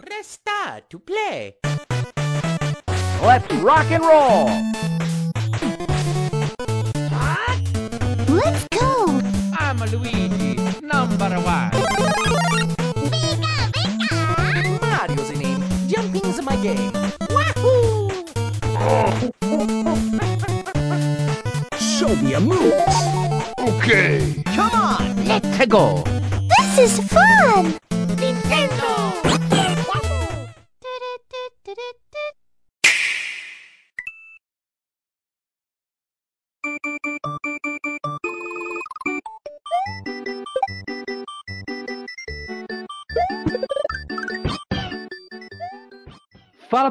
Press 0.00 0.28
star 0.28 0.80
to 0.90 0.98
play. 1.00 1.56
Let's 3.20 3.52
rock 3.54 3.90
and 3.90 4.04
roll! 4.04 4.44
Let's 8.28 8.68
go! 8.68 9.20
I'm 9.58 9.78
Luigi, 9.90 10.54
number 10.82 11.34
one. 11.40 11.70
Mario's 14.80 15.30
in 15.30 15.38
name. 15.40 15.64
Jumping's 15.88 16.40
my 16.42 16.54
game. 16.62 16.92
Wahoo! 17.30 18.08
Show 21.76 22.14
me 22.22 22.34
a 22.34 22.40
move. 22.40 22.72
Okay. 23.58 24.42
Come 24.46 24.70
on, 24.70 25.24
let's 25.26 25.66
go. 25.66 26.04
This 26.56 26.78
is 26.78 27.00
fun! 27.08 27.78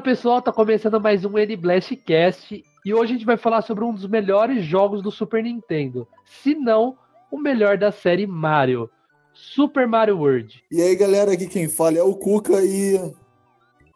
Pessoal, 0.08 0.42
tá 0.42 0.54
começando 0.54 1.02
mais 1.02 1.26
um 1.26 1.38
N-Blast 1.38 1.94
Cast 1.98 2.64
e 2.86 2.94
hoje 2.94 3.12
a 3.12 3.16
gente 3.18 3.26
vai 3.26 3.36
falar 3.36 3.62
sobre 3.62 3.84
um 3.84 3.94
dos 3.94 4.08
melhores 4.08 4.64
jogos 4.64 5.04
do 5.04 5.12
Super 5.12 5.44
Nintendo, 5.44 6.08
se 6.24 6.56
não 6.56 6.98
o 7.30 7.38
melhor 7.38 7.78
da 7.78 7.92
série 7.92 8.26
Mario, 8.26 8.90
Super 9.34 9.86
Mario 9.86 10.18
World. 10.18 10.64
E 10.72 10.82
aí, 10.82 10.96
galera, 10.96 11.34
aqui 11.34 11.46
quem 11.46 11.68
fala 11.68 11.98
é 11.98 12.02
o 12.02 12.16
Cuca 12.16 12.64
e 12.64 12.96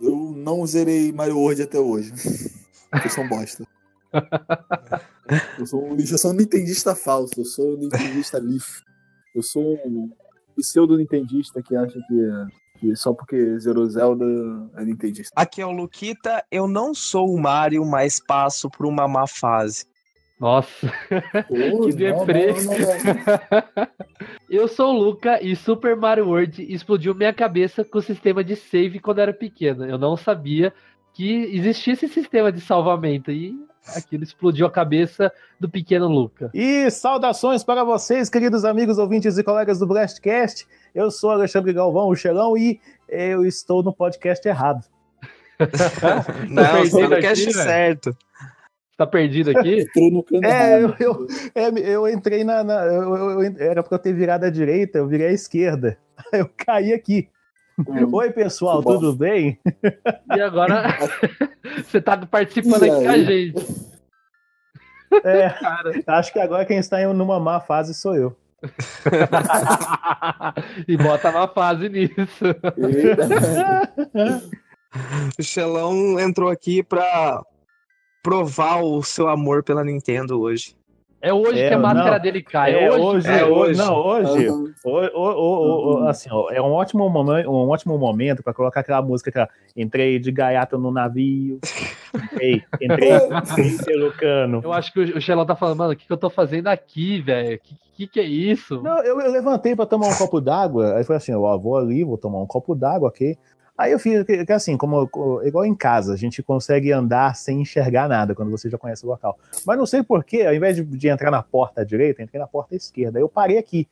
eu 0.01 0.33
não 0.35 0.67
zerei 0.67 1.13
Mario 1.13 1.37
World 1.37 1.61
até 1.61 1.79
hoje. 1.79 2.11
Eu 2.91 3.09
sou 3.09 3.23
um 3.23 3.29
bosta. 3.29 3.65
Eu 5.57 5.65
sou 5.65 5.81
um 5.81 5.95
lixo, 5.95 6.15
eu 6.15 6.17
sou 6.17 6.31
um 6.31 6.35
nintendista 6.35 6.93
falso, 6.93 7.35
eu 7.37 7.45
sou 7.45 7.75
um 7.75 7.77
nintendista 7.77 8.37
lixo. 8.37 8.83
Eu 9.33 9.41
sou 9.41 9.63
um 9.85 10.11
pseudo-nintendista 10.57 11.63
que 11.63 11.73
acha 11.73 11.97
que, 12.05 12.15
que 12.81 12.95
só 12.95 13.13
porque 13.13 13.59
zerou 13.59 13.85
Zelda 13.85 14.25
é 14.75 14.83
nintendista. 14.83 15.31
Aqui 15.35 15.61
é 15.61 15.65
o 15.65 15.71
Luquita, 15.71 16.43
eu 16.49 16.67
não 16.67 16.95
sou 16.95 17.31
o 17.31 17.39
Mario, 17.39 17.85
mas 17.85 18.19
passo 18.19 18.71
por 18.71 18.87
uma 18.87 19.07
má 19.07 19.27
fase. 19.27 19.85
Nossa, 20.39 20.91
Pô, 21.47 21.85
que 21.85 21.93
deprê. 21.93 22.47
Eu 24.49 24.67
sou 24.67 24.91
o 24.91 24.97
Luca 24.97 25.39
e 25.39 25.55
Super 25.55 25.95
Mario 25.95 26.27
World 26.27 26.63
explodiu 26.73 27.13
minha 27.13 27.31
cabeça 27.31 27.85
com 27.85 27.99
o 27.99 28.01
sistema 28.01 28.43
de 28.43 28.55
save 28.55 28.99
quando 28.99 29.19
eu 29.19 29.23
era 29.23 29.33
pequeno. 29.33 29.85
Eu 29.85 29.99
não 29.99 30.17
sabia 30.17 30.73
que 31.13 31.55
existia 31.55 31.93
esse 31.93 32.07
sistema 32.07 32.51
de 32.51 32.59
salvamento 32.59 33.31
e 33.31 33.55
aquilo 33.95 34.23
explodiu 34.23 34.65
a 34.65 34.71
cabeça 34.71 35.31
do 35.59 35.69
pequeno 35.69 36.07
Luca. 36.07 36.49
E 36.55 36.89
saudações 36.89 37.63
para 37.63 37.83
vocês, 37.83 38.27
queridos 38.27 38.65
amigos, 38.65 38.97
ouvintes 38.97 39.37
e 39.37 39.43
colegas 39.43 39.77
do 39.77 39.85
Blastcast. 39.85 40.67
Eu 40.93 41.09
sou 41.09 41.31
Alexandre 41.31 41.71
Galvão, 41.73 42.07
o 42.09 42.15
Xelão, 42.15 42.57
e 42.57 42.79
eu 43.07 43.45
estou 43.45 43.81
no 43.83 43.93
podcast 43.93 44.45
errado. 44.47 44.85
Não, 46.49 46.63
não 46.85 47.13
aqui, 47.13 47.21
quer 47.21 47.35
velho. 47.35 47.53
certo. 47.53 48.17
Tá 48.97 49.05
perdido 49.05 49.51
aqui? 49.55 49.85
No 49.95 50.25
É, 50.43 50.75
eu, 50.75 50.79
errado. 50.89 50.95
eu, 50.99 51.27
é, 51.53 51.69
eu 51.93 52.07
entrei 52.09 52.43
na. 52.43 52.63
na- 52.63 52.83
eu- 52.85 53.15
eu- 53.15 53.41
eu- 53.43 53.55
era 53.59 53.83
pra 53.83 53.95
eu 53.95 53.99
ter 53.99 54.11
virado 54.13 54.43
à 54.45 54.49
direita, 54.49 54.97
eu 54.97 55.07
virei 55.07 55.27
à 55.27 55.31
esquerda. 55.31 55.97
Eu 56.33 56.47
caí 56.55 56.93
aqui. 56.93 57.27
Hum. 57.79 58.13
Oi, 58.13 58.31
pessoal, 58.31 58.83
tudo 58.83 59.11
bem? 59.15 59.57
E 60.35 60.39
agora 60.41 60.95
você 61.83 61.99
tá 61.99 62.15
participando 62.17 62.83
aqui 62.83 63.03
com 63.03 63.09
a 63.09 63.17
gente. 63.17 63.91
É, 65.23 65.49
Cara. 65.49 65.91
acho 66.07 66.31
que 66.31 66.39
agora 66.39 66.65
quem 66.65 66.77
está 66.77 67.01
em 67.01 67.11
numa 67.13 67.39
má 67.39 67.59
fase 67.59 67.93
sou 67.95 68.15
eu. 68.15 68.37
e 70.87 70.95
bota 70.97 71.29
uma 71.29 71.47
fase 71.47 71.89
nisso. 71.89 72.45
O 75.37 75.41
Xelão 75.43 76.19
entrou 76.19 76.49
aqui 76.49 76.83
pra 76.83 77.43
provar 78.21 78.83
o 78.83 79.01
seu 79.01 79.27
amor 79.27 79.63
pela 79.63 79.83
Nintendo 79.83 80.39
hoje. 80.39 80.75
É 81.21 81.31
hoje 81.31 81.59
É, 81.59 81.67
que 81.67 81.73
a 81.73 81.79
máscara 81.79 82.15
não. 82.15 82.19
dele 82.21 82.41
cai. 82.41 82.73
É, 82.73 82.89
hoje. 82.89 82.99
hoje, 83.05 83.27
é 83.29 83.45
hoje, 83.45 83.51
hoje. 83.53 83.77
não, 83.79 83.95
hoje, 83.95 84.47
Aham. 84.47 84.71
O- 84.83 84.89
o- 84.89 85.33
o- 85.37 85.93
o- 85.93 86.07
assim, 86.07 86.29
ó, 86.31 86.49
é 86.49 86.59
um 86.59 86.71
ótimo 86.71 87.07
momento, 87.07 87.49
um 87.51 87.69
ótimo 87.69 87.95
momento 87.97 88.41
para 88.41 88.53
colocar 88.53 88.79
aquela 88.79 89.01
música 89.01 89.31
que 89.31 89.79
entrei 89.79 90.17
de 90.17 90.31
gaiato 90.31 90.79
no 90.79 90.89
navio, 90.91 91.59
entrei, 92.15 92.63
entrei, 92.81 93.19
pelo 93.85 94.11
cano. 94.17 94.61
Eu 94.63 94.73
acho 94.73 94.91
que 94.91 94.99
o 94.99 95.21
Xelão 95.21 95.45
tá 95.45 95.55
falando, 95.55 95.77
mano, 95.77 95.93
o 95.93 95.95
que, 95.95 96.07
que 96.07 96.11
eu 96.11 96.17
tô 96.17 96.29
fazendo 96.31 96.67
aqui, 96.67 97.21
velho? 97.21 97.59
Que, 97.63 97.75
que 97.95 98.07
que 98.07 98.19
é 98.19 98.23
isso? 98.23 98.81
Não, 98.81 99.03
eu, 99.03 99.21
eu 99.21 99.31
levantei 99.31 99.75
para 99.75 99.85
tomar 99.85 100.07
um 100.07 100.15
copo 100.17 100.41
d'água, 100.41 100.95
aí 100.97 101.03
falei 101.03 101.17
assim, 101.17 101.35
ó, 101.35 101.57
vou 101.57 101.77
ali, 101.77 102.03
vou 102.03 102.17
tomar 102.17 102.39
um 102.39 102.47
copo 102.47 102.73
d'água, 102.73 103.09
ok? 103.09 103.37
Aí 103.81 103.91
eu 103.91 103.99
fiz, 103.99 104.23
que, 104.23 104.51
assim, 104.53 104.77
como 104.77 105.09
igual 105.43 105.65
em 105.65 105.75
casa, 105.75 106.13
a 106.13 106.17
gente 106.17 106.41
consegue 106.43 106.91
andar 106.91 107.35
sem 107.35 107.61
enxergar 107.61 108.07
nada 108.07 108.35
quando 108.35 108.51
você 108.51 108.69
já 108.69 108.77
conhece 108.77 109.05
o 109.05 109.09
local. 109.09 109.37
Mas 109.65 109.77
não 109.77 109.85
sei 109.85 110.03
porquê, 110.03 110.43
ao 110.43 110.53
invés 110.53 110.75
de, 110.75 110.83
de 110.83 111.07
entrar 111.07 111.31
na 111.31 111.41
porta 111.41 111.85
direita, 111.85 112.21
entrei 112.21 112.39
na 112.39 112.47
porta 112.47 112.75
esquerda. 112.75 113.17
Aí 113.19 113.23
eu 113.23 113.29
parei 113.29 113.57
aqui. 113.57 113.87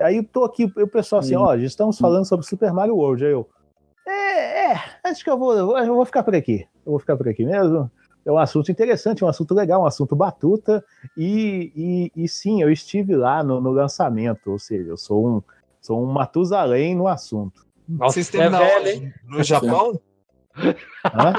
Aí 0.00 0.16
eu 0.16 0.24
tô 0.24 0.44
aqui, 0.44 0.64
o 0.64 0.86
pessoal 0.88 1.20
assim, 1.20 1.34
ó, 1.36 1.56
já 1.56 1.66
estamos 1.66 1.98
falando 1.98 2.24
sobre 2.24 2.46
Super 2.46 2.72
Mario 2.72 2.96
World. 2.96 3.24
Aí 3.24 3.32
eu, 3.32 3.48
é, 4.06 4.72
é, 4.72 4.80
acho 5.04 5.22
que 5.22 5.30
eu 5.30 5.38
vou, 5.38 5.56
eu 5.56 5.66
vou- 5.66 5.78
eu 5.78 5.94
vou 5.94 6.04
ficar 6.04 6.22
por 6.22 6.34
aqui. 6.34 6.66
Eu 6.84 6.92
vou 6.92 6.98
ficar 6.98 7.16
por 7.16 7.28
aqui 7.28 7.44
mesmo. 7.44 7.90
É 8.24 8.30
um 8.30 8.38
assunto 8.38 8.70
interessante, 8.70 9.24
um 9.24 9.28
assunto 9.28 9.52
legal, 9.54 9.82
um 9.82 9.86
assunto 9.86 10.14
batuta. 10.14 10.84
E, 11.16 11.72
e, 12.16 12.24
e 12.24 12.28
sim, 12.28 12.62
eu 12.62 12.70
estive 12.70 13.16
lá 13.16 13.42
no, 13.42 13.60
no 13.60 13.70
lançamento, 13.70 14.50
ou 14.50 14.58
seja, 14.58 14.90
eu 14.90 14.96
sou 14.96 15.26
um, 15.26 15.42
sou 15.80 16.00
um 16.02 16.06
Matusalém 16.06 16.94
no 16.94 17.08
assunto. 17.08 17.66
Nossa, 17.98 18.14
você 18.14 18.20
esteve 18.20 18.44
é 18.44 18.50
na 18.50 18.58
velho, 18.58 18.80
onde? 18.80 18.88
hein? 18.90 19.14
No 19.26 19.42
Japão? 19.42 20.00
Hã? 20.56 21.34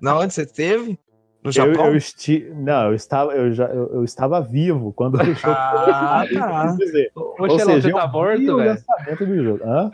Na 0.00 0.18
onde 0.18 0.34
você 0.34 0.42
esteve? 0.42 0.98
No 1.42 1.48
Eu, 1.48 1.52
Japão? 1.52 1.86
eu 1.86 1.96
esti... 1.96 2.50
Não, 2.54 2.86
eu 2.88 2.94
estava, 2.94 3.32
eu, 3.32 3.52
já, 3.52 3.66
eu, 3.66 3.96
eu 3.96 4.04
estava 4.04 4.40
vivo 4.40 4.92
quando 4.92 5.16
o 5.16 5.24
jogo 5.34 5.34
Ah, 5.58 6.24
foi 6.26 6.38
tá. 6.38 6.76
Ô, 7.14 7.34
Ou 7.38 7.58
Xelão, 7.58 7.74
seja, 7.74 7.80
você 7.82 7.92
eu 7.92 7.96
tá 7.96 8.06
morto, 8.08 8.38
velho? 8.38 8.56
lançamento 8.56 9.26
do 9.26 9.44
jogo. 9.44 9.64
Hã? 9.64 9.90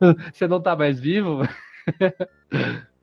Você 0.32 0.46
não 0.46 0.60
tá 0.60 0.76
mais 0.76 1.00
vivo? 1.00 1.42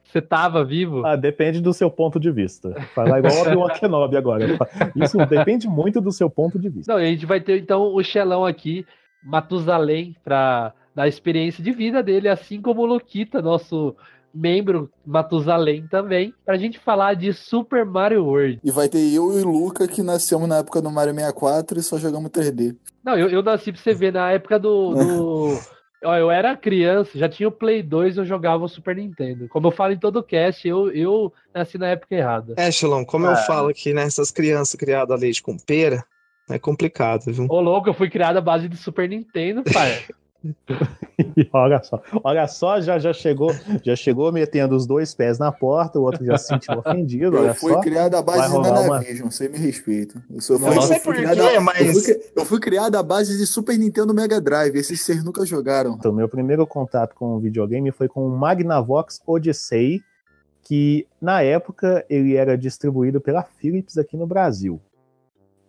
Você 0.05 0.21
tava 0.21 0.63
vivo? 0.63 1.05
Ah, 1.05 1.17
depende 1.17 1.59
do 1.59 1.73
seu 1.73 1.91
ponto 1.91 2.17
de 2.17 2.31
vista. 2.31 2.73
Falar 2.93 3.19
igual 3.19 3.65
o 3.65 3.69
Kenobi 3.73 4.15
agora. 4.15 4.45
Isso 4.95 5.17
depende 5.25 5.67
muito 5.67 5.99
do 5.99 6.11
seu 6.13 6.29
ponto 6.29 6.57
de 6.57 6.69
vista. 6.69 6.93
Não, 6.93 7.01
e 7.01 7.03
a 7.03 7.07
gente 7.07 7.25
vai 7.25 7.41
ter 7.41 7.59
então 7.59 7.93
o 7.93 8.01
Xelão 8.01 8.45
aqui, 8.45 8.85
Matusalém, 9.21 10.15
pra 10.23 10.73
dar 10.95 11.03
a 11.03 11.07
experiência 11.07 11.63
de 11.63 11.71
vida 11.71 12.01
dele, 12.01 12.29
assim 12.29 12.61
como 12.61 12.81
o 12.81 12.85
Luquita, 12.85 13.41
nosso 13.41 13.95
membro 14.35 14.91
Matusalém 15.05 15.87
também, 15.87 16.33
pra 16.45 16.57
gente 16.57 16.77
falar 16.77 17.13
de 17.13 17.31
Super 17.33 17.85
Mario 17.85 18.25
World. 18.25 18.59
E 18.63 18.71
vai 18.71 18.89
ter 18.89 19.13
eu 19.13 19.39
e 19.39 19.43
o 19.43 19.49
Luca 19.49 19.87
que 19.87 20.03
nascemos 20.03 20.47
na 20.47 20.57
época 20.57 20.81
do 20.81 20.91
Mario 20.91 21.13
64 21.13 21.79
e 21.79 21.83
só 21.83 21.97
jogamos 21.97 22.29
3D. 22.29 22.75
Não, 23.03 23.17
eu, 23.17 23.29
eu 23.29 23.41
nasci 23.41 23.71
pra 23.71 23.81
você 23.81 23.93
ver, 23.93 24.11
na 24.11 24.31
época 24.31 24.59
do. 24.59 24.93
do... 24.93 25.59
Ó, 26.03 26.15
eu 26.15 26.29
era 26.29 26.55
criança, 26.55 27.17
já 27.17 27.27
tinha 27.27 27.47
o 27.47 27.51
Play 27.51 27.81
2, 27.81 28.17
eu 28.17 28.25
jogava 28.25 28.63
o 28.63 28.69
Super 28.69 28.95
Nintendo. 28.95 29.47
Como 29.47 29.67
eu 29.67 29.71
falo 29.71 29.93
em 29.93 29.97
todo 29.97 30.21
cast, 30.21 30.67
eu, 30.67 30.91
eu 30.91 31.33
nasci 31.51 31.79
na 31.79 31.87
época 31.87 32.13
errada. 32.13 32.53
É, 32.57 32.69
Xelão, 32.69 33.03
como 33.03 33.25
eu 33.25 33.35
falo 33.37 33.69
aqui, 33.69 33.91
né? 33.91 34.03
Essas 34.03 34.29
crianças 34.29 34.75
criadas 34.75 35.17
a 35.17 35.19
leite 35.19 35.41
com 35.41 35.57
pera, 35.57 36.05
é 36.47 36.59
complicado, 36.59 37.23
viu? 37.25 37.47
Ô, 37.49 37.59
louco, 37.59 37.89
eu 37.89 37.93
fui 37.93 38.07
criado 38.07 38.37
à 38.37 38.41
base 38.41 38.69
de 38.69 38.77
Super 38.77 39.09
Nintendo, 39.09 39.63
pai. 39.63 40.03
E 41.35 41.49
olha 41.53 41.81
só, 41.81 42.01
olha 42.23 42.47
só, 42.47 42.79
já, 42.81 42.99
já 42.99 43.11
chegou, 43.13 43.51
já 43.83 43.95
chegou 43.95 44.31
metendo 44.31 44.75
os 44.75 44.85
dois 44.85 45.13
pés 45.15 45.39
na 45.39 45.51
porta, 45.51 45.99
o 45.99 46.03
outro 46.03 46.23
já 46.25 46.37
se 46.37 46.47
sentiu 46.47 46.77
ofendido, 46.77 47.37
Eu 47.37 47.55
fui 47.55 47.73
só. 47.73 47.81
criado 47.81 48.15
à 48.15 48.21
base 48.21 48.43
de 48.43 48.47
rolar 48.49 48.69
uma- 48.81 48.81
Nanavision, 48.99 49.29
você 49.31 49.47
me 49.49 49.57
respeita. 49.57 50.23
Eu, 50.29 50.41
sou, 50.41 50.59
Não 50.59 50.81
sei 50.81 50.99
quê, 50.99 51.09
a- 51.57 51.61
mas- 51.61 51.79
eu, 51.95 52.01
fui, 52.03 52.21
eu 52.37 52.45
fui 52.45 52.59
criado 52.59 52.95
à 52.95 53.03
base 53.03 53.37
de 53.37 53.45
Super 53.45 53.77
Nintendo 53.77 54.13
Mega 54.13 54.39
Drive. 54.39 54.75
Esses 54.75 55.01
vocês 55.01 55.23
nunca 55.23 55.45
jogaram. 55.45 55.95
Então, 55.97 56.11
meu 56.13 56.27
primeiro 56.29 56.65
contato 56.67 57.15
com 57.15 57.35
o 57.35 57.39
videogame 57.39 57.91
foi 57.91 58.07
com 58.07 58.25
o 58.27 58.37
Magnavox 58.37 59.21
Odyssey, 59.25 60.01
que 60.61 61.07
na 61.21 61.41
época 61.41 62.05
ele 62.09 62.35
era 62.35 62.57
distribuído 62.57 63.21
pela 63.21 63.43
Philips 63.43 63.97
aqui 63.97 64.17
no 64.17 64.25
Brasil. 64.27 64.81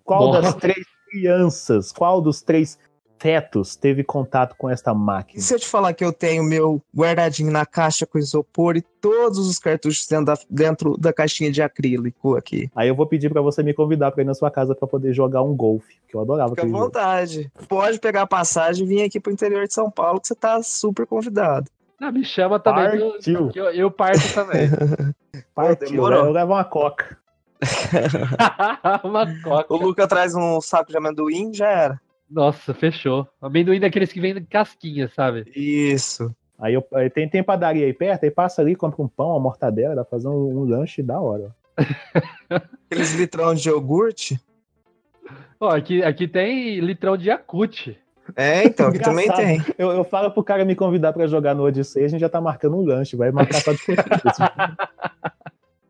Qual 0.05 0.27
Nossa. 0.29 0.43
das 0.43 0.55
três 0.55 0.87
crianças, 1.11 1.93
qual 1.93 2.21
dos 2.21 2.43
três 2.43 2.79
fetos 3.19 3.77
teve 3.77 4.05
contato 4.05 4.55
com 4.59 4.69
esta 4.69 4.91
E 4.93 4.95
máquina? 4.95 5.41
se 5.43 5.55
eu 5.55 5.59
te 5.59 5.67
falar 5.67 5.93
que 5.95 6.05
eu 6.05 6.13
tenho 6.13 6.43
meu 6.45 6.83
guardadinho 6.95 7.51
na 7.51 7.65
caixa 7.65 8.07
com 8.07 8.19
isopor 8.19 8.77
e 8.77 8.83
todos 8.83 9.39
os 9.39 9.59
cartuchos 9.59 10.07
dentro 10.07 10.25
da, 10.27 10.35
dentro 10.51 10.97
da 10.97 11.13
caixinha 11.13 11.51
de 11.51 11.63
acrílico 11.63 12.37
aqui? 12.37 12.71
Aí 12.77 12.89
eu 12.89 12.95
vou 12.95 13.07
pedir 13.07 13.31
pra 13.31 13.41
você 13.41 13.63
me 13.63 13.73
convidar 13.75 14.13
pra 14.13 14.23
ir 14.23 14.27
na 14.27 14.35
sua 14.35 14.51
casa 14.51 14.75
pra 14.75 14.87
poder 14.87 15.13
jogar 15.13 15.43
um 15.43 15.55
golfe, 15.55 15.97
que 16.09 16.15
eu 16.17 16.21
adorava 16.21 16.51
Fica 16.51 16.63
à 16.63 16.65
aquele 16.65 16.73
jogo. 16.73 16.85
vontade. 16.85 17.51
Pode 17.69 17.99
pegar 17.99 18.23
a 18.23 18.27
passagem 18.27 18.85
e 18.85 18.89
vir 18.89 19.03
aqui 19.03 19.19
pro 19.21 19.33
interior 19.33 19.67
de 19.67 19.73
São 19.75 19.91
Paulo 19.91 20.21
que 20.21 20.29
você 20.29 20.35
tá 20.35 20.63
super 20.63 21.07
convidado. 21.07 21.71
Não, 21.99 22.13
me 22.13 22.25
chama 22.25 22.61
também. 22.61 23.01
eu- 23.01 23.13
Partiu. 23.13 23.49
que 23.49 23.59
Eu, 23.59 23.65
eu 23.71 23.91
parto 23.91 24.35
também. 24.35 24.69
Partiu, 25.55 26.07
eu 26.13 26.31
levo 26.31 26.53
uma 26.53 26.65
coca. 26.65 27.17
Uma 29.03 29.27
coca. 29.43 29.73
O 29.75 29.77
Luca 29.79 30.07
traz 30.07 30.35
um 30.35 30.61
saco 30.61 30.91
de 30.91 30.97
amendoim, 30.99 31.53
já 31.55 31.69
era. 31.69 32.01
Nossa, 32.31 32.75
fechou. 32.75 33.27
Amendoim 33.41 33.81
daqueles 33.81 34.13
que 34.13 34.21
vem 34.21 34.33
em 34.33 34.45
casquinha, 34.45 35.09
sabe? 35.09 35.51
Isso. 35.55 36.35
Aí, 36.59 36.75
eu, 36.75 36.87
aí 36.95 37.11
tem, 37.11 37.29
tem 37.29 37.43
padaria 37.43 37.85
aí 37.85 37.93
perto, 37.93 38.25
aí 38.25 38.31
passa 38.31 38.63
ali, 38.63 38.75
compra 38.75 39.03
um 39.03 39.09
pão, 39.09 39.31
uma 39.31 39.41
mortadela, 39.41 39.95
dá 39.95 40.05
pra 40.05 40.11
fazer 40.11 40.29
um, 40.29 40.61
um 40.61 40.65
lanche 40.65 41.03
da 41.03 41.21
hora. 41.21 41.55
Aqueles 42.91 43.15
litrão 43.15 43.55
de 43.55 43.69
iogurte. 43.69 44.41
Ó, 45.61 45.69
aqui, 45.69 46.03
aqui 46.03 46.27
tem 46.27 46.81
litrão 46.81 47.17
de 47.17 47.29
Yakut. 47.29 47.99
É, 48.35 48.65
então, 48.65 48.91
que 48.91 48.99
também 48.99 49.31
tem. 49.33 49.63
Eu, 49.79 49.93
eu 49.93 50.05
falo 50.05 50.31
pro 50.31 50.43
cara 50.43 50.65
me 50.65 50.75
convidar 50.75 51.13
pra 51.13 51.27
jogar 51.27 51.55
no 51.55 51.63
Odyssey, 51.65 52.05
a 52.05 52.09
gente 52.09 52.21
já 52.21 52.29
tá 52.29 52.41
marcando 52.41 52.77
um 52.77 52.85
lanche, 52.85 53.17
vai 53.17 53.31
marcar 53.31 53.61
só 53.63 53.73
de 53.73 53.79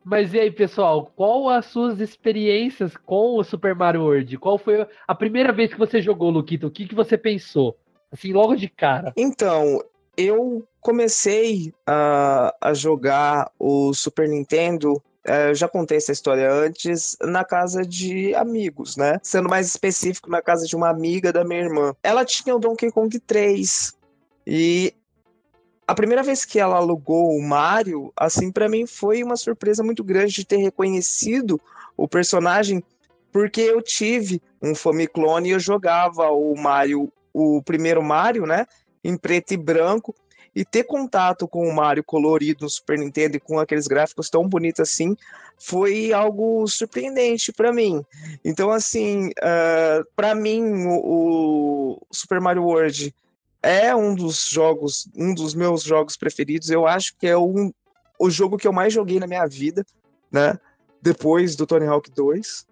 Mas 0.08 0.32
e 0.32 0.38
aí, 0.38 0.52
pessoal, 0.52 1.10
qual 1.16 1.48
as 1.48 1.66
suas 1.66 1.98
experiências 1.98 2.96
com 2.96 3.38
o 3.38 3.42
Super 3.42 3.74
Mario 3.74 4.02
World? 4.02 4.38
Qual 4.38 4.56
foi 4.56 4.86
a 5.04 5.14
primeira 5.16 5.52
vez 5.52 5.72
que 5.72 5.78
você 5.80 6.00
jogou, 6.00 6.30
Luquito? 6.30 6.68
O 6.68 6.70
que, 6.70 6.86
que 6.86 6.94
você 6.94 7.18
pensou? 7.18 7.76
Assim, 8.12 8.32
logo 8.32 8.54
de 8.54 8.68
cara. 8.68 9.12
Então, 9.16 9.82
eu 10.16 10.64
comecei 10.80 11.74
a, 11.84 12.54
a 12.60 12.72
jogar 12.72 13.50
o 13.58 13.92
Super 13.92 14.28
Nintendo. 14.28 15.02
eh, 15.24 15.50
eu 15.50 15.56
já 15.56 15.66
contei 15.66 15.96
essa 15.96 16.12
história 16.12 16.52
antes, 16.52 17.16
na 17.20 17.44
casa 17.44 17.84
de 17.84 18.32
amigos, 18.36 18.96
né? 18.96 19.18
Sendo 19.24 19.48
mais 19.48 19.66
específico, 19.66 20.30
na 20.30 20.40
casa 20.40 20.68
de 20.68 20.76
uma 20.76 20.88
amiga 20.88 21.32
da 21.32 21.44
minha 21.44 21.62
irmã. 21.62 21.92
Ela 22.00 22.24
tinha 22.24 22.54
o 22.54 22.60
Donkey 22.60 22.92
Kong 22.92 23.18
3. 23.18 23.92
E 24.46 24.94
a 25.86 25.94
primeira 25.94 26.22
vez 26.22 26.44
que 26.44 26.58
ela 26.58 26.76
alugou 26.76 27.30
o 27.30 27.42
Mario, 27.42 28.12
assim, 28.16 28.50
pra 28.50 28.68
mim 28.68 28.86
foi 28.86 29.22
uma 29.22 29.36
surpresa 29.36 29.82
muito 29.82 30.02
grande 30.02 30.32
de 30.32 30.44
ter 30.44 30.56
reconhecido 30.56 31.60
o 31.96 32.08
personagem, 32.08 32.82
porque 33.30 33.60
eu 33.60 33.80
tive 33.80 34.42
um 34.60 34.74
Famiclone 34.74 35.48
e 35.48 35.52
eu 35.52 35.60
jogava 35.60 36.30
o 36.30 36.54
Mario, 36.56 37.12
o 37.32 37.62
primeiro 37.62 38.02
Mario, 38.02 38.46
né? 38.46 38.66
em 39.06 39.16
preto 39.16 39.52
e 39.52 39.56
branco 39.56 40.14
e 40.54 40.64
ter 40.64 40.84
contato 40.84 41.46
com 41.46 41.68
o 41.68 41.74
Mario 41.74 42.02
colorido 42.02 42.64
no 42.64 42.70
Super 42.70 42.98
Nintendo 42.98 43.36
e 43.36 43.40
com 43.40 43.58
aqueles 43.58 43.86
gráficos 43.86 44.30
tão 44.30 44.48
bonitos 44.48 44.80
assim 44.80 45.14
foi 45.58 46.12
algo 46.12 46.66
surpreendente 46.66 47.50
para 47.50 47.72
mim. 47.72 48.04
Então, 48.44 48.70
assim, 48.70 49.30
para 50.14 50.34
mim 50.34 50.86
o, 50.86 51.98
o 51.98 52.06
Super 52.10 52.40
Mario 52.40 52.64
World 52.64 53.14
é 53.66 53.94
um 53.94 54.14
dos 54.14 54.48
jogos, 54.48 55.08
um 55.16 55.34
dos 55.34 55.54
meus 55.54 55.82
jogos 55.82 56.16
preferidos. 56.16 56.70
Eu 56.70 56.86
acho 56.86 57.16
que 57.18 57.26
é 57.26 57.36
um, 57.36 57.72
o 58.18 58.30
jogo 58.30 58.56
que 58.56 58.66
eu 58.68 58.72
mais 58.72 58.92
joguei 58.92 59.18
na 59.18 59.26
minha 59.26 59.46
vida, 59.46 59.84
né? 60.30 60.58
Depois 61.02 61.56
do 61.56 61.66
Tony 61.66 61.86
Hawk 61.86 62.10
2. 62.10 62.66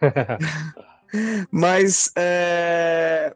Mas 1.50 2.10
é, 2.16 3.34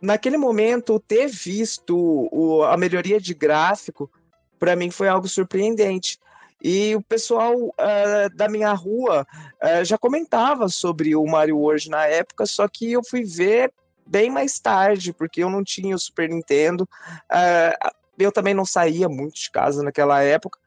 naquele 0.00 0.36
momento, 0.36 1.00
ter 1.00 1.26
visto 1.28 2.28
o- 2.30 2.62
a 2.64 2.76
melhoria 2.76 3.20
de 3.20 3.34
gráfico, 3.34 4.10
para 4.58 4.76
mim 4.76 4.90
foi 4.90 5.08
algo 5.08 5.28
surpreendente. 5.28 6.18
E 6.62 6.94
o 6.96 7.02
pessoal 7.02 7.54
eh, 7.76 8.28
da 8.30 8.48
minha 8.48 8.72
rua 8.72 9.26
eh, 9.60 9.84
já 9.84 9.98
comentava 9.98 10.66
sobre 10.68 11.14
o 11.14 11.26
Mario 11.26 11.58
World 11.58 11.90
na 11.90 12.06
época, 12.06 12.46
só 12.46 12.66
que 12.66 12.92
eu 12.92 13.02
fui 13.04 13.22
ver 13.22 13.70
bem 14.06 14.30
mais 14.30 14.58
tarde, 14.58 15.12
porque 15.12 15.42
eu 15.42 15.50
não 15.50 15.62
tinha 15.62 15.94
o 15.94 15.98
Super 15.98 16.28
Nintendo. 16.28 16.88
Eh, 17.30 17.76
eu 18.18 18.32
também 18.32 18.54
não 18.54 18.64
saía 18.64 19.08
muito 19.08 19.34
de 19.34 19.50
casa 19.50 19.82
naquela 19.82 20.22
época. 20.22 20.58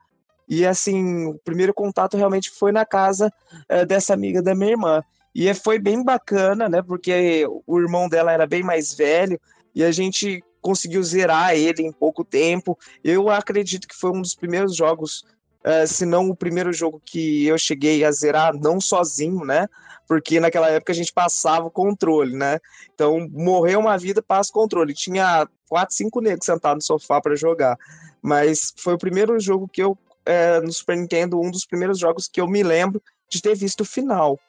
E 0.48 0.66
assim, 0.66 1.25
o 1.25 1.39
primeiro 1.39 1.74
contato 1.74 2.16
realmente 2.18 2.50
foi 2.50 2.72
na 2.72 2.86
casa 2.86 3.31
eh, 3.68 3.86
dessa 3.86 4.13
amiga 4.13 4.42
da 4.42 4.56
minha 4.56 4.72
irmã. 4.72 5.04
E 5.36 5.54
foi 5.54 5.78
bem 5.78 6.04
bacana, 6.04 6.68
né? 6.68 6.81
Porque 6.81 7.45
o 7.66 7.80
irmão 7.80 8.10
dela 8.10 8.31
era 8.31 8.48
bem 8.48 8.63
mais 8.63 8.94
velho 8.94 9.40
e 9.75 9.83
a 9.83 9.92
gente 9.92 10.44
conseguiu 10.62 11.04
zerar 11.04 11.54
ele 11.54 11.83
em 11.83 11.92
pouco 11.92 12.25
tempo. 12.25 12.78
Eu 13.04 13.30
acredito 13.30 13.88
que 13.88 13.95
foi 13.95 14.10
um 14.12 14.22
dos 14.22 14.33
primeiros 14.33 14.75
jogos, 14.75 15.24
eh, 15.68 15.86
se 15.86 16.06
não 16.06 16.30
o 16.30 16.36
primeiro 16.36 16.72
jogo 16.72 17.02
que 17.04 17.46
eu 17.46 17.58
cheguei 17.58 18.06
a 18.06 18.12
zerar, 18.12 18.54
não 18.56 18.80
sozinho, 18.80 19.44
né? 19.44 19.68
Porque 20.08 20.40
naquela 20.40 20.69
época 20.69 20.94
a 20.94 20.96
gente 20.96 21.12
passava 21.12 21.66
o 21.66 21.72
controle, 21.72 22.38
né? 22.38 22.58
Então, 22.96 23.28
morreu 23.30 23.81
uma 23.81 23.98
vida, 23.98 24.22
passa 24.22 24.50
o 24.50 24.54
controle. 24.54 24.94
Tinha 24.94 25.46
quatro, 25.68 25.94
cinco 25.94 26.22
negros 26.22 26.46
sentados 26.46 26.86
no 26.86 27.00
sofá 27.00 27.19
para 27.19 27.36
jogar. 27.36 27.78
Mas 28.22 28.74
foi 28.78 28.94
o 28.94 28.98
primeiro 28.98 29.38
jogo 29.42 29.68
que 29.68 29.84
eu, 29.84 29.98
eh, 30.25 30.62
no 30.62 30.72
Super 30.72 30.96
Nintendo, 30.96 31.38
um 31.38 31.52
dos 31.52 31.66
primeiros 31.66 32.00
jogos 32.00 32.30
que 32.30 32.40
eu 32.40 32.48
me 32.48 32.64
lembro 32.64 33.04
de 33.30 33.42
ter 33.42 33.54
visto 33.54 33.81
o 33.81 33.86
final. 33.86 34.40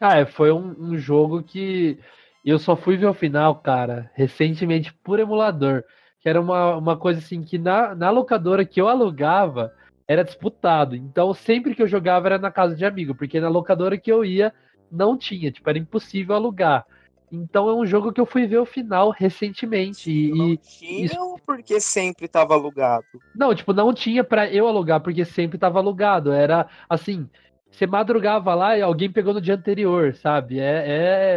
Ah, 0.00 0.18
é, 0.18 0.24
foi 0.24 0.52
um, 0.52 0.76
um 0.78 0.96
jogo 0.96 1.42
que 1.42 1.98
eu 2.44 2.60
só 2.60 2.76
fui 2.76 2.96
ver 2.96 3.06
o 3.06 3.14
final, 3.14 3.56
cara, 3.56 4.08
recentemente 4.14 4.94
por 5.02 5.18
emulador. 5.18 5.82
Que 6.20 6.28
era 6.28 6.40
uma, 6.40 6.76
uma 6.76 6.96
coisa 6.96 7.18
assim 7.18 7.42
que 7.42 7.58
na, 7.58 7.92
na 7.96 8.10
locadora 8.10 8.64
que 8.64 8.80
eu 8.80 8.88
alugava 8.88 9.72
era 10.08 10.24
disputado. 10.24 10.96
Então 10.96 11.32
sempre 11.34 11.74
que 11.74 11.82
eu 11.82 11.86
jogava 11.86 12.26
era 12.28 12.38
na 12.38 12.50
casa 12.50 12.74
de 12.74 12.84
amigo, 12.84 13.14
porque 13.14 13.38
na 13.38 13.48
locadora 13.48 13.98
que 13.98 14.10
eu 14.10 14.24
ia 14.24 14.52
não 14.90 15.16
tinha, 15.18 15.52
tipo, 15.52 15.68
era 15.68 15.78
impossível 15.78 16.34
alugar. 16.34 16.86
Então 17.30 17.68
é 17.68 17.74
um 17.74 17.84
jogo 17.84 18.10
que 18.10 18.20
eu 18.20 18.24
fui 18.24 18.46
ver 18.46 18.56
o 18.58 18.64
final 18.64 19.10
recentemente. 19.10 20.10
E, 20.10 20.30
Não 20.30 20.56
tinha 20.56 21.22
ou 21.22 21.38
porque 21.46 21.78
sempre 21.78 22.24
estava 22.24 22.54
alugado? 22.54 23.04
não, 23.34 23.54
tipo, 23.54 23.72
não 23.74 23.92
tinha 23.92 24.24
pra 24.24 24.50
eu 24.50 24.66
alugar, 24.66 25.00
porque 25.00 25.24
sempre 25.26 25.58
tava 25.58 25.78
alugado. 25.78 26.32
Era 26.32 26.66
assim, 26.88 27.28
você 27.70 27.86
madrugava 27.86 28.54
lá 28.54 28.76
e 28.78 28.82
alguém 28.82 29.10
pegou 29.12 29.34
no 29.34 29.40
dia 29.40 29.54
anterior, 29.54 30.14
sabe? 30.14 30.58
É, 30.58 30.84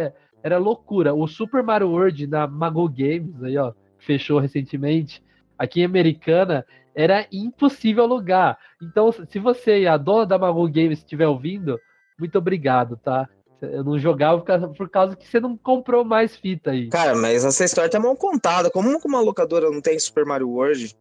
é- 0.06 0.12
era 0.42 0.58
loucura. 0.58 1.14
O 1.14 1.26
Super 1.28 1.62
Mario 1.62 1.90
World 1.90 2.26
na 2.26 2.46
Mago 2.46 2.88
Games, 2.88 3.42
aí, 3.44 3.56
ó, 3.58 3.72
fechou 3.98 4.38
recentemente, 4.40 5.22
aqui 5.56 5.82
em 5.82 5.84
Americana, 5.84 6.66
era 6.94 7.26
impossível 7.32 8.04
alugar. 8.04 8.58
Então, 8.80 9.10
se 9.12 9.38
você 9.38 9.80
e 9.80 9.86
a 9.86 9.96
dona 9.96 10.26
da 10.26 10.38
Mago 10.38 10.68
Games 10.68 10.98
estiver 10.98 11.26
ouvindo, 11.26 11.78
muito 12.18 12.38
obrigado, 12.38 12.96
tá? 12.96 13.28
Eu 13.60 13.84
não 13.84 13.98
jogava 13.98 14.38
por 14.38 14.46
causa, 14.46 14.68
por 14.68 14.90
causa 14.90 15.16
que 15.16 15.26
você 15.26 15.38
não 15.38 15.56
comprou 15.56 16.04
mais 16.04 16.36
fita 16.36 16.72
aí. 16.72 16.88
Cara, 16.88 17.14
mas 17.14 17.44
essa 17.44 17.64
história 17.64 17.90
tá 17.90 18.00
mal 18.00 18.16
contada. 18.16 18.70
Como 18.70 18.90
uma 19.04 19.20
locadora 19.20 19.70
não 19.70 19.80
tem 19.80 19.98
Super 19.98 20.26
Mario 20.26 20.48
World? 20.48 20.96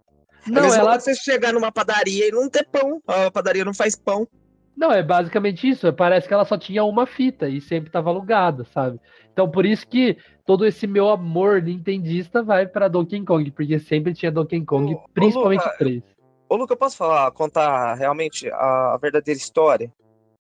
Não, 0.48 0.66
é 0.66 0.78
ela 0.78 1.00
você 1.00 1.16
chegar 1.16 1.54
numa 1.54 1.72
padaria 1.72 2.28
e 2.28 2.32
não 2.32 2.50
ter 2.50 2.68
pão. 2.68 3.02
A 3.08 3.32
padaria 3.32 3.66
não 3.66 3.74
faz 3.74 3.96
pão. 3.96 4.28
Não, 4.76 4.92
é 4.92 5.04
basicamente 5.04 5.68
isso. 5.68 5.92
Parece 5.94 6.28
que 6.28 6.34
ela 6.34 6.46
só 6.46 6.58
tinha 6.58 6.84
uma 6.84 7.06
fita 7.06 7.50
e 7.50 7.60
sempre 7.60 7.90
estava 7.90 8.10
alugada, 8.10 8.64
sabe? 8.74 9.00
Então 9.34 9.50
por 9.50 9.66
isso 9.66 9.88
que 9.88 10.18
todo 10.46 10.66
esse 10.66 10.86
meu 10.86 11.10
amor 11.10 11.62
nintendista 11.62 12.44
vai 12.44 12.68
para 12.68 12.88
Donkey 12.88 13.24
Kong, 13.24 13.50
porque 13.52 13.80
sempre 13.80 14.14
tinha 14.14 14.32
Donkey 14.32 14.64
Kong, 14.66 14.94
Ô, 14.94 14.98
ô, 14.98 15.02
principalmente 15.14 15.64
Luca, 15.64 15.76
o 15.76 15.78
3. 15.78 16.04
Ô, 16.50 16.56
Luca, 16.58 16.74
eu 16.74 16.78
posso 16.78 16.98
falar, 16.98 17.32
contar 17.32 17.94
realmente 17.96 18.50
a 18.52 18.98
verdadeira 19.02 19.38
história? 19.38 19.92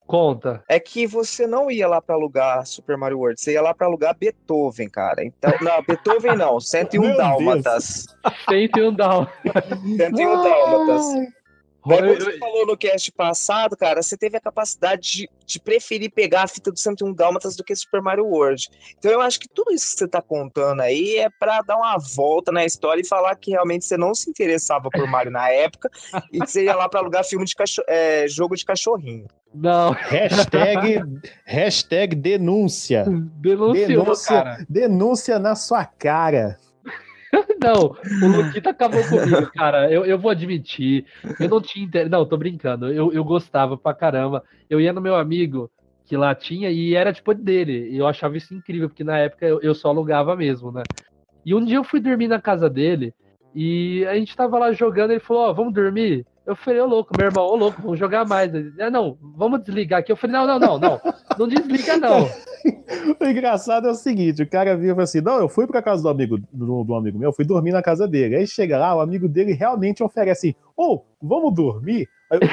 Conta. 0.06 0.62
É 0.68 0.78
que 0.78 1.08
você 1.08 1.48
não 1.48 1.72
ia 1.72 1.88
lá 1.88 2.02
pra 2.02 2.16
alugar 2.16 2.66
Super 2.66 2.98
Mario 2.98 3.20
World, 3.20 3.40
você 3.40 3.54
ia 3.54 3.62
lá 3.62 3.74
pra 3.74 3.88
alugar 3.88 4.14
Beethoven, 4.18 4.90
cara. 4.90 5.24
Então, 5.24 5.54
não, 5.62 5.82
Beethoven 5.82 6.36
não, 6.36 6.60
101 6.60 7.02
Meu 7.02 7.16
Dálmatas. 7.16 8.06
Sempre 8.50 8.84
um 8.84 8.94
down. 8.94 9.26
101 9.98 10.44
Dálmatas. 10.44 11.06
Daí, 11.86 11.98
como 12.00 12.16
você 12.16 12.38
falou 12.38 12.66
no 12.68 12.78
cast 12.78 13.12
passado, 13.12 13.76
cara, 13.76 14.02
você 14.04 14.16
teve 14.16 14.38
a 14.38 14.42
capacidade 14.42 15.02
de, 15.02 15.30
de 15.46 15.60
preferir 15.60 16.12
pegar 16.12 16.44
a 16.44 16.48
fita 16.48 16.72
do 16.72 16.78
101 16.78 17.14
Dálmatas 17.14 17.56
do 17.56 17.64
que 17.64 17.76
Super 17.76 18.02
Mario 18.02 18.26
World. 18.26 18.68
Então 19.00 19.10
eu 19.12 19.20
acho 19.22 19.40
que 19.40 19.48
tudo 19.50 19.72
isso 19.72 19.92
que 19.94 19.98
você 20.00 20.08
tá 20.08 20.22
contando 20.22 20.82
aí 20.82 21.18
é 21.18 21.30
pra 21.40 21.62
dar 21.62 21.78
uma 21.78 21.98
volta 21.98 22.52
na 22.52 22.64
história 22.66 23.02
e 23.02 23.08
falar 23.08 23.36
que 23.36 23.52
realmente 23.52 23.86
você 23.86 23.98
não 23.98 24.14
se 24.14 24.30
interessava 24.30 24.90
por 24.92 25.08
Mario 25.08 25.32
na 25.32 25.50
época 25.50 25.90
e 26.32 26.40
que 26.40 26.48
você 26.52 26.66
ia 26.66 26.76
lá 26.76 26.88
pra 26.88 27.00
alugar 27.00 27.24
filme 27.26 27.46
de 27.46 27.56
cacho- 27.56 27.84
é, 27.88 28.28
jogo 28.28 28.56
de 28.56 28.64
cachorrinho. 28.64 29.26
Não, 29.54 29.92
Hashtag, 29.92 31.04
hashtag 31.46 32.16
denúncia. 32.16 33.04
denunciou, 33.42 33.74
Denúncia, 34.04 34.28
cara. 34.44 34.66
denúncia 34.70 35.40
na 35.40 35.56
sua 35.56 35.84
cara. 35.86 36.58
Não, 37.60 37.96
o 38.24 38.28
Luquita 38.28 38.72
acabou 38.72 39.04
comigo, 39.04 39.52
cara. 39.54 39.92
Eu, 39.92 40.06
eu 40.06 40.18
vou 40.18 40.32
admitir. 40.32 41.06
Eu 41.40 41.50
não 41.50 41.62
tinha 41.62 41.86
interesse. 41.86 42.10
Não, 42.10 42.26
tô 42.26 42.38
brincando. 42.38 42.92
Eu, 42.92 43.14
eu 43.14 43.24
gostava 43.24 43.78
pra 43.78 43.94
caramba. 43.94 44.44
Eu 44.70 44.82
ia 44.82 44.92
no 44.92 45.02
meu 45.02 45.16
amigo, 45.16 45.72
que 46.06 46.18
lá 46.18 46.34
tinha, 46.36 46.70
e 46.70 46.96
era 46.96 47.14
tipo 47.14 47.34
dele. 47.34 47.96
Eu 47.96 48.08
achava 48.08 48.36
isso 48.36 48.54
incrível, 48.54 48.90
porque 48.90 49.04
na 49.04 49.18
época 49.18 49.46
eu, 49.46 49.62
eu 49.62 49.74
só 49.74 49.90
alugava 49.90 50.36
mesmo, 50.36 50.72
né? 50.72 50.84
E 51.46 51.56
um 51.56 51.64
dia 51.64 51.78
eu 51.78 51.84
fui 51.84 52.00
dormir 52.00 52.28
na 52.28 52.42
casa 52.42 52.70
dele, 52.70 53.14
e 53.54 54.06
a 54.06 54.16
gente 54.16 54.36
tava 54.36 54.58
lá 54.60 54.72
jogando, 54.72 55.12
ele 55.12 55.20
falou, 55.20 55.50
ó, 55.50 55.54
vamos 55.54 55.74
dormir? 55.74 56.26
Eu 56.46 56.56
falei, 56.56 56.82
ô 56.82 56.88
louco, 56.88 57.14
meu 57.16 57.28
irmão, 57.28 57.46
ô 57.46 57.56
louco, 57.56 57.82
vamos 57.82 58.00
jogar 58.00 58.26
mais. 58.28 58.54
Ele, 58.54 58.74
ah, 58.82 58.90
não, 58.90 59.18
vamos 59.22 59.62
desligar 59.64 60.00
aqui. 60.00 60.12
Eu 60.12 60.18
falei, 60.18 60.36
não, 60.36 60.48
não, 60.48 60.60
não, 60.60 60.80
não. 60.80 61.02
Não 61.38 61.48
desliga, 61.48 61.98
não. 61.98 62.28
O 63.20 63.26
engraçado 63.26 63.88
é 63.88 63.92
o 63.92 63.96
seguinte: 63.96 64.44
o 64.44 64.48
cara 64.48 64.74
e 64.74 64.90
fala 64.90 65.04
assim: 65.04 65.22
não, 65.22 65.40
eu 65.40 65.50
fui 65.50 65.66
pra 65.66 65.82
casa 65.82 66.04
do 66.04 66.10
amigo 66.10 66.38
do, 66.52 66.84
do 66.84 66.94
amigo 66.94 67.18
meu, 67.18 67.34
fui 67.34 67.44
dormir 67.46 67.72
na 67.72 67.82
casa 67.82 68.08
dele. 68.08 68.36
Aí 68.36 68.46
chega 68.46 68.78
lá, 68.78 68.96
o 68.96 69.00
amigo 69.00 69.28
dele 69.28 69.54
realmente 69.54 70.04
oferece 70.04 70.56
ô, 70.78 71.02
vamos 71.22 71.54
dormir? 71.56 72.08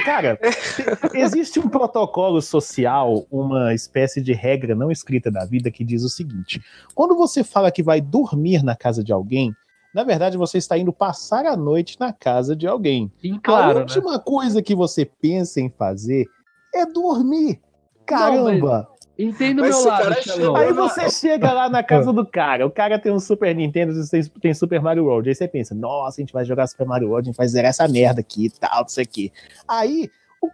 Cara, 0.04 0.37
te- 0.37 1.11
existe 1.18 1.59
um 1.61 1.68
protocolo 1.68 2.40
social, 2.40 3.26
uma 3.30 3.75
espécie 3.75 4.23
de 4.23 4.33
regra 4.33 4.75
não 4.75 4.90
escrita 4.90 5.30
da 5.30 5.45
vida 5.45 5.71
que 5.71 5.85
diz 5.85 6.02
o 6.02 6.09
seguinte: 6.09 6.62
quando 6.95 7.14
você 7.16 7.45
fala 7.45 7.71
que 7.71 7.83
vai 7.83 8.00
dormir 8.00 8.62
na 8.62 8.75
casa 8.76 9.04
de 9.04 9.12
alguém, 9.12 9.52
na 9.99 10.05
verdade 10.05 10.38
você 10.38 10.59
está 10.59 10.78
indo 10.78 10.93
passar 10.93 11.45
a 11.45 11.57
noite 11.57 11.97
na 11.99 12.12
casa 12.12 12.55
de 12.55 12.69
alguém. 12.69 13.11
A 13.25 13.38
claro, 13.43 13.75
né? 13.75 13.81
última 13.81 14.17
coisa 14.21 14.62
que 14.62 14.73
você 14.73 15.05
pensa 15.05 15.61
em 15.61 15.69
fazer 15.69 16.25
é 16.73 16.87
dormir. 16.87 17.61
Caramba! 18.07 18.88
Entenda 19.19 19.61
o 19.61 19.64
Mas 19.64 19.75
meu 19.75 19.85
lado, 19.85 20.23
Xelô. 20.23 20.55
Aí 20.57 20.73
você 20.73 21.11
chega 21.11 21.52
lá 21.52 21.69
na 21.69 21.83
casa 21.83 22.12
do 22.12 22.25
cara, 22.25 22.64
o 22.64 22.71
cara 22.71 22.97
tem 22.97 23.11
um 23.11 23.19
Super 23.19 23.52
Nintendo, 23.52 23.93
você 23.93 24.23
tem 24.40 24.55
Super 24.55 24.81
Mario 24.81 25.07
World. 25.07 25.28
Aí 25.28 25.35
você 25.35 25.49
pensa, 25.49 25.75
nossa, 25.75 26.21
a 26.21 26.23
gente 26.23 26.33
vai 26.33 26.45
jogar 26.45 26.69
Super 26.69 26.87
Mario 26.87 27.09
World, 27.09 27.28
a 27.28 27.31
gente 27.33 27.37
vai 27.37 27.49
zerar 27.49 27.71
essa 27.71 27.88
merda 27.88 28.21
aqui 28.21 28.47
e 28.47 28.50
tal, 28.50 28.85
isso 28.87 29.00
aqui. 29.00 29.33
Aí, 29.67 30.09
o- 30.40 30.52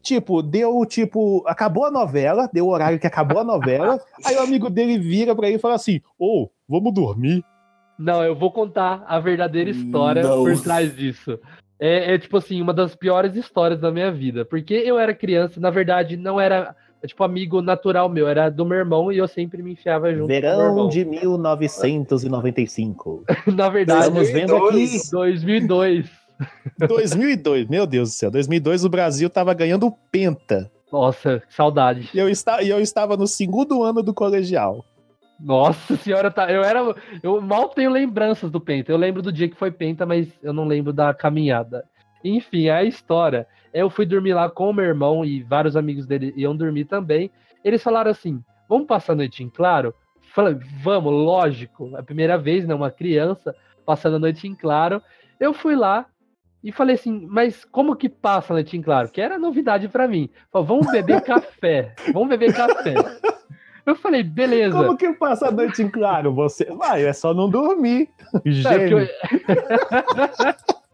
tipo, 0.00 0.40
deu, 0.44 0.86
tipo, 0.86 1.42
acabou 1.48 1.84
a 1.86 1.90
novela, 1.90 2.48
deu 2.52 2.66
o 2.66 2.70
horário 2.70 3.00
que 3.00 3.06
acabou 3.08 3.40
a 3.40 3.44
novela, 3.44 4.00
aí 4.24 4.36
o 4.36 4.42
amigo 4.42 4.70
dele 4.70 4.96
vira 4.96 5.34
pra 5.34 5.48
ele 5.48 5.56
e 5.56 5.60
fala 5.60 5.74
assim, 5.74 6.00
ô, 6.16 6.48
vamos 6.68 6.94
dormir. 6.94 7.44
Não, 7.98 8.22
eu 8.22 8.34
vou 8.34 8.52
contar 8.52 9.04
a 9.06 9.18
verdadeira 9.18 9.70
história 9.70 10.22
Não. 10.22 10.44
por 10.44 10.62
trás 10.62 10.94
disso. 10.94 11.38
É, 11.78 12.14
é, 12.14 12.18
tipo 12.18 12.36
assim, 12.36 12.60
uma 12.60 12.72
das 12.72 12.94
piores 12.94 13.36
histórias 13.36 13.80
da 13.80 13.90
minha 13.90 14.10
vida. 14.10 14.44
Porque 14.44 14.74
eu 14.74 14.98
era 14.98 15.14
criança, 15.14 15.60
na 15.60 15.70
verdade, 15.70 16.16
não 16.16 16.40
era 16.40 16.74
tipo 17.06 17.22
amigo 17.22 17.62
natural 17.62 18.08
meu, 18.08 18.26
era 18.26 18.50
do 18.50 18.66
meu 18.66 18.78
irmão 18.78 19.12
e 19.12 19.18
eu 19.18 19.28
sempre 19.28 19.62
me 19.62 19.70
enfiava 19.72 20.12
junto 20.12 20.26
Verão 20.26 20.88
de 20.88 21.04
1995. 21.04 23.24
Na 23.54 23.68
verdade, 23.68 24.08
Estamos 24.08 24.28
vendo 24.30 24.56
aqui 24.56 24.98
2002. 25.10 26.10
2002, 26.80 27.68
meu 27.70 27.86
Deus 27.86 28.08
do 28.10 28.14
céu, 28.14 28.30
2002 28.30 28.84
o 28.84 28.88
Brasil 28.88 29.28
tava 29.30 29.54
ganhando 29.54 29.92
penta. 30.10 30.68
Nossa, 30.92 31.42
que 31.46 31.54
saudade. 31.54 32.10
E 32.14 32.18
eu, 32.18 32.28
está, 32.28 32.62
e 32.62 32.70
eu 32.70 32.80
estava 32.80 33.16
no 33.16 33.26
segundo 33.26 33.82
ano 33.82 34.02
do 34.02 34.14
colegial. 34.14 34.84
Nossa 35.38 35.96
senhora, 35.96 36.30
tá, 36.30 36.50
eu 36.50 36.62
era. 36.62 36.80
Eu 37.22 37.40
mal 37.40 37.68
tenho 37.68 37.90
lembranças 37.90 38.50
do 38.50 38.60
Penta. 38.60 38.90
Eu 38.90 38.96
lembro 38.96 39.22
do 39.22 39.32
dia 39.32 39.48
que 39.48 39.56
foi 39.56 39.70
Penta, 39.70 40.06
mas 40.06 40.28
eu 40.42 40.52
não 40.52 40.64
lembro 40.64 40.92
da 40.92 41.12
caminhada. 41.12 41.84
Enfim, 42.24 42.68
a 42.68 42.82
história. 42.82 43.46
Eu 43.72 43.90
fui 43.90 44.06
dormir 44.06 44.34
lá 44.34 44.48
com 44.48 44.70
o 44.70 44.72
meu 44.72 44.84
irmão 44.84 45.24
e 45.24 45.42
vários 45.42 45.76
amigos 45.76 46.06
dele 46.06 46.32
iam 46.36 46.56
dormir 46.56 46.86
também. 46.86 47.30
Eles 47.62 47.82
falaram 47.82 48.10
assim: 48.10 48.42
vamos 48.68 48.86
passar 48.86 49.12
a 49.12 49.16
noite 49.16 49.44
em 49.44 49.50
claro? 49.50 49.94
Falei, 50.34 50.54
vamos, 50.82 51.12
lógico. 51.12 51.90
É 51.94 52.00
a 52.00 52.02
primeira 52.02 52.38
vez, 52.38 52.66
né? 52.66 52.74
Uma 52.74 52.90
criança 52.90 53.54
passando 53.84 54.16
a 54.16 54.18
noite 54.18 54.46
em 54.48 54.54
claro. 54.54 55.02
Eu 55.38 55.52
fui 55.52 55.76
lá 55.76 56.06
e 56.62 56.72
falei 56.72 56.96
assim, 56.96 57.26
mas 57.30 57.64
como 57.64 57.94
que 57.94 58.08
passa 58.08 58.52
a 58.52 58.56
noite 58.56 58.76
em 58.76 58.82
claro? 58.82 59.08
Que 59.08 59.20
era 59.20 59.38
novidade 59.38 59.88
pra 59.88 60.08
mim. 60.08 60.28
Falei, 60.50 60.66
vamos 60.66 60.90
beber 60.90 61.20
café. 61.24 61.94
Vamos 62.12 62.28
beber 62.28 62.54
café. 62.54 62.94
Eu 63.86 63.94
falei, 63.94 64.22
beleza. 64.22 64.76
Como 64.76 64.96
que 64.96 65.12
passa 65.12 65.48
a 65.48 65.52
noite 65.52 65.80
em 65.80 65.88
claro? 65.88 66.34
Você 66.34 66.64
vai, 66.64 67.06
é 67.06 67.12
só 67.12 67.32
não 67.32 67.48
dormir. 67.48 68.08
É, 68.44 68.50
Gênio. 68.50 68.98
eu... 69.00 69.06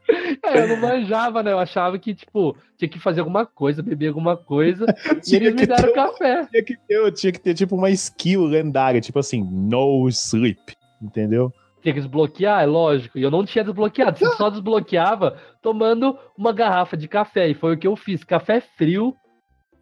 É, 0.44 0.64
eu 0.64 0.68
não 0.68 0.76
manjava, 0.76 1.42
né? 1.42 1.52
Eu 1.52 1.58
achava 1.58 1.98
que, 1.98 2.14
tipo, 2.14 2.54
tinha 2.76 2.88
que 2.88 2.98
fazer 2.98 3.20
alguma 3.20 3.46
coisa, 3.46 3.82
beber 3.82 4.08
alguma 4.08 4.36
coisa. 4.36 4.84
e 5.26 5.36
eles 5.36 5.54
me 5.54 5.64
deram 5.64 5.84
ter- 5.84 5.92
café. 5.94 6.46
Tinha 6.46 6.62
que, 6.62 6.76
ter, 6.76 6.94
eu 6.94 7.10
tinha 7.10 7.32
que 7.32 7.40
ter 7.40 7.54
tipo 7.54 7.76
uma 7.76 7.88
skill 7.90 8.44
lendária, 8.44 9.00
tipo 9.00 9.18
assim, 9.18 9.42
no 9.42 10.08
sleep, 10.08 10.74
entendeu? 11.00 11.52
Tinha 11.80 11.94
que 11.94 12.00
desbloquear, 12.00 12.62
é 12.62 12.66
lógico. 12.66 13.16
E 13.16 13.22
eu 13.22 13.30
não 13.30 13.44
tinha 13.44 13.64
desbloqueado. 13.64 14.18
Você 14.18 14.36
só 14.36 14.50
desbloqueava 14.50 15.38
tomando 15.62 16.18
uma 16.36 16.52
garrafa 16.52 16.96
de 16.96 17.08
café. 17.08 17.48
E 17.48 17.54
foi 17.54 17.74
o 17.74 17.78
que 17.78 17.86
eu 17.86 17.96
fiz. 17.96 18.22
Café 18.22 18.60
frio, 18.60 19.16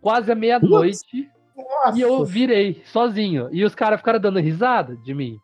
quase 0.00 0.31
à 0.31 0.35
meia-noite. 0.35 1.29
E 1.95 2.00
eu 2.00 2.25
virei 2.25 2.83
sozinho. 2.87 3.49
E 3.52 3.64
os 3.64 3.75
caras 3.75 4.00
ficaram 4.00 4.21
dando 4.21 4.38
risada 4.38 4.97
de 4.97 5.14
mim. 5.14 5.38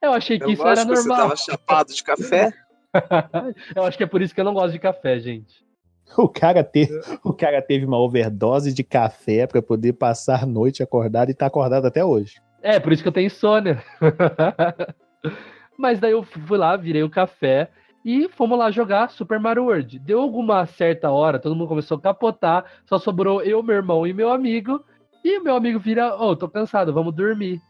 Eu 0.00 0.12
achei 0.12 0.38
que 0.38 0.44
Eu 0.44 0.50
isso 0.50 0.66
era 0.66 0.84
que 0.84 0.86
você 0.86 1.08
normal. 1.08 1.28
tava 1.28 1.36
chapado 1.36 1.92
de 1.92 2.02
café. 2.02 2.52
eu 3.74 3.82
acho 3.84 3.96
que 3.96 4.04
é 4.04 4.06
por 4.06 4.22
isso 4.22 4.34
que 4.34 4.40
eu 4.40 4.44
não 4.44 4.54
gosto 4.54 4.72
de 4.72 4.78
café, 4.78 5.18
gente. 5.18 5.66
O 6.16 6.28
cara, 6.28 6.64
teve, 6.64 6.98
o 7.22 7.34
cara 7.34 7.60
teve 7.60 7.84
uma 7.84 7.98
overdose 7.98 8.72
de 8.72 8.82
café 8.82 9.46
pra 9.46 9.60
poder 9.60 9.92
passar 9.92 10.44
a 10.44 10.46
noite 10.46 10.82
acordado 10.82 11.30
e 11.30 11.34
tá 11.34 11.46
acordado 11.46 11.86
até 11.86 12.04
hoje. 12.04 12.40
É, 12.62 12.80
por 12.80 12.92
isso 12.92 13.02
que 13.02 13.08
eu 13.08 13.12
tenho 13.12 13.26
insônia. 13.26 13.82
Mas 15.76 16.00
daí 16.00 16.12
eu 16.12 16.22
fui 16.22 16.58
lá, 16.58 16.76
virei 16.76 17.02
o 17.02 17.10
café 17.10 17.70
e 18.04 18.28
fomos 18.30 18.58
lá 18.58 18.70
jogar 18.70 19.10
Super 19.10 19.38
Mario 19.38 19.64
World. 19.64 19.98
Deu 19.98 20.20
alguma 20.20 20.64
certa 20.66 21.10
hora, 21.10 21.38
todo 21.38 21.54
mundo 21.54 21.68
começou 21.68 21.98
a 21.98 22.00
capotar, 22.00 22.64
só 22.86 22.98
sobrou 22.98 23.42
eu, 23.42 23.62
meu 23.62 23.76
irmão 23.76 24.06
e 24.06 24.12
meu 24.12 24.30
amigo. 24.30 24.82
E 25.24 25.40
meu 25.40 25.56
amigo 25.56 25.78
vira, 25.78 26.14
ô, 26.16 26.34
tô 26.36 26.48
cansado, 26.48 26.92
vamos 26.92 27.14
dormir. 27.14 27.60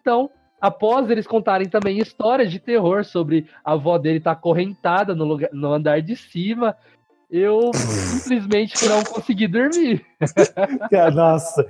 Então, 0.00 0.30
após 0.60 1.10
eles 1.10 1.26
contarem 1.26 1.68
também 1.68 1.98
histórias 1.98 2.50
de 2.50 2.58
terror 2.58 3.04
sobre 3.04 3.48
a 3.64 3.72
avó 3.72 3.98
dele 3.98 4.18
estar 4.18 4.32
acorrentada 4.32 5.14
no, 5.14 5.24
lugar, 5.24 5.50
no 5.52 5.72
andar 5.72 6.00
de 6.00 6.16
cima, 6.16 6.76
eu 7.30 7.70
simplesmente 7.74 8.86
não 8.86 9.02
consegui 9.02 9.48
dormir. 9.48 10.04
Nossa. 11.14 11.66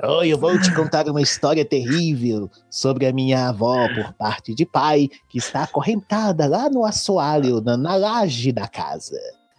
Oi, 0.00 0.28
eu 0.28 0.38
vou 0.38 0.56
te 0.60 0.72
contar 0.72 1.08
uma 1.08 1.20
história 1.20 1.64
terrível 1.64 2.48
sobre 2.70 3.04
a 3.04 3.12
minha 3.12 3.48
avó 3.48 3.88
por 3.92 4.12
parte 4.12 4.54
de 4.54 4.64
pai, 4.64 5.08
que 5.28 5.38
está 5.38 5.64
acorrentada 5.64 6.46
lá 6.46 6.70
no 6.70 6.84
assoalho, 6.84 7.60
na, 7.60 7.76
na 7.76 7.96
laje 7.96 8.52
da 8.52 8.68
casa. 8.68 9.18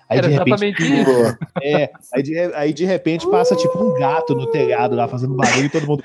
Aí 0.10 0.18
Era 0.18 0.28
de 0.28 0.34
repente, 0.34 0.82
exatamente 0.82 1.02
isso. 1.02 1.38
é, 1.62 1.92
aí 2.14 2.24
de, 2.24 2.40
aí 2.40 2.74
de 2.74 2.86
repente 2.86 3.30
passa 3.30 3.56
tipo 3.56 3.78
um 3.78 3.94
gato 3.94 4.34
no 4.34 4.48
telhado 4.48 4.96
lá 4.96 5.08
fazendo 5.08 5.36
barulho 5.36 5.66
e 5.66 5.70
todo 5.70 5.86
mundo. 5.86 6.04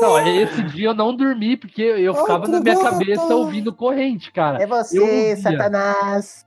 Não, 0.00 0.18
esse 0.26 0.62
dia 0.62 0.88
eu 0.88 0.94
não 0.94 1.14
dormi, 1.14 1.58
porque 1.58 1.82
eu 1.82 2.14
ficava 2.14 2.48
na 2.48 2.60
minha 2.60 2.80
cabeça 2.80 3.34
ouvindo 3.34 3.70
corrente, 3.70 4.32
cara. 4.32 4.62
É 4.62 4.66
você. 4.66 5.36
Satanás. 5.36 6.46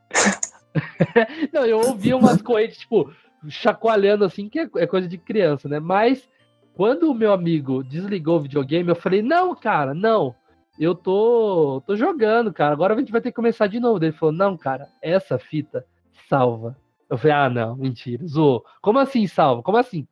Não, 1.53 1.65
eu 1.67 1.77
ouvia 1.77 2.17
umas 2.17 2.41
correntes, 2.41 2.79
tipo, 2.79 3.13
chacoalhando 3.48 4.25
assim, 4.25 4.50
que 4.50 4.60
é 4.60 4.67
é 4.77 4.88
coisa 4.88 5.07
de 5.07 5.19
criança, 5.19 5.69
né? 5.69 5.79
Mas 5.79 6.27
quando 6.74 7.12
o 7.12 7.13
meu 7.13 7.31
amigo 7.31 7.83
desligou 7.83 8.38
o 8.38 8.41
videogame, 8.41 8.89
eu 8.89 8.95
falei, 8.95 9.22
não, 9.22 9.55
cara, 9.55 9.93
não. 9.93 10.33
Eu 10.79 10.95
tô, 10.95 11.81
tô 11.85 11.95
jogando, 11.95 12.51
cara. 12.51 12.73
Agora 12.73 12.93
a 12.95 12.97
gente 12.97 13.11
vai 13.11 13.21
ter 13.21 13.29
que 13.29 13.35
começar 13.35 13.67
de 13.67 13.79
novo. 13.79 14.03
Ele 14.03 14.11
falou, 14.11 14.33
não, 14.33 14.57
cara, 14.57 14.89
essa 15.01 15.37
fita 15.37 15.85
salva. 16.29 16.75
Eu 17.09 17.17
falei, 17.17 17.35
ah, 17.35 17.49
não, 17.49 17.75
mentira, 17.75 18.25
zoou. 18.25 18.65
Como 18.81 18.97
assim 18.97 19.27
salva? 19.27 19.61
Como 19.61 19.77
assim? 19.77 20.07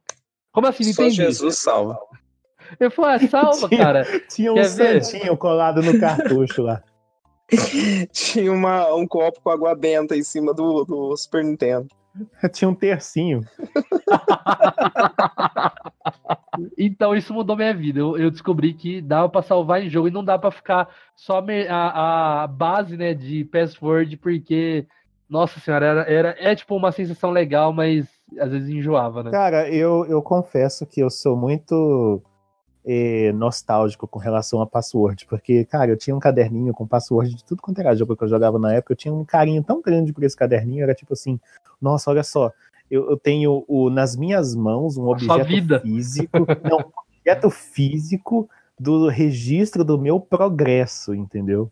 Como 0.52 0.68
assim? 0.68 0.86
Não 0.86 0.94
Só 0.94 1.02
entendi. 1.04 1.16
Jesus 1.16 1.58
salva. 1.58 1.98
Ele 2.80 2.90
falou, 2.92 3.12
ah, 3.12 3.20
salva, 3.28 3.68
Tinha- 3.70 3.82
cara. 3.84 4.06
Tinha 4.30 4.52
um 4.52 4.56
Quer 4.56 4.70
ver? 4.70 5.04
santinho 5.04 5.36
colado 5.38 5.82
no 5.82 6.00
cartucho 6.00 6.62
lá. 6.62 6.84
Tinha 8.14 8.52
uma, 8.52 8.94
um 8.94 9.08
copo 9.08 9.42
com 9.42 9.50
água 9.50 9.76
benta 9.76 10.16
em 10.16 10.24
cima 10.24 10.54
do, 10.54 10.86
do 10.86 11.18
Super 11.18 11.44
Nintendo. 11.44 11.88
Tinha 12.54 12.70
um 12.70 12.76
tercinho. 12.76 13.42
Então 16.78 17.16
isso 17.16 17.34
mudou 17.34 17.56
minha 17.56 17.74
vida. 17.74 18.00
Eu, 18.00 18.18
eu 18.18 18.30
descobri 18.32 18.74
que 18.74 19.02
dava 19.02 19.30
pra 19.30 19.42
salvar 19.42 19.82
em 19.82 19.90
jogo 19.90 20.08
e 20.08 20.12
não 20.12 20.24
dá 20.24 20.38
pra 20.38 20.52
ficar 20.52 20.90
só 21.16 21.42
me- 21.42 21.68
a, 21.68 22.44
a 22.44 22.48
base, 22.48 22.98
né, 22.98 23.14
de 23.14 23.46
password, 23.46 24.18
porque 24.18 24.86
nossa 25.30 25.60
senhora, 25.62 25.86
era, 25.86 26.02
era 26.02 26.36
é 26.40 26.54
tipo 26.54 26.76
uma 26.76 26.92
sensação 26.92 27.32
legal, 27.32 27.72
mas 27.72 28.06
às 28.38 28.52
vezes 28.52 28.70
enjoava, 28.70 29.24
né? 29.24 29.32
Cara, 29.32 29.70
eu, 29.70 30.06
eu 30.06 30.22
confesso 30.22 30.86
que 30.86 31.00
eu 31.00 31.10
sou 31.10 31.38
muito 31.38 32.22
eh, 32.86 33.32
nostálgico 33.34 34.08
com 34.08 34.20
relação 34.20 34.62
a 34.62 34.68
password, 34.68 35.26
porque, 35.28 35.64
cara, 35.66 35.92
eu 35.92 35.98
tinha 35.98 36.16
um 36.16 36.20
caderninho 36.20 36.74
com 36.74 36.86
password 36.86 37.34
de 37.34 37.46
tudo 37.46 37.62
quanto 37.62 37.80
era 37.80 37.96
jogo 37.96 38.16
que 38.18 38.24
eu 38.24 38.28
jogava 38.28 38.60
na 38.60 38.74
época, 38.74 38.92
eu 38.94 38.98
tinha 38.98 39.14
um 39.14 39.24
carinho 39.24 39.64
tão 39.64 39.82
grande 39.82 40.12
por 40.12 40.24
esse 40.24 40.36
caderninho, 40.36 40.84
era 40.84 40.94
tipo 40.94 41.14
assim, 41.14 41.40
nossa, 41.82 42.10
olha 42.10 42.24
só, 42.24 42.52
eu, 42.92 43.10
eu 43.10 43.18
tenho 43.18 43.64
o, 43.68 43.90
nas 43.90 44.16
minhas 44.16 44.54
mãos 44.54 44.98
um 44.98 45.08
objeto 45.08 45.82
físico, 45.82 46.38
não, 46.70 46.78
um 46.80 46.92
objeto 47.20 47.50
físico 47.50 48.50
do 48.78 49.08
registro 49.08 49.84
do 49.86 49.98
meu 49.98 50.20
progresso, 50.20 51.16
entendeu? 51.16 51.72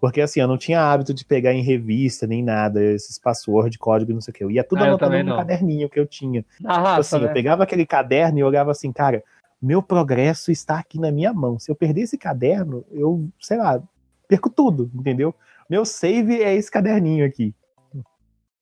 Porque 0.00 0.20
assim, 0.22 0.40
eu 0.40 0.48
não 0.48 0.56
tinha 0.56 0.80
hábito 0.80 1.12
de 1.12 1.24
pegar 1.24 1.52
em 1.52 1.62
revista 1.62 2.26
nem 2.26 2.42
nada, 2.42 2.82
esses 2.82 3.18
password, 3.18 3.76
código, 3.78 4.14
não 4.14 4.20
sei 4.20 4.32
o 4.32 4.34
que. 4.34 4.44
Eu 4.44 4.50
ia 4.50 4.64
tudo 4.64 4.82
Ah, 4.82 4.86
anotando 4.86 5.18
no 5.18 5.24
não. 5.24 5.36
caderninho 5.36 5.90
que 5.90 6.00
eu 6.00 6.06
tinha. 6.06 6.44
Na 6.60 6.70
Tipo 6.74 6.84
raça, 6.84 7.16
assim, 7.16 7.24
né? 7.24 7.30
eu 7.30 7.34
pegava 7.34 7.62
aquele 7.64 7.84
caderno 7.84 8.38
e 8.38 8.42
olhava 8.42 8.70
assim, 8.70 8.90
cara, 8.92 9.22
meu 9.60 9.82
progresso 9.82 10.50
está 10.50 10.78
aqui 10.78 10.98
na 10.98 11.10
minha 11.12 11.34
mão. 11.34 11.58
Se 11.58 11.70
eu 11.70 11.74
perder 11.74 12.02
esse 12.02 12.16
caderno, 12.16 12.82
eu, 12.90 13.28
sei 13.38 13.58
lá, 13.58 13.82
perco 14.26 14.48
tudo, 14.48 14.90
entendeu? 14.94 15.34
Meu 15.68 15.84
save 15.84 16.42
é 16.42 16.54
esse 16.54 16.70
caderninho 16.70 17.26
aqui. 17.26 17.54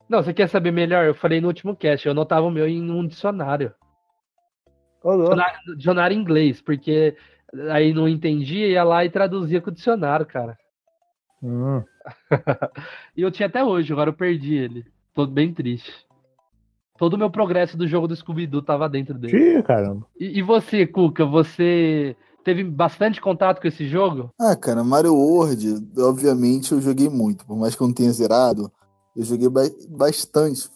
Não, 0.08 0.22
você 0.22 0.32
quer 0.32 0.48
saber 0.48 0.70
melhor? 0.70 1.04
Eu 1.04 1.14
falei 1.14 1.40
no 1.40 1.48
último 1.48 1.76
cast, 1.76 2.06
eu 2.06 2.12
anotava 2.12 2.46
o 2.46 2.50
meu 2.50 2.66
em 2.66 2.90
um 2.90 3.06
dicionário. 3.06 3.72
Dicionário, 5.04 5.76
dicionário 5.76 6.16
em 6.16 6.20
inglês, 6.20 6.60
porque 6.60 7.16
aí 7.70 7.92
não 7.92 8.08
entendia, 8.08 8.66
ia 8.66 8.84
lá 8.84 9.04
e 9.04 9.10
traduzia 9.10 9.60
com 9.60 9.70
o 9.70 9.74
dicionário, 9.74 10.26
cara. 10.26 10.56
Hum. 11.42 11.82
E 13.16 13.22
eu 13.22 13.30
tinha 13.30 13.48
até 13.48 13.62
hoje, 13.64 13.92
agora 13.92 14.10
eu 14.10 14.14
perdi 14.14 14.54
ele. 14.54 14.86
Tô 15.12 15.26
bem 15.26 15.52
triste. 15.52 15.92
Todo 16.96 17.14
o 17.14 17.18
meu 17.18 17.30
progresso 17.30 17.76
do 17.76 17.86
jogo 17.86 18.08
do 18.08 18.16
Scooby-Doo 18.16 18.62
tava 18.62 18.88
dentro 18.88 19.18
dele. 19.18 19.58
Ih, 19.58 19.62
caramba. 19.62 20.06
E, 20.18 20.38
e 20.38 20.42
você, 20.42 20.86
Cuca, 20.86 21.24
você 21.26 22.16
teve 22.44 22.64
bastante 22.64 23.20
contato 23.20 23.60
com 23.60 23.68
esse 23.68 23.86
jogo? 23.86 24.30
Ah, 24.40 24.56
cara, 24.56 24.82
Mario 24.82 25.14
World, 25.14 25.86
obviamente 25.98 26.72
eu 26.72 26.80
joguei 26.80 27.08
muito. 27.08 27.44
Por 27.44 27.56
mais 27.56 27.74
que 27.74 27.82
eu 27.82 27.86
não 27.86 27.94
tenha 27.94 28.10
zerado, 28.10 28.72
eu 29.18 29.24
joguei 29.24 29.48
ba- 29.48 29.70
bastante. 29.90 30.70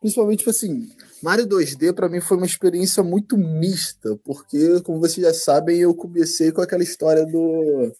Principalmente, 0.00 0.38
tipo 0.40 0.50
assim, 0.50 0.88
Mario 1.22 1.46
2D 1.48 1.92
pra 1.92 2.08
mim 2.08 2.20
foi 2.20 2.36
uma 2.36 2.46
experiência 2.46 3.02
muito 3.02 3.36
mista, 3.36 4.16
porque, 4.24 4.80
como 4.82 5.00
vocês 5.00 5.26
já 5.26 5.34
sabem, 5.34 5.78
eu 5.78 5.92
comecei 5.94 6.52
com 6.52 6.60
aquela 6.60 6.84
história 6.84 7.26
do, 7.26 7.92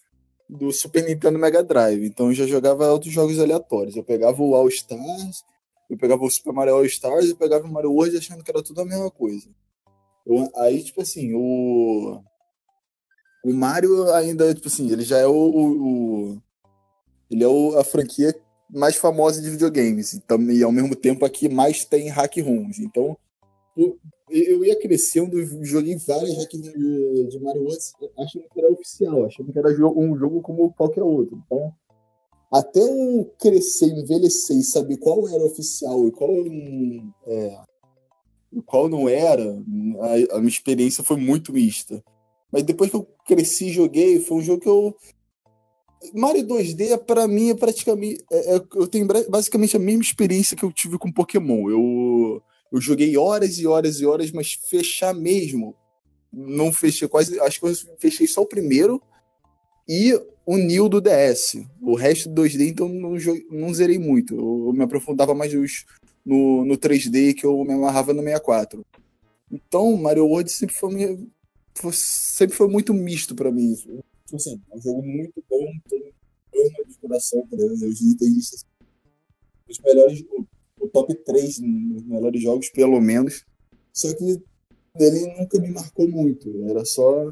do 0.49 0.71
Super 0.71 1.03
Nintendo 1.03 1.37
Mega 1.37 1.61
Drive. 1.61 2.05
Então 2.05 2.27
eu 2.27 2.33
já 2.33 2.45
jogava 2.47 2.89
outros 2.89 3.11
jogos 3.11 3.37
aleatórios. 3.37 3.97
Eu 3.97 4.03
pegava 4.05 4.41
o 4.41 4.55
All 4.55 4.69
Stars, 4.69 5.43
eu 5.89 5.97
pegava 5.97 6.23
o 6.23 6.29
Super 6.31 6.53
Mario 6.53 6.75
All 6.75 6.85
Stars 6.85 7.25
e 7.31 7.35
pegava 7.35 7.65
o 7.65 7.71
Mario 7.71 7.91
World 7.91 8.15
achando 8.15 8.43
que 8.45 8.51
era 8.51 8.63
tudo 8.63 8.79
a 8.79 8.85
mesma 8.85 9.11
coisa. 9.11 9.49
Eu- 10.25 10.49
aí, 10.55 10.81
tipo 10.83 11.01
assim, 11.01 11.33
o. 11.33 12.21
O 13.43 13.53
Mario 13.53 14.09
ainda, 14.13 14.53
tipo 14.53 14.67
assim, 14.67 14.89
ele 14.89 15.03
já 15.03 15.17
é 15.17 15.27
o. 15.27 15.33
o- 15.33 15.83
o- 16.33 16.41
ele 17.29 17.43
é 17.43 17.47
o- 17.47 17.77
a 17.77 17.83
franquia 17.83 18.33
mais 18.69 18.95
famosa 18.95 19.41
de 19.41 19.49
videogames. 19.49 20.13
E, 20.13 20.19
tam- 20.21 20.51
e 20.51 20.63
ao 20.63 20.71
mesmo 20.71 20.95
tempo 20.95 21.25
aqui 21.25 21.49
mais 21.49 21.83
tem 21.85 22.09
hack 22.09 22.37
rooms. 22.37 22.79
Então, 22.79 23.17
eu, 23.75 23.97
eu 24.29 24.65
ia 24.65 24.79
crescendo, 24.79 25.37
joguei 25.65 25.95
vários 25.97 26.37
hack 26.37 26.51
de, 26.51 27.27
de 27.27 27.39
Mario 27.39 27.63
World 27.63 27.79
achando 28.17 28.45
que 28.53 28.59
era 28.59 28.71
oficial, 28.71 29.25
achando 29.25 29.51
que 29.51 29.59
era 29.59 29.69
um 29.89 30.17
jogo 30.17 30.41
como 30.41 30.71
qualquer 30.73 31.03
outro. 31.03 31.41
Então, 31.45 31.73
até 32.51 32.79
eu 32.81 33.31
crescer, 33.39 33.87
envelhecer 33.87 34.57
e 34.57 34.63
saber 34.63 34.97
qual 34.97 35.27
era 35.29 35.43
oficial 35.45 36.07
e 36.07 36.11
qual, 36.11 36.31
é, 37.27 37.57
qual 38.65 38.89
não 38.89 39.07
era, 39.07 39.43
a, 39.51 40.35
a 40.35 40.39
minha 40.39 40.49
experiência 40.49 41.03
foi 41.03 41.17
muito 41.17 41.53
mista. 41.53 42.03
Mas 42.51 42.63
depois 42.63 42.89
que 42.89 42.95
eu 42.95 43.07
cresci 43.25 43.67
e 43.67 43.73
joguei, 43.73 44.19
foi 44.19 44.37
um 44.37 44.41
jogo 44.41 44.61
que 44.61 44.67
eu. 44.69 44.95
Mario 46.13 46.43
2D, 46.47 46.97
pra 47.05 47.27
mim, 47.27 47.49
é 47.49 47.55
praticamente. 47.55 48.23
é- 48.31 48.55
é- 48.55 48.61
eu 48.75 48.87
tenho 48.87 49.05
basicamente 49.29 49.75
a 49.75 49.79
mesma 49.79 50.01
experiência 50.01 50.55
que 50.55 50.63
eu 50.63 50.71
tive 50.71 50.97
com 50.97 51.11
Pokémon. 51.11 51.69
Eu, 51.69 52.41
eu 52.71 52.79
joguei 52.81 53.17
horas 53.17 53.57
e 53.59 53.67
horas 53.67 53.99
e 53.99 54.05
horas, 54.05 54.31
mas 54.31 54.53
fechar 54.69 55.13
mesmo. 55.13 55.75
Não 56.31 56.71
fechei 56.71 57.07
quase. 57.07 57.39
Acho 57.41 57.59
que 57.59 57.65
eu 57.67 57.73
fechei 57.99 58.27
só 58.27 58.41
o 58.41 58.45
primeiro 58.47 59.01
e 59.87 60.13
o 60.45 60.57
Neo 60.57 60.87
do 60.87 61.01
DS. 61.01 61.65
O 61.81 61.95
resto 61.95 62.29
do 62.29 62.35
2D, 62.43 62.69
então, 62.69 62.87
não, 62.87 63.15
não 63.51 63.73
zerei 63.73 63.97
muito. 63.99 64.35
Eu, 64.35 64.65
eu 64.67 64.73
me 64.73 64.83
aprofundava 64.83 65.33
mais 65.35 65.53
nos- 65.53 65.85
no, 66.25 66.63
no 66.65 66.77
3D 66.77 67.33
que 67.33 67.45
eu 67.45 67.63
me 67.65 67.73
amarrava 67.73 68.13
no 68.13 68.21
64. 68.21 68.85
Então, 69.51 69.95
Mario 69.97 70.27
World 70.27 70.51
sempre 70.51 70.75
foi, 70.75 70.93
minha- 70.93 71.17
foi- 71.75 71.91
sempre 71.93 72.55
foi 72.55 72.67
muito 72.67 72.93
misto 72.93 73.33
pra 73.35 73.51
mim. 73.51 73.75
Tipo 74.29 74.35
Assim, 74.35 74.61
é 74.71 74.75
um 74.75 74.81
jogo 74.81 75.01
muito 75.01 75.43
bom, 75.49 75.65
todo 75.89 75.99
mundo 75.99 76.13
ama 76.53 76.85
de 76.87 76.97
coração, 76.99 77.47
exemplo, 77.51 77.87
os 77.87 78.01
nintendistas. 78.01 78.65
Os 79.67 79.79
melhores, 79.79 80.23
o, 80.29 80.45
o 80.79 80.87
top 80.87 81.13
3 81.15 81.59
nos 81.59 82.03
melhores 82.03 82.41
jogos, 82.41 82.69
pelo 82.69 82.99
menos. 83.01 83.45
Só 83.91 84.13
que 84.15 84.41
ele 84.99 85.37
nunca 85.37 85.59
me 85.59 85.71
marcou 85.71 86.07
muito. 86.07 86.63
Era 86.69 86.85
só 86.85 87.31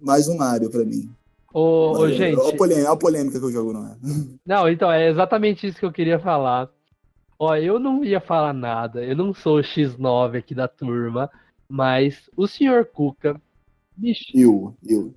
mais 0.00 0.28
um 0.28 0.36
Mario 0.36 0.70
pra 0.70 0.84
mim. 0.84 1.08
Ô, 1.52 1.60
ô, 1.60 1.98
Olha 1.98 2.16
gente. 2.16 2.40
a 2.40 2.56
polêmica, 2.56 2.92
a 2.92 2.96
polêmica 2.96 3.38
que 3.38 3.46
o 3.46 3.52
jogo 3.52 3.72
não 3.72 3.86
é. 3.86 3.96
Não, 4.44 4.68
então, 4.68 4.90
é 4.90 5.08
exatamente 5.08 5.66
isso 5.66 5.78
que 5.78 5.84
eu 5.84 5.92
queria 5.92 6.18
falar. 6.18 6.70
Ó, 7.38 7.54
eu 7.54 7.78
não 7.78 8.04
ia 8.04 8.20
falar 8.20 8.52
nada, 8.52 9.04
eu 9.04 9.14
não 9.14 9.32
sou 9.32 9.58
o 9.58 9.62
X9 9.62 10.38
aqui 10.38 10.56
da 10.56 10.66
turma, 10.66 11.30
mas 11.68 12.28
o 12.36 12.48
senhor 12.48 12.86
Cuca 12.86 13.40
me, 13.96 14.12
Eu, 14.34 14.74
eu. 14.84 15.14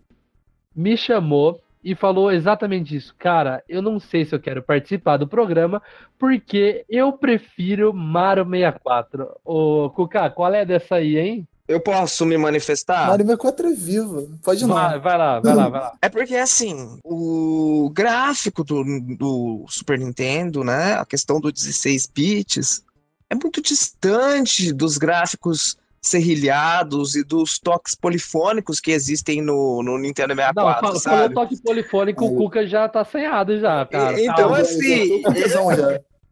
Me 0.75 0.97
chamou 0.97 1.61
e 1.83 1.95
falou 1.95 2.31
exatamente 2.31 2.95
isso. 2.95 3.13
Cara, 3.17 3.63
eu 3.67 3.81
não 3.81 3.99
sei 3.99 4.25
se 4.25 4.35
eu 4.35 4.39
quero 4.39 4.61
participar 4.61 5.17
do 5.17 5.27
programa, 5.27 5.81
porque 6.17 6.85
eu 6.87 7.11
prefiro 7.13 7.93
Mario 7.93 8.45
64. 8.45 9.39
Ô, 9.43 9.89
Cuca, 9.89 10.29
qual 10.29 10.53
é 10.53 10.65
dessa 10.65 10.95
aí, 10.95 11.17
hein? 11.17 11.47
Eu 11.67 11.79
posso 11.79 12.25
me 12.25 12.37
manifestar? 12.37 13.07
Mario 13.07 13.25
64 13.25 13.67
é 13.67 13.73
viva. 13.73 14.27
Pode 14.43 14.65
não. 14.65 14.75
Vai, 14.75 14.99
vai 14.99 15.17
lá, 15.17 15.39
vai 15.39 15.55
lá, 15.55 15.69
vai 15.69 15.81
lá. 15.81 15.93
É 16.01 16.09
porque, 16.09 16.35
assim, 16.35 16.99
o 17.03 17.89
gráfico 17.93 18.63
do, 18.63 18.83
do 19.17 19.65
Super 19.67 19.97
Nintendo, 19.97 20.63
né? 20.63 20.93
A 20.93 21.05
questão 21.05 21.39
do 21.39 21.51
16 21.51 22.07
bits 22.13 22.83
é 23.29 23.35
muito 23.35 23.61
distante 23.61 24.73
dos 24.73 24.97
gráficos 24.97 25.77
serrilhados 26.01 27.15
e 27.15 27.23
dos 27.23 27.59
toques 27.59 27.93
polifônicos 27.95 28.79
que 28.79 28.91
existem 28.91 29.41
no, 29.41 29.83
no 29.83 29.97
Nintendo 29.97 30.33
Não, 30.35 30.43
64, 30.43 30.81
falou 30.81 30.99
sabe? 30.99 31.33
toque 31.35 31.61
polifônico, 31.61 32.25
o. 32.25 32.37
Cuca 32.37 32.65
já 32.65 32.89
tá 32.89 33.05
senhado 33.05 33.59
já, 33.59 33.85
cara. 33.85 34.19
então, 34.21 34.53
assim, 34.53 35.21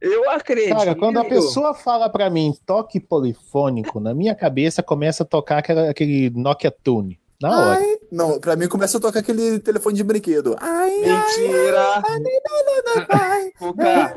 eu 0.01 0.29
acredito. 0.31 0.75
Cara, 0.75 0.95
quando 0.95 1.19
a 1.19 1.25
pessoa 1.25 1.73
fala 1.73 2.09
pra 2.09 2.29
mim 2.29 2.53
toque 2.65 2.99
polifônico, 2.99 3.99
na 3.99 4.13
minha 4.13 4.33
cabeça 4.33 4.81
começa 4.81 5.23
a 5.23 5.25
tocar 5.25 5.59
aquela- 5.59 5.89
aquele 5.89 6.29
Nokia 6.31 6.71
Tune. 6.71 7.19
Na 7.41 7.49
hora. 7.57 7.79
Ai, 7.79 7.97
não, 8.11 8.37
pra 8.39 8.55
mim 8.57 8.67
começa 8.67 8.97
a 8.97 9.01
tocar 9.01 9.19
aquele 9.19 9.59
telefone 9.59 9.95
de 9.95 10.03
brinquedo. 10.03 10.57
Ai, 10.59 10.91
Mentira! 10.91 12.01
Cuca, 13.57 14.13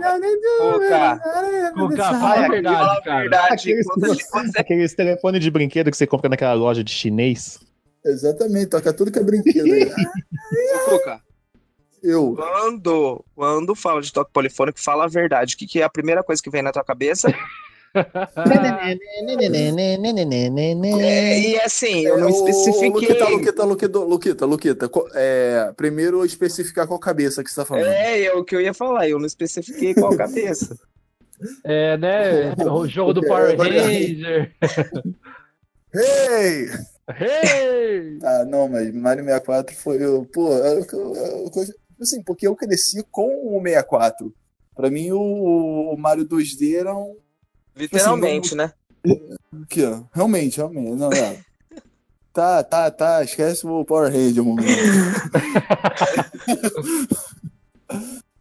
Cuca, 0.59 1.21
Cuca, 1.75 2.05
fala 2.19 2.45
a 2.45 2.49
verdade, 2.49 3.03
cara. 3.05 3.21
verdade. 3.21 3.53
Aqueles, 3.55 3.87
você- 3.87 4.59
aqueles 4.61 4.95
telefones 4.95 5.41
de 5.41 5.51
brinquedo 5.51 5.91
que 5.91 5.97
você 5.97 6.07
compra 6.07 6.29
naquela 6.29 6.55
loja 6.55 6.83
de 6.83 6.91
chinês. 6.91 7.61
Exatamente, 8.05 8.67
toca 8.67 8.93
tudo 8.93 9.11
que 9.13 9.19
é 9.19 9.23
brinquedo. 9.23 9.65
Cuca, 10.89 11.21
Eu, 12.03 12.35
Quando, 12.37 13.25
quando 13.37 13.75
fala 13.77 14.03
de 14.03 14.13
toque 14.13 14.33
polifônico, 14.33 14.81
fala 14.81 15.05
a 15.05 15.09
verdade. 15.09 15.55
O 15.55 15.59
que, 15.59 15.67
que 15.67 15.81
é 15.81 15.85
a 15.85 15.89
primeira 15.91 16.23
coisa 16.25 16.43
que 16.43 16.51
vem 16.51 16.63
na 16.63 16.73
tua 16.73 16.83
cabeça? 16.85 17.33
É, 20.99 21.39
e 21.39 21.61
assim, 21.61 22.07
eu 22.07 22.19
não 22.19 22.29
É, 22.29 22.31
especifiquei. 22.31 22.89
Luquita, 22.91 23.29
Luquita, 23.65 23.99
Luquita, 23.99 24.47
Luquita, 24.47 24.91
É, 25.15 25.73
primeiro 25.77 26.25
especificar 26.25 26.87
qual 26.87 26.99
cabeça 26.99 27.43
que 27.45 27.51
você 27.51 27.57
tá 27.57 27.65
falando. 27.65 27.87
É, 27.87 28.25
é 28.25 28.33
o 28.35 28.45
que 28.45 28.55
eu 28.57 28.61
ia 28.61 28.75
falar, 28.75 29.09
eu 29.09 29.19
não 29.19 29.27
especifiquei 29.27 29.95
qual 29.95 30.17
cabeça. 30.17 30.77
É, 31.65 31.97
né? 31.97 32.55
O 32.71 32.87
jogo 32.87 33.13
do 33.15 33.19
Ok, 33.19 33.29
Power 33.29 33.59
Ranger. 33.59 34.53
Hey! 35.93 36.69
Hey! 37.09 38.19
Ah, 38.23 38.45
não, 38.45 38.69
mas 38.69 38.95
Mario 38.95 39.25
64 39.25 39.75
foi. 39.75 40.07
o- 40.07 40.25
Pô, 40.25 40.53
é 40.57 40.79
é 40.79 40.85
eu- 40.93 41.51
assim, 42.01 42.23
porque 42.23 42.47
eu 42.47 42.55
cresci 42.55 43.05
com 43.11 43.57
o 43.57 43.61
64. 43.61 44.33
Pra 44.77 44.89
mim, 44.89 45.11
o, 45.11 45.19
o 45.93 45.97
Mario 45.99 46.25
2D 46.25 46.77
era 46.79 46.95
um. 46.97 47.17
Literalmente, 47.77 48.55
né? 48.55 48.73
Aqui, 49.63 49.85
ó. 49.85 50.03
Realmente, 50.13 50.57
realmente. 50.59 50.97
Não, 50.99 51.13
é. 51.13 51.41
Tá, 52.33 52.63
tá, 52.63 52.91
tá. 52.91 53.25
Esquece 53.25 53.67
o 53.67 53.85
Power 53.85 54.13
Ranger, 54.13 54.45
mano. 54.45 54.63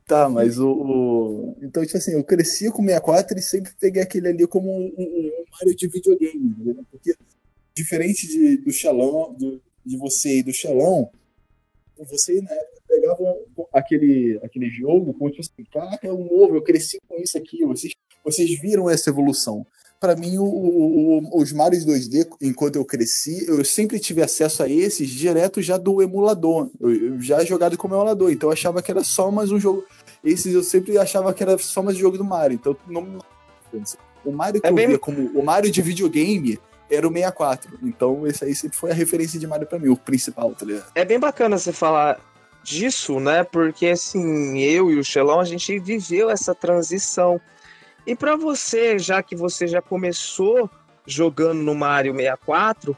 tá, 0.06 0.30
mas 0.30 0.60
o, 0.60 0.70
o- 0.70 1.58
Então, 1.62 1.86
tipo 1.86 1.98
assim, 1.98 2.13
eu 2.13 2.24
cresci 2.24 2.70
com 2.72 2.82
o 2.82 2.86
64 2.86 3.38
e 3.38 3.41
sempre 3.41 3.72
peguei 3.80 4.02
aquele 4.02 4.28
ali 4.30 4.48
como 4.48 4.70
um, 4.72 4.94
um- 4.98 5.32
um 5.38 5.44
Mario 5.52 5.76
de 5.76 5.88
videogame, 5.88 6.46
entendeu? 6.46 6.86
Porque, 6.91 7.15
diferente 7.76 8.28
de, 8.28 8.58
do 8.58 8.72
Xalão, 8.72 9.34
do- 9.34 9.62
de 9.86 9.98
você 9.98 10.39
e 10.39 10.44
do 10.44 10.54
Xalão, 10.54 11.10
você, 12.10 12.41
na 12.41 12.52
época, 12.52 12.82
pegava 12.88 13.38
aquele, 13.74 14.39
aquele 14.44 14.70
jogo 14.70 15.13
com, 15.13 15.30
tipo 15.30 15.41
assim, 15.41 15.63
caraca, 15.72 16.08
é 16.08 16.12
um 16.13 16.24
novo, 16.26 16.56
eu 16.56 16.62
cresci 16.62 17.00
com 17.08 17.15
isso 17.22 17.38
aqui, 17.38 17.63
vocês, 17.65 17.94
vocês 18.23 18.49
viram 18.60 18.89
essa 18.89 19.10
evolução. 19.10 19.65
Pra 19.99 20.15
mim, 20.15 20.38
o- 20.39 20.43
o- 20.43 21.39
os 21.41 21.51
Marios 21.53 21.86
2D, 21.86 22.25
enquanto 22.41 22.75
eu 22.75 22.84
cresci, 22.84 23.45
eu 23.47 23.63
sempre 23.63 23.99
tive 23.99 24.21
acesso 24.23 24.63
a 24.63 24.67
esses 24.69 25.07
direto 25.10 25.62
já 25.62 25.77
do 25.77 26.01
emulador. 26.01 26.71
Eu, 26.79 26.89
eu 26.91 27.21
já 27.21 27.43
jogado 27.45 27.77
como 27.77 27.93
emulador, 27.93 28.31
então 28.31 28.49
eu 28.49 28.53
achava 28.53 28.81
que 28.81 28.89
era 28.89 29.03
só 29.03 29.29
mais 29.29 29.51
um 29.51 29.60
jogo. 29.60 29.84
Esses 30.23 30.53
eu 30.55 30.63
sempre 30.63 30.97
achava 30.97 31.31
que 31.34 31.43
era 31.43 31.55
só 31.60 31.84
mais 31.84 31.97
um 31.97 31.99
jogo 31.99 32.17
do 32.17 32.23
Mario. 32.23 32.55
Então 32.55 32.75
não. 32.88 33.19
O 34.25 34.31
Mario 34.31 34.60
que 34.62 34.67
É 34.67 34.69
eu 34.71 34.75
bem- 34.75 34.88
via 34.88 34.99
como 34.99 35.29
o 35.39 35.43
Mario 35.45 35.71
de 35.71 35.81
videogame 35.81 36.60
era 36.89 37.07
o 37.07 37.12
64. 37.12 37.77
Então 37.84 38.25
esse 38.27 38.43
aí 38.43 38.55
sempre 38.55 38.77
foi 38.77 38.91
a 38.91 38.93
referência 38.95 39.39
de 39.39 39.45
Mario 39.47 39.67
pra 39.67 39.79
mim, 39.79 39.89
o 39.89 39.97
principal, 39.97 40.53
tá 40.55 40.65
ligado? 40.65 40.91
É 40.95 41.05
bem 41.05 41.19
bacana 41.19 41.57
você 41.57 41.71
falar 41.71 42.19
disso, 42.63 43.19
né? 43.19 43.43
Porque 43.43 43.88
assim, 43.88 44.60
eu 44.60 44.91
e 44.91 44.97
o 44.99 45.03
Xelão, 45.03 45.39
a 45.39 45.45
gente 45.45 45.77
viveu 45.79 46.29
essa 46.29 46.53
transição. 46.53 47.39
E 48.06 48.16
pra 48.16 48.36
você, 48.36 48.98
já 48.98 49.22
que 49.22 49.36
você 49.36 49.68
já 49.68 49.82
começou 49.82 50.70
jogando 51.06 51.62
no 51.62 51.76
Mario 51.76 52.16
64, 52.16 52.96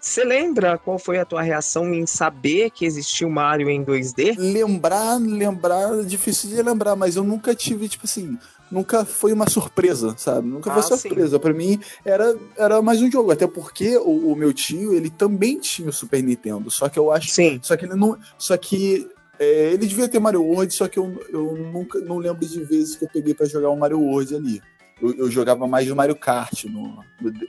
Você 0.00 0.22
lembra 0.24 0.78
qual 0.78 0.96
foi 0.96 1.18
a 1.18 1.24
tua 1.24 1.42
reação 1.42 1.92
em 1.92 2.06
saber 2.06 2.70
que 2.70 2.86
existia 2.86 3.26
o 3.26 3.30
Mario 3.30 3.68
em 3.68 3.84
2D? 3.84 4.36
Lembrar, 4.38 5.16
lembrar, 5.20 5.98
é 5.98 6.02
difícil 6.04 6.50
de 6.50 6.62
lembrar, 6.62 6.94
mas 6.94 7.16
eu 7.16 7.24
nunca 7.24 7.52
tive, 7.52 7.88
tipo 7.88 8.04
assim, 8.04 8.38
nunca 8.70 9.04
foi 9.04 9.32
uma 9.32 9.50
surpresa, 9.50 10.14
sabe? 10.16 10.46
Nunca 10.46 10.70
foi 10.70 10.78
Ah, 10.80 10.82
sim. 10.84 10.96
surpresa. 11.08 11.40
Pra 11.40 11.52
mim, 11.52 11.80
era, 12.04 12.36
era 12.56 12.80
mais 12.80 13.02
um 13.02 13.10
jogo. 13.10 13.32
Até 13.32 13.48
porque 13.48 13.96
o, 13.96 14.32
o 14.32 14.36
meu 14.36 14.52
tio, 14.52 14.94
ele 14.94 15.10
também 15.10 15.58
tinha 15.58 15.88
o 15.88 15.92
Super 15.92 16.22
Nintendo. 16.22 16.70
Só 16.70 16.88
que 16.88 16.98
eu 16.98 17.10
acho. 17.10 17.28
Sim. 17.30 17.58
Só 17.60 17.76
que 17.76 17.84
ele 17.84 17.94
não. 17.96 18.16
Só 18.38 18.56
que. 18.56 19.10
É, 19.38 19.72
ele 19.72 19.86
devia 19.86 20.08
ter 20.08 20.18
Mario 20.18 20.42
World, 20.42 20.72
só 20.74 20.88
que 20.88 20.98
eu, 20.98 21.20
eu 21.30 21.54
nunca 21.56 21.98
não 22.00 22.18
lembro 22.18 22.44
de 22.46 22.62
vezes 22.64 22.96
que 22.96 23.04
eu 23.04 23.08
peguei 23.08 23.34
pra 23.34 23.46
jogar 23.46 23.70
o 23.70 23.76
Mario 23.76 24.00
World 24.00 24.34
ali. 24.34 24.60
Eu, 25.00 25.14
eu 25.14 25.30
jogava 25.30 25.66
mais 25.66 25.88
o 25.90 25.94
Mario 25.96 26.16
Kart 26.16 26.64
no, 26.64 27.04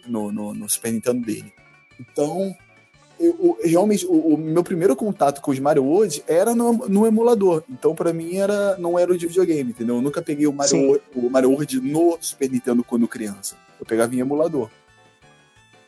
no, 0.07 0.31
no, 0.31 0.53
no 0.53 0.69
Super 0.69 0.91
Nintendo 0.93 1.25
dele. 1.25 1.51
Então, 1.99 2.53
eu, 3.19 3.35
eu- 3.41 3.67
realmente, 3.67 4.05
o, 4.05 4.33
o 4.35 4.37
meu 4.37 4.63
primeiro 4.63 4.95
contato 4.95 5.41
com 5.41 5.49
os 5.51 5.59
Mario 5.59 5.83
World 5.83 6.23
era 6.27 6.53
no, 6.53 6.73
no 6.87 7.07
emulador. 7.07 7.63
Então, 7.69 7.95
pra 7.95 8.13
mim, 8.13 8.35
era, 8.35 8.77
não 8.77 8.97
era 8.99 9.11
o 9.11 9.17
de 9.17 9.25
videogame, 9.27 9.71
entendeu? 9.71 9.95
Eu 9.95 10.01
nunca 10.01 10.21
peguei 10.21 10.45
o 10.47 10.53
Mario. 10.53 10.77
World, 10.79 11.03
o 11.15 11.29
Mario 11.29 11.49
World 11.51 11.81
no 11.81 12.17
Super 12.21 12.49
Nintendo 12.51 12.83
quando 12.83 13.07
criança. 13.07 13.55
Eu 13.79 13.85
pegava 13.85 14.13
em 14.15 14.19
emulador. 14.19 14.69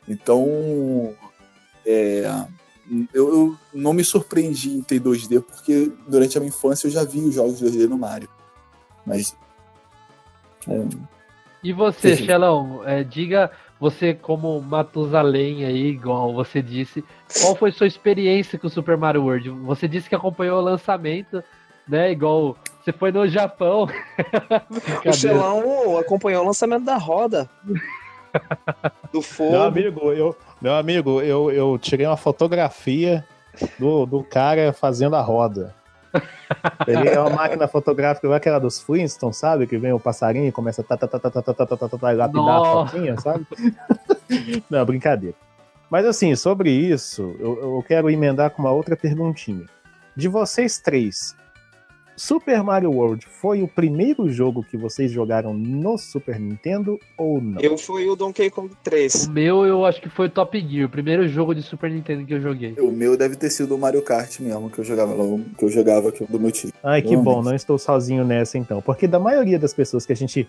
Então, 0.08 1.14
é, 1.86 2.24
eu, 3.14 3.34
eu 3.34 3.58
não 3.74 3.94
me 3.94 4.04
surpreendi 4.04 4.72
em 4.72 4.82
ter 4.82 5.00
2D, 5.00 5.42
porque 5.42 5.92
durante 6.08 6.38
a 6.38 6.42
minha 6.42 6.50
infância 6.50 6.88
eu 6.88 6.92
já 6.92 7.04
vi 7.04 7.20
os 7.20 7.34
jogos 7.34 7.62
2D 7.62 7.88
no 7.88 7.98
Mario. 7.98 8.30
Mas. 9.06 9.36
é, 10.68 10.86
E 11.64 11.74
você, 11.74 12.16
Sim. 12.16 12.26
Xelão, 12.26 12.82
é, 12.86 13.04
diga 13.04 13.50
você 13.80 14.14
como 14.14 14.62
Matusalém 14.62 15.66
aí, 15.66 15.88
igual 15.88 16.34
você 16.34 16.62
disse, 16.62 17.04
qual 17.42 17.56
foi 17.56 17.72
sua 17.72 17.88
experiência 17.88 18.60
com 18.60 18.68
o 18.68 18.70
Super 18.70 18.96
Mario 18.98 19.24
World? 19.24 19.50
Você 19.50 19.88
disse 19.88 20.08
que 20.08 20.14
acompanhou 20.14 20.60
o 20.60 20.64
lançamento, 20.64 21.44
né? 21.88 22.12
Igual 22.12 22.56
você 22.84 22.92
foi 22.92 23.12
no 23.12 23.28
Japão. 23.28 23.88
O. 25.06 25.14
Xelão 25.14 25.98
acompanhou 25.98 26.44
o 26.44 26.48
lançamento 26.48 26.84
da 26.86 26.98
roda. 26.98 27.50
Do 29.12 29.14
Meu 29.14 29.22
fogo. 29.22 29.58
amigo, 29.58 30.12
eu, 30.14 30.36
meu 30.62 30.76
amigo, 30.76 31.22
eu, 31.22 31.52
eu 31.52 31.78
tirei 31.80 32.06
uma 32.06 32.18
fotografia 32.18 33.26
do, 33.80 34.06
do 34.06 34.24
cara 34.24 34.72
fazendo 34.72 35.16
a 35.16 35.22
roda. 35.22 35.74
Peguei 36.86 37.18
uma 37.18 37.30
máquina 37.30 37.68
fotográfica, 37.68 38.28
igual 38.28 38.38
aquela 38.38 38.60
dos 38.60 38.80
Flintstones, 38.80 39.38
sabe? 39.38 39.66
Que 39.66 39.78
vem 39.78 39.94
o 39.94 40.00
passarinho 40.00 40.48
e 40.48 40.52
começa 40.52 40.82
a 40.82 40.84
tá, 40.84 40.98
tá, 40.98 41.08
tá, 41.08 41.20
tá, 41.20 41.30
tá, 41.32 41.42
tá, 41.42 41.54
tá, 41.54 41.66
tá, 41.66 41.88
tá, 41.88 41.98
tá, 41.98 42.14
e 42.14 42.16
lapidar 42.16 42.60
a 42.60 42.64
fotinha, 42.64 43.18
sabe? 43.20 43.46
Não, 44.70 44.86
brincadeira. 44.86 45.36
Mas 45.90 46.06
assim, 46.06 46.36
sobre 46.36 46.70
isso, 46.70 47.36
eu, 47.40 47.60
eu 47.62 47.86
quero 47.88 48.10
emendar 48.10 48.52
com 48.52 48.62
uma 48.62 48.72
outra 48.72 48.96
perguntinha. 48.96 49.66
De 50.16 50.28
vocês 50.28 50.80
três, 50.80 51.36
Super 52.22 52.62
Mario 52.62 52.92
World 52.92 53.26
foi 53.26 53.64
o 53.64 53.68
primeiro 53.68 54.30
jogo 54.30 54.64
que 54.64 54.78
vocês 54.78 55.12
jogaram 55.12 55.56
no 55.56 55.98
Super 55.98 56.40
Nintendo 56.40 57.00
ou 57.18 57.42
não? 57.42 57.60
Eu 57.60 57.76
fui 57.80 58.08
o 58.08 58.16
Donkey 58.16 58.52
Kong 58.52 58.72
3. 58.84 59.26
O 59.26 59.32
meu, 59.32 59.66
eu 59.66 59.84
acho 59.84 60.00
que 60.00 60.08
foi 60.08 60.30
Top 60.30 60.56
Gear, 60.56 60.86
o 60.86 60.90
primeiro 60.90 61.28
jogo 61.28 61.56
de 61.56 61.64
Super 61.64 61.90
Nintendo 61.90 62.24
que 62.24 62.36
eu 62.36 62.40
joguei. 62.40 62.76
o 62.78 62.92
meu 62.92 63.18
deve 63.18 63.36
ter 63.36 63.50
sido 63.50 63.74
o 63.74 63.78
Mario 63.78 64.04
Kart 64.04 64.40
mesmo, 64.40 64.70
que 64.70 64.78
eu 64.78 64.84
jogava 64.84 65.16
lá, 65.16 65.40
que 65.58 65.66
eu 65.66 65.70
jogava 65.70 66.10
aqui 66.10 66.24
do 66.30 66.40
meu 66.40 66.52
tio. 66.52 66.72
Ai, 66.84 67.02
que 67.02 67.10
Realmente. 67.10 67.26
bom, 67.26 67.42
não 67.42 67.56
estou 67.56 67.80
sozinho 67.80 68.24
nessa 68.24 68.56
então. 68.56 68.84
Porque 68.84 69.08
da 69.08 69.18
maioria 69.18 69.58
das 69.58 69.74
pessoas 69.74 70.06
que 70.06 70.14
a 70.14 70.16
gente. 70.16 70.48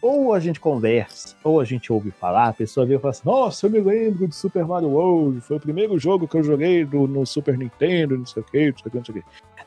Ou 0.00 0.32
a 0.32 0.38
gente 0.38 0.60
conversa, 0.60 1.34
ou 1.42 1.60
a 1.60 1.64
gente 1.64 1.92
ouve 1.92 2.10
falar, 2.12 2.48
a 2.48 2.52
pessoa 2.52 2.86
vem 2.86 2.96
e 2.96 3.00
fala 3.00 3.10
assim: 3.10 3.22
Nossa, 3.24 3.66
eu 3.66 3.70
me 3.70 3.80
lembro 3.80 4.28
de 4.28 4.34
Super 4.34 4.64
Mario 4.64 4.90
World, 4.90 5.40
foi 5.40 5.56
o 5.56 5.60
primeiro 5.60 5.98
jogo 5.98 6.28
que 6.28 6.36
eu 6.36 6.42
joguei 6.44 6.84
do- 6.84 7.08
no 7.08 7.26
Super 7.26 7.58
Nintendo, 7.58 8.16
não 8.16 8.24
sei 8.26 8.42
o 8.42 8.46
que, 8.46 8.70
não 8.70 8.78
sei 8.78 8.86
o 8.86 8.90
que, 8.90 8.96
não 8.98 9.04
sei 9.04 9.14
o 9.16 9.18
que. 9.18 9.24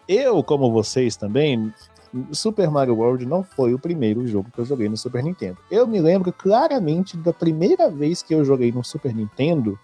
Eu, 0.07 0.41
como 0.43 0.71
vocês 0.71 1.17
também, 1.17 1.73
Super 2.31 2.69
Mario 2.71 2.95
World 2.95 3.25
não 3.25 3.43
foi 3.43 3.73
o 3.73 3.79
primeiro 3.79 4.25
jogo 4.25 4.49
que 4.53 4.59
eu 4.59 4.65
joguei 4.65 4.87
no 4.87 4.95
Super 4.97 5.21
Nintendo. 5.23 5.57
Eu 5.69 5.85
me 5.85 5.99
lembro 5.99 6.31
claramente 6.31 7.17
da 7.17 7.33
primeira 7.33 7.89
vez 7.89 8.21
que 8.23 8.33
eu 8.33 8.43
joguei 8.45 8.71
no 8.71 8.83
Super 8.85 9.13
Nintendo, 9.13 9.77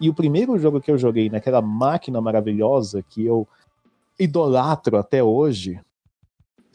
e 0.00 0.08
o 0.08 0.14
primeiro 0.14 0.56
jogo 0.58 0.80
que 0.80 0.92
eu 0.92 0.96
joguei 0.98 1.28
naquela 1.28 1.60
máquina 1.60 2.20
maravilhosa 2.20 3.02
que 3.02 3.26
eu 3.26 3.48
idolatro 4.18 4.96
até 4.96 5.22
hoje. 5.22 5.80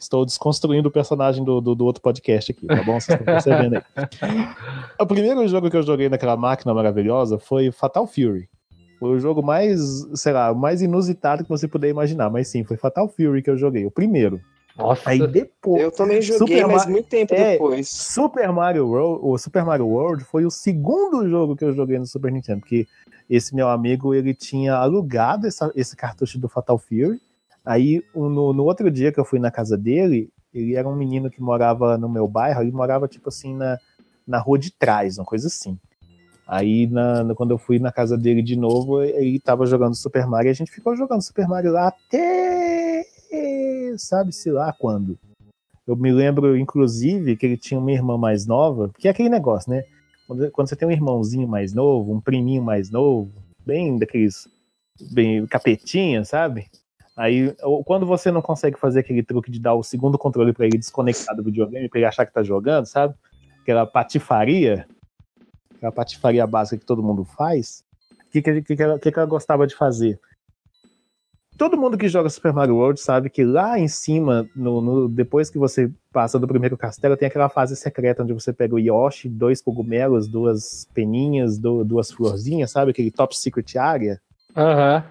Estou 0.04 0.24
desconstruindo 0.26 0.88
o 0.88 0.92
personagem 0.92 1.42
do, 1.42 1.60
do, 1.62 1.74
do 1.74 1.84
outro 1.86 2.02
podcast 2.02 2.52
aqui, 2.52 2.66
tá 2.66 2.82
bom? 2.82 3.00
Vocês 3.00 3.18
estão 3.18 3.24
percebendo 3.24 3.76
aí. 3.76 3.82
O 5.00 5.06
primeiro 5.06 5.46
jogo 5.48 5.70
que 5.70 5.76
eu 5.76 5.82
joguei 5.82 6.08
naquela 6.10 6.36
máquina 6.36 6.72
maravilhosa 6.74 7.38
foi 7.38 7.72
Fatal 7.72 8.06
Fury. 8.06 8.48
Foi 9.00 9.10
o 9.16 9.18
jogo 9.18 9.42
mais, 9.42 9.80
sei 10.14 10.32
lá, 10.34 10.52
o 10.52 10.54
mais 10.54 10.82
inusitado 10.82 11.42
que 11.42 11.48
você 11.48 11.66
puder 11.66 11.88
imaginar. 11.88 12.28
Mas 12.30 12.48
sim, 12.48 12.62
foi 12.64 12.76
Fatal 12.76 13.08
Fury 13.08 13.42
que 13.42 13.48
eu 13.50 13.56
joguei, 13.56 13.86
o 13.86 13.90
primeiro. 13.90 14.40
Nossa, 14.76 15.08
Aí 15.08 15.26
depois. 15.26 15.82
Eu 15.82 15.90
também 15.90 16.20
joguei, 16.20 16.58
Super 16.58 16.66
mas 16.66 16.84
Ma- 16.84 16.90
muito 16.92 17.08
tempo 17.08 17.32
É, 17.34 17.52
depois. 17.52 17.88
Super 17.88 18.52
Mario 18.52 18.86
World, 18.88 19.20
o 19.24 19.38
Super 19.38 19.64
Mario 19.64 19.86
World 19.86 20.22
foi 20.24 20.44
o 20.44 20.50
segundo 20.50 21.26
jogo 21.28 21.56
que 21.56 21.64
eu 21.64 21.72
joguei 21.72 21.98
no 21.98 22.06
Super 22.06 22.30
Nintendo, 22.30 22.60
porque 22.60 22.86
esse 23.30 23.54
meu 23.54 23.68
amigo 23.68 24.12
ele 24.14 24.34
tinha 24.34 24.74
alugado 24.74 25.46
essa- 25.46 25.72
esse 25.74 25.96
cartucho 25.96 26.38
do 26.38 26.48
Fatal 26.48 26.76
Fury. 26.76 27.18
Aí 27.64 28.02
no, 28.14 28.52
no 28.52 28.64
outro 28.64 28.90
dia 28.90 29.10
que 29.12 29.18
eu 29.18 29.24
fui 29.24 29.38
na 29.38 29.50
casa 29.50 29.76
dele, 29.76 30.30
ele 30.52 30.74
era 30.74 30.88
um 30.88 30.94
menino 30.96 31.30
que 31.30 31.40
morava 31.40 31.96
no 31.96 32.08
meu 32.08 32.28
bairro, 32.28 32.60
ele 32.62 32.72
morava 32.72 33.08
tipo 33.08 33.28
assim 33.28 33.54
na, 33.56 33.78
na 34.26 34.38
rua 34.38 34.58
de 34.58 34.70
trás, 34.70 35.18
uma 35.18 35.24
coisa 35.24 35.46
assim. 35.48 35.78
Aí 36.46 36.86
na- 36.86 37.24
na- 37.24 37.34
quando 37.34 37.52
eu 37.52 37.58
fui 37.58 37.78
na 37.78 37.90
casa 37.90 38.18
dele 38.18 38.42
de 38.42 38.54
novo, 38.54 39.02
ele 39.02 39.40
tava 39.40 39.64
jogando 39.66 39.94
Super 39.94 40.26
Mario 40.26 40.48
e 40.48 40.50
a 40.50 40.54
gente 40.54 40.70
ficou 40.70 40.94
jogando 40.94 41.22
Super 41.22 41.48
Mario 41.48 41.72
lá 41.72 41.88
até 41.88 43.04
sabe-se 43.98 44.50
lá 44.50 44.72
quando. 44.72 45.18
Eu 45.86 45.96
me 45.96 46.12
lembro, 46.12 46.56
inclusive, 46.56 47.36
que 47.36 47.44
ele 47.46 47.56
tinha 47.56 47.78
uma 47.78 47.92
irmã 47.92 48.16
mais 48.16 48.46
nova, 48.46 48.90
que 48.98 49.06
é 49.06 49.10
aquele 49.10 49.28
negócio, 49.28 49.70
né? 49.70 49.84
Quando, 50.26 50.50
quando 50.50 50.68
você 50.68 50.76
tem 50.76 50.88
um 50.88 50.92
irmãozinho 50.92 51.46
mais 51.46 51.72
novo, 51.74 52.12
um 52.12 52.20
priminho 52.20 52.62
mais 52.62 52.90
novo, 52.90 53.30
bem 53.64 53.98
daqueles. 53.98 54.48
bem 55.12 55.46
capetinha, 55.46 56.24
sabe? 56.24 56.66
Aí, 57.16 57.54
quando 57.84 58.04
você 58.04 58.30
não 58.32 58.42
consegue 58.42 58.78
fazer 58.78 59.00
aquele 59.00 59.22
truque 59.22 59.50
de 59.50 59.60
dar 59.60 59.74
o 59.74 59.82
segundo 59.84 60.18
controle 60.18 60.52
pra 60.52 60.66
ele 60.66 60.78
desconectar 60.78 61.36
do 61.36 61.44
videogame, 61.44 61.88
pra 61.88 61.98
ele 62.00 62.06
achar 62.06 62.26
que 62.26 62.32
tá 62.32 62.42
jogando, 62.42 62.86
sabe? 62.86 63.14
Aquela 63.62 63.86
patifaria, 63.86 64.86
aquela 65.76 65.92
patifaria 65.92 66.46
básica 66.46 66.78
que 66.78 66.84
todo 66.86 67.02
mundo 67.02 67.24
faz, 67.24 67.84
o 68.26 68.30
que, 68.32 68.42
que, 68.42 68.62
que, 68.76 68.82
ela, 68.82 68.98
que, 68.98 69.12
que 69.12 69.18
ela 69.18 69.28
gostava 69.28 69.64
de 69.66 69.76
fazer? 69.76 70.18
Todo 71.56 71.76
mundo 71.76 71.96
que 71.96 72.08
joga 72.08 72.28
Super 72.28 72.52
Mario 72.52 72.74
World 72.74 72.98
sabe 73.00 73.30
que 73.30 73.44
lá 73.44 73.78
em 73.78 73.86
cima, 73.86 74.48
no, 74.56 74.80
no- 74.80 75.08
depois 75.08 75.48
que 75.48 75.56
você 75.56 75.88
passa 76.12 76.36
do 76.36 76.48
primeiro 76.48 76.76
castelo, 76.76 77.16
tem 77.16 77.28
aquela 77.28 77.48
fase 77.48 77.76
secreta 77.76 78.24
onde 78.24 78.32
você 78.32 78.52
pega 78.52 78.74
o 78.74 78.78
Yoshi, 78.78 79.28
dois 79.28 79.62
cogumelos, 79.62 80.26
duas 80.26 80.88
peninhas, 80.92 81.56
du- 81.56 81.84
duas 81.84 82.10
florzinhas, 82.10 82.72
sabe? 82.72 82.90
Aquele 82.90 83.12
top 83.12 83.38
secret 83.38 83.78
area. 83.78 84.20
aham. 84.56 85.04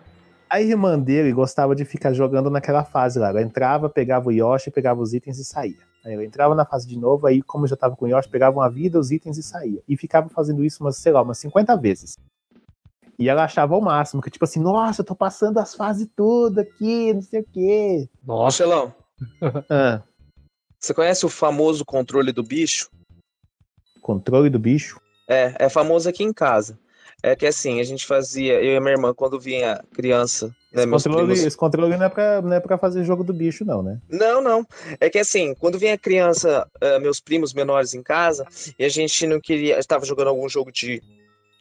A 0.54 0.62
irmã 0.62 1.00
dele 1.00 1.34
gostava 1.34 1.74
de 1.76 1.84
ficar 1.84 2.13
jogando 2.13 2.48
naquela 2.48 2.84
fase 2.86 3.18
lá. 3.18 3.30
Ela 3.30 3.42
entrava, 3.42 3.89
pegava 3.89 4.28
o 4.28 4.32
Yoshi, 4.32 4.70
pegava 4.70 5.02
os 5.02 5.12
itens 5.12 5.39
e 5.39 5.44
saía. 5.44 5.80
Aí 6.06 6.13
ela 6.13 6.24
entrava 6.24 6.54
na 6.54 6.63
fase 6.63 6.88
de 6.88 6.96
novo, 6.96 7.26
aí, 7.26 7.42
como 7.42 7.66
já 7.66 7.76
tava 7.76 7.96
com 7.96 8.06
o 8.06 8.08
Yoshi, 8.08 8.30
pegava 8.30 8.60
uma 8.60 8.70
vida, 8.70 9.00
os 9.00 9.10
itens 9.10 9.39
e 9.39 9.42
saía. 9.42 9.82
E 9.89 9.98
ficava 9.98 10.30
fazendo 10.30 10.63
isso 10.63 10.84
umas, 10.84 10.98
sei 10.98 11.12
lá, 11.12 11.24
umas 11.24 11.39
50 11.39 11.76
vezes. 11.76 12.20
E 13.18 13.28
ela 13.28 13.46
achava 13.46 13.76
o 13.76 13.82
máximo, 13.82 14.22
que 14.22 14.30
tipo 14.30 14.46
assim, 14.46 14.60
nossa, 14.60 15.02
eu 15.02 15.06
tô 15.06 15.16
passando 15.16 15.58
as 15.58 15.74
fases 15.74 16.08
todas 16.16 16.60
aqui, 16.68 17.12
não 17.16 17.22
sei 17.24 17.39
o 17.42 17.46
quê. 17.52 18.08
Nossa, 18.24 18.58
Xelão, 18.58 18.94
Ah, 19.68 20.04
você 20.80 20.94
conhece 20.94 21.26
o 21.26 21.30
famoso 21.30 21.84
controle 21.84 22.32
do 22.32 22.44
bicho? 22.44 22.92
controle 24.04 24.52
do 24.52 24.60
bicho. 24.60 25.02
É, 25.28 25.66
é 25.66 25.68
famoso 25.68 26.08
aqui 26.08 26.24
em 26.24 26.32
casa. 26.32 26.78
É 27.26 27.38
que 27.38 27.48
assim, 27.48 27.80
a 27.80 27.84
gente 27.84 28.06
fazia, 28.06 28.62
eu 28.62 28.74
e 28.74 28.76
a 28.76 28.82
minha 28.82 28.92
irmã, 28.92 29.14
quando 29.14 29.40
vinha 29.40 29.82
criança, 29.94 30.48
né, 30.74 30.84
Esse 30.84 30.90
controle, 30.92 31.28
primos... 31.28 31.44
esse 31.46 31.58
controle 31.58 31.96
não, 31.96 32.06
é 32.06 32.10
pra, 32.10 32.42
não 32.42 32.54
é 32.54 32.60
pra 32.60 32.78
fazer 32.78 33.06
jogo 33.06 33.24
do 33.24 33.32
bicho, 33.34 33.64
não, 33.64 33.82
né? 33.82 33.98
Não, 34.10 34.42
não. 34.42 34.68
É 35.00 35.10
que 35.10 35.18
assim, 35.18 35.56
quando 35.56 35.80
vinha 35.80 35.98
criança, 35.98 36.68
eh, 36.82 37.00
meus 37.00 37.22
primos 37.22 37.54
menores 37.54 37.94
em 37.94 38.04
casa, 38.04 38.46
e 38.78 38.84
a 38.84 38.90
gente 38.90 39.26
não 39.26 39.40
queria, 39.40 39.80
estava 39.80 40.06
jogando 40.06 40.28
algum 40.28 40.50
jogo 40.50 40.70
de, 40.70 41.02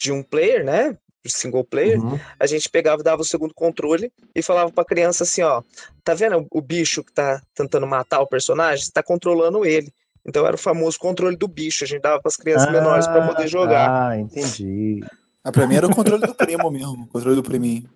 de 0.01 0.11
um 0.11 0.20
player, 0.20 0.64
né? 0.64 0.96
Single 1.25 1.62
player, 1.62 2.01
Uhum. 2.03 2.18
a 2.40 2.46
gente 2.48 2.68
pegava, 2.68 3.01
dava 3.01 3.22
o 3.22 3.25
segundo 3.25 3.55
controle 3.55 4.12
e 4.35 4.42
falava 4.42 4.72
pra 4.72 4.85
criança 4.85 5.22
assim, 5.22 5.42
ó, 5.42 5.62
tá 6.03 6.14
vendo 6.14 6.44
o 6.51 6.61
bicho 6.61 7.05
que 7.05 7.12
tá 7.12 7.40
tentando 7.55 7.87
matar 7.87 8.18
o 8.20 8.27
personagem? 8.27 8.85
Você 8.85 8.90
tá 8.90 9.05
controlando 9.05 9.64
ele. 9.64 9.92
Então 10.27 10.44
era 10.44 10.57
o 10.57 10.59
famoso 10.59 10.98
controle 10.98 11.37
do 11.37 11.46
bicho, 11.46 11.85
a 11.85 11.87
gente 11.87 12.03
dava 12.03 12.20
pras 12.20 12.37
crianças 12.37 12.72
menores 12.72 13.07
pra 13.07 13.25
poder 13.29 13.46
jogar. 13.46 14.09
Ah, 14.11 14.18
entendi. 14.18 15.01
Ah, 15.44 15.50
pra 15.50 15.66
mim 15.66 15.74
era 15.74 15.87
o 15.87 15.94
controle 15.94 16.26
do 16.26 16.35
primo 16.35 16.70
mesmo, 16.70 17.05
o 17.05 17.07
controle 17.07 17.37
do 17.37 17.42
priminho. 17.42 17.88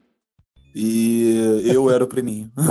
E 0.75 1.63
eu 1.65 1.91
era 1.91 2.05
o 2.05 2.07
priminho. 2.07 2.51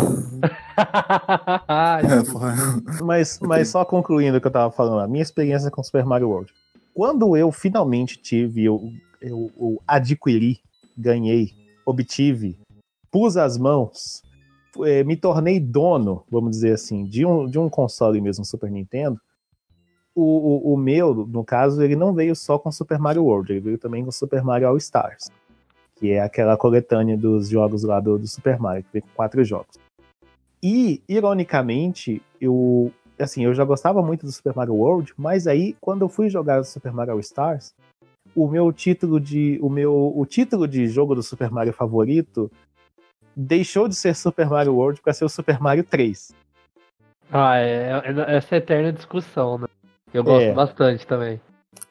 Mas, 3.03 3.39
mas 3.39 3.69
só 3.69 3.85
concluindo 3.85 4.37
o 4.37 4.41
que 4.41 4.47
eu 4.47 4.51
tava 4.51 4.71
falando, 4.71 4.99
a 4.99 5.07
minha 5.07 5.23
experiência 5.23 5.71
com 5.71 5.81
Super 5.81 6.05
Mario 6.05 6.29
World. 6.29 6.53
Quando 6.93 7.35
eu 7.35 7.51
finalmente 7.51 8.17
tive, 8.17 8.65
eu, 8.65 8.91
eu, 9.21 9.49
eu 9.57 9.81
adquiri 9.87 10.59
ganhei, 10.97 11.51
obtive, 11.85 12.57
pus 13.11 13.37
as 13.37 13.57
mãos, 13.57 14.23
eh, 14.83 15.03
me 15.03 15.15
tornei 15.15 15.59
dono, 15.59 16.23
vamos 16.29 16.51
dizer 16.51 16.73
assim, 16.73 17.05
de 17.05 17.25
um, 17.25 17.47
de 17.47 17.59
um 17.59 17.69
console 17.69 18.21
mesmo, 18.21 18.45
Super 18.45 18.71
Nintendo, 18.71 19.19
o, 20.15 20.23
o, 20.23 20.73
o 20.73 20.77
meu, 20.77 21.13
no 21.13 21.43
caso, 21.43 21.81
ele 21.83 21.95
não 21.95 22.13
veio 22.13 22.35
só 22.35 22.57
com 22.57 22.71
Super 22.71 22.97
Mario 22.97 23.25
World, 23.25 23.51
ele 23.51 23.59
veio 23.59 23.77
também 23.77 24.03
com 24.03 24.11
Super 24.11 24.43
Mario 24.43 24.69
All 24.69 24.77
Stars, 24.77 25.29
que 25.97 26.11
é 26.11 26.21
aquela 26.21 26.55
coletânea 26.55 27.17
dos 27.17 27.49
jogos 27.49 27.83
lá 27.83 27.99
do, 27.99 28.17
do 28.17 28.27
Super 28.27 28.57
Mario, 28.57 28.83
que 28.83 28.93
vem 28.93 29.01
com 29.01 29.09
quatro 29.13 29.43
jogos. 29.43 29.77
E, 30.63 31.03
ironicamente, 31.07 32.21
eu, 32.39 32.91
assim, 33.19 33.43
eu 33.43 33.53
já 33.53 33.65
gostava 33.65 34.01
muito 34.01 34.25
do 34.25 34.31
Super 34.31 34.55
Mario 34.55 34.75
World, 34.75 35.13
mas 35.17 35.47
aí, 35.47 35.75
quando 35.81 36.03
eu 36.03 36.09
fui 36.09 36.29
jogar 36.29 36.63
Super 36.63 36.93
Mario 36.93 37.13
All 37.13 37.19
Stars, 37.19 37.73
o 38.35 38.47
meu 38.47 38.71
título 38.71 39.19
de 39.19 39.59
o 39.61 39.69
meu 39.69 40.11
o 40.15 40.25
título 40.25 40.67
de 40.67 40.87
jogo 40.87 41.15
do 41.15 41.23
Super 41.23 41.49
Mario 41.49 41.71
favorito 41.71 42.51
deixou 43.35 43.87
de 43.87 43.95
ser 43.95 44.15
Super 44.15 44.49
Mario 44.49 44.75
World 44.75 45.01
para 45.01 45.13
ser 45.13 45.25
o 45.25 45.29
Super 45.29 45.59
Mario 45.59 45.83
3. 45.83 46.33
Ah, 47.31 47.57
é, 47.57 47.91
é 48.03 48.35
essa 48.35 48.55
eterna 48.55 48.93
discussão, 48.93 49.57
né? 49.57 49.67
Eu 50.15 50.23
gosto 50.23 50.43
É. 50.45 50.53
bastante 50.53 51.05
também. 51.05 51.41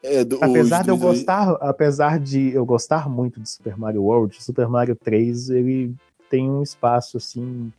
É, 0.03 0.25
do, 0.25 0.37
Apesar 0.43 0.83
de 0.83 0.89
eu 0.91 0.97
dois 0.97 1.11
aí- 1.11 1.17
gostar, 1.19 1.51
apesar 1.61 2.19
de 2.19 2.53
eu 2.55 2.65
gostar 2.65 3.09
muito 3.09 3.41
de 3.41 3.49
Super 3.49 3.77
Mario 3.77 4.03
World, 4.05 4.43
Super 4.43 4.69
Mario 4.69 4.97
3 4.97 5.51
ele 5.51 5.95
tem 6.31 6.49
um 6.51 6.63
espaço 6.63 7.17
assim, 7.19 7.73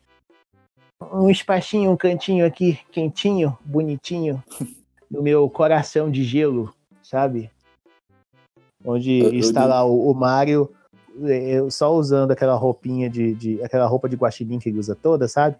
um 1.11 1.29
espacinho, 1.29 1.91
um 1.91 1.97
cantinho 1.97 2.45
aqui 2.45 2.79
quentinho, 2.91 3.57
bonitinho 3.65 4.41
no 5.09 5.21
meu 5.21 5.49
coração 5.49 6.09
de 6.11 6.23
gelo, 6.23 6.73
sabe? 7.03 7.49
Onde 8.83 9.19
Eu- 9.19 9.33
eu 9.33 9.39
está 9.39 9.61
digo- 9.61 9.73
lá 9.73 9.83
o, 9.85 10.11
o 10.11 10.13
Mario 10.13 10.71
é, 11.23 11.57
só 11.71 11.93
usando 11.93 12.31
aquela 12.31 12.55
roupinha 12.55 13.09
de, 13.09 13.33
de 13.33 13.63
aquela 13.63 13.85
roupa 13.87 14.07
de 14.09 14.15
guaxinim 14.15 14.59
que 14.59 14.69
ele 14.69 14.79
usa 14.79 14.95
toda, 14.95 15.27
sabe? 15.27 15.55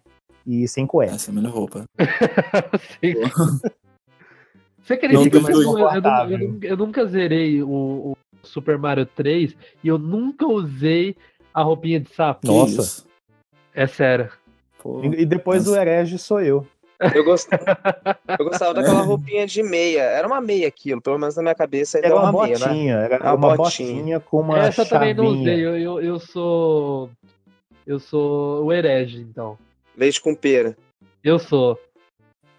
E 0.45 0.67
sem 0.67 0.86
cueca. 0.86 1.15
Essa 1.15 1.30
é 1.30 1.32
a 1.32 1.36
melhor 1.36 1.54
roupa. 1.54 1.86
Você 4.86 4.93
acredita, 4.93 5.39
mas 5.41 5.54
dois 5.54 5.65
eu, 5.67 5.80
eu, 5.80 6.30
eu 6.30 6.60
eu 6.62 6.78
nunca 6.78 7.06
zerei 7.08 7.62
o, 7.63 7.67
o 7.69 8.17
Super 8.43 8.78
Mario 8.78 9.06
3 9.08 9.56
e 9.84 9.88
eu 9.88 9.98
nunca 9.98 10.45
usei 10.45 11.15
a 11.52 11.63
roupinha 11.63 12.00
de 12.00 12.10
sapo. 12.13 12.41
Que 12.41 12.48
Nossa. 12.48 12.82
isso? 12.82 13.08
É 13.74 13.88
sério. 13.88 14.30
Pô, 14.78 15.02
E, 15.04 15.21
e 15.21 15.26
depois 15.26 15.65
Nossa. 15.65 15.78
o 15.78 15.82
herege 15.82 16.17
sou 16.19 16.39
eu. 16.39 16.67
Eu 17.13 17.26
gostava, 17.26 17.63
eu 18.39 18.45
gostava 18.45 18.71
É. 18.71 18.74
daquela 18.76 19.02
roupinha 19.02 19.45
de 19.48 19.63
meia. 19.63 20.02
Era 20.04 20.28
uma 20.28 20.39
meia 20.39 20.67
aquilo, 20.67 21.02
pelo 21.02 21.17
menos 21.17 21.36
na 21.36 21.41
minha 21.41 21.56
cabeça 21.56 21.98
ainda 21.98 22.08
Era 22.08 22.15
é 22.15 22.19
uma 22.19 22.30
uma 22.30 22.43
meia, 22.43 22.60
né? 22.60 22.65
botinha, 22.67 22.95
era 22.95 23.17
Uma 23.24 23.34
uma 23.34 23.56
botinha. 23.58 23.93
botinha 23.95 24.19
com 24.19 24.39
uma 24.41 24.60
Essa 24.60 24.84
eu 24.84 24.88
também 24.89 25.13
não 25.15 25.26
chavinha. 25.26 25.41
usei. 25.41 25.65
Eu, 25.65 25.78
eu, 25.78 26.00
eu 26.02 26.19
sou. 26.19 27.10
Eu 27.88 28.00
sou 28.00 28.63
o 28.65 28.71
herege, 28.71 29.19
então. 29.19 29.58
Leite 29.98 30.21
com 30.21 30.34
pera. 30.36 30.78
Eu 31.24 31.38
sou. 31.39 31.78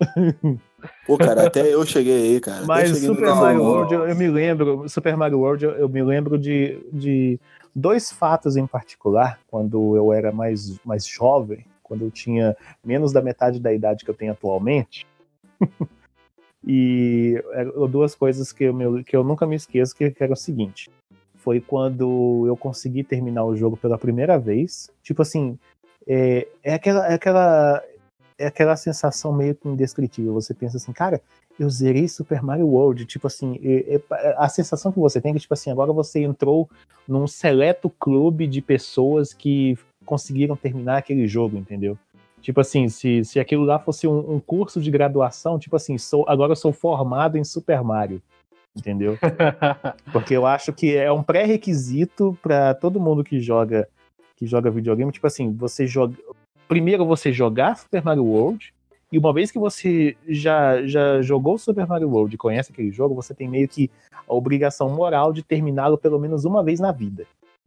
Pô, 1.07 1.16
cara, 1.16 1.46
até 1.46 1.72
eu 1.72 1.85
cheguei 1.85 2.35
aí, 2.35 2.40
cara. 2.40 2.66
Mas 2.66 2.99
Super 2.99 3.35
Mario. 3.35 3.62
World, 3.62 3.94
eu, 3.94 4.09
eu 4.09 4.16
me 4.16 4.29
lembro, 4.29 4.88
Super 4.88 5.16
Mario 5.16 5.38
World, 5.38 5.64
eu, 5.64 5.70
eu 5.72 5.88
me 5.88 6.03
lembro 6.03 6.38
de, 6.38 6.79
de 6.92 7.38
dois 7.75 8.11
fatos 8.11 8.57
em 8.57 8.66
particular, 8.66 9.38
quando 9.49 9.96
eu 9.96 10.12
era 10.12 10.33
mais, 10.33 10.79
mais 10.85 11.07
jovem, 11.07 11.64
quando 11.83 12.05
eu 12.05 12.11
tinha 12.11 12.57
menos 12.85 13.12
da 13.12 13.22
metade 13.22 13.61
da 13.61 13.72
idade 13.72 14.05
que 14.05 14.11
eu 14.11 14.14
tenho 14.14 14.33
atualmente. 14.33 15.07
e 16.66 17.42
eram 17.53 17.88
duas 17.88 18.14
coisas 18.14 18.53
que 18.53 18.64
eu, 18.64 18.75
me- 18.75 19.05
que 19.05 19.16
eu 19.16 19.22
nunca 19.22 19.46
me 19.46 19.55
esqueço, 19.57 19.94
que, 19.94 20.11
que 20.11 20.22
era 20.22 20.33
o 20.33 20.37
seguinte. 20.37 20.90
Foi 21.37 21.61
quando 21.61 22.44
eu 22.46 22.57
consegui 22.57 23.05
terminar 23.05 23.44
o 23.44 23.55
jogo 23.55 23.77
pela 23.77 23.96
primeira 23.96 24.37
vez. 24.37 24.90
Tipo 25.03 25.22
assim, 25.22 25.57
é, 26.09 26.49
é 26.62 26.75
aquela, 26.75 27.07
é 27.07 27.14
aquela 27.14 27.83
é 28.38 28.46
aquela 28.46 28.77
sensação 28.77 29.33
meio 29.33 29.55
que 29.55 29.68
indescritível. 29.68 30.35
Você 30.35 30.53
pensa 30.53 30.77
assim, 30.77 30.92
cara, 30.92 31.20
eu 31.59 31.68
zerei 31.70 32.07
Super 32.09 32.42
Mario 32.42 32.66
World. 32.66 33.05
Tipo 33.07 33.27
assim, 33.27 33.59
é- 33.62 33.96
é- 33.96 34.35
a 34.37 34.49
sensação 34.49 34.92
que 34.92 34.99
você 34.99 35.20
tem 35.20 35.31
é 35.31 35.35
que, 35.35 35.40
tipo 35.40 35.55
assim, 35.55 35.70
agora 35.70 35.92
você 35.92 36.22
entrou 36.22 36.68
num 37.09 37.27
seleto 37.27 37.88
clube 37.88 38.46
de 38.46 38.61
pessoas 38.61 39.33
que 39.33 39.79
conseguiram 40.05 40.57
terminar 40.57 40.99
aquele 40.99 41.27
jogo, 41.27 41.57
entendeu? 41.57 41.99
Tipo 42.40 42.61
assim, 42.61 42.88
se, 42.88 43.25
se 43.25 43.40
aquilo 43.40 43.64
lá 43.64 43.79
fosse 43.79 44.07
um, 44.07 44.35
um 44.35 44.40
curso 44.40 44.81
de 44.81 44.90
graduação, 44.90 45.59
tipo 45.59 45.75
assim, 45.75 45.99
sou, 45.99 46.25
agora 46.29 46.53
eu 46.53 46.57
sou 46.57 46.72
formado 46.72 47.37
em 47.38 47.44
Super 47.44 47.83
Mario. 47.83 48.22
Entendeu? 48.77 49.18
Porque 50.12 50.37
eu 50.37 50.46
acho 50.46 50.72
que 50.72 50.94
é 50.94 51.11
um 51.11 51.22
pré-requisito 51.22 52.38
para 52.42 52.75
todo 52.75 53.01
mundo 53.01 53.25
que 53.25 53.40
joga 53.40 53.88
que 54.37 54.46
joga 54.46 54.70
videogame, 54.70 55.11
tipo 55.11 55.27
assim, 55.27 55.51
você 55.51 55.87
joga 55.87 56.14
primeiro 56.68 57.05
você 57.07 57.33
jogar 57.33 57.76
Super 57.76 58.02
Mario 58.05 58.24
World 58.24 58.72
e 59.12 59.18
uma 59.18 59.33
vez 59.33 59.50
que 59.50 59.59
você 59.59 60.16
já 60.29 60.85
já 60.87 61.22
jogou 61.22 61.57
Super 61.59 61.87
Mario 61.87 62.09
World 62.11 62.35
e 62.35 62.38
conhece 62.38 62.72
aquele 62.72 62.90
jogo, 62.90 63.14
você 63.14 63.33
tem 63.35 63.48
meio 63.48 63.68
que 63.68 63.90
a 64.29 64.35
obrigação 64.35 64.90
moral 64.90 65.33
de 65.33 65.42
terminá-lo 65.42 65.96
pelo 65.96 66.18
menos 66.18 66.44
uma 66.44 66.62
vez 66.64 66.81
na 66.81 66.90
vida. 66.92 67.24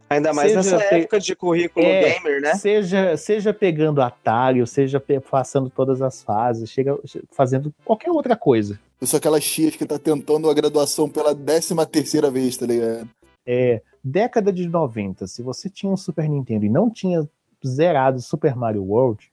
Ainda 0.09 0.33
mais 0.33 0.51
Seja 0.51 0.71
nessa 0.77 0.89
pe- 0.89 0.95
época 0.95 1.19
de 1.19 1.35
currículo 1.35 1.85
É, 1.85 2.13
gamer, 2.15 2.41
né? 2.41 2.55
Seja, 2.55 3.15
seja 3.15 3.53
pegando 3.53 4.01
atalho, 4.01 4.65
seja 4.65 4.99
passando 5.29 5.69
todas 5.69 6.01
as 6.01 6.23
fases, 6.23 6.69
chega 6.71 6.97
fazendo 7.31 7.71
qualquer 7.85 8.09
outra 8.09 8.35
coisa. 8.35 8.79
Eu 8.99 9.05
sou 9.05 9.17
aquelas 9.17 9.45
tias 9.45 9.75
que 9.75 9.85
tá 9.85 9.99
tentando 9.99 10.49
a 10.49 10.53
graduação 10.53 11.07
pela 11.07 11.33
décima 11.35 11.85
terceira 11.85 12.29
vez, 12.31 12.57
tá 12.57 12.65
ligado? 12.65 13.07
É, 13.47 13.81
década 14.03 14.51
de 14.51 14.67
90, 14.67 15.27
se 15.27 15.43
você 15.43 15.69
tinha 15.69 15.91
um 15.91 15.95
Super 15.95 16.27
Nintendo 16.27 16.65
e 16.65 16.69
não 16.69 16.89
tinha 16.89 17.29
zerado 17.67 18.21
Super 18.21 18.55
Mario 18.55 18.83
World, 18.83 19.31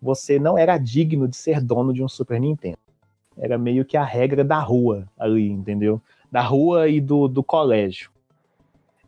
você 0.00 0.38
não 0.38 0.56
era 0.56 0.78
digno 0.78 1.26
de 1.26 1.36
ser 1.36 1.60
dono 1.60 1.92
de 1.92 2.02
um 2.02 2.08
Super 2.08 2.40
Nintendo. 2.40 2.78
Era 3.36 3.58
meio 3.58 3.84
que 3.84 3.96
a 3.96 4.04
regra 4.04 4.42
da 4.42 4.58
rua 4.58 5.06
ali, 5.18 5.50
entendeu? 5.50 6.00
Da 6.30 6.40
rua 6.40 6.88
e 6.88 7.00
do, 7.00 7.28
do 7.28 7.42
colégio. 7.42 8.10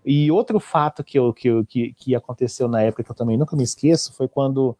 E 0.04 0.30
outro 0.30 0.60
fato 0.60 1.02
que, 1.02 1.18
eu, 1.18 1.32
que, 1.32 1.64
que, 1.64 1.92
que 1.92 2.14
aconteceu 2.14 2.68
na 2.68 2.82
época 2.82 3.04
que 3.04 3.10
eu 3.10 3.14
também 3.14 3.36
nunca 3.36 3.56
me 3.56 3.62
esqueço 3.62 4.12
foi 4.14 4.28
quando. 4.28 4.76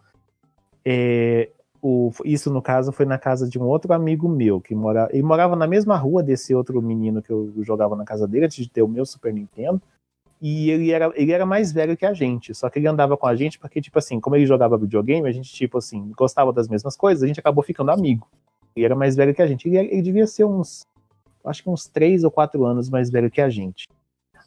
é, 0.85 1.51
o, 1.81 2.11
isso, 2.24 2.51
no 2.51 2.61
caso, 2.61 2.90
foi 2.92 3.07
na 3.07 3.18
casa 3.18 3.48
de 3.48 3.59
um 3.59 3.64
outro 3.64 3.92
amigo 3.92 4.29
meu, 4.29 4.61
que 4.61 4.74
morava. 4.74 5.11
Ele 5.12 5.22
morava 5.22 5.55
na 5.55 5.66
mesma 5.66 5.96
rua 5.96 6.22
desse 6.22 6.55
outro 6.55 6.81
menino 6.83 7.22
que 7.22 7.31
eu 7.31 7.53
jogava 7.62 7.94
na 7.94 8.05
casa 8.05 8.27
dele 8.27 8.46
antes 8.46 8.64
de 8.64 8.70
ter 8.70 8.83
o 8.83 8.88
meu 8.88 9.07
Super 9.07 9.33
Nintendo. 9.33 9.81
E 10.40 10.70
ele 10.70 10.92
era, 10.92 11.12
ele 11.14 11.33
era 11.33 11.44
mais 11.44 11.72
velho 11.72 11.96
que 11.96 12.07
a 12.07 12.14
gente, 12.14 12.55
só 12.55 12.70
que 12.70 12.79
ele 12.79 12.87
andava 12.87 13.16
com 13.16 13.27
a 13.27 13.35
gente 13.35 13.59
porque, 13.59 13.81
tipo 13.81 13.98
assim, 13.98 14.20
como 14.20 14.37
ele 14.37 14.46
jogava 14.46 14.79
videogame, 14.79 15.29
a 15.29 15.33
gente, 15.33 15.53
tipo 15.53 15.79
assim, 15.79 16.12
gostava 16.16 16.53
das 16.53 16.68
mesmas 16.68 16.96
coisas, 16.96 17.24
a 17.24 17.27
gente 17.27 17.40
acabou 17.40 17.64
ficando 17.64 17.90
amigo. 17.90 18.29
Ele 18.77 18.85
era 18.85 18.94
mais 18.94 19.16
velho 19.16 19.35
que 19.35 19.42
a 19.42 19.46
gente. 19.46 19.68
Ele, 19.68 19.79
ele 19.79 20.03
devia 20.03 20.27
ser 20.27 20.44
uns, 20.44 20.87
acho 21.44 21.62
que 21.62 21.70
uns 21.70 21.87
3 21.88 22.22
ou 22.22 22.31
4 22.31 22.64
anos 22.64 22.88
mais 22.88 23.11
velho 23.11 23.31
que 23.31 23.40
a 23.40 23.51
gente. 23.51 23.88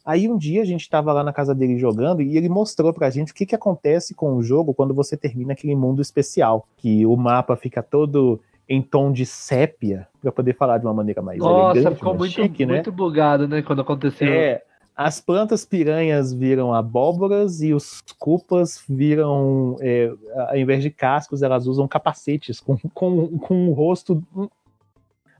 Aí 0.04 0.28
um 0.28 0.36
dia 0.36 0.62
a 0.62 0.64
gente 0.64 0.88
tava 0.88 1.12
lá 1.12 1.22
na 1.22 1.32
casa 1.32 1.54
dele 1.54 1.78
jogando 1.78 2.22
e 2.22 2.36
ele 2.36 2.48
mostrou 2.48 2.92
pra 2.92 3.10
gente 3.10 3.30
o 3.30 3.34
que, 3.34 3.46
que 3.46 3.54
acontece 3.54 4.14
com 4.14 4.34
o 4.34 4.42
jogo 4.42 4.74
quando 4.74 4.92
você 4.92 5.16
termina 5.16 5.52
aquele 5.52 5.76
mundo 5.76 6.02
especial. 6.02 6.66
Que 6.76 7.06
o 7.06 7.16
mapa 7.16 7.54
fica 7.54 7.82
todo 7.82 8.40
em 8.68 8.80
tom 8.80 9.12
de 9.12 9.26
sépia, 9.26 10.08
pra 10.20 10.32
poder 10.32 10.54
falar 10.54 10.78
de 10.78 10.86
uma 10.86 10.94
maneira 10.94 11.20
mais 11.20 11.38
Nossa, 11.38 11.78
elegante, 11.78 11.96
ficou 11.96 12.14
muito, 12.14 12.32
chique, 12.32 12.64
né? 12.64 12.74
muito 12.74 12.90
bugado, 12.90 13.46
né? 13.46 13.60
Quando 13.62 13.82
aconteceu. 13.82 14.32
É, 14.32 14.62
as 14.94 15.20
plantas 15.20 15.64
piranhas 15.64 16.32
viram 16.32 16.74
abóboras 16.74 17.62
e 17.62 17.72
os 17.72 18.02
cupas 18.18 18.84
viram, 18.88 19.76
é, 19.80 20.12
ao 20.48 20.56
invés 20.56 20.82
de 20.82 20.90
cascos, 20.90 21.42
elas 21.42 21.66
usam 21.66 21.88
capacetes 21.88 22.60
com, 22.60 22.76
com, 22.92 23.38
com 23.38 23.68
o 23.68 23.72
rosto 23.72 24.22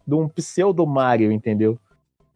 de 0.07 0.15
um 0.15 0.29
pseudo 0.29 0.87
Mario, 0.87 1.31
entendeu? 1.31 1.79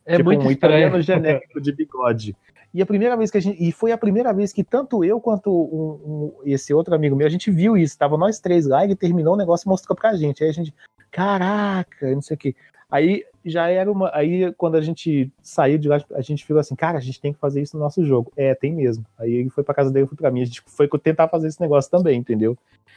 É 0.05 0.17
tipo 0.17 0.29
muito 0.29 0.47
um 0.47 0.51
estranho. 0.51 0.75
italiano 0.89 1.03
genérico 1.03 1.61
de 1.61 1.73
bigode. 1.73 2.37
E 2.73 2.83
a 2.83 2.87
primeira 2.87 3.17
vez 3.17 3.31
que 3.31 3.39
a 3.39 3.41
gente. 3.41 3.63
E 3.63 3.73
foi 3.73 3.91
a 3.91 3.99
primeira 3.99 4.33
vez 4.35 4.53
que 4.53 4.63
tanto 4.63 5.03
eu 5.03 5.19
quanto 5.19 5.51
um- 5.51 6.13
um- 6.13 6.33
esse 6.45 6.75
outro 6.75 6.95
amigo 6.95 7.17
meu, 7.17 7.27
a 7.27 7.31
gente 7.31 7.51
viu 7.51 7.77
isso. 7.77 7.97
Tava 7.97 8.19
nós 8.19 8.39
três 8.39 8.67
lá, 8.67 8.85
ele 8.85 8.95
terminou 8.95 9.33
o 9.35 9.37
negócio 9.37 9.67
e 9.67 9.71
mostrou 9.71 9.97
pra 9.97 10.15
gente. 10.15 10.45
Aí 10.45 10.51
a 10.51 10.53
gente, 10.53 10.75
caraca, 11.11 12.15
não 12.15 12.21
sei 12.21 12.35
o 12.35 12.39
quê. 12.39 12.55
Aí 12.91 13.25
já 13.49 13.69
era 13.69 13.91
uma. 13.91 14.11
Aí 14.15 14.53
quando 14.55 14.75
a 14.77 14.81
gente 14.81 15.31
saiu 15.43 15.79
de 15.79 15.89
lá, 15.89 16.01
a 16.15 16.21
gente 16.21 16.45
falou 16.45 16.61
assim, 16.61 16.75
cara, 16.75 16.99
a 16.99 17.01
gente 17.01 17.21
tem 17.21 17.33
que 17.33 17.39
fazer 17.39 17.63
isso 17.63 17.77
no 17.77 17.83
nosso 17.83 18.05
jogo. 18.05 18.33
É, 18.37 18.55
tem 18.55 18.73
mesmo. 18.75 19.05
Aí 19.19 19.33
ele 19.33 19.51
foi 19.51 19.63
pra 19.65 19.75
casa 19.75 19.91
dele, 19.91 20.05
eu 20.05 20.09
fui 20.09 20.17
pra 20.17 20.31
mim. 20.31 20.43
A 20.43 20.45
gente 20.45 20.63
foi 20.67 20.89
tentar 21.03 21.29
fazer 21.29 21.49
esse 21.49 21.61
negócio 21.61 21.91
também, 21.91 22.19
entendeu? 22.19 22.57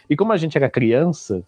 E 0.10 0.16
como 0.16 0.32
a 0.34 0.38
gente 0.38 0.58
era 0.58 0.70
criança, 0.70 1.44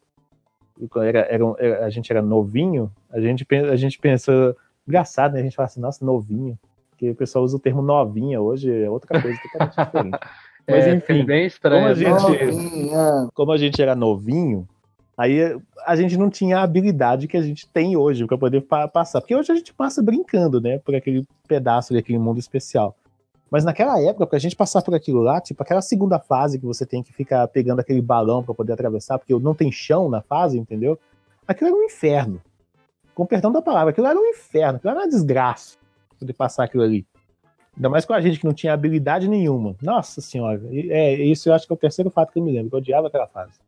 e 0.79 0.87
era, 0.99 1.19
era, 1.29 1.45
um- 1.45 1.55
era- 1.57 1.85
a 1.85 1.89
gente 1.89 2.11
era 2.11 2.21
novinho, 2.21 2.91
a 3.11 3.19
gente, 3.19 3.45
a 3.71 3.75
gente 3.75 3.97
pensa. 3.99 4.55
Engraçado, 4.87 5.33
né? 5.33 5.39
A 5.39 5.43
gente 5.43 5.55
fala 5.55 5.65
assim, 5.67 5.79
nossa, 5.79 6.03
novinho. 6.05 6.57
Porque 6.89 7.09
o 7.11 7.15
pessoal 7.15 7.43
usa 7.45 7.57
o 7.57 7.59
termo 7.59 7.81
novinha 7.81 8.39
hoje, 8.41 8.71
é 8.71 8.89
outra 8.89 9.19
coisa 9.21 9.37
totalmente 9.41 9.75
diferente. 9.85 10.19
Mas 10.67 10.85
É, 10.85 10.93
enfim, 10.93 11.25
bem 11.25 11.45
estranho. 11.47 11.81
como 11.81 11.91
a 11.91 11.95
gente- 11.95 12.21
Novinha. 12.49 13.29
como 13.33 13.51
a 13.51 13.57
gente 13.57 13.81
era 13.81 13.95
novinho, 13.95 14.67
aí 15.17 15.57
a 15.85 15.95
gente 15.95 16.17
não 16.17 16.29
tinha 16.29 16.59
a 16.59 16.63
habilidade 16.63 17.27
que 17.27 17.37
a 17.37 17.41
gente 17.41 17.67
tem 17.67 17.95
hoje 17.95 18.25
para 18.25 18.37
poder 18.37 18.61
pa- 18.61 18.87
passar. 18.87 19.21
Porque 19.21 19.35
hoje 19.35 19.51
a 19.51 19.55
gente 19.55 19.73
passa 19.73 20.01
brincando, 20.01 20.59
né? 20.61 20.79
Por 20.79 20.95
aquele 20.95 21.25
pedaço 21.47 21.93
daquele 21.93 22.17
mundo 22.19 22.39
especial. 22.39 22.95
Mas 23.49 23.65
naquela 23.65 23.99
época, 24.01 24.25
pra 24.25 24.39
gente 24.39 24.55
passar 24.55 24.81
por 24.81 24.95
aquilo 24.95 25.21
lá, 25.21 25.41
tipo, 25.41 25.61
aquela 25.61 25.81
segunda 25.81 26.17
fase 26.17 26.57
que 26.57 26.65
você 26.65 26.85
tem 26.85 27.03
que 27.03 27.11
ficar 27.11 27.45
pegando 27.49 27.81
aquele 27.81 28.01
balão 28.01 28.41
pra 28.41 28.53
poder 28.53 28.71
atravessar, 28.73 29.19
porque 29.19 29.37
não 29.37 29.53
tem 29.53 29.69
chão 29.71 30.09
na 30.09 30.21
fase, 30.21 30.57
entendeu? 30.57 30.97
Aquilo 31.45 31.69
era 31.71 31.77
um 31.77 31.83
inferno. 31.83 32.41
Com 33.13 33.25
perdão 33.25 33.51
da 33.51 33.61
palavra, 33.61 33.91
aquilo 33.91 34.07
era 34.07 34.17
um 34.17 34.25
inferno, 34.25 34.77
aquilo 34.77 34.91
era 34.91 35.01
uma 35.01 35.09
desgraça 35.09 35.77
poder 36.17 36.31
passar 36.33 36.63
aquilo 36.63 36.83
ali. 36.83 37.05
Ainda 37.75 37.89
mais 37.89 38.05
com 38.05 38.13
a 38.13 38.21
gente 38.21 38.39
que 38.39 38.45
não 38.45 38.53
tinha 38.53 38.73
habilidade 38.73 39.27
nenhuma. 39.27 39.75
Nossa 39.81 40.21
senhora, 40.21 40.61
é, 40.71 41.15
isso 41.15 41.49
eu 41.49 41.53
acho 41.53 41.65
que 41.67 41.73
é 41.73 41.75
o 41.75 41.77
terceiro 41.77 42.09
fato 42.09 42.31
que 42.31 42.39
eu 42.39 42.43
me 42.43 42.51
lembro, 42.53 42.69
que 42.69 42.75
eu 42.75 42.79
odiava 42.79 43.07
aquela 43.07 43.27
fase. 43.27 43.59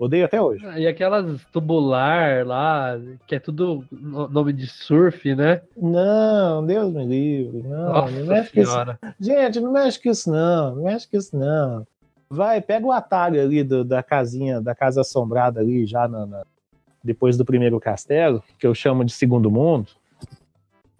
Odeio 0.00 0.24
até 0.24 0.40
hoje. 0.40 0.64
E 0.78 0.86
aquelas 0.86 1.44
tubular 1.52 2.46
lá, 2.46 2.98
que 3.26 3.34
é 3.34 3.38
tudo 3.38 3.84
no- 3.92 4.26
nome 4.28 4.50
de 4.50 4.66
surf, 4.66 5.34
né? 5.34 5.60
Não, 5.76 6.64
Deus 6.64 6.90
me 6.90 7.04
livre. 7.04 7.62
Não, 7.62 7.70
não 7.70 7.84
Nossa 7.92 8.10
mexe 8.26 8.52
com 8.54 8.60
isso. 8.62 8.72
Gente, 9.20 9.60
não 9.60 9.70
mexe 9.72 10.02
com 10.02 10.08
isso, 10.08 10.30
não. 10.30 10.74
Não 10.76 10.82
mexe 10.84 11.06
com 11.06 11.18
isso, 11.18 11.36
não. 11.36 11.86
Vai, 12.30 12.62
pega 12.62 12.86
o 12.86 12.92
atalho 12.92 13.42
ali 13.42 13.62
do- 13.62 13.84
da 13.84 14.02
casinha, 14.02 14.58
da 14.58 14.74
casa 14.74 15.02
assombrada 15.02 15.60
ali, 15.60 15.84
já 15.84 16.08
na- 16.08 16.24
na- 16.24 16.44
depois 17.04 17.36
do 17.36 17.44
primeiro 17.44 17.78
castelo, 17.78 18.42
que 18.58 18.66
eu 18.66 18.74
chamo 18.74 19.04
de 19.04 19.12
segundo 19.12 19.50
mundo. 19.50 19.88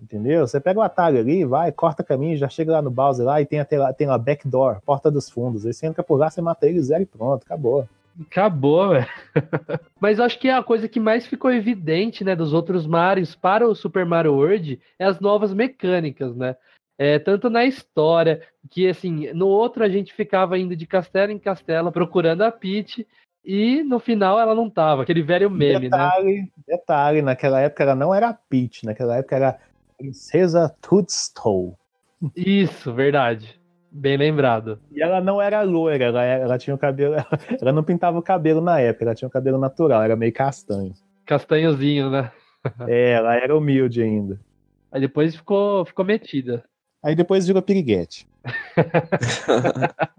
Entendeu? 0.03 0.47
Você 0.47 0.61
pega 0.61 0.79
o 0.79 0.83
atalho 0.83 1.19
ali, 1.19 1.45
vai, 1.45 1.71
corta 1.73 2.03
caminho, 2.03 2.37
já 2.37 2.49
chega 2.49 2.73
lá 2.73 2.83
no 2.83 2.91
Bowser 2.91 3.25
lá 3.25 3.41
e 3.41 3.47
tem, 3.47 3.61
até 3.61 3.79
lá, 3.79 3.93
tem 3.93 4.07
lá 4.07 4.19
backdoor, 4.19 4.81
porta 4.85 5.11
dos 5.11 5.31
fundos. 5.31 5.65
Aí 5.65 5.73
você 5.73 5.87
entra 5.87 6.03
por 6.03 6.17
lá, 6.19 6.29
você 6.31 6.41
mata 6.43 6.67
ele 6.67 6.83
zero 6.83 7.03
e 7.03 7.07
pronto, 7.07 7.45
acabou. 7.45 7.87
Acabou, 8.21 8.91
velho. 8.91 9.07
Mas 10.01 10.19
eu 10.19 10.25
acho 10.25 10.39
que 10.39 10.49
a 10.49 10.63
coisa 10.63 10.89
que 10.89 11.01
mais 11.01 11.27
ficou 11.27 11.53
evidente, 11.53 12.25
né, 12.25 12.35
dos 12.35 12.53
outros 12.53 12.87
Marios 12.87 13.35
para 13.35 13.67
o 13.67 13.75
Super 13.75 14.05
Mario 14.05 14.35
World 14.35 14.81
é 14.99 15.05
as 15.05 15.21
novas 15.21 15.53
mecânicas, 15.53 16.35
né? 16.37 16.57
É, 16.99 17.19
tanto 17.19 17.49
na 17.49 17.65
história, 17.65 18.43
que 18.71 18.87
assim, 18.87 19.33
no 19.33 19.47
outro 19.47 19.83
a 19.83 19.89
gente 19.89 20.13
ficava 20.13 20.59
indo 20.59 20.77
de 20.77 20.87
castelo 20.87 21.33
em 21.33 21.39
castelo 21.39 21.91
procurando 21.91 22.43
a 22.43 22.53
Peach 22.53 23.07
e 23.43 23.83
no 23.83 23.99
final 23.99 24.39
ela 24.39 24.55
não 24.55 24.69
tava, 24.69 25.03
aquele 25.03 25.23
velho 25.23 25.51
meme, 25.51 25.89
né? 25.89 25.97
detalhe, 25.97 26.53
detalhe, 26.69 27.23
naquela 27.23 27.61
época 27.61 27.85
ela 27.85 27.95
não 27.95 28.15
era 28.15 28.35
Peach, 28.35 28.85
naquela 28.85 29.17
época 29.17 29.37
era 29.37 29.59
Princesa 29.97 30.75
Toadstool. 30.83 31.79
Isso, 32.37 32.93
verdade. 32.93 33.60
Bem 33.93 34.17
lembrado. 34.17 34.79
E 34.93 35.03
ela 35.03 35.21
não 35.21 35.41
era 35.43 35.63
loira, 35.63 36.05
ela, 36.05 36.23
era- 36.23 36.45
ela 36.45 36.59
tinha 36.59 36.75
o 36.75 36.79
cabelo. 36.79 37.17
Ela 37.61 37.73
não 37.73 37.83
pintava 37.83 38.19
o 38.19 38.23
cabelo 38.23 38.61
na 38.61 38.79
época, 38.81 39.05
ela 39.05 39.15
tinha 39.15 39.27
o 39.29 39.33
cabelo 39.33 39.59
natural, 39.59 40.03
era 40.03 40.15
meio 40.15 40.33
castanho. 40.33 40.93
Castanhozinho, 41.27 42.11
né? 42.11 42.31
É, 42.87 43.13
ela 43.13 43.35
era 43.37 43.57
humilde 43.57 44.03
ainda. 44.03 44.39
Aí 44.93 45.01
depois 45.01 45.35
ficou, 45.35 45.85
ficou 45.87 46.05
metida. 46.05 46.63
Aí 47.03 47.15
depois 47.17 47.47
virou 47.47 47.63
piriguete. 47.63 48.29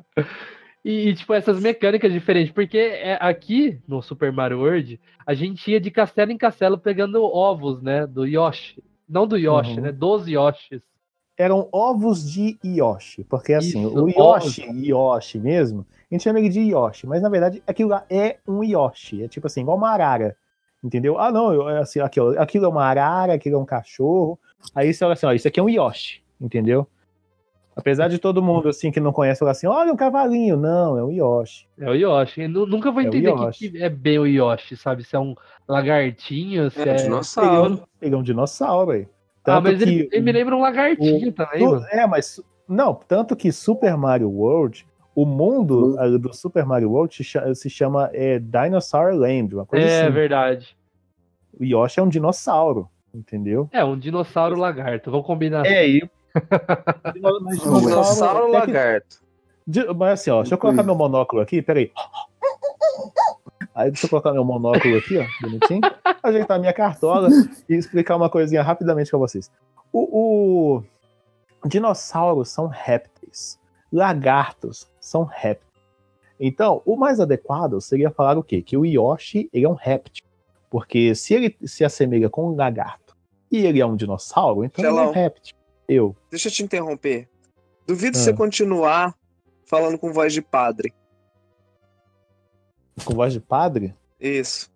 E, 0.84 1.10
e, 1.10 1.14
tipo, 1.14 1.32
essas 1.36 1.62
mecânicas 1.62 2.12
diferentes, 2.12 2.52
porque 2.52 2.76
é, 2.80 3.16
aqui 3.22 3.80
no 3.88 4.02
Super 4.02 4.32
Mario 4.32 4.58
World, 4.62 5.00
a 5.28 5.34
gente 5.36 5.70
ia 5.70 5.80
de 5.80 5.92
castelo 5.92 6.32
em 6.32 6.38
castelo 6.40 6.76
pegando 6.76 7.24
ovos, 7.24 7.84
né? 7.84 8.08
Do 8.08 8.26
Yoshi. 8.26 8.84
Não 9.08 9.28
do 9.28 9.38
Yoshi, 9.38 9.76
Uhum. 9.76 9.82
né? 9.82 9.92
Dos 9.92 10.28
Yoshis. 10.28 10.82
Eram 11.38 11.68
ovos 11.72 12.30
de 12.30 12.58
Yoshi, 12.64 13.24
porque 13.24 13.54
assim, 13.54 13.80
Isso, 13.86 14.00
o 14.00 14.10
Yoshi, 14.10 14.64
Yoshi 14.90 15.40
mesmo, 15.40 15.86
a 15.90 16.14
gente 16.14 16.24
chama 16.24 16.40
ele 16.40 16.50
de 16.50 16.60
Yoshi, 16.60 17.08
mas 17.08 17.22
na 17.22 17.30
verdade 17.30 17.64
aquilo 17.66 17.90
lá 17.90 18.06
é 18.10 18.38
um 18.48 18.64
Yoshi, 18.64 19.24
é 19.24 19.28
tipo 19.28 19.48
assim, 19.48 19.62
igual 19.62 19.78
uma 19.78 19.90
arara. 19.90 20.36
Entendeu? 20.84 21.18
Ah, 21.20 21.32
não, 21.32 21.54
eu- 21.54 21.70
é 21.70 21.80
assim, 21.80 22.00
aqui, 22.00 22.20
ó, 22.20 22.32
aquilo 22.42 22.66
é 22.66 22.68
uma 22.68 22.84
arara, 22.84 23.34
aquilo 23.34 23.56
é 23.56 23.60
um 23.60 23.66
cachorro. 23.66 24.38
Aí 24.76 24.94
você 24.94 25.04
olha 25.06 25.14
assim, 25.14 25.26
ó, 25.26 25.32
isso 25.32 25.48
aqui 25.48 25.60
é 25.60 25.64
um 25.64 25.70
Yoshi, 25.70 26.22
entendeu? 26.40 26.88
Apesar 27.76 28.10
de 28.10 28.20
todo 28.20 28.44
mundo 28.44 28.68
assim 28.68 28.92
que 28.92 29.00
não 29.00 29.14
conhece 29.14 29.40
falar 29.40 29.52
assim, 29.52 29.66
olha 29.68 29.94
um 29.94 29.96
cavalinho, 29.96 30.58
não, 30.58 30.98
é 30.98 31.04
um 31.04 31.12
Yoshi. 31.12 31.68
É 31.80 31.90
o 31.90 31.94
Yoshi. 31.94 32.42
Eu 32.42 32.50
nu- 32.50 32.66
nunca 32.66 32.92
vou 32.92 33.02
É 33.02 33.06
o 33.06 33.08
entender 33.08 33.30
o 33.30 33.50
que, 33.52 33.72
é 33.78 33.90
bem 33.90 34.20
o 34.20 34.28
Yoshi, 34.28 34.76
sabe? 34.76 35.04
Se 35.04 35.16
é 35.16 35.20
um 35.20 35.34
lagartinho, 35.68 36.70
se 36.70 36.82
É, 36.82 36.90
é. 36.90 36.96
dinossauro. 36.96 37.88
Ele 38.02 38.14
é 38.14 38.18
um 38.18 38.24
dinossauro, 38.24 38.92
aí. 38.92 39.08
Ah, 39.44 39.56
Tanto 39.56 39.64
mas 39.64 39.82
ele, 39.82 40.04
que 40.08 40.16
ele 40.16 40.24
me 40.26 40.32
lembra 40.32 40.56
um 40.56 40.62
lagartinho 40.62 41.32
também, 41.32 41.60
Tu- 41.60 41.66
mano. 41.72 41.86
É, 41.90 42.06
mas. 42.06 42.40
Não, 42.68 42.94
tanto 42.94 43.36
que 43.36 43.52
Super 43.52 43.98
Mario 43.98 44.30
World, 44.30 44.88
o 45.16 45.26
mundo 45.26 45.96
Uhum. 45.98 46.18
do 46.20 46.34
Super 46.34 46.66
Mario 46.66 46.92
World 46.92 47.14
se 47.16 47.24
cha- 47.24 47.54
se 47.56 47.70
chama 47.70 48.10
é, 48.14 48.40
Dinosaur 48.40 49.14
Land, 49.14 49.54
uma 49.56 49.66
coisa 49.66 49.86
É 49.86 50.04
assim. 50.04 50.12
verdade. 50.14 50.78
O 51.60 51.64
Yoshi 51.66 52.00
é 52.00 52.04
um 52.04 52.08
dinossauro, 52.08 52.88
entendeu? 53.14 53.68
É, 53.74 53.84
um 53.84 53.98
dinossauro 53.98 54.56
lagarto. 54.58 55.12
Vamos 55.12 55.26
combinar. 55.26 55.66
É, 55.66 55.88
e. 55.88 56.10
Mas 57.42 57.60
Dinossauro 57.62 57.80
Dinossauro 57.82 58.56
até 58.56 58.66
que- 58.68 58.72
lagarto. 58.72 59.22
Di- 59.68 59.94
Mas 59.94 60.20
assim, 60.22 60.30
ó, 60.32 60.42
deixa 60.42 60.54
eu 60.56 60.58
colocar 60.60 60.84
meu 60.84 60.96
monóculo 60.96 61.42
aqui, 61.42 61.62
peraí. 61.62 61.92
Aí 63.74 63.90
deixa 63.90 64.06
eu 64.06 64.10
colocar 64.10 64.34
meu 64.34 64.44
monóculo 64.44 64.98
aqui, 64.98 65.18
ó, 65.18 65.26
bonitinho. 65.42 65.82
Ajeitar 66.22 66.60
minha 66.60 66.74
cartola 66.74 67.30
e 67.70 67.76
explicar 67.76 68.16
uma 68.18 68.30
coisinha 68.30 68.62
rapidamente 68.62 69.10
pra 69.10 69.20
vocês. 69.20 69.50
O, 69.94 70.78
o- 70.78 70.84
Dinossauros 71.66 72.50
são 72.50 72.68
répteis. 72.68 73.60
Lagartos 73.92 74.88
são 75.00 75.24
répteis. 75.24 75.72
Então, 76.40 76.82
o 76.86 76.96
mais 76.96 77.20
adequado 77.20 77.80
seria 77.80 78.10
falar 78.10 78.38
o 78.38 78.44
quê? 78.44 78.62
Que 78.62 78.76
o 78.76 78.86
Yoshi 78.86 79.50
ele 79.54 79.66
é 79.66 79.70
um 79.70 79.74
réptil. 79.76 80.26
Porque 80.70 81.14
se 81.14 81.34
ele 81.34 81.56
se 81.66 81.84
assemelha 81.84 82.30
com 82.30 82.48
um 82.50 82.56
lagarto 82.56 83.16
e 83.52 83.66
ele 83.66 83.80
é 83.80 83.86
um 83.86 83.96
dinossauro, 83.96 84.64
então 84.64 84.84
ele 84.84 84.98
é 84.98 85.02
um 85.02 85.12
réptil. 85.12 85.56
Eu. 85.88 86.16
Deixa 86.30 86.48
eu 86.48 86.52
te 86.52 86.64
interromper. 86.64 87.30
Duvido 87.86 88.18
Ah. 88.18 88.22
você 88.22 88.34
continuar 88.34 89.14
falando 89.66 89.98
com 90.00 90.12
voz 90.14 90.34
de 90.34 90.42
padre. 90.42 90.94
Com 93.06 93.14
voz 93.14 93.34
de 93.34 93.40
padre? 93.40 93.94
Isso. 94.20 94.70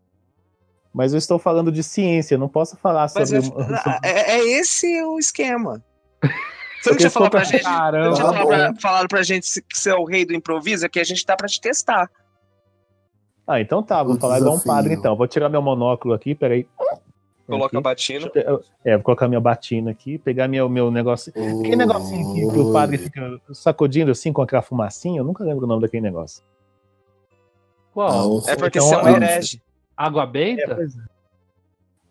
Mas 0.94 1.12
eu 1.14 1.18
estou 1.18 1.38
falando 1.38 1.72
de 1.72 1.84
ciência, 1.84 2.36
eu 2.36 2.40
não 2.40 2.48
posso 2.48 2.78
falar 2.78 3.10
Mas 3.14 3.30
sobre. 3.30 3.38
é, 3.38 3.42
sobre- 3.42 3.76
é- 4.04 4.32
é 4.38 4.48
esse 4.60 5.04
o 5.04 5.20
esquema. 5.20 5.84
Você 6.82 6.92
não 6.92 6.98
tinha 6.98 7.10
falado 7.10 7.32
pra 7.32 7.44
gente. 7.44 7.64
Você 7.64 7.68
não 7.70 7.78
Caramba. 7.80 8.14
tinha 8.16 8.76
falado 8.80 9.08
pra, 9.08 9.24
gente 9.24 9.62
que 9.64 9.76
você 9.76 9.90
é 9.90 9.96
o 9.96 10.06
rei 10.06 10.24
do 10.24 10.34
improviso? 10.36 10.86
É 10.86 10.90
que 10.90 11.00
a 11.00 11.04
gente 11.04 11.26
tá 11.26 11.36
pra 11.36 11.48
te 11.48 11.60
testar. 11.60 12.08
Ah, 13.48 13.60
então 13.60 13.82
tá, 13.82 14.04
vou 14.04 14.16
O 14.16 14.20
falar 14.20 14.38
igual 14.40 14.56
um 14.56 14.60
padre 14.60 14.94
então. 14.94 15.16
Vou 15.16 15.28
tirar 15.28 15.50
meu 15.50 15.64
monóculo 15.64 16.14
aqui, 16.14 16.36
peraí. 16.36 16.68
Coloca 17.48 17.76
a 17.76 17.80
Aqui. 17.80 17.84
batina. 17.84 18.30
Deixa 18.32 18.50
eu 18.50 18.64
É, 18.84 18.96
vou 18.96 19.04
colocar 19.04 19.28
minha 19.28 19.40
batina 19.42 19.90
aqui, 19.92 20.18
pegar 20.20 20.48
meu, 20.48 20.70
meu 20.70 20.92
negócio. 20.92 21.32
Aquele 21.36 21.76
negocinho 21.76 22.34
que, 22.36 22.42
que 22.54 22.60
o 22.60 22.72
padre 22.72 22.98
fica 23.00 23.40
sacudindo 23.52 24.12
assim 24.12 24.32
com 24.32 24.44
aquela 24.44 24.62
fumacinha, 24.62 25.20
eu 25.20 25.24
nunca 25.24 25.44
lembro 25.44 25.66
o 25.66 25.68
nome 25.68 25.82
daquele 25.82 26.02
negócio. 26.04 26.44
Qual? 27.96 28.44
É 28.48 28.56
porque 28.58 28.78
Então, 28.78 28.90
você 28.90 28.96
é 28.96 29.02
um 29.02 29.08
herege. 29.08 29.62
Água 29.98 30.24
É, 30.24 30.28
benta? 30.28 30.76
pois 30.76 30.96
é. 30.96 31.02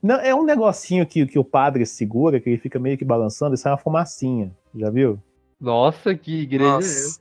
Não, 0.03 0.17
é 0.17 0.35
um 0.35 0.43
negocinho 0.45 1.07
que, 1.07 1.27
que 1.27 1.39
o 1.39 1.45
padre 1.45 1.85
segura, 1.87 2.41
que 2.41 2.49
ele 2.51 2.59
fica 2.59 2.79
meio 2.79 2.97
que 2.99 3.05
balançando 3.05 3.55
e 3.55 3.59
sai 3.59 3.71
uma 3.73 3.79
fumacinha. 3.79 4.51
Já 4.75 4.89
viu? 4.91 5.19
Nossa, 5.61 6.15
que 6.15 6.41
igreja 6.43 6.75
é 6.75 6.79
essa? 6.79 7.21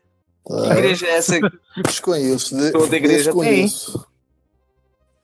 Nossa. 0.50 0.66
Que 0.66 0.72
igreja 0.80 1.06
é 1.08 1.10
essa? 1.18 1.40
Desconheço. 1.86 2.58
de- 2.58 2.72
Toda 2.72 2.96
igreja 2.96 3.26
desconheço. 3.26 4.08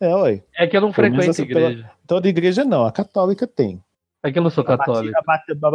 É, 0.01 0.15
oi. 0.15 0.43
É 0.57 0.67
que 0.67 0.77
eu 0.77 0.81
não 0.81 0.93
frequento 0.93 1.29
essa 1.31 1.45
pela- 1.45 1.59
igreja. 1.71 1.91
Toda 2.07 2.27
igreja 2.29 2.63
não, 2.65 2.85
a 2.85 2.91
católica 2.91 3.45
tem. 3.47 3.81
É 4.23 4.31
que 4.31 4.39
eu 4.39 4.43
não 4.43 4.49
sou 4.49 4.63
A 4.65 4.67
Bati- 4.77 4.85
católico. 4.85 5.17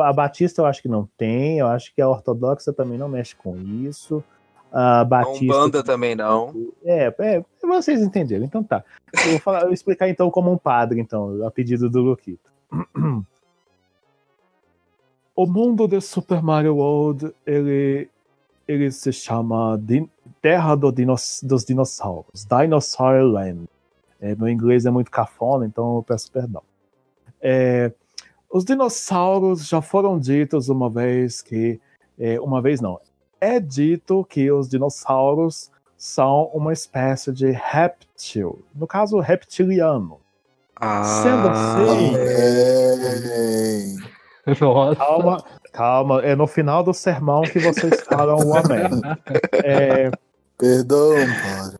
A, 0.02 0.08
a 0.08 0.12
Batista 0.12 0.60
eu 0.62 0.66
acho 0.66 0.82
que 0.82 0.88
não 0.88 1.08
tem, 1.16 1.58
eu 1.58 1.66
acho 1.66 1.94
que 1.94 2.00
a 2.02 2.08
ortodoxa 2.08 2.72
também 2.74 2.98
não 2.98 3.08
mexe 3.08 3.34
com 3.34 3.56
isso. 3.58 4.22
A 4.76 5.04
Batista. 5.04 5.44
Umbanda 5.44 5.84
também 5.84 6.16
não. 6.16 6.52
É, 6.84 7.14
é, 7.18 7.44
vocês 7.62 8.00
entenderam. 8.02 8.44
Então 8.44 8.62
tá. 8.64 8.82
Eu 9.24 9.30
vou, 9.30 9.38
falar- 9.38 9.60
eu 9.60 9.66
vou 9.66 9.72
explicar 9.74 10.08
então 10.08 10.28
como 10.32 10.50
um 10.52 10.58
padre, 10.58 11.00
então, 11.00 11.46
a 11.46 11.50
pedido 11.50 11.88
do 11.88 12.00
Luquito. 12.02 12.50
O 15.36 15.46
mundo 15.46 15.88
de 15.88 16.00
Super 16.00 16.40
Mario 16.40 16.76
World, 16.76 17.34
ele, 17.44 18.08
ele 18.68 18.90
se 18.92 19.12
chama 19.12 19.76
Din- 19.82 20.08
Terra 20.40 20.76
do 20.76 20.92
Dinos- 20.92 21.40
dos 21.42 21.64
Dinossauros, 21.64 22.44
Dinosaur 22.46 23.20
Land. 23.22 23.64
É, 24.20 24.34
meu 24.36 24.48
inglês 24.48 24.86
é 24.86 24.90
muito 24.92 25.10
cafona, 25.10 25.66
então 25.66 25.96
eu 25.96 26.02
peço 26.04 26.30
perdão. 26.30 26.62
É, 27.42 27.92
os 28.48 28.64
dinossauros 28.64 29.66
já 29.66 29.82
foram 29.82 30.18
ditos 30.20 30.68
uma 30.68 30.88
vez 30.88 31.42
que. 31.42 31.80
é, 32.16 32.40
uma 32.40 32.62
vez 32.62 32.80
não. 32.80 33.00
É 33.44 33.60
dito 33.60 34.24
que 34.24 34.50
os 34.50 34.70
dinossauros 34.70 35.70
são 35.98 36.50
uma 36.54 36.72
espécie 36.72 37.30
de 37.30 37.50
réptil, 37.50 38.64
no 38.74 38.86
caso, 38.86 39.20
reptiliano. 39.20 40.18
Sendo 41.22 41.50
assim. 41.50 42.12
Nossa. 44.58 44.96
calma, 44.96 45.44
calma, 45.74 46.22
é 46.22 46.34
no 46.34 46.46
final 46.46 46.82
do 46.82 46.94
sermão 46.94 47.42
que 47.42 47.58
vocês 47.58 48.00
falam 48.00 48.38
o 48.38 48.56
amém. 48.56 48.88
É, 49.62 50.10
Perdão, 50.56 51.14
padre. 51.42 51.78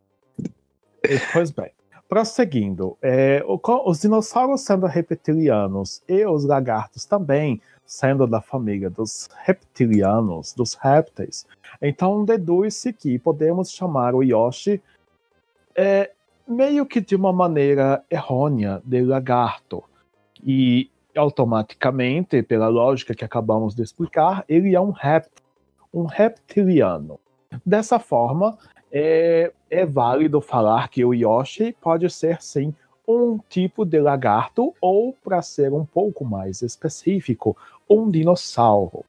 pois 1.33 1.51
bem. 1.51 1.71
prosseguindo, 2.07 2.99
é, 3.01 3.43
os 3.87 4.01
dinossauros 4.01 4.61
sendo 4.61 4.85
reptilianos 4.85 6.03
e 6.07 6.27
os 6.27 6.45
lagartos 6.45 7.07
também 7.07 7.59
sendo 7.87 8.27
da 8.27 8.41
família 8.41 8.89
dos 8.89 9.29
reptilianos, 9.45 10.53
dos 10.55 10.75
répteis, 10.75 11.47
então 11.81 12.25
deduz-se 12.25 12.93
que 12.93 13.19
podemos 13.19 13.71
chamar 13.71 14.15
o 14.15 14.23
Yoshi 14.23 14.83
é, 15.77 16.11
meio 16.47 16.87
que 16.87 17.01
de 17.01 17.17
uma 17.17 17.33
maneira 17.33 18.03
errônea 18.11 18.81
de 18.85 19.03
lagarto. 19.03 19.83
E 20.43 20.91
automaticamente, 21.17 22.43
pela 22.43 22.69
lógica 22.69 23.15
que 23.15 23.25
acabamos 23.25 23.75
de 23.75 23.83
explicar, 23.83 24.45
ele 24.49 24.75
é 24.75 24.81
um 24.81 24.91
réptil, 24.91 25.45
um 25.93 26.05
reptiliano. 26.05 27.19
Dessa 27.65 27.99
forma, 27.99 28.59
é, 28.91 29.53
é 29.71 29.87
válido 29.87 30.41
falar 30.41 30.89
que 30.89 31.05
o 31.05 31.15
Yoshi 31.15 31.75
pode 31.81 32.11
ser 32.11 32.43
sim 32.43 32.75
um 33.07 33.39
tipo 33.49 33.85
de 33.85 34.01
lagarto 34.01 34.75
ou, 34.81 35.13
para 35.13 35.43
ser 35.43 35.73
um 35.73 35.85
pouco 35.85 36.25
mais 36.25 36.63
específico, 36.63 37.57
um 37.89 38.11
dinossauro. 38.11 39.05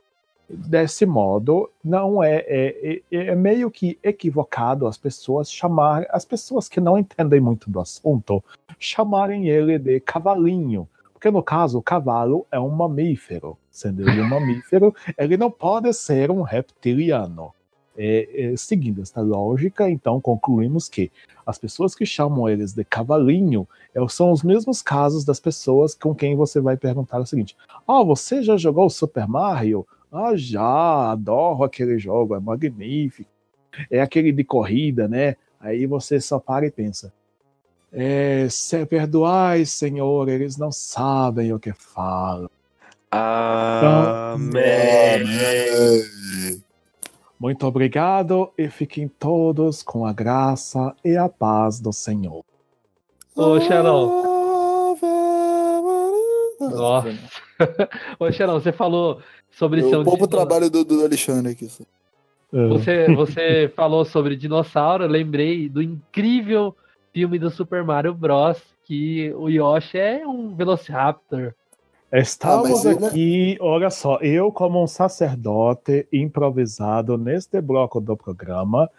Desse 0.48 1.08
modo, 1.08 1.72
não 1.84 2.24
é, 2.24 2.36
é, 2.48 3.02
é- 3.12 3.18
é 3.30 3.36
meio 3.36 3.72
que 3.72 3.98
equivocado 4.04 4.86
as 4.86 4.96
pessoas 4.96 5.52
chamar 5.52 6.06
as 6.10 6.24
pessoas 6.24 6.70
que 6.70 6.80
não 6.80 6.98
entendem 7.00 7.40
muito 7.40 7.70
do 7.70 7.80
assunto 7.80 8.44
chamarem 8.78 9.48
ele 9.50 9.80
de 9.80 10.00
cavalinho, 10.00 10.88
porque 11.14 11.32
no 11.32 11.42
caso 11.42 11.80
o 11.80 11.82
cavalo 11.82 12.46
é 12.52 12.60
um 12.60 12.70
mamífero, 12.70 13.58
sendo 13.72 14.08
ele 14.08 14.22
um 14.22 14.30
mamífero, 14.30 14.94
ele 15.18 15.36
não 15.36 15.50
pode 15.50 15.92
ser 15.94 16.30
um 16.30 16.44
reptiliano. 16.44 17.52
É, 17.98 18.52
é, 18.52 18.58
seguindo 18.58 19.02
esta 19.02 19.22
lógica, 19.22 19.90
então 19.90 20.20
concluímos 20.20 20.90
que 20.90 21.10
as 21.46 21.58
pessoas 21.58 21.96
que 21.96 22.06
chamam 22.06 22.50
eles 22.50 22.74
de 22.74 22.84
cavalinho 22.84 23.66
é, 23.94 24.06
são 24.10 24.32
os 24.32 24.44
mesmos 24.44 24.82
casos 24.82 25.24
das 25.24 25.40
pessoas 25.40 25.96
com 25.96 26.14
quem 26.14 26.36
você 26.36 26.60
vai 26.60 26.76
perguntar 26.76 27.20
o 27.20 27.26
seguinte: 27.26 27.56
Ah, 27.88 28.04
você 28.04 28.44
já 28.44 28.58
jogou 28.58 28.90
Super 28.90 29.28
Mario? 29.28 29.88
Ah, 30.12 30.34
já, 30.36 31.12
adoro 31.12 31.64
aquele 31.64 31.98
jogo, 31.98 32.36
é 32.36 32.40
magnífico. 32.40 33.30
É 33.90 34.02
aquele 34.02 34.32
de 34.32 34.44
corrida, 34.44 35.08
né? 35.08 35.36
Aí 35.60 35.86
você 35.86 36.20
só 36.20 36.40
para 36.40 36.66
e 36.66 36.72
pensa: 36.72 37.14
é, 37.92 38.48
se, 38.50 38.86
Perdoai, 38.86 39.66
Senhor, 39.66 40.28
eles 40.28 40.58
não 40.58 40.72
sabem 40.72 41.54
o 41.54 41.60
que 41.60 41.72
falam. 41.72 42.50
Amém. 43.12 44.52
Muito 47.40 47.68
obrigado 47.68 48.52
e 48.58 48.70
fiquem 48.70 49.08
todos 49.08 49.84
com 49.84 50.06
a 50.06 50.14
graça 50.14 50.96
e 51.04 51.18
a 51.18 51.28
paz 51.28 51.80
do 51.80 51.92
Senhor. 51.92 52.44
Ô, 53.36 53.60
Xarão. 53.60 54.96
Nossa. 56.60 57.10
Ô, 58.20 58.32
Xarão, 58.32 58.60
você 58.60 58.72
falou 58.72 59.20
sobre 59.52 59.82
o 59.82 60.04
dino- 60.04 60.28
trabalho 60.28 60.70
do, 60.70 60.86
do 60.86 61.04
Alexandre 61.04 61.52
aqui. 61.52 61.68
só. 61.68 61.84
É. 62.54 62.68
Você, 62.68 63.14
você 63.14 63.72
falou 63.76 64.06
sobre 64.06 64.38
dinossauro, 64.38 65.04
eu 65.04 65.10
lembrei 65.10 65.68
do 65.68 65.82
incrível 65.82 66.76
filme 67.14 67.38
do 67.38 67.50
Super 67.50 67.84
Mario 67.84 68.14
Bros. 68.14 68.62
que 68.86 69.34
o 69.36 69.50
Yoshi 69.50 69.98
é 69.98 70.26
um 70.26 70.56
Velociraptor. 70.56 71.54
Estamos 72.16 72.86
Ah, 72.86 72.92
ele- 72.92 73.06
aqui, 73.06 73.58
olha 73.60 73.90
só, 73.90 74.18
eu 74.22 74.52
como 74.52 74.82
um 74.82 74.88
sacerdote 74.88 76.08
improvisado 76.14 77.18
neste 77.18 77.60
bloco 77.60 78.00
do 78.00 78.16
programa, 78.16 78.90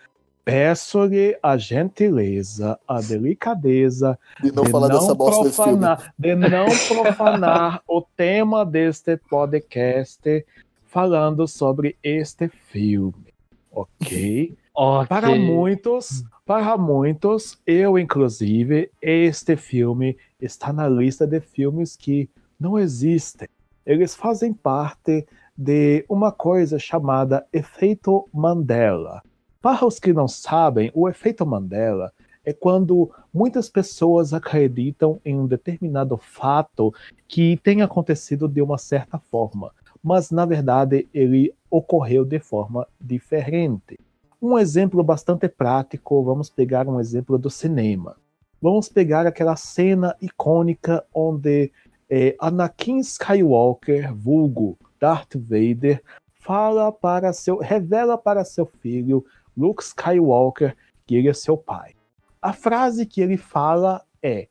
peço-lhe 0.44 1.36
a 1.42 1.56
gentileza, 1.56 2.78
a 2.86 3.00
delicadeza 3.00 4.18
De 4.42 4.52
não 4.52 4.64
de 4.64 4.70
filme. 4.70 5.16
profanar, 5.16 6.14
de 6.18 6.34
não 6.34 6.66
profanar 6.88 7.82
o 7.88 8.02
tema 8.02 8.64
deste 8.66 9.16
podcast 9.16 10.44
falando 10.84 11.48
sobre 11.48 11.96
este 12.02 12.48
filme, 12.48 13.32
ok? 13.72 14.54
Ok. 14.78 15.08
Para 15.08 15.34
muitos, 15.36 16.22
para 16.44 16.76
muitos, 16.76 17.58
eu 17.66 17.98
inclusive, 17.98 18.90
este 19.00 19.56
filme 19.56 20.18
está 20.38 20.70
na 20.70 20.86
lista 20.86 21.26
de 21.26 21.40
filmes 21.40 21.96
que 21.96 22.28
não 22.58 22.78
existem. 22.78 23.48
Eles 23.84 24.14
fazem 24.14 24.52
parte 24.52 25.26
de 25.56 26.04
uma 26.08 26.32
coisa 26.32 26.78
chamada 26.78 27.46
efeito 27.52 28.28
Mandela. 28.32 29.22
Para 29.62 29.86
os 29.86 29.98
que 29.98 30.12
não 30.12 30.28
sabem, 30.28 30.90
o 30.94 31.08
efeito 31.08 31.46
Mandela 31.46 32.12
é 32.44 32.52
quando 32.52 33.10
muitas 33.34 33.68
pessoas 33.68 34.32
acreditam 34.32 35.20
em 35.24 35.38
um 35.38 35.46
determinado 35.46 36.16
fato 36.16 36.94
que 37.26 37.56
tem 37.56 37.82
acontecido 37.82 38.46
de 38.46 38.62
uma 38.62 38.78
certa 38.78 39.18
forma, 39.18 39.72
mas 40.02 40.30
na 40.30 40.46
verdade 40.46 41.08
ele 41.12 41.52
ocorreu 41.68 42.24
de 42.24 42.38
forma 42.38 42.86
diferente. 43.00 43.98
Um 44.40 44.56
exemplo 44.56 45.02
bastante 45.02 45.48
prático, 45.48 46.22
vamos 46.22 46.48
pegar 46.48 46.86
um 46.86 47.00
exemplo 47.00 47.36
do 47.36 47.50
cinema. 47.50 48.16
Vamos 48.62 48.88
pegar 48.88 49.26
aquela 49.26 49.56
cena 49.56 50.14
icônica 50.20 51.04
onde 51.12 51.72
eh, 52.08 52.36
Anakin 52.40 53.00
Skywalker, 53.00 54.14
vulgo 54.14 54.78
Darth 55.00 55.36
Vader, 55.36 56.02
fala 56.34 56.92
para 56.92 57.32
seu, 57.32 57.58
revela 57.58 58.16
para 58.16 58.44
seu 58.44 58.66
filho 58.66 59.24
Luke 59.56 59.82
Skywalker 59.82 60.76
que 61.06 61.14
ele 61.14 61.28
é 61.28 61.34
seu 61.34 61.56
pai. 61.56 61.94
A 62.40 62.52
frase 62.52 63.06
que 63.06 63.20
ele 63.20 63.36
fala 63.36 64.04
é: 64.22 64.48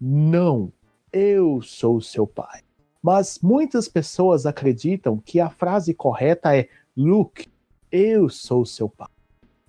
Não, 0.00 0.72
eu 1.12 1.62
sou 1.62 2.00
seu 2.00 2.26
pai. 2.26 2.60
Mas 3.02 3.40
muitas 3.42 3.88
pessoas 3.88 4.46
acreditam 4.46 5.18
que 5.18 5.40
a 5.40 5.50
frase 5.50 5.94
correta 5.94 6.56
é: 6.56 6.68
Luke, 6.96 7.48
eu 7.90 8.28
sou 8.28 8.64
seu 8.64 8.88
pai. 8.88 9.08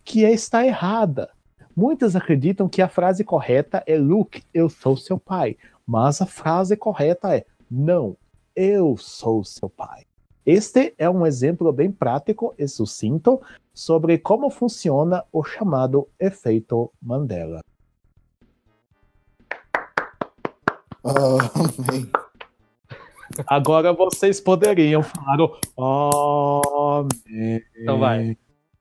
Que 0.03 0.21
está 0.23 0.65
errada. 0.65 1.29
Muitas 1.75 2.15
acreditam 2.15 2.69
que 2.69 2.83
a 2.83 2.87
frase 2.87 3.23
correta 3.23 3.83
é 3.87 3.97
Luke, 3.97 4.43
eu 4.53 4.69
sou 4.69 4.95
seu 4.95 5.17
pai. 5.17 5.57
Mas 5.85 6.21
a 6.21 6.25
frase 6.25 6.75
correta 6.77 7.35
é: 7.35 7.45
Não, 7.69 8.17
eu 8.55 8.95
sou 8.97 9.43
seu 9.43 9.69
pai. 9.69 10.03
Este 10.45 10.93
é 10.97 11.09
um 11.09 11.25
exemplo 11.25 11.71
bem 11.71 11.91
prático 11.91 12.53
e 12.57 12.67
sucinto 12.67 13.41
sobre 13.73 14.17
como 14.17 14.49
funciona 14.49 15.23
o 15.31 15.43
chamado 15.43 16.07
efeito 16.19 16.91
Mandela. 17.01 17.61
Amém. 21.03 22.09
Agora 23.47 23.93
vocês 23.93 24.39
poderiam 24.39 25.01
falar 25.01 25.39
o 25.41 25.57
Amém. 26.99 27.63
Então 27.75 27.99
vai. 27.99 28.37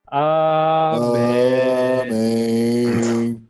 Amém. 0.07 2.01
Amém. 2.03 3.42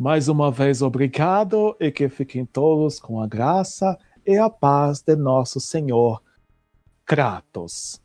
Mais 0.00 0.28
uma 0.28 0.50
vez, 0.50 0.80
obrigado 0.80 1.76
e 1.78 1.92
que 1.92 2.08
fiquem 2.08 2.46
todos 2.46 2.98
com 2.98 3.20
a 3.20 3.26
graça 3.26 3.98
e 4.26 4.38
a 4.38 4.48
paz 4.48 5.02
de 5.02 5.14
nosso 5.14 5.60
Senhor 5.60 6.22
Kratos. 7.04 8.00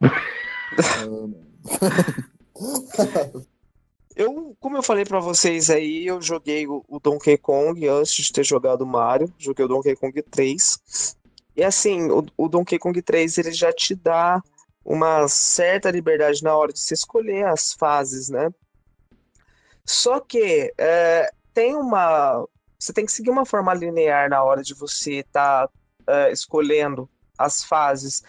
Eu, 4.16 4.56
como 4.58 4.78
eu 4.78 4.82
falei 4.82 5.04
pra 5.04 5.20
vocês 5.20 5.68
aí, 5.68 6.06
eu 6.06 6.22
joguei 6.22 6.66
o, 6.66 6.82
o 6.88 6.98
Donkey 6.98 7.36
Kong 7.36 7.86
antes 7.86 8.14
de 8.14 8.32
ter 8.32 8.42
jogado 8.42 8.80
o 8.80 8.86
Mario, 8.86 9.30
joguei 9.36 9.66
o 9.66 9.68
Donkey 9.68 9.94
Kong 9.94 10.22
3. 10.22 11.14
E 11.54 11.62
assim, 11.62 12.10
o, 12.10 12.24
o 12.34 12.48
Donkey 12.48 12.78
Kong 12.78 13.02
3 13.02 13.36
ele 13.36 13.52
já 13.52 13.70
te 13.74 13.94
dá 13.94 14.42
uma 14.82 15.28
certa 15.28 15.90
liberdade 15.90 16.42
na 16.42 16.56
hora 16.56 16.72
de 16.72 16.78
se 16.78 16.94
escolher 16.94 17.44
as 17.44 17.74
fases, 17.74 18.30
né? 18.30 18.50
Só 19.86 20.20
que 20.20 20.72
é, 20.76 21.30
tem 21.54 21.76
uma. 21.76 22.44
Você 22.78 22.92
tem 22.92 23.06
que 23.06 23.12
seguir 23.12 23.30
uma 23.30 23.46
forma 23.46 23.72
linear 23.72 24.28
na 24.28 24.42
hora 24.42 24.62
de 24.62 24.74
você 24.74 25.20
estar 25.20 25.68
escolhendo 26.30 27.08
as 27.38 27.64
fases. 27.64 28.22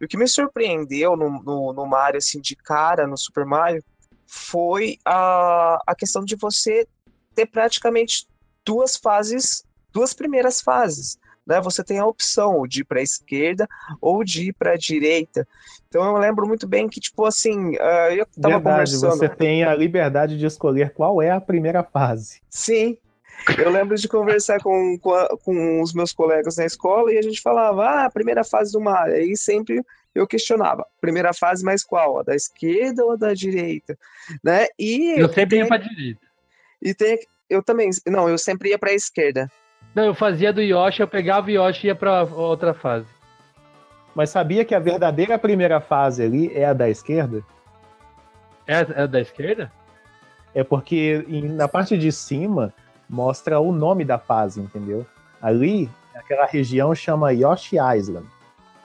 E 0.00 0.04
o 0.04 0.08
que 0.08 0.16
me 0.16 0.26
surpreendeu 0.26 1.16
no, 1.16 1.42
no, 1.42 1.72
no 1.72 1.86
Mario, 1.86 2.18
assim, 2.18 2.40
de 2.40 2.56
cara, 2.56 3.06
no 3.06 3.16
Super 3.16 3.44
Mario, 3.44 3.84
foi 4.26 4.98
a, 5.04 5.78
a 5.86 5.94
questão 5.94 6.24
de 6.24 6.36
você 6.36 6.88
ter 7.34 7.46
praticamente 7.46 8.26
duas 8.64 8.96
fases, 8.96 9.64
duas 9.92 10.14
primeiras 10.14 10.60
fases. 10.60 11.18
Né? 11.46 11.60
Você 11.60 11.82
tem 11.82 11.98
a 11.98 12.06
opção 12.06 12.66
de 12.66 12.80
ir 12.80 12.84
para 12.84 13.00
a 13.00 13.02
esquerda 13.02 13.68
ou 14.00 14.22
de 14.22 14.48
ir 14.48 14.52
para 14.52 14.72
a 14.72 14.76
direita. 14.76 15.46
Então 15.88 16.04
eu 16.04 16.16
lembro 16.16 16.46
muito 16.46 16.68
bem 16.68 16.88
que, 16.88 17.00
tipo 17.00 17.24
assim, 17.24 17.76
uh, 17.76 18.12
eu 18.12 18.26
tava 18.40 18.54
Verdade, 18.56 18.62
conversando. 18.92 19.16
você 19.16 19.28
tem 19.28 19.64
a 19.64 19.74
liberdade 19.74 20.38
de 20.38 20.46
escolher 20.46 20.92
qual 20.92 21.20
é 21.20 21.30
a 21.30 21.40
primeira 21.40 21.82
fase. 21.82 22.40
Sim. 22.48 22.96
Eu 23.58 23.70
lembro 23.70 23.96
de 23.96 24.06
conversar 24.06 24.60
com, 24.62 24.98
com, 24.98 25.14
a- 25.14 25.28
com 25.42 25.80
os 25.80 25.94
meus 25.94 26.12
colegas 26.12 26.56
na 26.58 26.66
escola 26.66 27.10
e 27.12 27.16
a 27.18 27.22
gente 27.22 27.40
falava, 27.40 27.84
ah, 27.84 28.04
a 28.04 28.10
primeira 28.10 28.44
fase 28.44 28.70
do 28.70 28.80
Mario. 28.80 29.14
Aí 29.14 29.34
sempre 29.36 29.82
eu 30.14 30.26
questionava, 30.26 30.84
primeira 31.00 31.32
fase, 31.32 31.64
mas 31.64 31.82
qual? 31.82 32.18
A 32.18 32.22
da 32.22 32.34
esquerda 32.36 33.02
ou 33.04 33.12
a 33.12 33.16
da 33.16 33.32
direita? 33.32 33.98
Né? 34.44 34.66
E 34.78 35.18
Eu 35.18 35.28
sempre 35.28 35.46
tem- 35.46 35.58
ia 35.60 35.66
pra 35.66 35.78
direita. 35.78 36.20
e 36.82 36.92
tem, 36.94 37.18
eu 37.48 37.62
também. 37.62 37.88
Não, 38.06 38.28
eu 38.28 38.36
sempre 38.36 38.68
ia 38.70 38.78
pra 38.78 38.92
esquerda. 38.92 39.50
Não, 39.94 40.04
eu 40.04 40.14
fazia 40.14 40.52
do 40.52 40.62
Yoshi, 40.62 41.00
eu 41.00 41.08
pegava 41.08 41.48
o 41.48 41.50
Yoshi 41.50 41.86
e 41.86 41.88
ia 41.88 41.94
pra 41.94 42.22
outra 42.22 42.72
fase. 42.72 43.06
Mas 44.14 44.30
sabia 44.30 44.64
que 44.64 44.74
a 44.74 44.78
verdadeira 44.78 45.38
primeira 45.38 45.80
fase 45.80 46.22
ali 46.22 46.52
é 46.54 46.64
a 46.64 46.72
da 46.72 46.88
esquerda? 46.88 47.42
É, 48.66 48.86
é 49.02 49.06
da 49.06 49.20
esquerda? 49.20 49.70
É 50.54 50.62
porque 50.62 51.24
na 51.54 51.68
parte 51.68 51.96
de 51.96 52.10
cima 52.10 52.72
mostra 53.08 53.60
o 53.60 53.72
nome 53.72 54.04
da 54.04 54.18
fase, 54.18 54.60
entendeu? 54.60 55.06
Ali, 55.40 55.90
aquela 56.14 56.46
região 56.46 56.94
chama 56.94 57.32
Yoshi 57.32 57.76
Island. 57.76 58.26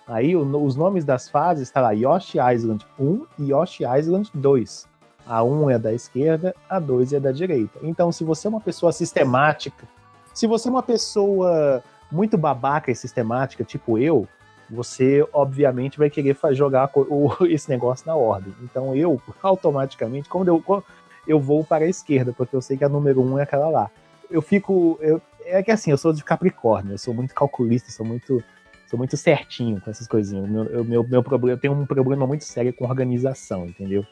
Aí 0.07 0.35
os 0.35 0.75
nomes 0.75 1.03
das 1.03 1.27
fases 1.27 1.67
está 1.67 1.81
lá 1.81 1.91
Yoshi 1.91 2.37
Island 2.37 2.85
1 2.99 3.25
e 3.39 3.51
Yoshi 3.51 3.83
Island 3.83 4.29
2. 4.33 4.87
A 5.25 5.43
1 5.43 5.69
é 5.71 5.79
da 5.79 5.91
esquerda, 5.91 6.55
a 6.69 6.79
2 6.79 7.13
é 7.13 7.19
da 7.19 7.31
direita. 7.31 7.79
Então, 7.81 8.11
se 8.11 8.23
você 8.23 8.45
é 8.45 8.49
uma 8.49 8.61
pessoa 8.61 8.91
sistemática, 8.91 9.87
se 10.35 10.45
você 10.45 10.67
é 10.67 10.71
uma 10.71 10.83
pessoa 10.83 11.81
muito 12.11 12.37
babaca 12.37 12.91
e 12.91 12.95
sistemática, 12.95 13.63
tipo 13.63 13.97
eu, 13.97 14.27
você 14.69 15.27
obviamente 15.33 15.97
vai 15.97 16.09
querer 16.09 16.37
jogar 16.51 16.91
esse 17.49 17.69
negócio 17.69 18.05
na 18.05 18.15
ordem. 18.15 18.53
Então 18.61 18.95
eu, 18.95 19.19
automaticamente, 19.41 20.29
quando 20.29 20.49
eu, 20.49 20.83
eu 21.27 21.39
vou 21.39 21.63
para 21.63 21.85
a 21.85 21.87
esquerda, 21.87 22.33
porque 22.33 22.55
eu 22.55 22.61
sei 22.61 22.77
que 22.77 22.83
a 22.83 22.89
número 22.89 23.21
um 23.21 23.39
é 23.39 23.43
aquela 23.43 23.69
lá. 23.69 23.89
Eu 24.29 24.41
fico. 24.41 24.97
eu- 25.01 25.21
é 25.47 25.61
que 25.61 25.69
assim, 25.71 25.91
eu 25.91 25.97
sou 25.97 26.11
de 26.11 26.23
Capricórnio, 26.23 26.93
eu 26.93 26.97
sou 26.97 27.13
muito 27.13 27.33
calculista, 27.33 27.91
sou 27.91 28.05
muito. 28.05 28.43
Sou 28.87 28.99
muito 28.99 29.17
certinho 29.17 29.81
com 29.81 29.89
essas 29.89 30.07
coisinhas. 30.07 30.47
Meu, 30.47 30.63
eu- 30.65 30.83
meu, 30.85 31.03
meu 31.03 31.23
problema, 31.23 31.57
eu 31.57 31.59
tenho 31.59 31.73
um 31.73 31.87
problema 31.87 32.27
muito 32.27 32.43
sério 32.43 32.71
com 32.71 32.85
organização, 32.85 33.65
entendeu? 33.65 34.05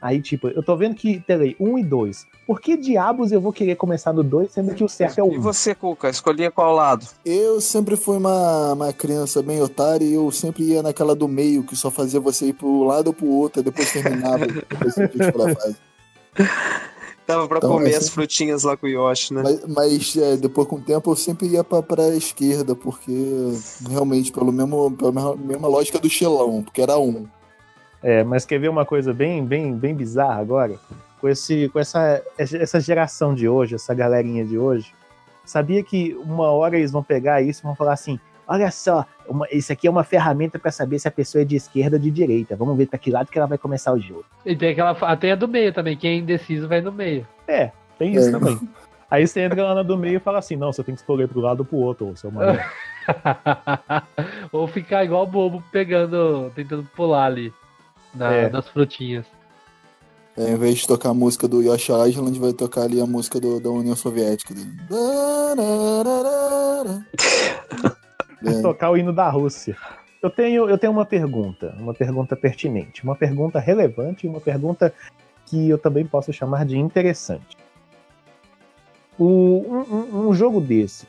Aí, 0.00 0.20
tipo, 0.20 0.48
eu 0.48 0.62
tô 0.62 0.76
vendo 0.76 0.94
que 0.94 1.20
terei 1.20 1.56
um 1.58 1.78
e 1.78 1.82
dois. 1.82 2.26
Por 2.46 2.60
que 2.60 2.76
diabos 2.76 3.32
eu 3.32 3.40
vou 3.40 3.52
querer 3.52 3.76
começar 3.76 4.12
no 4.12 4.22
dois, 4.22 4.52
sendo 4.52 4.74
que 4.74 4.84
o 4.84 4.88
certo 4.88 5.18
é 5.18 5.22
o 5.22 5.32
E 5.32 5.38
um? 5.38 5.40
você, 5.40 5.74
Cuca, 5.74 6.08
escolhia 6.08 6.50
qual 6.50 6.74
lado? 6.74 7.06
Eu 7.24 7.60
sempre 7.60 7.96
fui 7.96 8.16
uma, 8.16 8.72
uma 8.74 8.92
criança 8.92 9.42
bem 9.42 9.60
otária 9.60 10.04
e 10.04 10.14
eu 10.14 10.30
sempre 10.30 10.64
ia 10.64 10.82
naquela 10.82 11.14
do 11.14 11.26
meio, 11.26 11.62
que 11.64 11.74
só 11.74 11.90
fazia 11.90 12.20
você 12.20 12.46
ir 12.46 12.52
pro 12.52 12.84
lado 12.84 13.08
ou 13.08 13.12
pro 13.14 13.26
outro, 13.26 13.60
e 13.60 13.64
depois 13.64 13.90
terminava. 13.92 14.46
depois 14.46 14.94
você 14.94 15.08
tinha 15.08 15.08
que 15.08 15.22
escolher 15.22 15.52
a 15.52 15.54
fase. 15.56 15.76
Dava 17.26 17.48
pra 17.48 17.58
Então, 17.58 17.70
comer 17.72 17.88
essa- 17.90 17.98
as 18.04 18.08
frutinhas 18.10 18.62
lá 18.62 18.76
com 18.76 18.86
o 18.86 18.88
Yoshi, 18.88 19.34
né? 19.34 19.42
Mas, 19.42 19.64
mas, 19.66 20.16
é, 20.16 20.36
depois, 20.36 20.68
com 20.68 20.76
o 20.76 20.80
tempo, 20.80 21.10
eu 21.10 21.16
sempre 21.16 21.48
ia 21.48 21.64
pra, 21.64 21.82
pra 21.82 22.14
esquerda, 22.14 22.76
porque 22.76 23.10
realmente, 23.88 24.30
pelo 24.30 24.52
mesmo, 24.52 24.92
pela 24.92 25.10
mesma, 25.10 25.34
mesma 25.34 25.66
lógica 25.66 25.98
do 25.98 26.08
Xelão, 26.08 26.62
porque 26.62 26.80
era 26.80 26.96
um. 26.98 27.26
É, 28.08 28.22
mas 28.22 28.46
quer 28.46 28.60
ver 28.60 28.68
uma 28.68 28.84
coisa 28.84 29.12
bem, 29.12 29.44
bem, 29.44 29.74
bem 29.74 29.92
bizarra 29.92 30.40
agora? 30.40 30.74
Com, 31.20 31.28
esse, 31.28 31.68
com 31.70 31.80
essa, 31.80 32.22
essa 32.38 32.78
geração 32.78 33.34
de 33.34 33.48
hoje, 33.48 33.74
essa 33.74 33.92
galerinha 33.92 34.44
de 34.44 34.56
hoje, 34.56 34.92
sabia 35.44 35.82
que 35.82 36.14
uma 36.22 36.52
hora 36.52 36.76
eles 36.78 36.92
vão 36.92 37.02
pegar 37.02 37.42
isso 37.42 37.62
e 37.62 37.64
vão 37.64 37.74
falar 37.74 37.94
assim: 37.94 38.20
olha 38.46 38.70
só, 38.70 39.04
uma- 39.28 39.48
isso 39.50 39.72
aqui 39.72 39.88
é 39.88 39.90
uma 39.90 40.04
ferramenta 40.04 40.56
para 40.56 40.70
saber 40.70 41.00
se 41.00 41.08
a 41.08 41.10
pessoa 41.10 41.42
é 41.42 41.44
de 41.44 41.56
esquerda 41.56 41.96
ou 41.96 42.00
de 42.02 42.12
direita. 42.12 42.54
Vamos 42.54 42.76
ver 42.76 42.86
para 42.86 42.96
que 42.98 43.10
lado 43.10 43.28
que 43.28 43.36
ela 43.38 43.48
vai 43.48 43.58
começar 43.58 43.92
o 43.92 43.98
jogo. 43.98 44.24
E 44.44 44.54
tem 44.54 44.70
aquela. 44.70 45.16
Tem 45.16 45.32
a 45.32 45.34
do 45.34 45.48
meio 45.48 45.72
também. 45.72 45.96
Quem 45.96 46.10
é 46.12 46.14
indeciso 46.18 46.68
vai 46.68 46.80
no 46.80 46.92
meio. 46.92 47.26
É, 47.48 47.72
tem 47.98 48.14
isso 48.14 48.28
É. 48.28 48.30
também. 48.30 48.56
Aí 49.10 49.26
você 49.26 49.40
entra 49.40 49.64
lá 49.64 49.74
na 49.74 49.82
do 49.82 49.98
meio 49.98 50.18
e 50.18 50.20
fala 50.20 50.38
assim: 50.38 50.54
não, 50.54 50.72
você 50.72 50.84
tem 50.84 50.94
que 50.94 51.00
escolher 51.00 51.26
pro 51.26 51.40
lado 51.40 51.60
ou 51.60 51.66
pro 51.66 51.76
outro, 51.78 52.16
seu 52.16 52.30
maluco. 52.30 52.62
Ou 54.52 54.66
ficar 54.68 55.04
igual 55.04 55.26
bobo 55.26 55.60
pegando. 55.72 56.52
Tentando 56.54 56.84
pular 56.94 57.24
ali. 57.26 57.52
Na- 58.16 58.32
É. 58.32 58.48
Das 58.48 58.68
frutinhas. 58.68 59.24
É, 60.36 60.50
em 60.50 60.56
vez 60.56 60.78
de 60.80 60.86
tocar 60.86 61.10
a 61.10 61.14
música 61.14 61.48
do 61.48 61.62
Yoshi 61.62 61.92
Island, 61.92 62.38
vai 62.38 62.52
tocar 62.52 62.82
ali 62.82 63.00
a 63.00 63.06
música 63.06 63.40
do- 63.40 63.58
da 63.58 63.70
União 63.70 63.96
Soviética. 63.96 64.54
É, 68.44 68.60
tocar 68.62 68.90
o 68.90 68.96
hino 68.96 69.12
da 69.12 69.28
Rússia. 69.30 69.76
Eu 70.22 70.30
tenho, 70.30 70.68
eu 70.68 70.76
tenho 70.78 70.92
uma 70.92 71.04
pergunta, 71.06 71.74
uma 71.78 71.94
pergunta 71.94 72.36
pertinente, 72.36 73.02
uma 73.04 73.14
pergunta 73.16 73.58
relevante 73.58 74.26
e 74.26 74.28
uma 74.28 74.40
pergunta 74.40 74.92
que 75.46 75.68
eu 75.68 75.78
também 75.78 76.04
posso 76.06 76.32
chamar 76.32 76.64
de 76.66 76.76
interessante. 76.78 77.56
O- 79.18 79.64
um, 79.66 79.94
um- 79.94 80.28
um 80.28 80.34
jogo 80.34 80.60
desse, 80.60 81.06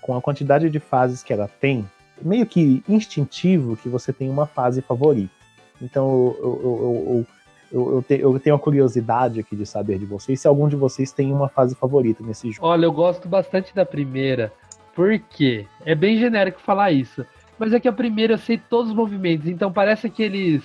com 0.00 0.16
a 0.16 0.22
quantidade 0.22 0.70
de 0.70 0.78
fases 0.80 1.22
que 1.22 1.32
ela 1.32 1.48
tem, 1.60 1.88
meio 2.22 2.46
que 2.46 2.82
instintivo 2.88 3.76
que 3.76 3.88
você 3.88 4.12
tem 4.12 4.30
uma 4.30 4.46
fase 4.46 4.80
favorita. 4.80 5.39
Então 5.80 6.36
eu, 6.38 7.26
eu, 7.72 7.86
eu, 7.92 8.02
te- 8.02 8.20
eu 8.20 8.38
tenho 8.40 8.56
a 8.56 8.58
curiosidade 8.58 9.40
aqui 9.40 9.54
de 9.56 9.64
saber 9.64 9.98
de 9.98 10.04
vocês 10.06 10.40
se 10.40 10.48
algum 10.48 10.68
de 10.68 10.76
vocês 10.76 11.12
tem 11.12 11.32
uma 11.32 11.48
fase 11.48 11.74
favorita 11.74 12.22
nesse 12.22 12.50
jogo. 12.50 12.66
Olha, 12.66 12.84
eu 12.84 12.92
gosto 12.92 13.28
bastante 13.28 13.74
da 13.74 13.84
primeira. 13.86 14.52
Por 14.94 15.18
quê? 15.18 15.66
É 15.84 15.94
bem 15.94 16.18
genérico 16.18 16.60
falar 16.60 16.90
isso. 16.90 17.24
Mas 17.58 17.72
é 17.72 17.80
que 17.80 17.88
a 17.88 17.92
primeira 17.92 18.34
eu 18.34 18.38
sei 18.38 18.58
todos 18.58 18.90
os 18.90 18.96
movimentos. 18.96 19.46
Então 19.46 19.72
parece 19.72 20.06
aqueles. 20.06 20.62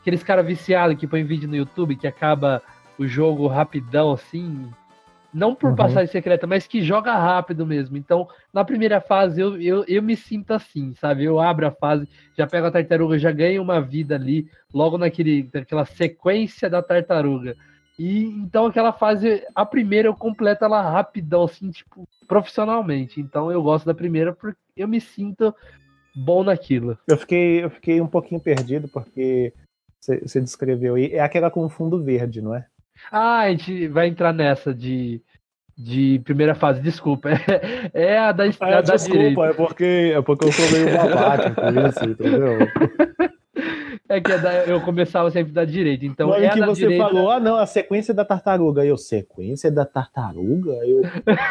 Aqueles 0.00 0.22
caras 0.22 0.44
viciados 0.46 0.98
que 0.98 1.06
põem 1.06 1.24
vídeo 1.24 1.48
no 1.48 1.56
YouTube 1.56 1.96
que 1.96 2.06
acaba 2.06 2.62
o 2.98 3.06
jogo 3.06 3.46
rapidão, 3.46 4.12
assim. 4.12 4.68
Não 5.34 5.52
por 5.52 5.70
Uhum. 5.70 5.76
passagem 5.76 6.06
secreta, 6.06 6.46
mas 6.46 6.64
que 6.64 6.80
joga 6.80 7.12
rápido 7.12 7.66
mesmo. 7.66 7.96
Então, 7.96 8.28
na 8.52 8.64
primeira 8.64 9.00
fase, 9.00 9.40
eu, 9.40 9.60
eu, 9.60 9.84
eu 9.88 10.00
me 10.00 10.16
sinto 10.16 10.52
assim, 10.52 10.94
sabe? 10.94 11.24
Eu 11.24 11.40
abro 11.40 11.66
a 11.66 11.72
fase, 11.72 12.08
já 12.38 12.46
pego 12.46 12.68
a 12.68 12.70
tartaruga, 12.70 13.18
já 13.18 13.32
ganho 13.32 13.60
uma 13.60 13.80
vida 13.80 14.14
ali, 14.14 14.48
logo 14.72 14.96
naquele, 14.96 15.50
naquela 15.52 15.84
sequência 15.84 16.70
da 16.70 16.80
tartaruga. 16.80 17.56
E 17.98 18.24
então 18.24 18.66
aquela 18.66 18.92
fase, 18.92 19.44
a 19.54 19.66
primeira 19.66 20.08
eu 20.08 20.14
completo 20.14 20.64
ela 20.64 20.80
rapidão, 20.80 21.42
assim, 21.42 21.70
tipo, 21.70 22.08
profissionalmente. 22.28 23.20
Então 23.20 23.50
eu 23.50 23.60
gosto 23.60 23.86
da 23.86 23.94
primeira 23.94 24.32
porque 24.32 24.58
eu 24.76 24.86
me 24.86 25.00
sinto 25.00 25.52
bom 26.14 26.44
naquilo. 26.44 26.96
Eu 27.08 27.16
fiquei, 27.16 27.64
eu 27.64 27.70
fiquei 27.70 28.00
um 28.00 28.06
pouquinho 28.06 28.40
perdido 28.40 28.86
porque 28.88 29.52
você 30.00 30.40
descreveu 30.40 30.94
aí. 30.94 31.12
É 31.12 31.20
aquela 31.20 31.50
com 31.50 31.68
fundo 31.68 32.02
verde, 32.02 32.40
não 32.40 32.54
é? 32.54 32.66
Ah, 33.10 33.40
a 33.40 33.50
gente 33.50 33.88
vai 33.88 34.08
entrar 34.08 34.32
nessa 34.32 34.74
de, 34.74 35.20
de 35.76 36.20
primeira 36.24 36.54
fase, 36.54 36.80
desculpa. 36.80 37.30
É, 37.92 38.18
a 38.18 38.32
da, 38.32 38.44
a 38.44 38.80
da 38.80 38.96
direita. 38.96 39.40
é 39.44 39.52
porque, 39.54 40.12
é 40.16 40.22
porque 40.22 40.44
eu 40.46 40.52
sou 40.52 40.70
meio 40.70 40.96
babaca 40.96 41.50
com 41.54 41.68
isso, 41.88 42.04
entendeu? 42.04 42.58
É 44.08 44.20
que 44.20 44.36
da- 44.38 44.64
eu 44.64 44.80
começava 44.80 45.30
sempre 45.30 45.52
da 45.52 45.64
direita. 45.64 46.04
Então 46.04 46.28
hora 46.30 46.44
é 46.44 46.48
que 46.50 46.60
você 46.64 46.82
direita. 46.82 47.04
falou, 47.04 47.30
ah 47.30 47.40
não, 47.40 47.56
a 47.56 47.66
sequência 47.66 48.12
da 48.12 48.24
tartaruga. 48.24 48.84
Eu, 48.84 48.96
sequência 48.96 49.70
da 49.70 49.84
tartaruga? 49.84 50.72
Eu, 50.86 51.02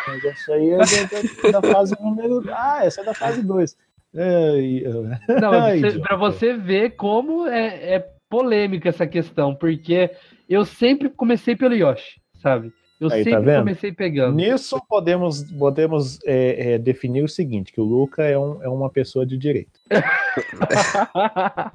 mas 0.07 0.25
essa 0.25 0.53
aí 0.53 0.69
é 0.71 0.77
da, 0.77 1.51
da- 1.51 1.61
da 1.61 1.67
fase 1.73 1.95
número. 2.01 2.43
Ah, 2.51 2.85
essa 2.85 3.01
é 3.01 3.03
da 3.03 3.13
fase 3.13 3.41
2. 3.41 3.75
Não, 4.13 5.51
Ai, 5.53 5.79
você- 5.81 5.99
pra 5.99 6.15
você 6.15 6.53
ver 6.53 6.91
como 6.91 7.47
é, 7.47 7.95
é 7.95 8.09
polêmica 8.33 8.89
essa 8.89 9.05
questão, 9.05 9.53
porque 9.53 10.09
eu 10.49 10.65
sempre 10.65 11.07
comecei 11.07 11.55
pelo 11.55 11.75
Yoshi, 11.75 12.19
sabe? 12.41 12.73
Eu 12.99 13.11
Aí, 13.11 13.23
tá 13.23 13.29
sempre 13.31 13.45
vendo? 13.45 13.59
comecei 13.59 13.91
pegando. 13.91 14.35
Nisso 14.35 14.81
podemos, 14.89 15.43
podemos 15.51 16.17
é, 16.25 16.73
é, 16.73 16.77
definir 16.79 17.23
o 17.23 17.27
seguinte: 17.27 17.71
que 17.71 17.79
o 17.79 17.83
Luca 17.83 18.23
é, 18.23 18.35
um- 18.37 18.63
é 18.63 18.67
uma 18.69 18.89
pessoa 18.89 19.23
de 19.23 19.37
direita. 19.37 19.79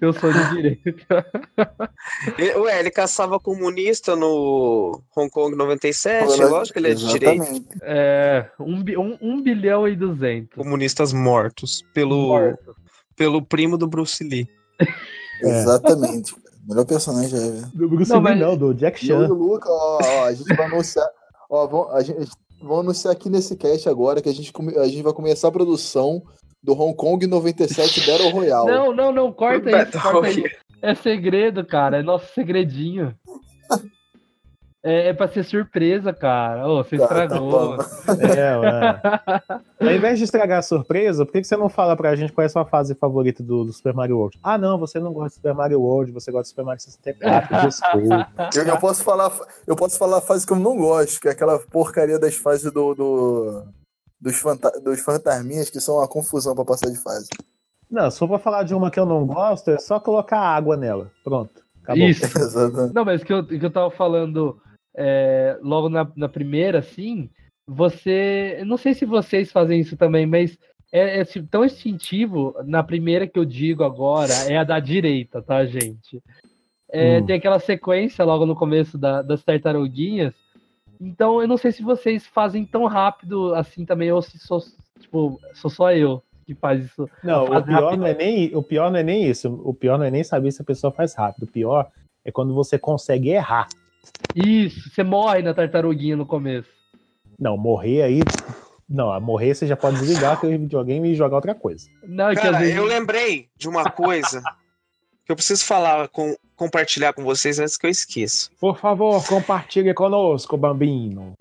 eu 0.00 0.12
sou 0.12 0.30
de 0.32 0.50
direita. 0.50 1.26
Ué, 2.56 2.80
ele 2.80 2.90
caçava 2.90 3.38
comunista 3.40 4.14
no 4.16 5.00
Hong 5.16 5.30
Kong 5.30 5.56
97, 5.56 6.40
lógico 6.42 6.74
que 6.74 6.78
ele 6.80 6.90
é 6.92 6.94
de 6.94 7.06
direita. 7.08 7.44
É, 7.82 8.50
um, 8.60 8.82
bi- 8.82 8.96
um, 8.98 9.16
um 9.22 9.40
bilhão 9.40 9.86
e 9.88 9.94
duzentos. 9.96 10.56
Comunistas 10.56 11.12
mortos 11.14 11.82
pelo, 11.94 12.28
Morto. 12.28 12.74
pelo 13.16 13.40
primo 13.42 13.78
do 13.78 13.86
Bruce 13.86 14.22
Lee. 14.22 14.46
Exatamente. 15.48 16.34
cara. 16.34 16.42
Melhor 16.68 16.84
personagem 16.84 17.28
já 17.30 17.38
é, 17.38 17.50
velho. 17.50 17.66
Do 17.74 17.88
Bruce 17.88 18.10
Não, 18.10 18.18
Lee, 18.20 18.24
mas- 18.24 18.40
não, 18.40 18.56
do 18.56 18.72
Jack 18.74 19.04
Chan. 19.04 19.28
o 19.28 19.34
Luca, 19.34 19.68
ó, 19.68 19.98
ó, 20.02 20.24
a 20.26 20.32
gente 20.32 20.54
vai 20.54 20.66
anunciar. 20.66 21.08
Ó, 21.50 21.66
vamos, 21.66 21.92
a 21.94 22.02
gente, 22.02 22.30
vamos 22.60 22.78
anunciar 22.80 23.12
aqui 23.12 23.28
nesse 23.28 23.56
cast 23.56 23.88
agora 23.88 24.22
que 24.22 24.28
a 24.28 24.32
gente, 24.32 24.52
a 24.78 24.86
gente 24.86 25.02
vai 25.02 25.12
começar 25.12 25.48
a 25.48 25.52
produção 25.52 26.22
do 26.62 26.72
Hong 26.80 26.94
Kong 26.96 27.26
97 27.26 28.06
Battle 28.08 28.30
Royale. 28.30 28.70
Não, 28.70 28.94
não, 28.94 29.12
não, 29.12 29.32
corta 29.32 29.70
isso, 29.82 30.00
corta 30.00 30.30
isso. 30.30 30.56
É 30.80 30.94
segredo, 30.94 31.64
cara, 31.66 31.98
é 31.98 32.02
nosso 32.02 32.32
segredinho. 32.32 33.14
É, 34.84 35.08
é 35.08 35.12
pra 35.12 35.28
ser 35.28 35.44
surpresa, 35.44 36.12
cara. 36.12 36.66
Ô, 36.68 36.82
você 36.82 36.98
Tá, 36.98 37.06
tá 37.06 37.24
estragou. 37.24 37.76
É, 38.36 38.56
mano. 38.56 39.00
Ao 39.80 39.90
invés 39.92 40.18
de 40.18 40.24
estragar 40.24 40.58
a 40.58 40.62
surpresa, 40.62 41.24
por 41.24 41.30
que 41.32 41.40
que 41.40 41.46
você 41.46 41.56
não 41.56 41.68
fala 41.68 41.96
pra 41.96 42.16
gente 42.16 42.32
qual 42.32 42.42
é 42.42 42.46
a 42.46 42.48
sua 42.48 42.64
fase 42.64 42.94
favorita 42.96 43.42
do, 43.44 43.64
do 43.64 43.72
Super 43.72 43.94
Mario 43.94 44.16
World? 44.18 44.38
Ah, 44.42 44.58
não, 44.58 44.78
você 44.78 44.98
não 44.98 45.12
gosta 45.12 45.28
de 45.30 45.34
Super 45.36 45.54
Mario 45.54 45.80
World, 45.80 46.10
você 46.10 46.32
gosta 46.32 46.42
de 46.44 46.48
Super 46.48 46.64
Mario 46.64 46.80
64, 46.82 47.60
desculpa. 47.68 48.28
Eu, 48.56 48.64
eu 48.64 48.78
posso 48.78 49.04
falar, 49.04 49.32
eu 49.66 49.76
posso 49.76 49.96
falar 49.98 50.18
a 50.18 50.22
fase 50.22 50.44
que 50.46 50.52
eu 50.52 50.58
não 50.58 50.76
gosto, 50.76 51.20
que 51.20 51.28
é 51.28 51.30
aquela 51.30 51.58
porcaria 51.60 52.18
das 52.18 52.34
fases 52.34 52.72
do, 52.72 52.92
do- 52.94 53.62
dos, 54.20 54.36
fanta- 54.36 54.80
dos 54.80 55.00
fantasminhas 55.00 55.70
que 55.70 55.80
são 55.80 55.96
uma 55.98 56.08
confusão 56.08 56.54
pra 56.56 56.64
passar 56.64 56.90
de 56.90 56.98
fase. 57.00 57.28
Não, 57.88 58.10
se 58.10 58.18
for 58.18 58.26
pra 58.28 58.38
falar 58.38 58.62
de 58.64 58.74
uma 58.74 58.90
que 58.90 58.98
eu 58.98 59.06
não 59.06 59.26
gosto, 59.26 59.70
é 59.70 59.78
só 59.78 60.00
colocar 60.00 60.40
água 60.40 60.76
nela. 60.76 61.10
Pronto. 61.22 61.62
Acabou. 61.84 62.04
Isso. 62.04 62.22
Não, 62.94 63.04
mas 63.04 63.22
que 63.24 63.32
eu, 63.32 63.44
que 63.44 63.62
eu 63.64 63.70
tava 63.70 63.90
falando 63.90 64.56
é, 64.94 65.58
logo 65.62 65.88
na, 65.88 66.10
na 66.16 66.28
primeira, 66.28 66.78
assim, 66.80 67.28
você. 67.66 68.62
Não 68.66 68.76
sei 68.76 68.94
se 68.94 69.04
vocês 69.04 69.50
fazem 69.52 69.80
isso 69.80 69.96
também, 69.96 70.26
mas 70.26 70.58
é, 70.92 71.20
é 71.20 71.24
tão 71.50 71.64
instintivo. 71.64 72.54
Na 72.64 72.82
primeira 72.82 73.26
que 73.26 73.38
eu 73.38 73.44
digo 73.44 73.82
agora 73.84 74.32
é 74.48 74.56
a 74.58 74.64
da 74.64 74.78
direita, 74.80 75.40
tá, 75.42 75.64
gente? 75.64 76.22
É, 76.90 77.20
Hum. 77.20 77.26
Tem 77.26 77.36
aquela 77.36 77.58
sequência 77.58 78.22
logo 78.24 78.44
no 78.44 78.54
começo 78.54 78.98
da- 78.98 79.22
das 79.22 79.42
tartaruguinhas. 79.42 80.34
Então 81.00 81.40
eu 81.40 81.48
não 81.48 81.56
sei 81.56 81.72
se 81.72 81.82
vocês 81.82 82.26
fazem 82.26 82.64
tão 82.66 82.84
rápido 82.86 83.54
assim 83.54 83.84
também, 83.86 84.12
ou 84.12 84.20
se 84.20 84.38
sou, 84.38 84.60
tipo, 85.00 85.40
sou 85.54 85.70
só 85.70 85.90
eu 85.92 86.22
que 86.46 86.54
faz 86.54 86.84
isso. 86.84 87.08
Não, 87.24 87.44
o 87.44 87.46
Faz 87.48 87.64
pior 87.64 87.82
rápido. 87.84 88.00
não, 88.00 88.06
é 88.06 88.14
nem, 88.14 88.54
o 88.54 88.62
pior 88.62 88.90
não 88.90 88.98
é 88.98 89.02
nem 89.02 89.24
isso. 89.26 89.48
O 89.64 89.72
pior 89.72 89.96
não 89.98 90.04
é 90.04 90.10
nem 90.10 90.22
saber 90.22 90.50
se 90.52 90.60
a 90.60 90.64
pessoa 90.64 90.92
faz 90.92 91.14
rápido. 91.14 91.44
O 91.44 91.46
pior 91.50 91.90
é 92.24 92.30
quando 92.30 92.52
você 92.54 92.78
consegue 92.78 93.30
errar. 93.30 93.68
Isso, 94.34 94.90
você 94.90 95.02
morre 95.02 95.42
na 95.42 95.54
tartaruguinha 95.54 96.16
no 96.16 96.26
começo. 96.26 96.68
Não, 97.38 97.56
morrer 97.56 98.02
aí. 98.02 98.20
Não, 98.88 99.10
a 99.10 99.18
morrer 99.20 99.54
você 99.54 99.66
já 99.66 99.76
pode 99.76 99.98
desligar 99.98 100.34
aquele 100.34 100.58
videogame 100.58 101.10
e 101.10 101.14
jogar 101.14 101.36
outra 101.36 101.54
coisa. 101.54 101.88
Não, 102.02 102.28
é 102.30 102.34
Cara, 102.34 102.58
vezes- 102.58 102.76
eu 102.76 102.84
lembrei 102.84 103.48
de 103.56 103.68
uma 103.68 103.90
coisa 103.90 104.42
que 105.24 105.32
eu 105.32 105.36
preciso 105.36 105.64
falar, 105.64 106.08
com, 106.08 106.36
compartilhar 106.56 107.12
com 107.12 107.24
vocês 107.24 107.58
antes 107.58 107.76
que 107.76 107.86
eu 107.86 107.90
esqueça. 107.90 108.50
Por 108.60 108.78
favor, 108.78 109.24
compartilhe 109.26 109.94
conosco, 109.94 110.56
Bambino. 110.56 111.32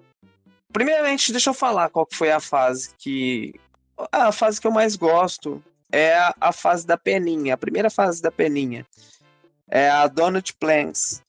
Primeiramente, 0.72 1.32
deixa 1.32 1.50
eu 1.50 1.54
falar 1.54 1.90
qual 1.90 2.06
que 2.06 2.16
foi 2.16 2.32
a 2.32 2.40
fase 2.40 2.92
que. 2.98 3.54
A 4.12 4.32
fase 4.32 4.60
que 4.60 4.66
eu 4.66 4.72
mais 4.72 4.96
gosto 4.96 5.62
é 5.92 6.16
a, 6.16 6.34
a 6.40 6.52
fase 6.54 6.88
da 6.88 6.98
peninha, 6.98 7.54
a 7.54 7.58
primeira 7.58 7.90
fase 7.90 8.22
da 8.22 8.32
peninha. 8.32 8.86
É 9.70 9.90
a 9.90 10.08
Donut 10.08 10.54
Plans. 10.54 11.22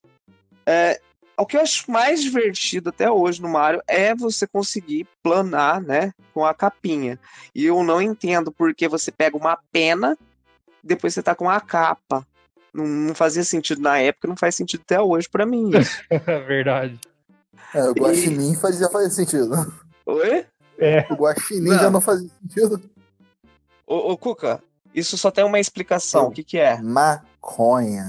É, 0.65 1.01
o 1.43 1.47
que 1.47 1.57
eu 1.57 1.61
acho 1.61 1.91
mais 1.91 2.23
divertido 2.23 2.91
até 2.91 3.11
hoje 3.11 3.43
no 3.43 3.49
Mario 3.49 3.83
é 3.89 4.15
você 4.15 4.47
conseguir 4.47 5.07
planar, 5.23 5.81
né, 5.81 6.13
com 6.33 6.45
a 6.45 6.55
capinha. 6.55 7.19
E 7.55 7.65
eu 7.67 7.83
não 7.83 8.01
entendo 8.01 8.53
porque 8.53 8.89
você 8.89 9.11
pega 9.11 9.37
uma 9.37 9.59
pena, 9.73 10.17
depois 10.83 11.15
você 11.15 11.23
tá 11.23 11.35
com 11.35 11.51
a 11.51 11.61
capa. 11.61 12.27
Não, 12.73 12.87
não 12.87 13.15
fazia 13.15 13.45
sentido 13.45 13.83
na 13.83 13.99
época, 13.99 14.29
não 14.29 14.37
faz 14.37 14.55
sentido 14.55 14.81
até 14.85 15.01
hoje 15.01 15.29
pra 15.29 15.45
mim. 15.45 15.71
isso. 15.77 16.01
É 16.11 16.41
verdade. 16.41 16.99
É, 17.75 17.85
o 17.85 17.93
Guaxinim 17.93 18.55
faz, 18.55 18.79
já 18.79 18.89
faz 18.89 19.15
sentido. 19.15 19.75
Oi? 20.07 20.47
É, 20.79 21.07
O 21.11 21.15
Guaxinim 21.15 21.71
Não. 21.71 21.79
já 21.79 21.91
não 21.91 22.01
fazia 22.01 22.29
sentido. 22.41 22.83
Ô, 23.87 24.13
ô, 24.13 24.17
Cuca, 24.17 24.63
isso 24.95 25.17
só 25.19 25.31
tem 25.31 25.45
uma 25.45 25.61
explicação. 25.61 26.29
O 26.29 26.31
que, 26.31 26.45
que 26.45 26.59
é? 26.59 26.81
Maconha. 27.43 28.07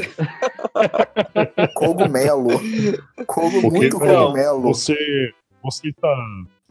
cogumelo. 1.73 2.49
Cogu, 3.25 3.61
Porque 3.61 3.77
muito 3.77 3.99
não, 3.99 4.25
cogumelo. 4.25 4.61
Você, 4.61 5.33
você 5.63 5.89
está, 5.89 6.15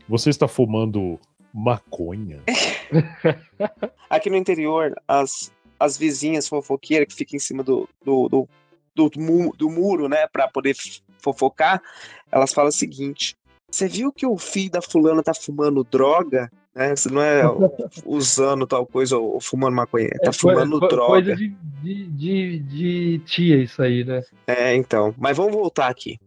você 0.09 0.31
está 0.31 0.47
fumando 0.49 1.19
maconha? 1.53 2.41
Aqui 4.09 4.31
no 4.31 4.37
interior, 4.37 4.95
as, 5.09 5.53
as 5.79 5.99
vizinhas 5.99 6.49
fofoqueiras 6.49 7.09
que 7.09 7.15
ficam 7.17 7.37
em 7.37 7.41
cima 7.41 7.63
do, 7.65 7.89
do, 8.05 8.29
do, 8.29 8.49
do, 8.95 9.21
mu- 9.21 9.55
do 9.57 9.69
muro, 9.69 10.09
né, 10.09 10.29
pra 10.29 10.47
poder 10.49 10.77
fofocar, 11.19 11.83
elas 12.31 12.53
falam 12.53 12.69
o 12.69 12.73
seguinte: 12.73 13.35
Você 13.71 13.89
viu 13.89 14.13
que 14.13 14.25
o 14.27 14.39
filho 14.39 14.71
da 14.71 14.81
fulana 14.83 15.23
tá 15.23 15.35
fumando 15.35 15.83
droga? 15.83 16.51
Né? 16.75 16.97
Você 16.97 17.11
não 17.11 17.23
é 17.23 17.43
usando 18.05 18.66
tal 18.66 18.87
coisa 18.87 19.18
ou 19.18 19.41
fumando 19.41 19.75
maconha, 19.75 20.09
tá 20.23 20.31
É 20.31 20.33
fumando 20.33 20.81
droga. 20.81 21.07
Coisa 21.07 21.37
de, 21.37 21.49
de, 21.83 22.07
de, 22.07 22.59
de 22.59 23.18
tia 23.27 23.62
isso 23.62 23.83
aí, 23.83 24.05
né? 24.05 24.23
É, 24.47 24.75
então. 24.75 25.14
Mas 25.18 25.37
vamos 25.37 25.53
voltar 25.53 25.89
aqui. 25.89 26.18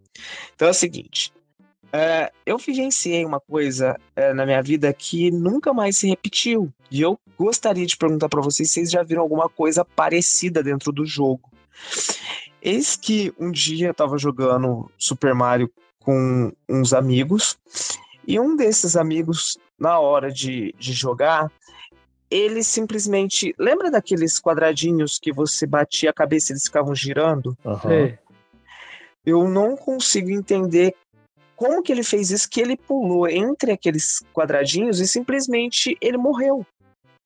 Então 0.56 0.68
é 0.68 0.72
o 0.72 0.74
seguinte. 0.74 1.34
é, 1.92 2.32
eu 2.46 2.58
vivenciei 2.58 3.26
uma 3.26 3.40
coisa 3.40 3.98
é, 4.16 4.34
na 4.34 4.46
minha 4.46 4.62
vida 4.62 4.92
que 4.94 5.32
nunca 5.32 5.74
mais 5.74 5.98
se 5.98 6.08
repetiu. 6.08 6.72
E 6.92 7.02
eu 7.02 7.20
gostaria 7.38 7.86
de 7.86 7.98
perguntar 7.98 8.30
pra 8.30 8.42
vocês 8.42 8.70
se 8.70 8.76
vocês 8.76 8.92
já 8.92 9.02
viram 9.04 9.22
alguma 9.22 9.50
coisa 9.50 9.84
parecida 9.84 10.62
dentro 10.62 10.92
do 10.92 11.06
jogo. 11.06 11.50
Eis 12.62 12.96
que 12.96 13.34
um 13.40 13.52
dia 13.52 13.88
eu 13.88 13.94
tava 13.94 14.18
jogando 14.18 14.90
Super 14.98 15.34
Mario 15.34 15.70
com 16.00 16.52
uns 16.68 16.94
amigos. 16.94 17.58
E 18.28 18.40
um 18.40 18.56
desses 18.56 18.96
amigos, 18.96 19.58
na 19.80 20.00
hora 20.00 20.32
de, 20.32 20.74
de 20.78 20.94
jogar, 20.94 21.52
ele 22.30 22.64
simplesmente. 22.64 23.54
Lembra 23.58 23.92
daqueles 23.92 24.40
quadradinhos 24.40 25.20
que 25.20 25.32
você 25.32 25.66
batia 25.66 26.10
a 26.10 26.14
cabeça 26.14 26.52
e 26.52 26.54
eles 26.54 26.64
ficavam 26.64 26.96
girando? 26.96 27.58
Sei. 27.82 28.18
eu 29.26 29.48
não 29.48 29.76
consigo 29.76 30.30
entender 30.30 30.96
como 31.56 31.82
que 31.82 31.92
ele 31.92 32.04
fez 32.04 32.32
isso, 32.32 32.50
que 32.50 32.60
ele 32.60 32.76
pulou 32.76 33.28
entre 33.28 33.72
aqueles 33.72 34.22
quadradinhos 34.34 35.00
e 35.00 35.08
simplesmente 35.08 35.98
ele 36.02 36.18
morreu. 36.18 36.66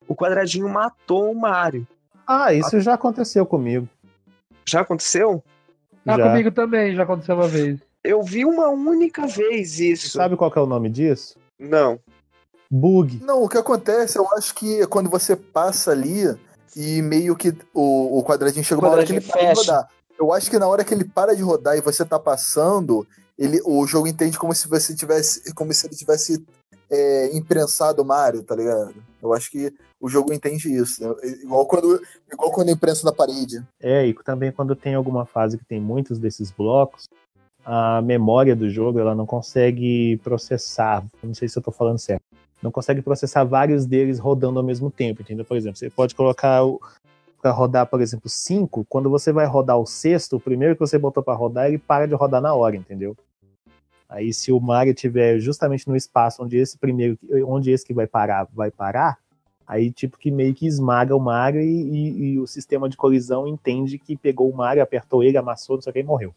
O 0.07 0.15
quadradinho 0.15 0.69
matou 0.69 1.31
o 1.31 1.39
Mario. 1.39 1.87
Ah, 2.27 2.53
isso 2.53 2.79
já 2.79 2.93
aconteceu 2.93 3.45
comigo. 3.45 3.87
Já 4.67 4.81
aconteceu? 4.81 5.43
Ah, 6.05 6.17
Já. 6.17 6.29
comigo 6.29 6.51
também, 6.51 6.95
já 6.95 7.03
aconteceu 7.03 7.35
uma 7.35 7.47
vez. 7.47 7.79
Eu 8.03 8.23
vi 8.23 8.45
uma 8.45 8.69
única 8.69 9.27
vez 9.27 9.79
isso. 9.79 10.09
Sabe 10.09 10.35
qual 10.37 10.51
que 10.51 10.57
é 10.57 10.61
o 10.61 10.65
nome 10.65 10.89
disso? 10.89 11.37
Não. 11.59 11.99
Bug. 12.71 13.19
Não, 13.23 13.43
o 13.43 13.49
que 13.49 13.57
acontece, 13.57 14.17
eu 14.17 14.27
acho 14.33 14.53
que 14.55 14.81
é 14.81 14.87
quando 14.87 15.09
você 15.09 15.35
passa 15.35 15.91
ali 15.91 16.23
e 16.75 17.01
meio 17.01 17.35
que 17.35 17.53
o, 17.73 18.19
o 18.19 18.23
quadradinho 18.23 18.63
chega 18.63 18.79
uma 18.79 18.89
hora 18.89 19.05
que 19.05 19.11
ele 19.11 19.21
Quadradinho 19.21 19.33
para 19.33 19.53
de 19.53 19.59
fecha. 19.59 19.71
rodar. 19.71 19.89
Eu 20.17 20.33
acho 20.33 20.49
que 20.49 20.59
na 20.59 20.67
hora 20.67 20.83
que 20.83 20.93
ele 20.93 21.03
para 21.05 21.35
de 21.35 21.41
rodar 21.41 21.77
e 21.77 21.81
você 21.81 22.05
tá 22.05 22.19
passando, 22.19 23.07
ele, 23.37 23.59
o 23.65 23.85
jogo 23.87 24.07
entende 24.07 24.37
como 24.37 24.53
se 24.53 24.67
você 24.67 24.95
tivesse. 24.95 25.53
como 25.53 25.73
se 25.73 25.87
ele 25.87 25.95
tivesse 25.95 26.45
é, 26.89 27.35
imprensado 27.35 28.01
o 28.01 28.05
Mario, 28.05 28.43
tá 28.43 28.55
ligado? 28.55 28.93
Eu 29.21 29.33
acho 29.33 29.49
que 29.51 29.73
o 29.99 30.07
jogo 30.09 30.33
entende 30.33 30.73
isso. 30.73 31.01
né? 31.03 31.13
Igual 31.43 31.65
quando, 31.65 32.01
igual 32.31 32.51
quando 32.51 32.69
imprensa 32.69 33.05
na 33.05 33.11
parede. 33.11 33.63
É, 33.81 34.05
e 34.05 34.13
também 34.23 34.51
quando 34.51 34.75
tem 34.75 34.95
alguma 34.95 35.25
fase 35.25 35.57
que 35.57 35.65
tem 35.65 35.79
muitos 35.79 36.19
desses 36.19 36.51
blocos, 36.51 37.05
a 37.65 38.01
memória 38.01 38.55
do 38.55 38.69
jogo 38.69 38.99
ela 38.99 39.13
não 39.13 39.25
consegue 39.25 40.17
processar. 40.23 41.05
Não 41.23 41.33
sei 41.33 41.47
se 41.47 41.57
eu 41.57 41.63
tô 41.63 41.71
falando 41.71 41.97
certo. 41.99 42.23
Não 42.61 42.71
consegue 42.71 43.01
processar 43.01 43.43
vários 43.43 43.85
deles 43.85 44.19
rodando 44.19 44.59
ao 44.59 44.65
mesmo 44.65 44.91
tempo, 44.91 45.21
entendeu? 45.21 45.45
Por 45.45 45.55
exemplo, 45.55 45.77
você 45.77 45.89
pode 45.89 46.13
colocar 46.13 46.61
para 47.41 47.51
rodar, 47.51 47.85
por 47.87 48.01
exemplo, 48.01 48.29
cinco, 48.29 48.85
quando 48.89 49.09
você 49.09 49.31
vai 49.31 49.45
rodar 49.45 49.77
o 49.77 49.85
sexto, 49.85 50.35
o 50.35 50.39
primeiro 50.39 50.75
que 50.75 50.79
você 50.81 50.97
botou 50.97 51.23
para 51.23 51.33
rodar, 51.33 51.67
ele 51.67 51.77
para 51.77 52.05
de 52.05 52.13
rodar 52.13 52.41
na 52.41 52.53
hora, 52.53 52.75
entendeu? 52.75 53.15
Aí 54.09 54.33
se 54.33 54.51
o 54.51 54.59
Mario 54.59 54.93
tiver 54.93 55.39
justamente 55.39 55.87
no 55.87 55.95
espaço 55.95 56.43
onde 56.43 56.57
esse 56.57 56.77
primeiro, 56.77 57.17
onde 57.45 57.71
esse 57.71 57.85
que 57.85 57.93
vai 57.93 58.07
parar, 58.07 58.47
vai 58.51 58.71
parar, 58.71 59.17
aí 59.65 59.91
tipo 59.91 60.17
que 60.17 60.31
meio 60.31 60.53
que 60.53 60.65
esmaga 60.65 61.15
o 61.15 61.19
Mario 61.19 61.61
e, 61.61 61.65
e- 61.65 62.23
e 62.33 62.39
o 62.39 62.47
sistema 62.47 62.89
de 62.89 62.97
colisão 62.97 63.47
entende 63.47 63.99
que 63.99 64.17
pegou 64.17 64.49
o 64.49 64.55
Mario, 64.55 64.81
apertou 64.81 65.23
ele, 65.23 65.37
amassou, 65.37 65.77
não 65.77 65.81
sei 65.81 65.91
o 65.91 65.93
que 65.93 65.99
e 65.99 66.03
morreu. 66.03 66.33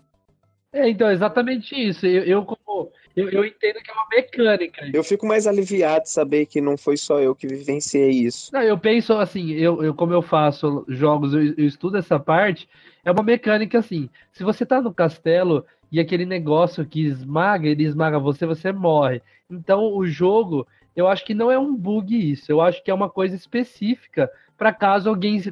É, 0.73 0.89
então, 0.89 1.11
exatamente 1.11 1.75
isso. 1.75 2.07
Eu, 2.07 2.25
eu 2.25 2.45
como. 2.45 2.91
Eu, 3.15 3.29
eu 3.29 3.45
entendo 3.45 3.81
que 3.83 3.91
é 3.91 3.95
uma 3.95 4.07
mecânica. 4.11 4.91
Eu 4.93 5.05
fico 5.05 5.27
mais 5.27 5.47
aliviado 5.47 6.05
de 6.05 6.11
saber 6.11 6.47
que 6.47 6.63
não 6.63 6.79
foi 6.79 6.97
só 6.97 7.21
eu 7.21 7.35
que 7.35 7.47
vivenciei 7.47 8.11
isso. 8.11 8.51
Não, 8.53 8.63
eu 8.63 8.79
penso 8.79 9.13
assim, 9.13 9.51
eu, 9.53 9.85
eu 9.85 9.95
como 9.95 10.15
eu 10.15 10.23
faço 10.23 10.83
jogos, 10.89 11.35
eu, 11.35 11.43
eu 11.59 11.67
estudo 11.67 11.99
essa 11.99 12.19
parte, 12.19 12.67
é 13.05 13.13
uma 13.13 13.23
mecânica 13.23 13.79
assim. 13.79 14.09
Se 14.33 14.43
você 14.43 14.65
tá 14.65 14.81
no 14.81 14.95
castelo 14.95 15.67
e 15.91 16.01
aquele 16.01 16.25
negócio 16.25 16.87
que 16.87 17.03
esmaga, 17.03 17.69
ele 17.69 17.85
esmaga 17.85 18.19
você, 18.19 18.47
você 18.47 18.73
morre. 18.73 19.21
Então 19.51 19.95
o 19.95 20.07
jogo, 20.07 20.67
eu 20.97 21.07
acho 21.07 21.23
que 21.27 21.35
não 21.35 21.51
é 21.51 21.59
um 21.59 21.77
bug 21.77 22.33
isso, 22.33 22.51
eu 22.51 22.63
acho 22.63 22.83
que 22.83 22.91
é 22.91 22.95
uma 22.95 23.11
coisa 23.11 23.37
específica 23.37 24.31
para 24.63 24.73
caso 24.73 25.09
alguém 25.09 25.43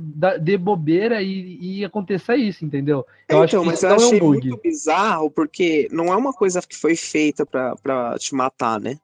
dê 0.40 0.56
bobeira 0.56 1.20
e, 1.20 1.58
e 1.60 1.84
aconteça 1.84 2.36
isso, 2.36 2.64
entendeu? 2.64 3.04
Eu 3.28 3.42
acho 3.42 3.56
então, 3.56 3.64
mas 3.64 3.82
eu 3.82 3.88
não 3.88 3.96
é 3.96 3.98
um 3.98 4.06
achei 4.06 4.20
bug. 4.20 4.48
muito 4.48 4.62
bizarro 4.62 5.28
porque 5.28 5.88
não 5.90 6.12
é 6.12 6.16
uma 6.16 6.32
coisa 6.32 6.62
que 6.62 6.76
foi 6.76 6.94
feita 6.94 7.44
pra, 7.44 7.74
pra 7.74 8.16
te 8.16 8.32
matar, 8.36 8.78
né? 8.78 9.00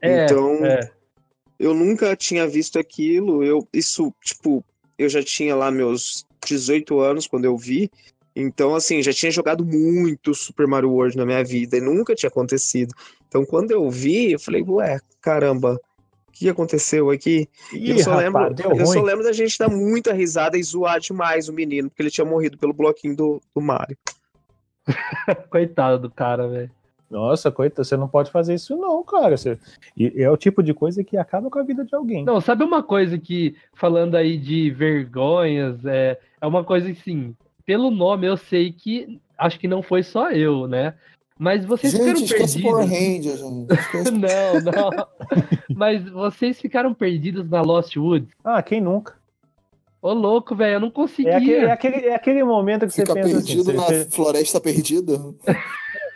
É, 0.00 0.24
então, 0.26 0.64
é. 0.64 0.92
eu 1.58 1.74
nunca 1.74 2.14
tinha 2.14 2.46
visto 2.46 2.78
aquilo. 2.78 3.42
Eu, 3.42 3.66
isso, 3.72 4.14
tipo, 4.22 4.64
eu 4.96 5.08
já 5.08 5.24
tinha 5.24 5.56
lá 5.56 5.72
meus 5.72 6.24
18 6.46 7.00
anos 7.00 7.26
quando 7.26 7.44
eu 7.44 7.56
vi. 7.56 7.90
Então, 8.36 8.76
assim, 8.76 9.02
já 9.02 9.12
tinha 9.12 9.32
jogado 9.32 9.64
muito 9.64 10.34
Super 10.34 10.68
Mario 10.68 10.92
World 10.92 11.16
na 11.16 11.26
minha 11.26 11.42
vida 11.42 11.78
e 11.78 11.80
nunca 11.80 12.14
tinha 12.14 12.28
acontecido. 12.28 12.94
Então, 13.26 13.44
quando 13.44 13.72
eu 13.72 13.90
vi, 13.90 14.30
eu 14.30 14.38
falei, 14.38 14.62
ué, 14.62 15.00
caramba, 15.20 15.80
o 16.28 16.32
que 16.32 16.48
aconteceu 16.48 17.10
aqui? 17.10 17.48
E 17.72 17.90
eu, 17.90 17.98
só 17.98 18.16
lembro, 18.16 18.54
deu 18.54 18.70
eu 18.70 18.86
só 18.86 19.02
lembro 19.02 19.24
da 19.24 19.32
gente 19.32 19.58
dar 19.58 19.68
muita 19.68 20.12
risada 20.12 20.56
e 20.56 20.62
zoar 20.62 21.00
demais 21.00 21.48
o 21.48 21.52
menino, 21.52 21.88
porque 21.88 22.02
ele 22.02 22.10
tinha 22.10 22.24
morrido 22.24 22.56
pelo 22.58 22.72
bloquinho 22.72 23.16
do, 23.16 23.40
do 23.54 23.60
Mario. 23.60 23.96
Coitado 25.50 25.98
do 25.98 26.10
cara, 26.10 26.48
velho. 26.48 26.70
Nossa, 27.10 27.50
coita, 27.50 27.82
você 27.82 27.96
não 27.96 28.06
pode 28.06 28.30
fazer 28.30 28.54
isso 28.54 28.76
não, 28.76 29.02
cara. 29.02 29.36
Você- 29.36 29.58
E 29.96 30.22
é 30.22 30.30
o 30.30 30.36
tipo 30.36 30.62
de 30.62 30.74
coisa 30.74 31.02
que 31.02 31.16
acaba 31.16 31.48
com 31.48 31.58
a 31.58 31.62
vida 31.62 31.82
de 31.84 31.94
alguém. 31.94 32.22
Não, 32.24 32.38
sabe 32.40 32.62
uma 32.64 32.82
coisa 32.82 33.16
que, 33.18 33.56
falando 33.74 34.14
aí 34.14 34.36
de 34.36 34.70
vergonhas, 34.70 35.82
é, 35.86 36.18
é 36.40 36.46
uma 36.46 36.62
coisa 36.62 36.90
assim, 36.90 37.34
pelo 37.64 37.90
nome 37.90 38.26
eu 38.26 38.36
sei 38.36 38.70
que 38.72 39.18
acho 39.38 39.58
que 39.58 39.66
não 39.68 39.82
foi 39.82 40.02
só 40.02 40.30
eu, 40.30 40.66
né? 40.68 40.94
Mas 41.38 41.64
vocês 41.64 41.92
Gente, 41.92 42.02
ficaram 42.02 42.24
esquece 42.24 42.60
Power 42.62 42.88
perdidos. 42.88 43.40
Ranger, 43.40 43.50
gente. 43.50 43.72
Esquece- 43.72 44.10
Não, 44.10 44.60
não. 44.72 45.06
Mas 45.76 46.08
vocês 46.10 46.60
ficaram 46.60 46.92
perdidos 46.92 47.48
na 47.48 47.60
Lost 47.62 47.96
Woods. 47.96 48.28
Ah, 48.42 48.60
quem 48.62 48.80
nunca? 48.80 49.14
Ô, 50.02 50.12
louco, 50.12 50.54
velho, 50.56 50.74
eu 50.74 50.80
não 50.80 50.90
conseguia. 50.90 51.32
É 51.32 51.36
aquele, 51.36 51.54
é 51.66 51.70
aquele, 51.72 52.06
é 52.06 52.14
aquele 52.14 52.44
momento 52.44 52.86
que 52.86 52.92
Fica 52.92 53.12
você 53.12 53.20
pensa 53.22 53.36
assim. 53.38 53.46
perdido 53.46 53.64
você- 53.64 53.72
na 53.72 53.82
você- 53.84 54.04
floresta 54.10 54.60
perdida. 54.60 55.18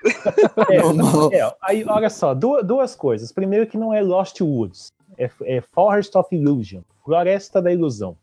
É. 0.03 1.39
É, 1.39 1.55
aí, 1.63 1.85
olha 1.87 2.11
só, 2.11 2.35
duas, 2.35 2.67
duas 2.67 2.97
coisas. 2.97 3.31
Primeiro 3.31 3.69
que 3.69 3.79
não 3.79 3.95
é 3.95 4.01
Lost 4.01 4.41
Woods, 4.41 4.93
é, 5.17 5.31
é 5.45 5.61
Forest 5.61 6.19
of 6.19 6.35
Illusion, 6.35 6.81
Floresta 7.05 7.63
da 7.63 7.73
Ilusão. 7.73 8.17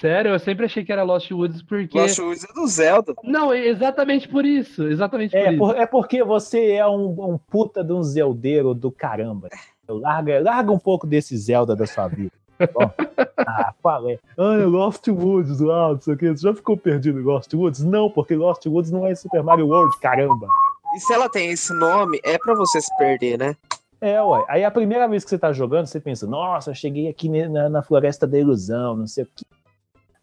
Sério, 0.00 0.32
eu 0.32 0.38
sempre 0.38 0.66
achei 0.66 0.84
que 0.84 0.92
era 0.92 1.02
Lost 1.02 1.30
Woods 1.30 1.62
porque. 1.62 1.98
Lost 1.98 2.18
Woods 2.18 2.44
é 2.44 2.52
do 2.52 2.66
Zelda. 2.66 3.14
Não, 3.22 3.52
é 3.52 3.66
exatamente 3.66 4.28
por 4.28 4.44
isso. 4.44 4.86
Exatamente 4.88 5.30
por 5.30 5.38
É, 5.38 5.48
isso. 5.50 5.58
por- 5.58 5.76
é 5.76 5.86
porque 5.86 6.24
você 6.24 6.72
é 6.72 6.86
um, 6.86 7.34
um 7.34 7.38
puta 7.38 7.84
de 7.84 7.92
um 7.92 8.02
zeldeiro 8.02 8.74
do 8.74 8.90
caramba. 8.90 9.48
Larga, 9.88 10.40
larga 10.42 10.72
um 10.72 10.78
pouco 10.78 11.06
desse 11.06 11.36
Zelda 11.36 11.76
da 11.76 11.86
sua 11.86 12.08
vida. 12.08 12.32
tá 12.58 12.66
bom? 12.66 12.90
ah, 13.46 13.72
qual 13.80 14.10
é? 14.10 14.18
Ah, 14.36 14.54
é 14.60 14.64
Lost 14.64 15.06
Woods 15.08 15.60
lá, 15.60 15.92
não 15.92 16.00
sei 16.00 16.14
o 16.14 16.16
que. 16.16 16.28
Você 16.30 16.42
já 16.42 16.54
ficou 16.54 16.76
perdido 16.76 17.20
em 17.20 17.22
Lost 17.22 17.52
Woods? 17.54 17.84
Não, 17.84 18.10
porque 18.10 18.34
Lost 18.34 18.66
Woods 18.66 18.90
não 18.90 19.06
é 19.06 19.14
Super 19.14 19.42
Mario 19.42 19.68
World, 19.68 19.96
caramba. 20.00 20.48
E 20.96 21.00
se 21.00 21.12
ela 21.12 21.28
tem 21.28 21.50
esse 21.50 21.72
nome, 21.72 22.20
é 22.24 22.36
pra 22.38 22.54
você 22.54 22.80
se 22.80 22.94
perder, 22.96 23.38
né? 23.38 23.56
É, 24.00 24.20
ué. 24.20 24.44
Aí 24.48 24.64
a 24.64 24.70
primeira 24.70 25.06
vez 25.08 25.22
que 25.24 25.30
você 25.30 25.38
tá 25.38 25.52
jogando, 25.52 25.86
você 25.86 26.00
pensa, 26.00 26.26
nossa, 26.26 26.70
eu 26.70 26.74
cheguei 26.74 27.08
aqui 27.08 27.28
na, 27.48 27.68
na 27.68 27.82
Floresta 27.82 28.26
da 28.26 28.38
Ilusão, 28.38 28.96
não 28.96 29.06
sei 29.06 29.24
o 29.24 29.28
que. 29.34 29.44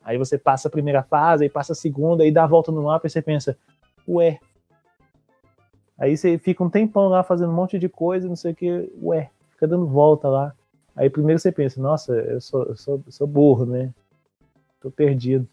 Aí 0.04 0.18
você 0.18 0.38
passa 0.38 0.68
a 0.68 0.72
primeira 0.72 1.02
fase, 1.04 1.44
aí 1.44 1.50
passa 1.50 1.74
a 1.74 1.76
segunda, 1.76 2.24
aí 2.24 2.32
dá 2.32 2.44
a 2.44 2.48
volta 2.48 2.72
no 2.72 2.84
mapa 2.84 3.08
e 3.08 3.10
você 3.10 3.22
pensa, 3.22 3.58
ué. 4.08 4.40
Aí 5.98 6.18
você 6.18 6.38
fica 6.38 6.64
um 6.64 6.70
tempão 6.70 7.08
lá 7.08 7.24
fazendo 7.24 7.52
um 7.52 7.56
monte 7.56 7.80
de 7.80 7.88
coisa, 7.88 8.28
não 8.28 8.36
sei 8.36 8.52
o 8.52 8.56
que, 8.56 8.92
ué, 9.02 9.30
fica 9.52 9.68
dando 9.68 9.88
volta 9.88 10.28
lá. 10.28 10.54
Aí 10.96 11.10
primeiro 11.10 11.40
você 11.40 11.52
pensa, 11.52 11.82
nossa, 11.82 12.14
eu 12.14 12.42
sou, 12.42 12.64
eu 12.64 12.76
sou, 12.76 13.02
eu 13.06 13.12
sou 13.12 13.28
burro, 13.28 13.66
né? 13.66 13.92
Tô 14.82 14.92
perdido. 14.92 15.48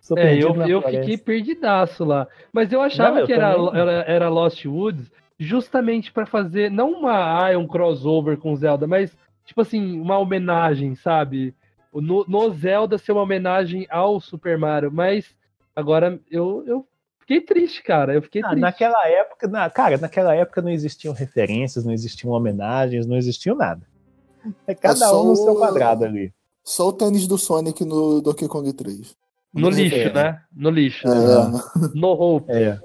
Sou 0.00 0.18
É, 0.18 0.22
perdido 0.22 0.62
eu, 0.62 0.68
eu 0.68 0.80
floresta. 0.82 1.00
fiquei 1.00 1.16
perdidaço 1.16 2.04
lá. 2.04 2.28
Mas 2.52 2.70
eu 2.70 2.82
achava 2.82 3.12
Não, 3.12 3.18
eu 3.20 3.26
que 3.26 3.32
era, 3.32 3.54
era, 3.72 3.92
era 4.06 4.28
Lost 4.28 4.64
Woods 4.66 5.10
justamente 5.38 6.12
pra 6.12 6.26
fazer, 6.26 6.70
não 6.70 6.92
uma, 6.92 7.14
ah, 7.14 7.58
um 7.58 7.66
crossover 7.66 8.36
com 8.36 8.54
Zelda, 8.54 8.86
mas, 8.86 9.16
tipo 9.44 9.60
assim, 9.62 9.98
uma 9.98 10.18
homenagem, 10.18 10.94
sabe? 10.94 11.54
No, 12.00 12.24
no 12.26 12.50
Zelda 12.52 12.98
ser 12.98 13.12
uma 13.12 13.22
homenagem 13.22 13.86
ao 13.90 14.20
Super 14.20 14.58
Mario. 14.58 14.90
Mas 14.92 15.26
agora 15.74 16.18
eu, 16.30 16.62
eu 16.66 16.86
fiquei 17.20 17.40
triste, 17.40 17.82
cara. 17.82 18.14
Eu 18.14 18.22
fiquei 18.22 18.42
Ah, 18.42 18.48
triste. 18.48 18.60
naquela 18.62 19.08
época, 19.08 19.46
na, 19.48 19.68
cara, 19.70 19.96
naquela 19.98 20.34
época 20.34 20.60
não 20.62 20.70
existiam 20.70 21.14
referências, 21.14 21.84
não 21.84 21.92
existiam 21.92 22.32
homenagens, 22.32 23.06
não 23.06 23.16
existiam 23.16 23.56
nada. 23.56 23.86
É 24.66 24.74
cada 24.74 24.96
só 24.96 25.22
um 25.24 25.28
no 25.28 25.36
seu 25.36 25.54
quadrado 25.54 26.04
ali. 26.04 26.32
Só 26.62 26.88
o 26.88 26.92
tênis 26.92 27.26
do 27.26 27.38
Sonic 27.38 27.84
no 27.84 28.20
Donkey 28.20 28.48
Kong 28.48 28.72
3. 28.72 29.16
No 29.54 29.70
lixo, 29.70 29.94
É. 29.96 30.12
né? 30.12 30.40
No 30.54 30.68
lixo. 30.70 31.06
É, 31.06 31.92
No 31.94 32.08
hope. 32.08 32.50
É. 32.52 32.78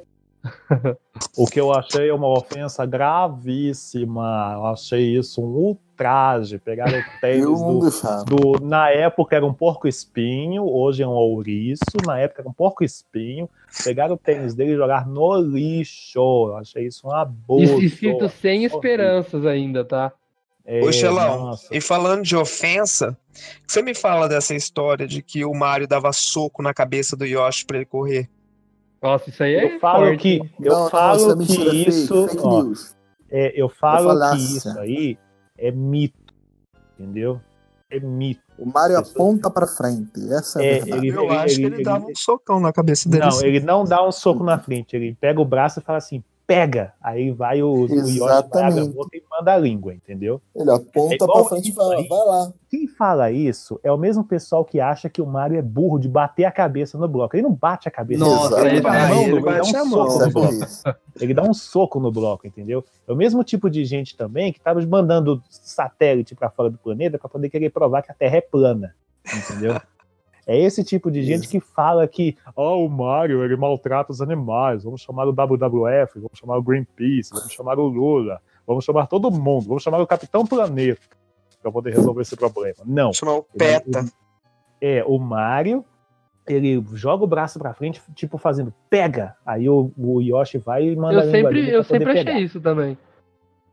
o 1.38 1.46
que 1.48 1.60
eu 1.60 1.74
achei 1.74 2.10
é 2.10 2.14
uma 2.14 2.28
ofensa 2.30 2.86
gravíssima. 2.86 4.54
Eu 4.56 4.66
achei 4.68 5.18
isso 5.18 5.42
um 5.42 5.46
ultraje. 5.48 6.58
Pegaram 6.60 6.98
o 7.00 7.04
tênis 7.22 8.26
do, 8.26 8.54
do- 8.58 8.66
Na 8.66 8.90
época 8.90 9.36
era 9.36 9.46
um 9.46 9.54
porco 9.54 9.88
espinho, 9.88 10.64
hoje 10.66 11.04
é 11.04 11.08
um 11.08 11.12
ouriço. 11.12 11.84
Na 12.06 12.18
época 12.20 12.42
era 12.42 12.50
um 12.50 12.54
porco 12.54 12.84
espinho. 12.84 13.50
Pegaram 13.84 14.16
o 14.16 14.18
tênis 14.18 14.54
dele 14.56 14.74
e 14.74 14.78
jogaram 14.78 15.10
no 15.12 15.36
lixo. 15.42 16.20
Eu 16.20 16.58
achei 16.58 16.88
isso 16.88 17.08
um 17.08 17.12
abuso. 17.12 17.82
E 17.82 17.86
escrito 17.86 18.30
sem 18.30 18.64
esperanças 18.66 19.46
ainda, 19.46 19.84
tá? 19.84 20.12
É, 20.66 20.82
Ô, 20.84 20.92
Xelão, 20.92 21.46
nossa. 21.48 21.68
e 21.76 21.82
falando 21.82 22.22
de 22.22 22.36
ofensa, 22.36 23.18
você 23.66 23.82
me 23.82 23.96
fala 23.96 24.30
dessa 24.30 24.54
história 24.54 25.08
de 25.08 25.20
que 25.24 25.44
o 25.44 25.52
Mario 25.54 25.88
dava 25.88 26.14
soco 26.14 26.62
na 26.62 26.76
cabeça 26.76 27.18
do 27.18 27.26
Yoshi 27.26 27.66
pra 27.66 27.78
ele 27.78 27.86
correr? 27.88 28.30
Nossa, 29.02 29.30
isso 29.30 29.44
aí 29.44 29.56
é 29.56 29.76
Eu 29.76 29.80
falo 29.80 30.06
forte, 30.08 30.18
que, 30.20 30.38
eu 30.60 30.72
Não, 30.74 30.84
não, 30.84 30.90
falo 30.90 31.16
isso 31.18 31.30
é 31.30 31.34
que 31.34 31.38
mentira, 31.40 31.72
fake, 31.72 31.90
isso, 31.90 32.28
fake 32.28 32.42
ó, 32.44 32.64
news. 32.64 32.96
é, 33.32 33.62
eu 33.62 33.70
falo 33.70 33.98
que 34.00 34.04
falácia. 34.06 34.58
isso 34.58 34.80
aí 34.80 35.18
é 35.58 35.72
mito, 35.72 36.34
entendeu? 36.98 37.40
É 37.90 38.00
mito. 38.00 38.42
O 38.58 38.66
Mario 38.66 38.98
aponta 38.98 39.50
pra 39.50 39.66
frente. 39.66 40.12
Essa 40.32 40.62
é, 40.62 40.66
É, 40.66 40.82
a 40.82 40.84
verdade. 40.84 41.08
ele- 41.08 41.18
Eu 41.18 41.32
acho 41.32 41.56
que 41.56 41.62
ele, 41.64 41.84
dava 41.84 42.06
um 42.06 42.16
socão 42.16 42.60
na 42.60 42.72
cabeça 42.74 43.08
dele. 43.10 43.22
Não, 43.24 43.30
assim. 43.30 43.48
ele 43.48 43.60
não 43.62 43.84
dá 43.86 44.06
um 44.06 44.12
soco 44.12 44.44
na 44.44 44.60
frente, 44.60 44.96
ele 44.96 45.16
pega 45.20 45.40
o 45.42 45.46
braço 45.46 45.80
e 45.80 45.84
fala 45.84 45.98
assim, 45.98 46.24
pega. 46.50 46.94
Aí 47.00 47.30
vai 47.30 47.62
o, 47.62 47.72
o 47.72 47.86
Yoshi, 47.86 48.18
vai, 48.18 48.30
abre 48.32 48.58
a 48.60 48.68
Exatamente. 48.68 48.90
boca 48.96 49.16
e 49.16 49.22
manda 49.30 49.54
a 49.54 49.58
língua, 49.58 49.94
entendeu? 49.94 50.42
Ele 50.56 50.72
aponta 50.72 51.14
É 51.14 51.16
igual 51.16 51.32
pra 51.46 51.50
frente 51.50 51.70
e 51.70 51.74
fala, 51.76 51.96
vai 51.96 52.26
lá. 52.26 52.52
Quem 52.68 52.88
fala 52.88 53.32
isso 53.32 53.80
é 53.84 53.92
o 53.92 53.98
mesmo 54.00 54.24
pessoal 54.24 54.66
que 54.66 54.80
acha 54.80 55.08
que 55.10 55.22
o 55.22 55.28
Mario 55.28 55.60
é 55.60 55.62
burro 55.62 56.00
de 56.00 56.10
bater 56.10 56.46
a 56.46 56.52
cabeça 56.52 56.98
no 56.98 57.08
bloco. 57.08 57.36
Ele 57.36 57.44
não 57.44 57.54
bate 57.54 57.88
a 57.88 57.92
cabeça 57.92 58.26
Nossa, 58.26 58.44
no 58.44 58.50
bloco, 58.50 58.66
ele 58.66 58.76
ele, 58.78 58.82
dá 58.82 58.92
mão, 58.92 59.22
ele 59.22 59.32
ele 59.32 59.42
dá 59.42 59.52
bate 59.52 59.76
a 59.76 59.84
um 59.84 59.86
mão. 59.86 60.10
soco 60.10 60.26
no 60.26 60.32
bloco. 60.32 60.54
isso? 60.54 60.84
Ele 61.20 61.34
dá 61.34 61.44
um 61.44 61.54
soco 61.54 62.00
no 62.00 62.12
bloco, 62.14 62.48
entendeu? 62.48 62.84
É 63.06 63.12
o 63.12 63.16
mesmo 63.16 63.44
tipo 63.44 63.70
de 63.70 63.84
gente 63.84 64.16
também 64.16 64.54
que 64.54 64.60
tava 64.62 64.82
mandando 64.86 65.44
satélite 65.50 66.34
para 66.34 66.50
fora 66.50 66.70
do 66.70 66.78
planeta 66.78 67.18
para 67.20 67.28
poder 67.28 67.50
querer 67.50 67.70
provar 67.72 68.02
que 68.02 68.10
a 68.10 68.16
Terra 68.16 68.38
é 68.38 68.42
plana, 68.42 68.96
entendeu? 69.26 69.76
É 70.50 70.58
esse 70.58 70.84
tipo 70.84 71.12
de 71.12 71.22
gente 71.22 71.44
Isso. 71.44 71.52
que 71.52 71.60
fala 71.60 72.08
que 72.08 72.36
oh, 72.56 72.84
o 72.84 72.90
Mario 72.90 73.46
ele 73.46 73.56
maltrata 73.56 74.12
os 74.12 74.20
animais, 74.20 74.84
vamos 74.84 75.00
chamar 75.00 75.28
o 75.28 75.32
WWF, 75.32 76.16
vamos 76.16 76.40
chamar 76.40 76.58
o 76.58 76.64
Greenpeace, 76.64 77.30
vamos 77.32 77.54
chamar 77.54 77.78
o 77.78 77.88
Lula, 77.88 78.42
vamos 78.66 78.84
chamar 78.84 79.06
todo 79.06 79.30
mundo, 79.30 79.68
vamos 79.68 79.84
chamar 79.84 80.02
o 80.02 80.08
Capitão 80.08 80.44
Planeta 80.48 81.02
para 81.62 81.72
poder 81.72 81.94
resolver 81.94 82.24
esse 82.24 82.36
problema. 82.36 82.78
Não. 82.84 83.14
Chamar 83.14 83.36
o 83.36 83.44
PETA. 83.44 84.06
É, 84.82 85.04
o 85.06 85.20
Mario, 85.20 85.86
ele 86.48 86.84
joga 86.94 87.24
o 87.24 87.28
braço 87.28 87.60
pra 87.60 87.76
frente, 87.76 88.02
tipo 88.16 88.40
fazendo 88.40 88.74
pega. 88.90 89.36
Aí 89.46 89.70
o, 89.70 89.92
o 89.96 90.20
Yoshi 90.20 90.58
vai 90.58 90.84
e 90.84 90.96
manda 90.96 91.22
a 91.22 91.26
Eu 91.26 91.32
sempre, 91.32 91.70
eu 91.70 91.84
sempre 91.84 92.10
achei 92.10 92.26
pegar. 92.26 92.40
isso 92.40 92.60
também. 92.60 92.98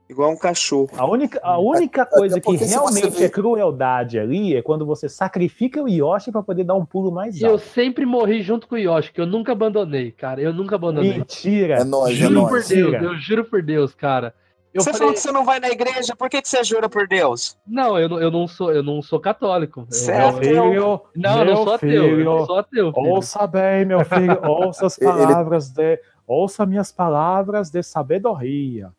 Igual 0.08 0.30
um 0.30 0.36
cachorro. 0.38 0.88
A 0.96 1.04
única, 1.04 1.40
a 1.42 1.58
única 1.58 2.02
Até 2.02 2.16
coisa 2.16 2.40
que 2.40 2.56
realmente 2.56 3.10
vê- 3.10 3.24
é 3.24 3.28
crueldade 3.28 4.18
ali 4.18 4.54
é 4.56 4.62
quando 4.62 4.86
você 4.86 5.08
sacrifica 5.08 5.82
o 5.82 5.88
Yoshi 5.88 6.30
pra 6.30 6.42
poder 6.42 6.62
dar 6.64 6.74
um 6.74 6.84
pulo 6.84 7.10
mais 7.10 7.40
E 7.40 7.44
eu 7.44 7.52
alto. 7.52 7.64
sempre 7.64 8.06
morri 8.06 8.40
junto 8.42 8.68
com 8.68 8.76
o 8.76 8.78
Yoshi, 8.78 9.12
que 9.12 9.20
eu 9.20 9.26
nunca 9.26 9.50
abandonei, 9.52 10.12
cara. 10.12 10.40
Eu 10.40 10.52
nunca 10.52 10.76
abandonei. 10.76 11.18
Mentira! 11.18 11.76
É 11.80 11.84
nóis, 11.84 12.12
é 12.12 12.14
Juro 12.20 12.42
por 12.42 12.50
nóis. 12.52 12.68
Deus, 12.68 12.90
Mentira. 12.92 13.04
eu 13.12 13.16
juro 13.18 13.44
por 13.44 13.62
Deus, 13.62 13.94
cara. 13.96 14.32
Eu 14.72 14.82
você 14.82 14.90
falei, 14.90 14.98
falou 14.98 15.14
que 15.14 15.20
você 15.20 15.32
não 15.32 15.44
vai 15.44 15.58
na 15.58 15.70
igreja, 15.70 16.14
por 16.14 16.28
que, 16.28 16.40
que 16.42 16.48
você 16.48 16.62
jura 16.62 16.86
por 16.88 17.08
Deus? 17.08 17.56
não, 17.66 17.98
eu 17.98 18.08
não, 18.10 18.20
eu 18.20 18.30
não 18.30 18.46
sou, 18.46 18.70
eu 18.72 18.82
não 18.82 19.00
sou 19.02 19.18
católico. 19.18 19.80
Eu- 19.80 19.86
Você 19.88 20.12
é 20.12 20.20
eu- 20.22 20.28
ateu. 20.28 20.40
filho, 20.40 21.00
não, 21.16 21.38
eu 21.40 21.44
não 21.46 21.64
sou 21.64 21.74
ateu. 21.74 21.90
Eu 21.90 22.04
filho, 22.10 22.24
não 22.24 22.46
sou 22.46 22.58
ateu. 22.58 22.92
filho. 22.92 23.08
ouça 23.08 23.46
bem, 23.46 23.84
meu 23.86 24.04
filho, 24.04 24.38
ouça 24.46 24.86
as 24.86 24.98
Ele- 25.00 25.10
palavras 25.10 25.70
de. 25.70 25.98
Ouça 26.28 26.66
minhas 26.66 26.92
palavras 26.92 27.70
de 27.70 27.82
sabedoria. 27.82 28.90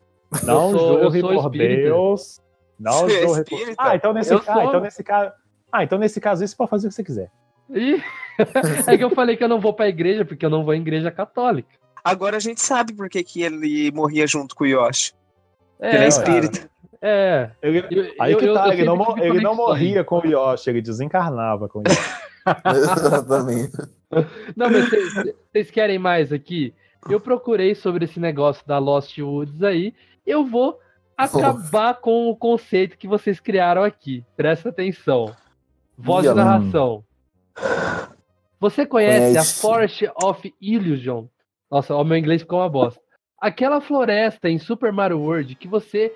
Não 0.43 0.71
sou- 0.71 1.11
sou 1.11 1.21
por 1.21 1.35
espírita. 1.35 1.81
Deus. 1.83 2.39
Não 2.79 2.91
Você 3.01 3.17
é 3.17 3.27
jure 3.27 3.43
por. 3.45 3.59
Ah, 3.77 3.95
então 3.95 4.13
nesse, 4.13 4.33
Eu 4.33 4.41
sou. 4.43 4.63
então 4.63 4.79
nesse 4.81 5.03
caso. 5.03 5.31
Ah, 5.71 5.83
então 5.83 5.97
nesse 5.97 6.19
caso 6.21 6.41
aí 6.43 6.47
você 6.47 6.55
pode 6.55 6.69
fazer 6.69 6.87
o 6.87 6.89
que 6.89 6.95
você 6.95 7.03
quiser. 7.03 7.31
É 8.87 8.95
que 8.97 9.03
eu 9.03 9.09
falei 9.09 9.35
que 9.35 9.43
eu 9.43 9.47
não 9.49 9.59
vou 9.59 9.73
pra 9.73 9.89
igreja, 9.89 10.23
porque 10.23 10.45
eu 10.45 10.49
não 10.49 10.63
vou 10.63 10.73
em 10.73 10.79
igreja 10.81 11.09
católica. 11.09 11.69
Agora 12.03 12.37
a 12.37 12.39
gente 12.39 12.61
sabe 12.61 12.93
por 12.93 13.09
que, 13.09 13.23
que 13.23 13.41
ele 13.41 13.91
morria 13.91 14.27
junto 14.27 14.55
com 14.55 14.63
o 14.63 14.67
Yoshi. 14.67 15.13
É, 15.79 15.95
ele 15.95 16.05
é 16.05 16.07
espírita. 16.07 16.69
É. 17.01 17.49
Ele- 17.61 17.79
Eu- 17.89 18.13
Aí 18.19 18.35
que 18.35 18.45
eu- 18.45 18.53
tá, 18.53 18.67
eu 18.67 18.73
ele, 18.73 18.83
não, 18.85 19.17
ele 19.17 19.41
não 19.41 19.55
morria 19.55 20.03
com 20.03 20.19
o 20.19 20.25
Yoshi, 20.25 20.69
ele 20.69 20.81
desencarnava 20.83 21.67
com 21.67 21.79
o 21.79 21.83
Yoshi. 21.87 22.17
Exatamente. 22.75 23.71
Não, 24.55 24.69
mas 24.71 24.89
vocês 25.51 25.69
querem 25.69 25.99
mais 25.99 26.31
aqui? 26.31 26.73
Eu 27.09 27.19
procurei 27.19 27.75
sobre 27.75 28.05
esse 28.05 28.19
negócio 28.21 28.65
da 28.65 28.77
Lost 28.77 29.17
Woods 29.17 29.61
aí. 29.63 29.93
Eu 30.27 30.45
vou 30.45 30.77
acabar 31.17 31.95
com 31.95 32.29
o 32.29 32.35
conceito 32.35 32.97
que 32.97 33.07
vocês 33.07 33.39
criaram 33.39 33.81
aqui. 33.83 34.25
Presta 34.35 34.69
atenção. 34.69 35.33
Voz 35.97 36.27
de 36.27 36.33
narração. 36.33 37.03
Você 38.59 38.85
conhece 38.85 39.37
a 39.37 39.41
Conhece. 39.41 39.61
Forest 39.61 40.11
of 40.21 40.55
Illusion? 40.61 41.27
Nossa, 41.71 41.95
o 41.95 42.03
meu 42.03 42.17
inglês 42.17 42.41
ficou 42.41 42.59
uma 42.59 42.69
bosta. 42.69 43.01
Aquela 43.39 43.79
floresta 43.79 44.49
em 44.49 44.59
Super 44.59 44.91
Mario 44.91 45.19
World 45.19 45.55
que 45.55 45.67
você 45.67 46.13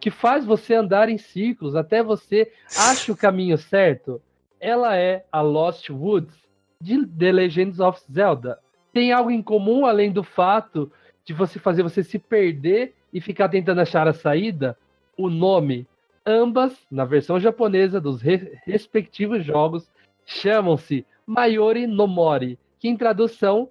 que 0.00 0.10
faz 0.10 0.46
você 0.46 0.74
andar 0.74 1.08
em 1.08 1.18
círculos 1.18 1.76
até 1.76 2.02
você 2.02 2.50
acha 2.78 3.12
o 3.12 3.16
caminho 3.16 3.58
certo. 3.58 4.22
Ela 4.58 4.96
é 4.96 5.24
a 5.30 5.40
Lost 5.40 5.90
Woods 5.90 6.36
de 6.80 7.06
The 7.06 7.32
Legends 7.32 7.80
of 7.80 8.00
Zelda. 8.10 8.58
Tem 8.92 9.12
algo 9.12 9.30
em 9.30 9.42
comum 9.42 9.84
além 9.84 10.10
do 10.10 10.24
fato 10.24 10.90
de 11.24 11.34
você 11.34 11.58
fazer 11.58 11.82
você 11.82 12.02
se 12.02 12.18
perder 12.18 12.94
e 13.12 13.20
ficar 13.20 13.48
tentando 13.48 13.80
achar 13.80 14.06
a 14.08 14.12
saída? 14.12 14.76
O 15.16 15.28
nome. 15.28 15.86
Ambas, 16.24 16.74
na 16.90 17.04
versão 17.04 17.40
japonesa 17.40 18.00
dos 18.00 18.20
re- 18.20 18.58
respectivos 18.66 19.44
jogos, 19.44 19.88
chamam-se 20.26 21.04
Mayori 21.26 21.86
no 21.86 22.06
Mori, 22.06 22.58
que 22.78 22.88
em 22.88 22.96
tradução 22.96 23.68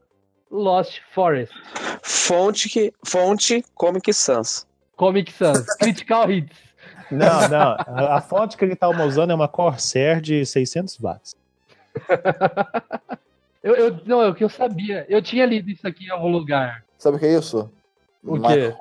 Lost 0.52 1.00
Forest. 1.12 1.54
Fonte, 2.02 2.68
que, 2.70 2.92
fonte 3.06 3.64
Comic 3.76 4.12
Sans. 4.14 4.68
Comic 4.96 5.32
Sans. 5.32 5.66
Critical 5.78 6.30
Hits. 6.32 6.58
Não, 7.12 7.48
não. 7.50 7.76
A, 7.88 8.18
a 8.18 8.22
fonte 8.22 8.56
que 8.56 8.64
ele 8.64 8.76
tá 8.76 8.88
usando 8.88 9.32
é 9.32 9.36
uma 9.36 9.48
Corsair 9.48 10.22
de 10.22 10.46
600 10.46 10.98
watts. 11.00 11.36
Eu, 13.62 13.76
eu- 13.76 14.02
não, 14.06 14.22
é 14.22 14.30
o 14.30 14.34
que 14.34 14.44
eu 14.44 14.48
sabia. 14.50 15.06
Eu 15.10 15.22
tinha 15.22 15.46
lido 15.46 15.70
isso 15.70 15.86
aqui 15.86 16.06
em 16.06 16.10
algum 16.10 16.30
lugar. 16.32 16.84
Sabe 16.98 17.18
o 17.18 17.20
que 17.20 17.26
é 17.26 17.38
isso? 17.38 17.70
O 18.24 18.40
quê? 18.42 18.74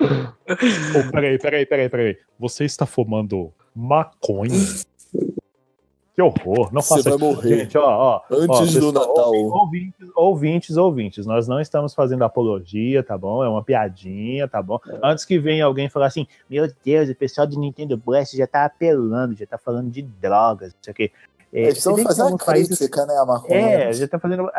Ô, 0.00 1.12
peraí, 1.12 1.38
peraí, 1.38 1.66
peraí, 1.66 1.88
peraí. 1.88 2.18
Você 2.38 2.64
está 2.64 2.86
fumando 2.86 3.52
maconha? 3.74 4.54
Que 6.14 6.22
horror, 6.22 6.72
não 6.72 6.80
Você 6.80 6.96
faça 6.96 7.10
vai 7.10 7.18
isso. 7.18 7.18
morrer. 7.18 7.58
Gente, 7.58 7.76
ó, 7.76 7.84
ó. 7.84 8.20
Antes 8.30 8.76
ó, 8.76 8.80
do 8.80 8.92
Natal. 8.92 9.34
Ouvintes, 9.34 10.10
ouvintes, 10.14 10.76
ouvintes, 10.76 11.26
nós 11.26 11.48
não 11.48 11.60
estamos 11.60 11.92
fazendo 11.92 12.22
apologia, 12.22 13.02
tá 13.02 13.18
bom? 13.18 13.42
É 13.42 13.48
uma 13.48 13.64
piadinha, 13.64 14.46
tá 14.46 14.62
bom? 14.62 14.78
Antes 15.02 15.24
que 15.24 15.40
venha 15.40 15.64
alguém 15.64 15.88
falar 15.88 16.06
assim, 16.06 16.24
meu 16.48 16.70
Deus, 16.84 17.08
o 17.08 17.16
pessoal 17.16 17.48
do 17.48 17.58
Nintendo 17.58 17.96
Blast 17.96 18.36
já 18.36 18.46
tá 18.46 18.64
apelando, 18.64 19.34
já 19.34 19.44
tá 19.44 19.58
falando 19.58 19.90
de 19.90 20.02
drogas, 20.02 20.72
não 20.72 20.78
sei 20.82 20.92
o 20.92 20.94
quê. 20.94 21.10
É, 21.56 21.60
Eles 21.62 21.76
estão 21.78 21.96
fazendo 21.98 22.36
crítica, 22.36 23.06
né, 23.06 23.16
a 23.16 23.24
maconha. 23.24 23.60
É, 23.60 23.92
já 23.92 24.08
tá 24.08 24.18
fazendo. 24.18 24.50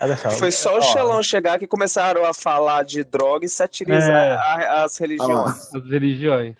Olha 0.00 0.16
só. 0.16 0.30
Foi 0.30 0.50
só 0.50 0.74
o 0.74 0.78
ó, 0.78 0.80
Xelão 0.82 1.22
chegar 1.22 1.58
que 1.60 1.66
começaram 1.66 2.24
a 2.24 2.34
falar 2.34 2.84
de 2.84 3.04
droga 3.04 3.46
e 3.46 3.48
satirizar 3.48 4.10
É. 4.10 4.32
a- 4.32 4.82
as 4.84 4.98
religiões. 4.98 5.72
As 5.72 5.84
religiões. 5.88 6.56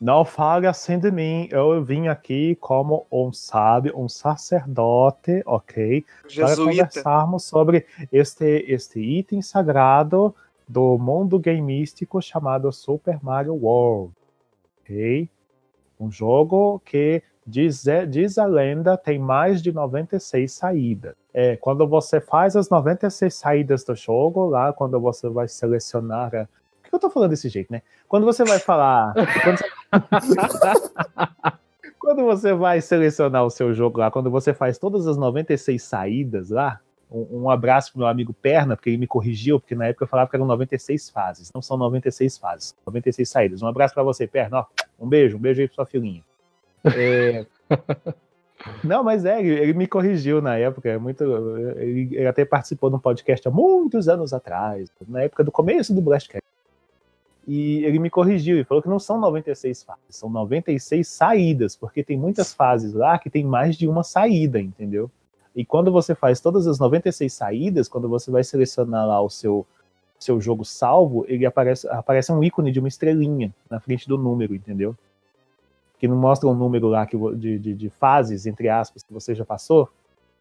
Não 0.00 0.24
fale 0.24 0.66
assim 0.68 0.98
de 1.00 1.10
mim. 1.10 1.48
Eu 1.50 1.82
vim 1.84 2.06
aqui 2.08 2.56
como 2.60 3.04
um 3.10 3.32
sábio, 3.32 3.92
um 3.98 4.08
sacerdote, 4.08 5.42
ok? 5.46 6.04
Para 6.22 6.30
Jesuíta. 6.30 6.70
conversarmos 6.86 7.44
sobre 7.44 7.86
este, 8.12 8.64
este 8.68 9.00
item 9.00 9.42
sagrado 9.42 10.34
do 10.68 10.96
mundo 10.98 11.38
gameístico 11.40 12.20
chamado 12.22 12.70
Super 12.72 13.18
Mario 13.22 13.54
World. 13.54 14.12
Ok? 14.80 15.28
Um 16.00 16.10
jogo 16.10 16.80
que, 16.84 17.22
diz, 17.46 17.86
é- 17.86 18.06
diz 18.06 18.38
a 18.38 18.46
lenda, 18.46 18.96
tem 18.96 19.18
mais 19.18 19.62
de 19.62 19.72
96 19.72 20.52
saídas. 20.52 21.14
É, 21.34 21.56
quando 21.56 21.86
você 21.86 22.20
faz 22.20 22.56
as 22.56 22.68
96 22.68 23.34
saídas 23.34 23.84
do 23.84 23.94
jogo, 23.94 24.46
lá, 24.46 24.72
quando 24.72 25.00
você 25.00 25.28
vai 25.28 25.48
selecionar. 25.48 26.34
a- 26.34 26.48
Por 26.82 26.90
que 26.90 26.94
eu 26.96 27.00
tô 27.00 27.10
falando 27.10 27.30
desse 27.30 27.48
jeito, 27.48 27.72
né? 27.72 27.80
Quando 28.08 28.24
você 28.26 28.44
vai 28.44 28.58
falar. 28.58 29.14
Quando 29.14 29.58
você, 29.58 29.92
quando 31.98 32.24
você 32.24 32.52
vai 32.52 32.80
selecionar 32.80 33.44
o 33.44 33.50
seu 33.50 33.72
jogo 33.72 33.98
lá, 33.98 34.10
quando 34.10 34.30
você 34.30 34.52
faz 34.52 34.78
todas 34.78 35.06
as 35.06 35.16
96 35.16 35.82
saídas 35.82 36.50
lá, 36.50 36.80
um, 37.10 37.50
abraço 37.50 37.92
pro 37.92 38.00
meu 38.00 38.08
amigo 38.08 38.32
Perna, 38.32 38.74
porque 38.74 38.88
ele 38.90 38.96
me 38.96 39.06
corrigiu, 39.06 39.60
porque 39.60 39.74
na 39.74 39.86
época 39.86 40.04
eu 40.04 40.08
falava 40.08 40.30
que 40.30 40.36
eram 40.36 40.46
96 40.46 41.10
fases. 41.10 41.50
Não 41.54 41.60
são 41.60 41.76
96 41.76 42.38
fases, 42.38 42.74
96 42.86 43.28
saídas. 43.28 43.62
Um 43.62 43.66
abraço 43.66 43.92
pra 43.92 44.02
você, 44.02 44.26
Perna. 44.26 44.60
Ó, 44.60 44.64
um 44.98 45.06
beijo, 45.08 45.36
um 45.36 45.40
beijo 45.40 45.60
aí 45.60 45.68
pra 45.68 45.74
sua 45.74 45.86
filhinha. 45.86 46.22
É, 46.84 47.46
Não, 48.82 49.02
mas 49.02 49.24
é, 49.24 49.42
ele, 49.42 49.72
me 49.72 49.86
corrigiu 49.86 50.40
na 50.40 50.56
época. 50.56 50.88
É 50.88 50.98
muito, 50.98 51.24
ele, 51.78 52.08
ele 52.12 52.26
até 52.26 52.44
participou 52.44 52.90
de 52.90 52.96
um 52.96 52.98
podcast 52.98 53.46
há 53.46 53.50
muitos 53.50 54.08
anos 54.08 54.32
atrás, 54.32 54.90
na 55.08 55.22
época 55.22 55.42
do 55.44 55.50
começo 55.50 55.94
do 55.94 56.00
Blastcast. 56.00 56.42
E 57.46 57.84
ele 57.84 57.98
me 57.98 58.08
corrigiu 58.08 58.58
e 58.58 58.64
falou 58.64 58.80
que 58.80 58.88
não 58.88 59.00
são 59.00 59.18
96 59.18 59.82
fases, 59.82 60.02
são 60.10 60.30
96 60.30 61.06
saídas, 61.08 61.74
porque 61.74 62.04
tem 62.04 62.16
muitas 62.16 62.54
fases 62.54 62.92
lá 62.92 63.18
que 63.18 63.28
tem 63.28 63.44
mais 63.44 63.76
de 63.76 63.88
uma 63.88 64.04
saída, 64.04 64.60
entendeu? 64.60 65.10
E 65.54 65.64
quando 65.64 65.90
você 65.90 66.14
faz 66.14 66.40
todas 66.40 66.68
as 66.68 66.78
96 66.78 67.32
saídas, 67.32 67.88
quando 67.88 68.08
você 68.08 68.30
vai 68.30 68.44
selecionar 68.44 69.06
lá 69.08 69.20
o 69.20 69.28
seu, 69.28 69.66
seu 70.20 70.40
jogo 70.40 70.64
salvo, 70.64 71.24
ele 71.26 71.44
aparece, 71.44 71.88
aparece 71.88 72.30
um 72.30 72.44
ícone 72.44 72.70
de 72.70 72.78
uma 72.78 72.88
estrelinha 72.88 73.52
na 73.68 73.80
frente 73.80 74.08
do 74.08 74.16
número, 74.16 74.54
entendeu? 74.54 74.96
Que 76.02 76.08
não 76.08 76.16
mostra 76.16 76.48
um 76.48 76.54
número 76.54 76.88
lá 76.88 77.06
que, 77.06 77.16
de, 77.36 77.60
de, 77.60 77.74
de 77.74 77.88
fases, 77.88 78.44
entre 78.44 78.68
aspas, 78.68 79.04
que 79.04 79.12
você 79.12 79.36
já 79.36 79.44
passou. 79.44 79.88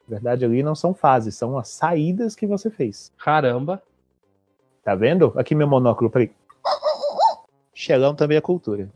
Na 0.08 0.16
verdade, 0.16 0.44
ali 0.44 0.64
não 0.64 0.74
são 0.74 0.92
fases, 0.92 1.36
são 1.36 1.56
as 1.56 1.68
saídas 1.68 2.36
que 2.36 2.48
você 2.48 2.72
fez. 2.72 3.14
Caramba. 3.24 3.80
Tá 4.84 4.96
vendo? 4.96 5.32
Aqui 5.36 5.54
meu 5.54 5.68
monóculo, 5.68 6.10
peraí. 6.10 6.32
Xelão 7.76 8.16
também 8.16 8.40
é 8.40 8.42
cultura. 8.42 8.90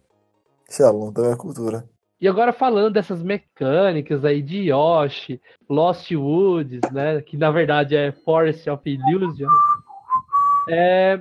Xelão 0.68 1.13
também 1.13 1.34
é 1.34 1.36
cultura. 1.36 1.88
E 2.20 2.28
agora 2.28 2.51
falando 2.51 2.93
dessas 2.95 3.22
mecânicas 3.22 4.26
aí 4.26 4.41
de 4.41 4.72
Yoshi, 4.72 5.39
Lost 5.70 6.09
Woods, 6.11 6.82
né? 6.91 7.22
Que 7.22 7.38
na 7.38 7.51
verdade 7.51 7.95
é 7.95 8.11
Forest 8.11 8.68
of 8.72 8.89
Illusion. 8.89 9.49
É, 10.68 11.20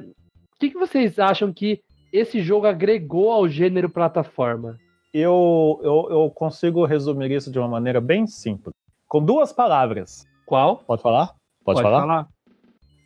O 0.54 0.58
que, 0.58 0.70
que 0.70 0.78
vocês 0.78 1.18
acham 1.18 1.52
que 1.52 1.82
esse 2.10 2.40
jogo 2.40 2.66
agregou 2.66 3.30
ao 3.30 3.46
gênero 3.46 3.90
plataforma? 3.90 4.82
Eu, 5.14 5.78
eu, 5.84 6.08
eu 6.10 6.30
consigo 6.30 6.84
resumir 6.84 7.30
isso 7.30 7.48
de 7.48 7.56
uma 7.56 7.68
maneira 7.68 8.00
bem 8.00 8.26
simples. 8.26 8.74
Com 9.06 9.24
duas 9.24 9.52
palavras. 9.52 10.26
Qual? 10.44 10.78
Pode 10.78 11.02
falar? 11.02 11.36
Pode, 11.64 11.80
falar? 11.80 12.28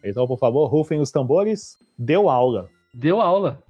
Então, 0.03 0.27
por 0.27 0.39
favor, 0.39 0.67
rufem 0.69 1.01
os 1.01 1.11
tambores. 1.11 1.77
Deu 1.99 2.31
aula. 2.31 2.71
Deu 2.95 3.21
aula. 3.21 3.63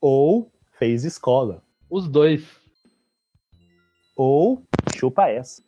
Ou 0.00 0.48
fez 0.78 1.04
escola. 1.04 1.60
Os 1.90 2.08
dois. 2.08 2.46
Ou 4.14 4.62
chupa 4.96 5.28
essa. 5.28 5.60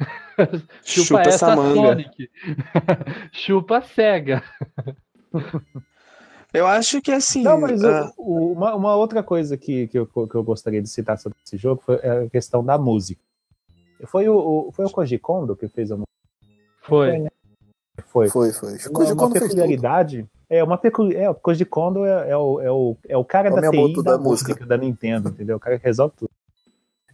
Chupa, 0.82 1.04
Chupa 1.04 1.20
essa 1.20 1.28
essa 1.28 1.56
manga. 1.56 1.74
Sonic. 1.74 2.30
Chupa 3.32 3.82
cega. 3.82 4.42
Eu 6.54 6.66
acho 6.68 7.02
que 7.02 7.10
assim. 7.10 7.42
Não, 7.42 7.60
mas 7.60 7.82
o- 7.82 8.12
o- 8.16 8.52
uma, 8.52 8.74
uma 8.76 8.96
outra 8.96 9.22
coisa 9.22 9.56
que, 9.56 9.88
que, 9.88 9.98
eu, 9.98 10.06
que 10.06 10.34
eu 10.34 10.42
gostaria 10.44 10.80
de 10.80 10.88
citar 10.88 11.18
sobre 11.18 11.36
esse 11.44 11.56
jogo 11.56 11.82
foi 11.84 11.96
a 11.96 12.30
questão 12.30 12.64
da 12.64 12.78
música. 12.78 13.20
Foi 14.06 14.28
o, 14.28 14.36
o- 14.68 14.72
foi 14.72 14.84
o 14.86 14.90
Koji 14.90 15.18
Kondo 15.18 15.56
que 15.56 15.66
fez 15.68 15.90
a 15.90 15.96
música? 15.96 16.12
Foi. 16.82 17.26
Foi. 18.06 18.28
Foi, 18.28 18.52
foi. 18.52 18.72
Uma, 18.72 18.92
Koji 18.92 19.12
uma 19.12 19.30
peculiaridade. 19.30 20.26
É, 20.48 20.62
uma 20.62 20.76
peculi... 20.78 21.16
é, 21.16 21.28
o 21.28 21.34
Koji 21.34 21.64
Kondo 21.64 22.04
é, 22.04 22.30
é 22.30 22.36
o, 22.36 22.60
é, 22.60 22.70
o, 22.70 22.96
é 23.08 23.16
o 23.16 23.24
cara 23.24 23.48
É 23.48 23.52
o 23.52 23.54
da 23.56 23.70
TI 23.70 23.94
da, 24.02 24.02
da 24.12 24.18
música, 24.18 24.48
música. 24.52 24.66
da 24.66 24.76
Nintendo, 24.76 25.30
entendeu? 25.30 25.56
O 25.56 25.60
cara 25.60 25.78
que 25.78 25.84
resolve 25.84 26.14
tudo. 26.16 26.30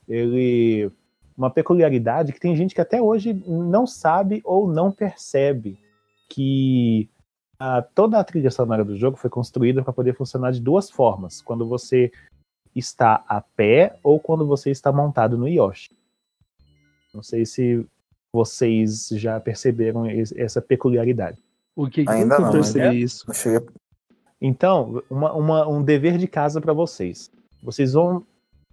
Ele. 0.08 0.90
Uma 1.36 1.48
peculiaridade 1.48 2.32
que 2.34 2.40
tem 2.40 2.54
gente 2.54 2.74
que 2.74 2.80
até 2.82 3.00
hoje 3.00 3.32
não 3.46 3.86
sabe 3.86 4.42
ou 4.44 4.68
não 4.70 4.90
percebe 4.92 5.78
que 6.28 7.08
a- 7.60 7.82
toda 7.82 8.18
a 8.18 8.24
trilha 8.24 8.50
sonora 8.50 8.84
do 8.84 8.96
jogo 8.96 9.16
foi 9.18 9.28
construída 9.30 9.82
para 9.84 9.92
poder 9.92 10.14
funcionar 10.16 10.50
de 10.50 10.60
duas 10.60 10.90
formas: 10.90 11.40
quando 11.42 11.66
você 11.68 12.10
está 12.74 13.22
a 13.28 13.40
pé 13.40 13.98
ou 14.02 14.18
quando 14.18 14.46
você 14.46 14.70
está 14.70 14.90
montado 14.90 15.36
no 15.36 15.46
Yoshi. 15.46 15.90
Não 17.12 17.22
sei 17.22 17.44
se 17.44 17.84
vocês 18.32 19.08
já 19.12 19.38
perceberam 19.40 20.06
es- 20.06 20.32
essa 20.32 20.62
peculiaridade. 20.62 21.38
O 21.76 21.88
que 21.88 22.04
Ainda 22.08 22.36
eu 22.36 22.40
não, 22.40 22.52
percebi 22.52 22.86
né? 22.86 22.94
isso. 22.94 23.26
Cheguei- 23.34 23.68
Então, 24.40 25.02
uma- 25.10 25.32
uma- 25.34 25.68
um 25.68 25.82
dever 25.82 26.16
de 26.16 26.26
casa 26.26 26.60
para 26.60 26.72
vocês. 26.72 27.30
Vocês 27.62 27.92
vão 27.92 28.24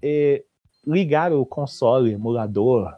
eh, 0.03 0.43
ligar 0.85 1.33
o 1.33 1.43
console, 1.43 2.13
emulador, 2.13 2.95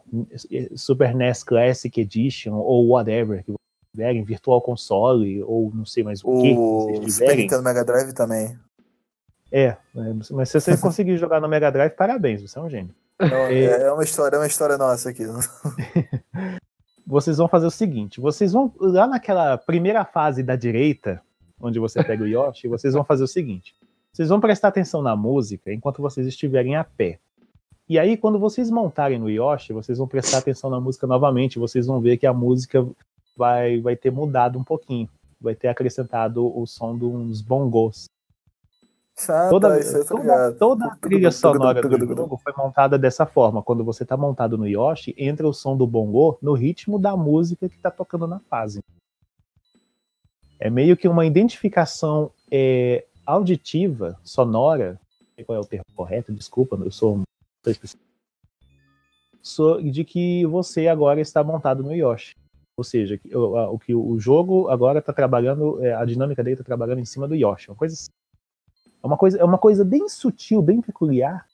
eh, 0.52 0.68
Super 0.76 1.14
NES 1.14 1.42
Classic 1.42 1.98
Edition 1.98 2.54
ou 2.54 2.88
whatever 2.88 3.42
que 3.42 3.52
tiverem, 3.90 4.22
Virtual 4.22 4.60
Console 4.60 5.42
ou 5.42 5.70
não 5.74 5.84
sei 5.84 6.02
mais 6.02 6.22
o 6.24 6.40
que 6.40 6.54
O 6.54 7.08
Super. 7.08 7.36
Nintendo 7.36 7.62
Mega 7.62 7.84
Drive 7.84 8.12
também. 8.12 8.58
É, 9.52 9.64
é, 9.64 9.78
mas 10.30 10.48
se 10.48 10.60
você 10.60 10.76
conseguir 10.78 11.16
jogar 11.16 11.40
no 11.40 11.48
Mega 11.48 11.70
Drive, 11.70 11.92
parabéns, 11.92 12.42
você 12.42 12.58
é 12.58 12.62
um 12.62 12.70
gênio. 12.70 12.94
Não, 13.18 13.46
é, 13.46 13.82
é 13.82 13.92
uma 13.92 14.04
história, 14.04 14.36
é 14.36 14.38
uma 14.38 14.46
história 14.46 14.78
nossa 14.78 15.10
aqui. 15.10 15.24
Vocês 17.06 17.38
vão 17.38 17.48
fazer 17.48 17.66
o 17.66 17.70
seguinte: 17.70 18.20
vocês 18.20 18.52
vão 18.52 18.72
lá 18.78 19.04
naquela 19.04 19.58
primeira 19.58 20.04
fase 20.04 20.44
da 20.44 20.54
direita, 20.54 21.20
onde 21.60 21.80
você 21.80 22.04
pega 22.04 22.22
o 22.22 22.26
Yoshi, 22.26 22.68
vocês 22.68 22.94
vão 22.94 23.02
fazer 23.02 23.24
o 23.24 23.28
seguinte: 23.28 23.74
vocês 24.12 24.28
vão 24.28 24.38
prestar 24.38 24.68
atenção 24.68 25.02
na 25.02 25.16
música 25.16 25.72
enquanto 25.72 26.00
vocês 26.00 26.24
estiverem 26.24 26.76
a 26.76 26.84
pé. 26.84 27.18
E 27.88 27.98
aí, 27.98 28.16
quando 28.16 28.38
vocês 28.38 28.70
montarem 28.70 29.18
no 29.18 29.28
Yoshi, 29.28 29.72
vocês 29.72 29.98
vão 29.98 30.06
prestar 30.06 30.38
atenção 30.38 30.70
na 30.70 30.78
música 30.78 31.08
novamente. 31.08 31.58
Vocês 31.58 31.86
vão 31.88 32.00
ver 32.00 32.16
que 32.16 32.26
a 32.26 32.32
música 32.32 32.86
vai, 33.36 33.80
vai 33.80 33.96
ter 33.96 34.10
mudado 34.10 34.58
um 34.58 34.64
pouquinho. 34.64 35.08
Vai 35.40 35.54
ter 35.54 35.68
acrescentado 35.68 36.46
o 36.46 36.66
som 36.66 36.96
de 36.96 37.04
uns 37.04 37.40
bongos. 37.40 38.06
Ah, 39.28 39.48
Toda, 39.50 39.78
tá, 39.78 40.04
toda, 40.08 40.52
toda 40.52 40.86
a 40.86 40.96
trilha 40.96 41.30
sonora 41.30 41.82
do 41.82 42.06
jogo 42.06 42.38
foi 42.38 42.54
montada 42.56 42.98
dessa 42.98 43.26
forma. 43.26 43.62
Quando 43.62 43.84
você 43.84 44.02
está 44.02 44.16
montado 44.16 44.56
no 44.56 44.66
Yoshi, 44.66 45.14
entra 45.18 45.46
o 45.46 45.52
som 45.52 45.76
do 45.76 45.86
bongo 45.86 46.38
no 46.40 46.54
ritmo 46.54 46.98
da 46.98 47.16
música 47.16 47.68
que 47.68 47.76
está 47.76 47.90
tocando 47.90 48.26
na 48.26 48.40
fase. 48.40 48.82
É 50.58 50.70
meio 50.70 50.96
que 50.96 51.08
uma 51.08 51.26
identificação 51.26 52.30
é, 52.50 53.04
auditiva, 53.26 54.18
sonora. 54.22 54.98
Qual 55.46 55.56
é 55.56 55.60
o 55.60 55.64
termo 55.64 55.86
correto, 55.94 56.32
desculpa, 56.32 56.76
eu 56.76 56.90
sou 56.90 57.16
um. 57.16 57.22
de 59.90 60.04
que 60.04 60.44
você 60.46 60.86
agora 60.86 61.20
está 61.20 61.42
montado 61.42 61.82
no 61.82 61.94
Yoshi. 61.94 62.34
Ou 62.80 62.84
seja, 62.84 63.20
o, 63.34 63.78
que 63.78 63.94
o 63.94 64.18
jogo 64.18 64.70
agora 64.70 65.00
está 65.00 65.12
trabalhando, 65.12 65.84
é, 65.84 65.92
a 65.92 66.02
dinâmica 66.02 66.42
dele 66.42 66.54
está 66.54 66.64
trabalhando 66.64 66.98
em 66.98 67.04
cima 67.04 67.28
do 67.28 67.34
Yoshi. 67.34 67.68
Uma 67.68 67.76
coisa, 67.76 67.92
assim. 67.92 68.08
é 69.02 69.06
uma 69.06 69.18
coisa, 69.18 69.38
é 69.38 69.44
uma 69.44 69.58
coisa 69.58 69.84
bem 69.84 70.08
sutil, 70.08 70.62
bem 70.62 70.80
peculiar, 70.80 71.46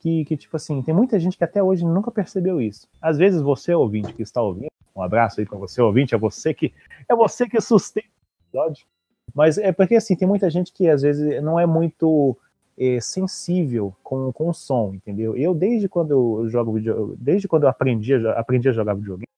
que, 0.00 0.24
que 0.24 0.36
tipo 0.36 0.56
assim, 0.56 0.82
tem 0.82 0.92
muita 0.92 1.16
gente 1.20 1.38
que 1.38 1.44
até 1.44 1.62
hoje 1.62 1.84
nunca 1.84 2.10
percebeu 2.10 2.60
isso. 2.60 2.88
Às 3.00 3.18
vezes 3.18 3.40
você 3.40 3.72
ouvinte 3.72 4.12
que 4.12 4.22
está 4.22 4.42
ouvindo, 4.42 4.66
um 4.96 5.00
abraço 5.00 5.38
aí 5.38 5.46
para 5.46 5.56
você 5.56 5.80
ouvinte, 5.80 6.12
é 6.12 6.18
você 6.18 6.52
que 6.52 6.74
é 7.08 7.14
você 7.14 7.48
que 7.48 7.60
sustenta 7.60 8.08
o 8.08 8.48
episódio. 8.48 8.84
Mas 9.32 9.56
é 9.56 9.70
porque 9.70 9.94
assim, 9.94 10.16
tem 10.16 10.26
muita 10.26 10.50
gente 10.50 10.72
que 10.72 10.88
às 10.88 11.02
vezes 11.02 11.40
não 11.40 11.56
é 11.56 11.66
muito 11.66 12.36
é, 12.76 13.00
sensível 13.00 13.94
com, 14.02 14.32
com 14.32 14.48
o 14.48 14.52
som, 14.52 14.92
entendeu? 14.92 15.36
Eu 15.36 15.54
desde 15.54 15.88
quando 15.88 16.10
eu 16.10 16.48
jogo 16.48 16.72
vídeo, 16.72 17.14
desde 17.16 17.46
quando 17.46 17.62
eu 17.62 17.68
aprendi 17.68 18.12
aprendi 18.26 18.68
a 18.68 18.72
jogar 18.72 18.94
videogame, 18.94 19.28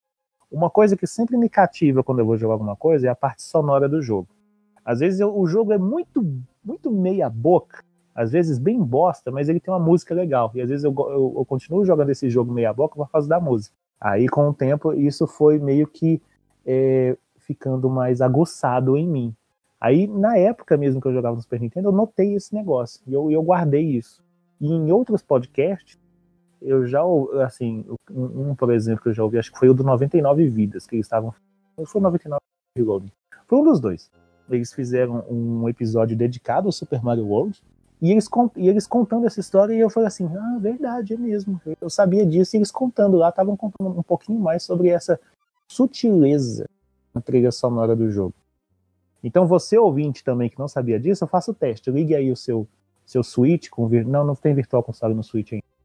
uma 0.51 0.71
coisa 0.71 0.97
que 0.97 1.07
sempre 1.07 1.37
me 1.37 1.49
cativa 1.49 2.03
quando 2.03 2.21
eu 2.21 2.27
vou 2.27 2.37
jogar 2.37 2.55
alguma 2.55 2.77
coisa 2.77 3.07
é 3.07 3.11
a 3.11 3.15
parte 3.15 3.43
sonora 3.43 3.89
do 3.89 4.01
jogo. 4.01 4.29
Às 4.85 5.01
vezes 5.01 5.21
eu- 5.21 5.37
o 5.37 5.47
jogo 5.47 5.73
é 5.73 5.79
muito 5.79 6.25
muito 6.65 6.91
meia 6.91 7.31
boca, 7.31 7.85
às 8.13 8.33
vezes 8.33 8.59
bem 8.59 8.83
bosta, 8.83 9.31
mas 9.31 9.49
ele 9.49 9.61
tem 9.61 9.73
uma 9.73 9.79
música 9.79 10.13
legal. 10.15 10.51
E 10.55 10.61
às 10.61 10.69
vezes 10.69 10.85
eu, 10.85 10.93
eu, 10.99 11.35
eu 11.39 11.45
continuo 11.45 11.85
jogando 11.85 12.11
esse 12.11 12.29
jogo 12.29 12.53
meia 12.53 12.73
boca 12.73 12.97
por 12.97 13.09
causa 13.09 13.29
da 13.29 13.39
música. 13.39 13.75
Aí 14.01 14.29
com 14.29 14.49
o 14.49 14.55
tempo 14.55 14.93
isso 14.93 15.27
foi 15.27 15.59
meio 15.59 15.87
que 15.87 16.21
é, 16.67 17.17
ficando 17.39 17.89
mais 17.89 18.21
aguçado 18.21 18.97
em 18.97 19.07
mim. 19.07 19.35
Aí, 19.81 20.07
na 20.07 20.37
época 20.37 20.77
mesmo 20.77 21.01
que 21.01 21.07
eu 21.07 21.13
jogava 21.13 21.37
no 21.37 21.43
Super 21.43 21.61
Nintendo, 21.61 21.89
eu 21.89 21.93
notei 21.93 22.35
esse 22.35 22.53
negócio. 22.55 23.01
E 23.07 23.13
eu, 23.13 23.31
eu 23.31 23.43
guardei 23.43 23.85
isso. 23.85 24.25
E 24.61 24.67
em 24.73 24.91
outros 24.91 25.23
podcasts, 25.23 25.99
eu 26.67 26.85
já, 26.85 27.01
assim, 27.45 27.85
um, 28.11 28.55
por 28.57 28.73
exemplo, 28.73 29.03
que 29.03 29.09
eu 29.09 29.15
já 29.15 29.23
ouvi, 29.23 29.39
acho 29.39 29.53
que 29.53 29.59
foi 29.59 29.69
o 29.69 29.75
do 29.75 29.85
99 29.85 30.49
Vidas, 30.49 30.85
que 30.85 30.97
eles 30.97 31.07
estavam. 31.07 31.33
Ou 31.77 31.87
foi 31.87 32.01
o 32.01 32.03
99 32.03 32.41
Reloading? 32.77 33.13
Foi 33.47 33.59
um 33.59 33.65
dos 33.65 33.79
dois. 33.79 34.11
Eles 34.51 34.73
fizeram 34.73 35.25
um 35.31 35.69
episódio 35.69 36.17
dedicado 36.17 36.67
ao 36.67 36.73
Super 36.73 37.01
Mario 37.03 37.27
World. 37.27 37.63
E 38.03 38.11
eles, 38.11 38.29
e 38.57 38.69
eles 38.69 38.87
contando 38.87 39.27
essa 39.27 39.39
história, 39.39 39.73
e 39.73 39.79
eu 39.79 39.89
falei 39.89 40.09
assim: 40.09 40.29
ah, 40.37 40.59
verdade, 40.61 41.15
é 41.15 41.17
mesmo. 41.17 41.61
Eu 41.81 41.89
sabia 41.89 42.27
disso, 42.27 42.57
e 42.57 42.59
eles 42.59 42.71
contando 42.71 43.17
lá, 43.17 43.29
estavam 43.29 43.57
contando 43.57 43.99
um 43.99 44.03
pouquinho 44.03 44.41
mais 44.41 44.65
sobre 44.65 44.89
essa 44.89 45.19
sutileza 45.69 46.69
na 47.15 47.21
trilha 47.21 47.53
sonora 47.53 47.95
do 47.95 48.11
jogo. 48.11 48.35
Então, 49.23 49.47
você 49.47 49.79
ouvinte 49.79 50.23
também 50.23 50.51
que 50.51 50.59
não 50.59 50.69
sabia 50.69 50.99
disso, 51.01 51.25
eu 51.25 51.29
faço 51.29 51.53
o 51.53 51.55
teste. 51.55 51.91
Ligue 51.91 52.15
aí 52.15 52.31
o 52.31 52.37
seu, 52.37 52.67
seu 53.05 53.23
Switch 53.23 53.71
com. 53.71 53.89
Não, 53.89 54.25
não 54.25 54.35
tem 54.35 54.53
Virtual 54.53 54.83
Console 54.83 55.15
no 55.15 55.23
Switch 55.23 55.53
ainda. 55.53 55.76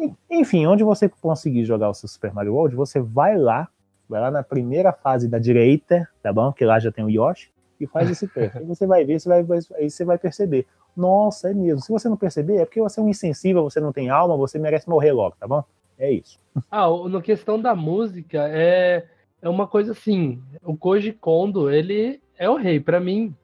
En- 0.00 0.16
Enfim, 0.30 0.66
onde 0.66 0.82
você 0.82 1.08
conseguir 1.08 1.64
jogar 1.64 1.90
o 1.90 1.94
seu 1.94 2.08
Super 2.08 2.32
Mario 2.32 2.54
World, 2.54 2.74
você 2.74 3.00
vai 3.00 3.36
lá, 3.36 3.68
vai 4.08 4.20
lá 4.20 4.30
na 4.30 4.42
primeira 4.42 4.92
fase 4.92 5.28
da 5.28 5.38
direita, 5.38 6.08
tá 6.22 6.32
bom? 6.32 6.52
Que 6.52 6.64
lá 6.64 6.78
já 6.78 6.90
tem 6.90 7.04
o 7.04 7.10
Yoshi, 7.10 7.50
e 7.78 7.86
faz 7.86 8.10
esse 8.10 8.26
teste. 8.32 8.58
Aí 8.58 8.64
você 8.64 8.86
vai 8.86 9.04
ver, 9.04 9.20
você 9.20 9.28
vai, 9.28 9.44
aí 9.78 9.90
você 9.90 10.04
vai 10.04 10.18
perceber. 10.18 10.66
Nossa, 10.96 11.50
é 11.50 11.54
mesmo. 11.54 11.80
Se 11.80 11.90
você 11.92 12.08
não 12.08 12.16
perceber, 12.16 12.56
é 12.56 12.64
porque 12.64 12.80
você 12.80 12.98
é 12.98 13.02
um 13.02 13.08
insensível, 13.08 13.62
você 13.62 13.78
não 13.80 13.92
tem 13.92 14.10
alma, 14.10 14.36
você 14.36 14.58
merece 14.58 14.88
morrer 14.88 15.12
logo, 15.12 15.36
tá 15.38 15.46
bom? 15.46 15.62
É 15.98 16.10
isso. 16.10 16.38
Ah, 16.70 16.88
na 17.08 17.20
questão 17.22 17.60
da 17.60 17.74
música, 17.76 18.48
é, 18.48 19.06
é 19.40 19.48
uma 19.48 19.66
coisa 19.68 19.92
assim. 19.92 20.42
O 20.64 20.76
Koji 20.76 21.12
Kondo, 21.12 21.70
ele 21.70 22.20
é 22.36 22.50
o 22.50 22.56
rei. 22.56 22.80
Pra 22.80 22.98
mim, 23.00 23.34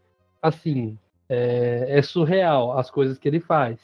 assim, 0.42 0.98
é, 1.28 1.86
é 1.98 2.02
surreal 2.02 2.76
as 2.76 2.90
coisas 2.90 3.16
que 3.18 3.28
ele 3.28 3.40
faz. 3.40 3.78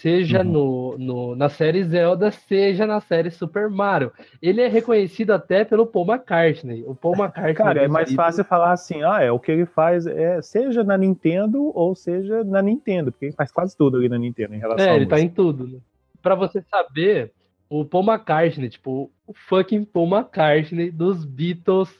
Seja 0.00 0.42
Uhum. 0.44 0.44
no, 0.52 0.98
no- 0.98 1.34
na 1.34 1.48
série 1.48 1.82
Zelda, 1.82 2.30
seja 2.30 2.86
na 2.86 3.00
série 3.00 3.32
Super 3.32 3.68
Mario. 3.68 4.12
Ele 4.40 4.60
é 4.62 4.68
reconhecido 4.68 5.32
até 5.32 5.64
pelo 5.64 5.84
Paul 5.86 6.06
McCartney. 6.06 6.84
O 6.86 6.94
Paul 6.94 7.14
McCartney. 7.18 7.54
Cara, 7.54 7.80
é 7.80 7.84
dos 7.86 7.92
mais 7.92 8.12
fácil 8.14 8.44
falar 8.44 8.70
assim, 8.70 9.02
ah, 9.02 9.20
é 9.20 9.32
o 9.32 9.40
que 9.40 9.50
ele 9.50 9.66
faz, 9.66 10.06
é, 10.06 10.40
seja 10.40 10.84
na 10.84 10.96
Nintendo 10.96 11.72
ou 11.76 11.96
seja 11.96 12.44
na 12.44 12.62
Nintendo, 12.62 13.10
porque 13.10 13.24
ele 13.26 13.32
faz 13.34 13.50
quase 13.50 13.76
tudo 13.76 13.96
ali 13.96 14.08
na 14.08 14.16
Nintendo 14.16 14.54
em 14.54 14.58
relação 14.58 14.86
É, 14.86 14.94
ele 14.94 15.06
tá 15.06 15.18
em 15.18 15.28
tudo. 15.28 15.66
Né? 15.66 15.78
Pra 16.22 16.36
você 16.36 16.62
saber, 16.70 17.32
o 17.68 17.84
Paul 17.84 18.04
McCartney, 18.04 18.68
tipo, 18.68 19.10
o 19.26 19.32
fucking 19.34 19.84
Paul 19.84 20.06
McCartney 20.16 20.92
dos 20.92 21.24
Beatles 21.24 21.90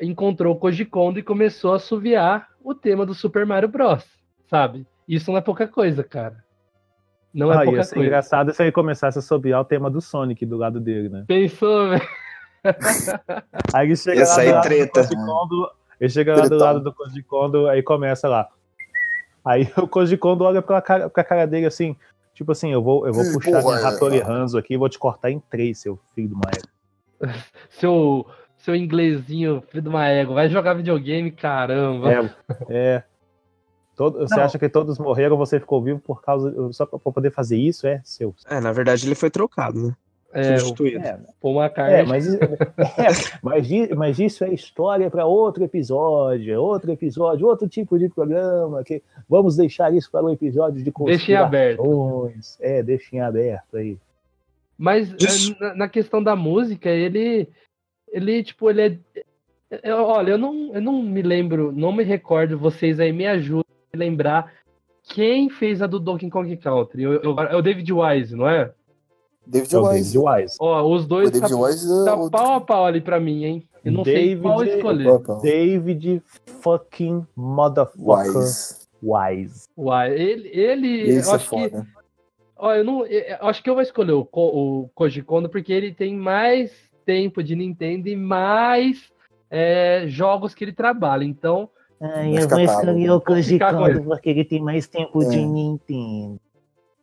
encontrou 0.00 0.54
o 0.54 0.58
Koji 0.58 0.84
Kondo 0.84 1.18
e 1.18 1.22
começou 1.22 1.72
a 1.72 1.76
assoviar 1.76 2.48
o 2.62 2.74
tema 2.74 3.06
do 3.06 3.14
Super 3.14 3.46
Mario 3.46 3.68
Bros, 3.70 4.04
sabe? 4.46 4.86
Isso 5.08 5.30
não 5.30 5.38
é 5.38 5.40
pouca 5.40 5.66
coisa, 5.66 6.04
cara. 6.04 6.46
Não 7.38 7.52
é 7.52 7.56
ah, 7.56 7.58
ia 7.60 7.64
pouca 7.66 7.84
ser 7.84 7.94
coisa. 7.94 8.06
engraçado 8.08 8.52
se 8.52 8.62
ele 8.62 8.72
começasse 8.72 9.16
a 9.16 9.20
assobiar 9.20 9.60
o 9.60 9.64
tema 9.64 9.88
do 9.88 10.00
Sonic 10.00 10.44
do 10.44 10.56
lado 10.56 10.80
dele, 10.80 11.08
né? 11.08 11.24
Pensou, 11.28 11.88
velho? 11.88 12.02
Aí 13.72 13.86
ele 13.86 13.96
chega 13.96 14.20
Ia 14.20 14.26
lá 14.26 14.34
do 14.34 14.50
lado 14.50 14.62
treta. 14.64 15.02
do 15.02 15.08
Koji 15.08 15.14
Kondo, 15.14 15.70
ele 16.00 16.10
chega 16.10 16.36
lá 16.36 16.48
do 16.48 16.56
lado 16.56 16.80
do 16.80 16.92
Koji 16.92 17.22
Kondo, 17.22 17.68
aí 17.68 17.80
começa 17.80 18.28
lá. 18.28 18.48
Aí 19.44 19.70
o 19.78 19.86
Koji 19.86 20.16
Kondo 20.16 20.42
olha 20.42 20.60
pra 20.60 20.82
cara, 20.82 21.08
pra 21.08 21.22
cara 21.22 21.46
dele 21.46 21.66
assim, 21.66 21.94
tipo 22.34 22.50
assim, 22.50 22.72
eu 22.72 22.82
vou, 22.82 23.06
eu 23.06 23.12
vou 23.12 23.22
Ih, 23.22 23.32
puxar 23.32 23.62
porra, 23.62 23.76
minha 23.76 23.88
é. 23.88 23.94
Hattori 23.94 24.20
Hanzo 24.20 24.58
aqui 24.58 24.74
e 24.74 24.76
vou 24.76 24.88
te 24.88 24.98
cortar 24.98 25.30
em 25.30 25.38
três, 25.38 25.78
seu 25.78 25.96
filho 26.14 26.30
do 26.30 26.36
Maia. 26.36 26.60
Seu, 27.70 28.26
seu 28.56 28.74
inglesinho, 28.76 29.62
filho 29.68 29.82
de 29.82 29.88
uma 29.88 30.06
égua, 30.06 30.34
vai 30.34 30.48
jogar 30.48 30.74
videogame, 30.74 31.30
caramba. 31.32 32.12
É, 32.12 32.30
é. 32.68 33.02
Todo- 33.98 34.20
você 34.20 34.40
acha 34.40 34.58
que 34.58 34.68
todos 34.68 34.96
morreram, 34.98 35.36
você 35.36 35.58
ficou 35.58 35.82
vivo 35.82 35.98
por 35.98 36.22
causa 36.22 36.54
só 36.72 36.86
pra 36.86 36.98
pra 36.98 37.12
poder 37.12 37.32
fazer 37.32 37.56
isso? 37.58 37.84
É 37.86 38.00
seu. 38.04 38.32
É, 38.48 38.60
na 38.60 38.70
verdade 38.72 39.04
ele 39.06 39.16
foi 39.16 39.28
trocado, 39.28 39.88
né? 39.88 39.96
É, 40.32 40.54
o 40.54 40.58
Substituído. 40.60 40.98
É, 41.04 41.18
Paul 41.40 41.60
É, 41.62 41.66
McCartney. 41.66 42.06
mas, 42.06 42.34
é, 42.34 42.38
mas, 43.42 43.68
mas 43.96 44.18
isso 44.18 44.44
é 44.44 44.52
história 44.52 45.10
para 45.10 45.24
outro 45.26 45.64
episódio, 45.64 46.52
é 46.54 46.58
outro 46.58 46.92
episódio, 46.92 47.46
outro 47.46 47.66
tipo 47.68 47.98
de 47.98 48.08
programa. 48.08 48.84
Que 48.84 49.02
vamos 49.28 49.56
deixar 49.56 49.92
isso 49.92 50.10
para 50.10 50.24
um 50.24 50.30
episódio 50.30 50.82
de 50.82 50.92
Deixa 51.06 51.32
em 51.32 51.34
aberto. 51.34 52.30
É, 52.60 52.82
deixa 52.82 53.16
em 53.16 53.20
aberto 53.20 53.76
aí. 53.76 53.98
Mas 54.76 55.10
eh, 55.10 55.56
na, 55.60 55.74
na 55.74 55.88
questão 55.88 56.22
da 56.22 56.36
música, 56.36 56.88
ele. 56.88 57.48
Ele, 58.10 58.42
tipo, 58.44 58.70
ele 58.70 58.82
é. 58.82 59.80
é- 59.82 59.94
olha, 59.94 60.30
eu 60.32 60.38
não, 60.38 60.74
eu 60.74 60.80
não 60.80 61.02
me 61.02 61.20
lembro, 61.22 61.72
não 61.72 61.90
me 61.92 62.04
recordo, 62.04 62.58
vocês 62.58 63.00
aí 63.00 63.12
me 63.12 63.26
ajudem 63.26 63.64
a 63.70 63.77
lembrar 63.94 64.52
quem 65.04 65.48
fez 65.48 65.80
a 65.82 65.86
do 65.86 65.98
Donkey 65.98 66.28
Kong 66.30 66.54
Country. 66.56 67.02
Eu- 67.02 67.14
eu- 67.22 67.40
é 67.40 67.56
o 67.56 67.62
David 67.62 67.90
Wise, 67.92 68.36
não 68.36 68.48
é? 68.48 68.72
David 69.46 69.74
É 69.74 69.78
o 69.78 69.82
Wise. 69.88 70.18
David 70.18 70.42
Wise. 70.42 70.56
Ó, 70.60 70.82
os 70.94 71.04
O 71.04 71.08
dois 71.08 71.30
David 71.30 71.50
tá, 71.50 71.56
Wise 71.56 71.86
é 72.02 72.04
tá 72.04 72.14
o- 72.16 72.30
pau 72.30 72.52
a 72.54 72.60
pau 72.60 72.84
ali 72.86 73.00
pra 73.00 73.18
mim, 73.18 73.44
hein? 73.44 73.68
Eu 73.84 73.92
não 73.92 74.04
sei 74.04 74.36
qual 74.36 74.58
David- 74.58 74.76
escolher. 74.76 75.18
David 75.42 76.22
fucking 76.60 77.26
motherfucker 77.34 78.36
Wise. 78.36 78.88
Wise. 79.02 79.68
Uai, 79.76 80.12
ele, 80.12 80.48
ele 80.48 80.88
Isso 81.16 81.28
eu 81.30 81.32
é 81.32 81.36
acho 81.36 81.44
que 81.44 81.50
foda. 81.70 81.86
Ó, 82.56 82.74
eu 82.74 82.84
não. 82.84 83.06
eu- 83.06 83.36
acho 83.42 83.62
que 83.62 83.70
eu 83.70 83.74
vou 83.74 83.82
escolher 83.82 84.12
o, 84.12 84.28
o 84.32 84.90
Koji 84.94 85.22
Kondo 85.22 85.48
porque 85.48 85.72
ele 85.72 85.94
tem 85.94 86.14
mais 86.16 86.72
tempo 87.06 87.42
de 87.42 87.54
Nintendo 87.56 88.08
e 88.08 88.16
mais 88.16 89.10
é, 89.50 90.04
jogos 90.08 90.54
que 90.54 90.62
ele 90.64 90.72
trabalha. 90.72 91.24
Então, 91.24 91.70
Ai, 92.00 92.32
Vai 92.32 92.42
ficar 92.66 92.84
pago. 92.84 93.14
o 93.14 93.20
Koji 93.20 93.52
ficar 93.54 93.74
com 93.74 93.88
ele. 93.88 94.00
porque 94.02 94.30
ele 94.30 94.44
tem 94.44 94.60
mais 94.62 94.86
tempo 94.86 95.18
de 95.28 95.44
Nintendo. 95.44 96.40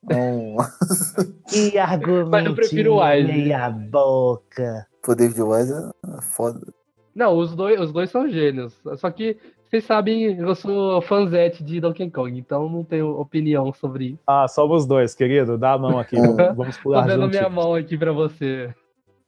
Que 1.50 1.78
argumento 1.80 2.30
Mas 2.30 2.46
eu 2.46 2.54
prefiro 2.56 2.94
o 2.96 3.04
Wise. 3.04 3.28
meia 3.28 3.70
boca. 3.70 4.86
pô, 5.04 5.16
David 5.16 5.42
Wise 5.42 5.74
é 5.74 6.22
foda. 6.22 6.60
não, 7.16 7.36
os 7.38 7.56
dois, 7.56 7.80
os 7.80 7.92
dois 7.92 8.10
são 8.12 8.28
gênios. 8.30 8.80
Só 8.98 9.10
que 9.10 9.38
vocês 9.68 9.84
sabem, 9.84 10.38
eu 10.38 10.54
sou 10.56 11.02
fanzete 11.02 11.64
de 11.64 11.80
Donkey 11.82 12.10
Kong, 12.12 12.38
então 12.38 12.70
não 12.70 12.84
tenho 12.84 13.20
opinião 13.20 13.74
sobre 13.74 14.06
isso. 14.10 14.20
Ah, 14.28 14.48
somos 14.48 14.86
dois, 14.86 15.16
querido. 15.16 15.58
Dá 15.58 15.74
a 15.74 15.78
mão 15.78 15.98
aqui, 16.00 16.16
vamos, 16.56 16.78
Tô 16.78 16.84
pular 16.84 17.08
dando 17.08 17.24
juntinho. 17.24 17.42
minha 17.42 17.50
mão 17.50 17.74
aqui 17.74 17.98
pra 17.98 18.12
você. 18.12 18.74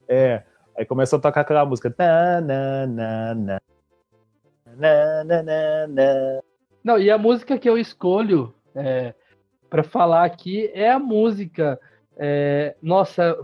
É. 0.07 0.43
Aí 0.78 0.86
começou 0.86 1.18
a 1.18 1.22
tocar 1.22 1.41
aquela 1.41 1.65
música. 1.65 1.93
Na, 1.97 2.39
na, 2.39 2.86
na, 2.88 3.36
na. 3.36 3.61
Na, 4.78 5.24
na, 5.24 5.44
na, 5.44 5.88
na. 5.88 6.40
Não, 6.84 6.98
e 7.00 7.10
a 7.12 7.18
música 7.18 7.58
que 7.58 7.70
eu 7.70 7.78
escolho 7.78 8.54
é, 8.76 9.14
para 9.70 9.84
falar 9.84 10.24
aqui 10.24 10.70
é 10.74 10.90
a 10.92 11.00
música. 11.00 11.80
é, 12.18 12.76
nossa, 12.82 13.36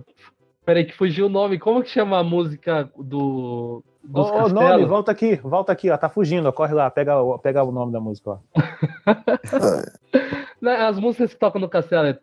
peraí 0.65 0.85
que 0.85 0.93
fugiu 0.95 1.25
o 1.25 1.29
nome. 1.29 1.59
Como 1.59 1.83
que 1.83 1.89
chama 1.89 2.19
a 2.19 2.23
música 2.23 2.89
do 2.97 3.83
dos 4.03 4.29
Ô, 4.29 4.33
ô, 4.43 4.49
nome, 4.49 4.85
volta 4.85 5.11
aqui, 5.11 5.35
volta 5.37 5.71
aqui, 5.71 5.89
ó. 5.89 5.97
Tá 5.97 6.09
fugindo, 6.09 6.47
ó. 6.47 6.51
Corre 6.51 6.73
lá, 6.73 6.89
pega, 6.91 7.21
o- 7.21 7.39
pega 7.39 7.63
o 7.63 7.71
nome 7.71 7.91
da 7.93 7.99
música, 8.01 8.31
ó. 8.31 8.39
As 10.87 10.97
músicas 10.99 11.33
que 11.33 11.39
tocam 11.39 11.59
no 11.61 11.69
castelo 11.69 12.07
é. 12.07 12.13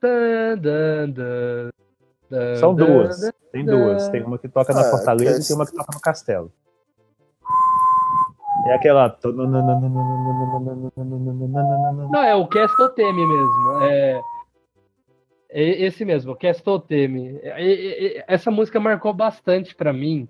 São 2.57 2.75
duas. 2.75 3.21
Tem 3.53 3.65
duas. 3.65 4.09
Tem 4.09 4.23
uma 4.23 4.39
que 4.39 4.49
toca 4.49 4.73
na 4.73 4.81
Ah, 4.83 4.91
Fortaleza 4.91 5.37
que- 5.39 5.43
e 5.43 5.47
tem 5.47 5.57
uma 5.57 5.67
que 5.67 5.73
toca 5.73 5.91
no 5.93 6.01
Castelo. 6.01 6.53
É 8.65 8.75
aquela. 8.75 9.17
Não, 12.11 12.23
é 12.23 12.35
o 12.35 12.47
Castle 12.47 12.89
Theme 12.91 13.27
mesmo. 13.27 13.71
É, 13.81 14.25
é 15.51 15.85
esse 15.85 16.05
mesmo, 16.05 16.37
Theme. 16.87 17.39
É- 17.43 17.63
é- 17.63 18.19
é- 18.19 18.25
Essa 18.29 18.51
música 18.51 18.79
marcou 18.79 19.13
bastante 19.13 19.75
pra 19.75 19.93
mim, 19.93 20.29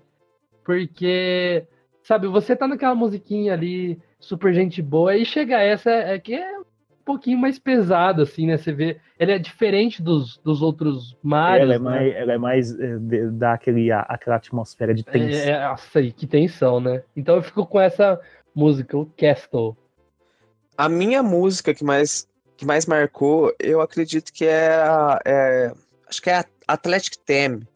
porque 0.63 1.65
sabe, 2.03 2.27
você 2.27 2.55
tá 2.55 2.67
naquela 2.67 2.95
musiquinha 2.95 3.53
ali, 3.53 3.99
super 4.19 4.53
gente 4.53 4.81
boa, 4.81 5.15
e 5.15 5.25
chega 5.25 5.59
essa, 5.59 5.91
é 5.91 6.17
que 6.19 6.33
é 6.33 6.59
um 6.59 6.63
pouquinho 7.01 7.37
mais 7.37 7.59
pesado, 7.59 8.21
assim, 8.21 8.47
né? 8.47 8.57
Você 8.57 8.71
vê, 8.71 8.97
ele 9.19 9.31
é 9.31 9.39
diferente 9.39 10.01
dos, 10.01 10.37
dos 10.37 10.61
outros 10.61 11.15
Marios, 11.21 11.63
ela 11.63 11.73
é 11.75 11.79
né? 11.79 11.83
mais, 11.83 12.15
ela 12.15 12.33
é 12.33 12.37
mais 12.37 12.79
é, 12.79 12.97
de- 12.97 13.29
dá 13.31 13.53
aquele, 13.53 13.91
a- 13.91 14.01
aquela 14.01 14.35
atmosfera 14.37 14.93
de 14.93 15.03
tensão. 15.03 15.39
É, 15.39 15.49
é, 15.49 15.67
nossa, 15.67 16.01
que 16.03 16.27
tensão, 16.27 16.79
né? 16.79 17.03
Então 17.15 17.35
eu 17.35 17.43
fico 17.43 17.65
com 17.65 17.79
essa 17.79 18.19
música, 18.55 18.97
o 18.97 19.05
Castle. 19.17 19.75
A 20.77 20.87
minha 20.89 21.21
música 21.21 21.73
que 21.73 21.83
mais, 21.83 22.27
que 22.57 22.65
mais 22.65 22.85
marcou, 22.85 23.53
eu 23.59 23.81
acredito 23.81 24.31
que 24.31 24.45
é, 24.45 24.73
a- 24.75 25.19
é 25.25 25.71
acho 26.07 26.21
que 26.21 26.29
é 26.29 26.35
a 26.37 26.45
Athletic 26.67 27.17
Theme, 27.25 27.67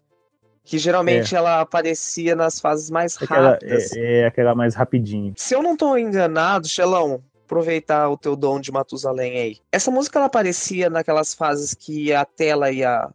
que 0.64 0.78
geralmente 0.80 1.36
ela 1.36 1.62
aparecia 1.62 2.36
nas 2.36 2.60
fases 2.60 2.90
mais 2.90 3.16
Aquela, 3.22 3.52
rápidas. 3.52 3.92
é, 3.96 4.22
é 4.22 4.26
aquela 4.26 4.56
mais 4.56 4.74
rapidinho. 4.74 5.34
Se 5.38 5.54
eu 5.54 5.62
não 5.62 5.78
tô 5.78 5.96
enganado, 5.98 6.68
Xelão, 6.68 7.22
aproveitar 7.46 8.10
o 8.10 8.18
teu 8.18 8.36
dom 8.36 8.60
de 8.60 8.72
Matusalém 8.72 9.40
aí. 9.40 9.58
Essa 9.72 9.92
música 9.92 10.18
ela 10.20 10.26
aparecia 10.26 10.90
naquelas 10.90 11.34
fases 11.34 11.74
que 11.74 12.12
a 12.12 12.26
tela 12.26 12.72
ia 12.72 13.08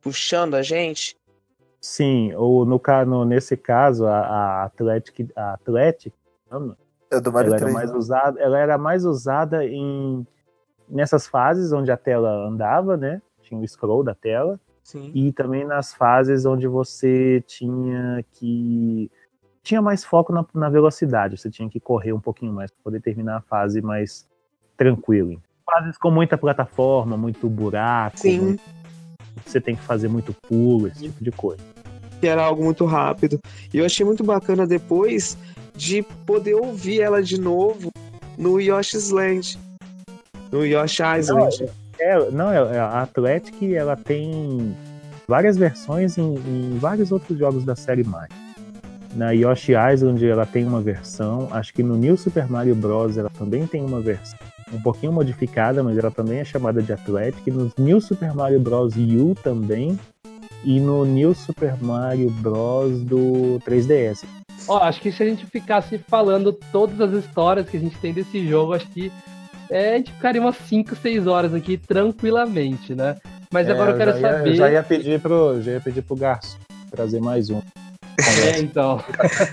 puxando 0.00 0.54
a 0.54 0.62
gente. 0.62 1.16
Sim, 1.80 2.34
ou 2.34 2.64
no, 2.64 2.80
no, 3.06 3.24
nesse 3.24 3.56
caso, 3.56 4.06
a, 4.06 4.18
a 4.18 4.64
Athletic, 4.64 5.30
a 5.36 5.54
Athletic 5.54 6.12
não, 6.50 6.76
É 7.10 7.20
do 7.20 7.32
Mario 7.32 7.48
ela 7.48 7.56
era 7.56 7.64
3. 7.66 7.74
mais 7.74 7.90
né? 7.90 7.96
usada, 7.96 8.40
ela 8.40 8.58
era 8.58 8.78
mais 8.78 9.04
usada 9.04 9.64
em 9.64 10.26
nessas 10.88 11.26
fases 11.26 11.72
onde 11.72 11.90
a 11.92 11.96
tela 11.96 12.48
andava, 12.48 12.96
né? 12.96 13.22
Tinha 13.42 13.60
o 13.60 13.66
scroll 13.66 14.02
da 14.02 14.14
tela 14.14 14.58
Sim. 14.82 15.12
e 15.14 15.32
também 15.32 15.64
nas 15.64 15.94
fases 15.94 16.44
onde 16.44 16.66
você 16.66 17.42
tinha 17.46 18.24
que 18.32 19.10
tinha 19.62 19.80
mais 19.82 20.04
foco 20.04 20.32
na, 20.32 20.44
na 20.54 20.68
velocidade, 20.68 21.36
você 21.36 21.50
tinha 21.50 21.68
que 21.68 21.78
correr 21.80 22.12
um 22.12 22.20
pouquinho 22.20 22.52
mais 22.52 22.70
para 22.70 22.80
poder 22.82 23.00
terminar 23.00 23.36
a 23.38 23.40
fase 23.40 23.80
mais 23.82 24.26
tranquilo. 24.76 25.40
Fases 25.64 25.96
com 25.98 26.10
muita 26.10 26.36
plataforma, 26.38 27.16
muito 27.16 27.48
buraco, 27.48 28.18
Sim. 28.18 28.58
você 29.44 29.60
tem 29.60 29.76
que 29.76 29.82
fazer 29.82 30.08
muito 30.08 30.32
pulo, 30.48 30.88
esse 30.88 31.02
tipo 31.04 31.22
de 31.22 31.30
coisa. 31.30 31.62
que 32.20 32.26
era 32.26 32.42
algo 32.44 32.62
muito 32.64 32.84
rápido. 32.84 33.40
E 33.72 33.78
eu 33.78 33.84
achei 33.86 34.04
muito 34.04 34.22
bacana 34.24 34.66
depois 34.66 35.38
de 35.74 36.02
poder 36.26 36.54
ouvir 36.54 37.00
ela 37.00 37.22
de 37.22 37.40
novo 37.40 37.90
no 38.36 38.60
Yoshi's 38.60 39.10
Land. 39.10 39.58
No 40.52 40.66
Yoshi 40.66 41.02
Island. 41.18 41.70
É, 41.98 42.30
não, 42.30 42.50
é- 42.50 42.76
é, 42.76 42.78
a 42.80 43.02
Athletic 43.02 43.74
ela 43.74 43.96
tem 43.96 44.74
várias 45.28 45.56
versões 45.56 46.18
em, 46.18 46.34
em 46.34 46.76
vários 46.78 47.12
outros 47.12 47.38
jogos 47.38 47.64
da 47.64 47.76
série 47.76 48.02
Mario. 48.04 48.34
Na 49.14 49.32
Yoshi 49.32 49.72
Island 49.72 50.24
ela 50.26 50.46
tem 50.46 50.64
uma 50.64 50.80
versão, 50.80 51.48
acho 51.50 51.74
que 51.74 51.82
no 51.82 51.96
New 51.96 52.16
Super 52.16 52.48
Mario 52.48 52.74
Bros. 52.74 53.16
ela 53.18 53.28
também 53.30 53.66
tem 53.66 53.84
uma 53.84 54.00
versão 54.00 54.38
um 54.72 54.80
pouquinho 54.80 55.12
modificada, 55.12 55.82
mas 55.82 55.98
ela 55.98 56.12
também 56.12 56.38
é 56.38 56.44
chamada 56.44 56.80
de 56.80 56.92
Athletic. 56.92 57.44
No 57.48 57.72
New 57.76 58.00
Super 58.00 58.32
Mario 58.34 58.60
Bros. 58.60 58.94
U 58.96 59.34
também. 59.42 59.98
E 60.62 60.78
no 60.78 61.04
New 61.04 61.34
Super 61.34 61.74
Mario 61.82 62.30
Bros. 62.30 63.02
do 63.02 63.58
3DS. 63.66 64.24
Ó, 64.68 64.78
acho 64.78 65.00
que 65.00 65.10
se 65.10 65.22
a 65.22 65.26
gente 65.26 65.44
ficasse 65.46 65.98
falando 66.06 66.52
todas 66.70 67.00
as 67.00 67.24
histórias 67.24 67.68
que 67.68 67.78
a 67.78 67.80
gente 67.80 67.98
tem 67.98 68.12
desse 68.12 68.46
jogo, 68.46 68.74
acho 68.74 68.86
que 68.90 69.10
é, 69.70 69.94
a 69.94 69.96
gente 69.96 70.12
ficaria 70.12 70.40
umas 70.40 70.56
5, 70.56 70.94
6 70.94 71.26
horas 71.26 71.52
aqui 71.54 71.76
tranquilamente, 71.76 72.94
né? 72.94 73.16
Mas 73.52 73.66
É, 73.68 73.72
agora 73.72 73.90
eu 73.92 73.96
quero 73.96 74.12
já 74.12 74.18
ia- 74.20 74.36
saber. 74.38 74.54
já 74.54 74.70
ia 74.70 74.82
pedir 74.84 75.20
pro, 75.20 75.60
já 75.62 75.72
ia 75.72 75.80
pedir 75.80 76.02
pro 76.02 76.14
garçom 76.14 76.58
trazer 76.90 77.20
mais 77.20 77.50
um. 77.50 77.60
É, 78.46 78.58
então. 78.60 79.02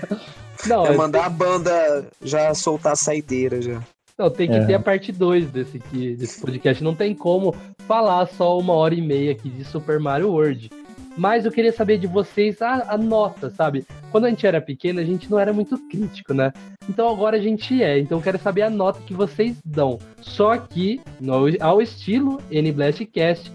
Não, 0.66 0.86
É 0.86 0.96
mandar 0.96 1.26
a 1.26 1.28
banda 1.30 2.06
já 2.22 2.52
soltar 2.54 2.92
a 2.92 2.96
saideira 2.96 3.62
já. 3.62 3.80
Não, 4.18 4.28
tem 4.28 4.48
que 4.48 4.56
É. 4.56 4.64
ter 4.66 4.74
a 4.74 4.80
parte 4.80 5.12
2 5.12 5.50
desse, 5.50 5.76
aqui, 5.76 6.16
desse 6.16 6.40
podcast. 6.40 6.82
Não 6.82 6.94
tem 6.94 7.14
como 7.14 7.54
falar 7.86 8.26
só 8.26 8.58
uma 8.58 8.72
hora 8.72 8.92
e 8.94 9.00
meia 9.00 9.30
aqui 9.30 9.48
de 9.48 9.64
Super 9.64 10.00
Mario 10.00 10.30
World. 10.32 10.68
Mas 11.16 11.44
eu 11.44 11.52
queria 11.52 11.72
saber 11.72 11.98
de 11.98 12.06
vocês 12.08 12.60
a, 12.62 12.92
a 12.94 12.98
nota, 12.98 13.50
sabe? 13.50 13.84
Quando 14.10 14.24
a 14.26 14.30
gente 14.30 14.46
era 14.46 14.60
pequeno, 14.60 14.98
a 15.00 15.04
gente 15.04 15.30
não 15.30 15.38
era 15.38 15.52
muito 15.52 15.76
crítico, 15.88 16.32
né? 16.34 16.52
Então 16.88 17.08
agora 17.08 17.36
a 17.36 17.40
gente 17.40 17.80
é. 17.82 17.98
Então 17.98 18.18
eu 18.18 18.22
quero 18.22 18.38
saber 18.38 18.62
a 18.62 18.70
nota 18.70 19.00
que 19.06 19.14
vocês 19.14 19.56
dão. 19.64 19.98
Só 20.20 20.56
que, 20.56 21.00
no- 21.20 21.46
ao 21.60 21.80
estilo 21.82 22.40
N-Blastcast, 22.50 23.52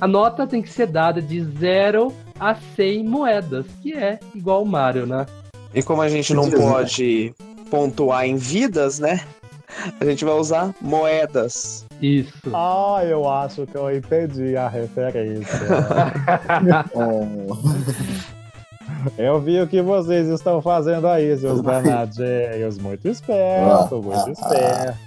a 0.00 0.06
nota 0.06 0.46
tem 0.46 0.62
que 0.62 0.70
ser 0.70 0.86
dada 0.86 1.20
de 1.20 1.40
0 1.42 2.12
a 2.40 2.54
100 2.54 3.04
moedas, 3.04 3.66
que 3.82 3.92
é 3.92 4.18
igual 4.34 4.62
o 4.62 4.66
Mario, 4.66 5.06
né? 5.06 5.26
E 5.74 5.82
como 5.82 6.00
a 6.00 6.08
gente 6.08 6.32
não 6.32 6.50
pode 6.50 7.34
pontuar 7.70 8.24
em 8.24 8.36
vidas, 8.36 8.98
né? 8.98 9.20
A 10.00 10.04
gente 10.04 10.24
vai 10.24 10.34
usar 10.34 10.74
moedas. 10.80 11.86
Isso. 12.02 12.32
Ah, 12.52 13.04
eu 13.04 13.28
acho 13.28 13.66
que 13.66 13.76
eu 13.76 13.94
entendi 13.94 14.56
a 14.56 14.68
referência. 14.68 15.60
Oh, 16.92 17.56
eu 19.16 19.40
vi 19.40 19.60
o 19.60 19.68
que 19.68 19.80
vocês 19.80 20.26
estão 20.28 20.60
fazendo 20.60 21.06
aí, 21.06 21.36
seus 21.38 21.62
danadinhos. 21.62 22.78
Muito 22.78 23.06
esperto, 23.06 23.94
Ah, 23.94 24.00
muito 24.00 24.28
ah, 24.28 24.30
esperto. 24.32 24.98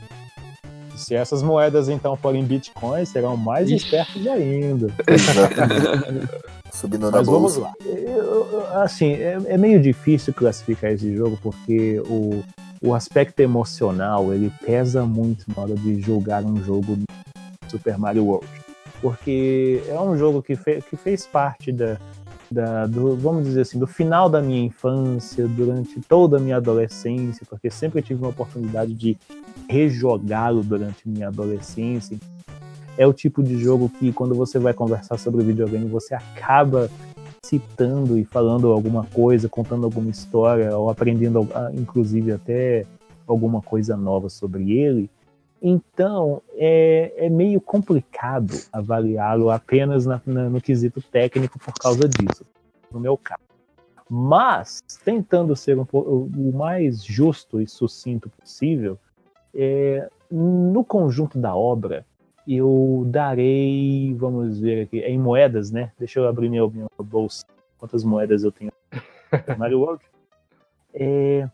Se 0.96 1.16
essas 1.16 1.44
moedas 1.44 1.90
então 1.90 2.16
forem 2.16 2.46
bitcoins, 2.46 3.10
serão 3.10 3.36
mais 3.36 3.70
Ixi. 3.70 3.86
espertos 3.86 4.28
ainda. 4.28 4.88
Subindo 6.84 7.10
na 7.10 7.18
Mas 7.20 7.26
vamos 7.28 7.56
bolsa. 7.56 7.62
lá. 7.62 7.74
Eu- 7.86 8.46
eu- 8.52 8.82
assim, 8.82 9.14
é, 9.14 9.40
é 9.46 9.58
meio 9.58 9.82
difícil 9.82 10.34
classificar 10.34 10.92
esse 10.92 11.16
jogo 11.16 11.40
porque 11.42 12.02
o, 12.10 12.44
o 12.84 12.94
aspecto 12.94 13.40
emocional 13.40 14.34
ele 14.34 14.52
pesa 14.66 15.06
muito 15.06 15.46
na 15.56 15.64
hora 15.64 15.76
de 15.76 16.02
julgar 16.02 16.44
um 16.44 16.62
jogo 16.62 16.98
Super 17.70 17.98
Mario 17.98 18.26
World. 18.26 18.48
Porque 19.02 19.82
é 19.88 19.98
um 19.98 20.18
jogo 20.18 20.42
que, 20.44 20.58
fe- 20.58 20.82
que 20.90 20.98
fez 20.98 21.26
parte 21.26 21.72
da, 21.72 21.98
da- 22.52 22.86
do, 22.86 23.16
vamos 23.16 23.46
dizer 23.46 23.62
assim, 23.62 23.80
do 23.80 23.88
final 23.88 24.30
da 24.30 24.42
minha 24.42 24.66
infância, 24.66 25.48
durante 25.48 26.02
toda 26.02 26.36
a 26.36 26.40
minha 26.42 26.58
adolescência, 26.58 27.46
porque 27.50 27.70
sempre 27.70 28.02
tive 28.02 28.22
uma 28.22 28.30
oportunidade 28.32 28.94
de 28.94 29.18
rejogá-lo 29.70 30.62
durante 30.64 31.08
minha 31.08 31.30
adolescência. 31.30 32.18
É 32.98 33.08
o 33.08 33.14
tipo 33.14 33.42
de 33.42 33.58
jogo 33.58 33.90
que 33.90 34.14
quando 34.14 34.36
você 34.36 34.60
vai 34.60 34.74
conversar 34.74 35.18
sobre 35.18 35.44
videogame, 35.44 35.86
você 35.88 36.14
acaba 36.14 36.90
citando 37.44 38.18
e 38.18 38.24
falando 38.24 38.72
alguma 38.72 39.06
coisa, 39.06 39.50
contando 39.50 39.84
alguma 39.86 40.10
história, 40.10 40.78
ou 40.78 40.90
aprendendo, 40.90 41.48
ah, 41.54 41.72
inclusive, 41.74 42.32
até 42.32 42.86
alguma 43.28 43.62
coisa 43.62 43.98
nova 43.98 44.30
sobre 44.30 44.72
ele. 44.72 45.10
Então, 45.62 46.42
é, 46.56 47.14
é 47.26 47.30
meio 47.30 47.60
complicado 47.60 48.54
avaliá-lo 48.72 49.50
apenas 49.50 50.06
na- 50.06 50.22
na- 50.26 50.50
no 50.50 50.62
quesito 50.62 51.02
técnico 51.02 51.58
por 51.58 51.74
causa 51.74 52.08
disso, 52.08 52.46
no 52.92 53.00
meu 53.00 53.18
caso. 53.18 53.42
Mas, 54.10 54.84
tentando 55.04 55.56
ser 55.56 55.80
um 55.80 55.86
o 55.92 56.52
mais 56.54 57.04
justo 57.04 57.60
e 57.62 57.68
sucinto 57.68 58.30
possível, 58.30 59.00
é, 59.56 60.10
no 60.30 60.84
conjunto 60.84 61.38
da 61.40 61.56
obra, 61.56 62.06
eu 62.48 63.04
darei, 63.08 64.14
vamos 64.16 64.60
ver 64.60 64.84
aqui, 64.84 65.00
é 65.02 65.10
em 65.10 65.20
moedas, 65.20 65.72
né? 65.72 65.92
Deixa 65.98 66.20
eu 66.20 66.28
abrir 66.28 66.50
meu, 66.50 66.70
minha 66.70 66.88
bolsa. 67.00 67.46
Quantas 67.78 68.04
moedas 68.04 68.44
eu 68.44 68.52
tenho? 68.52 68.72
Mario 69.58 69.80
World? 69.80 70.04
É, 70.94 71.50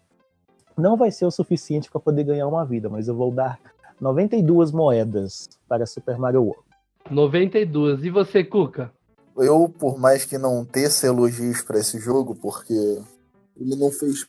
não 0.78 0.98
vai 0.98 1.12
ser 1.12 1.26
o 1.26 1.32
suficiente 1.32 1.90
para 1.90 2.00
poder 2.00 2.24
ganhar 2.24 2.48
uma 2.48 2.66
vida, 2.66 2.90
mas 2.90 3.08
eu 3.08 3.16
vou 3.16 3.32
dar 3.32 3.60
92 4.00 4.72
moedas 4.72 5.50
para 5.68 5.86
Super 5.86 6.18
Mario 6.18 6.44
World. 6.44 6.64
92. 7.10 8.04
E 8.04 8.10
você, 8.10 8.44
Cuca? 8.44 8.92
Eu, 9.38 9.70
por 9.70 9.98
mais 9.98 10.26
que 10.26 10.38
não 10.38 10.66
teça 10.66 11.08
elogios 11.08 11.62
pra 11.62 11.80
esse 11.80 12.00
jogo, 12.00 12.36
porque 12.36 12.74
ele 13.58 13.76
não 13.76 13.92
fez. 13.92 14.28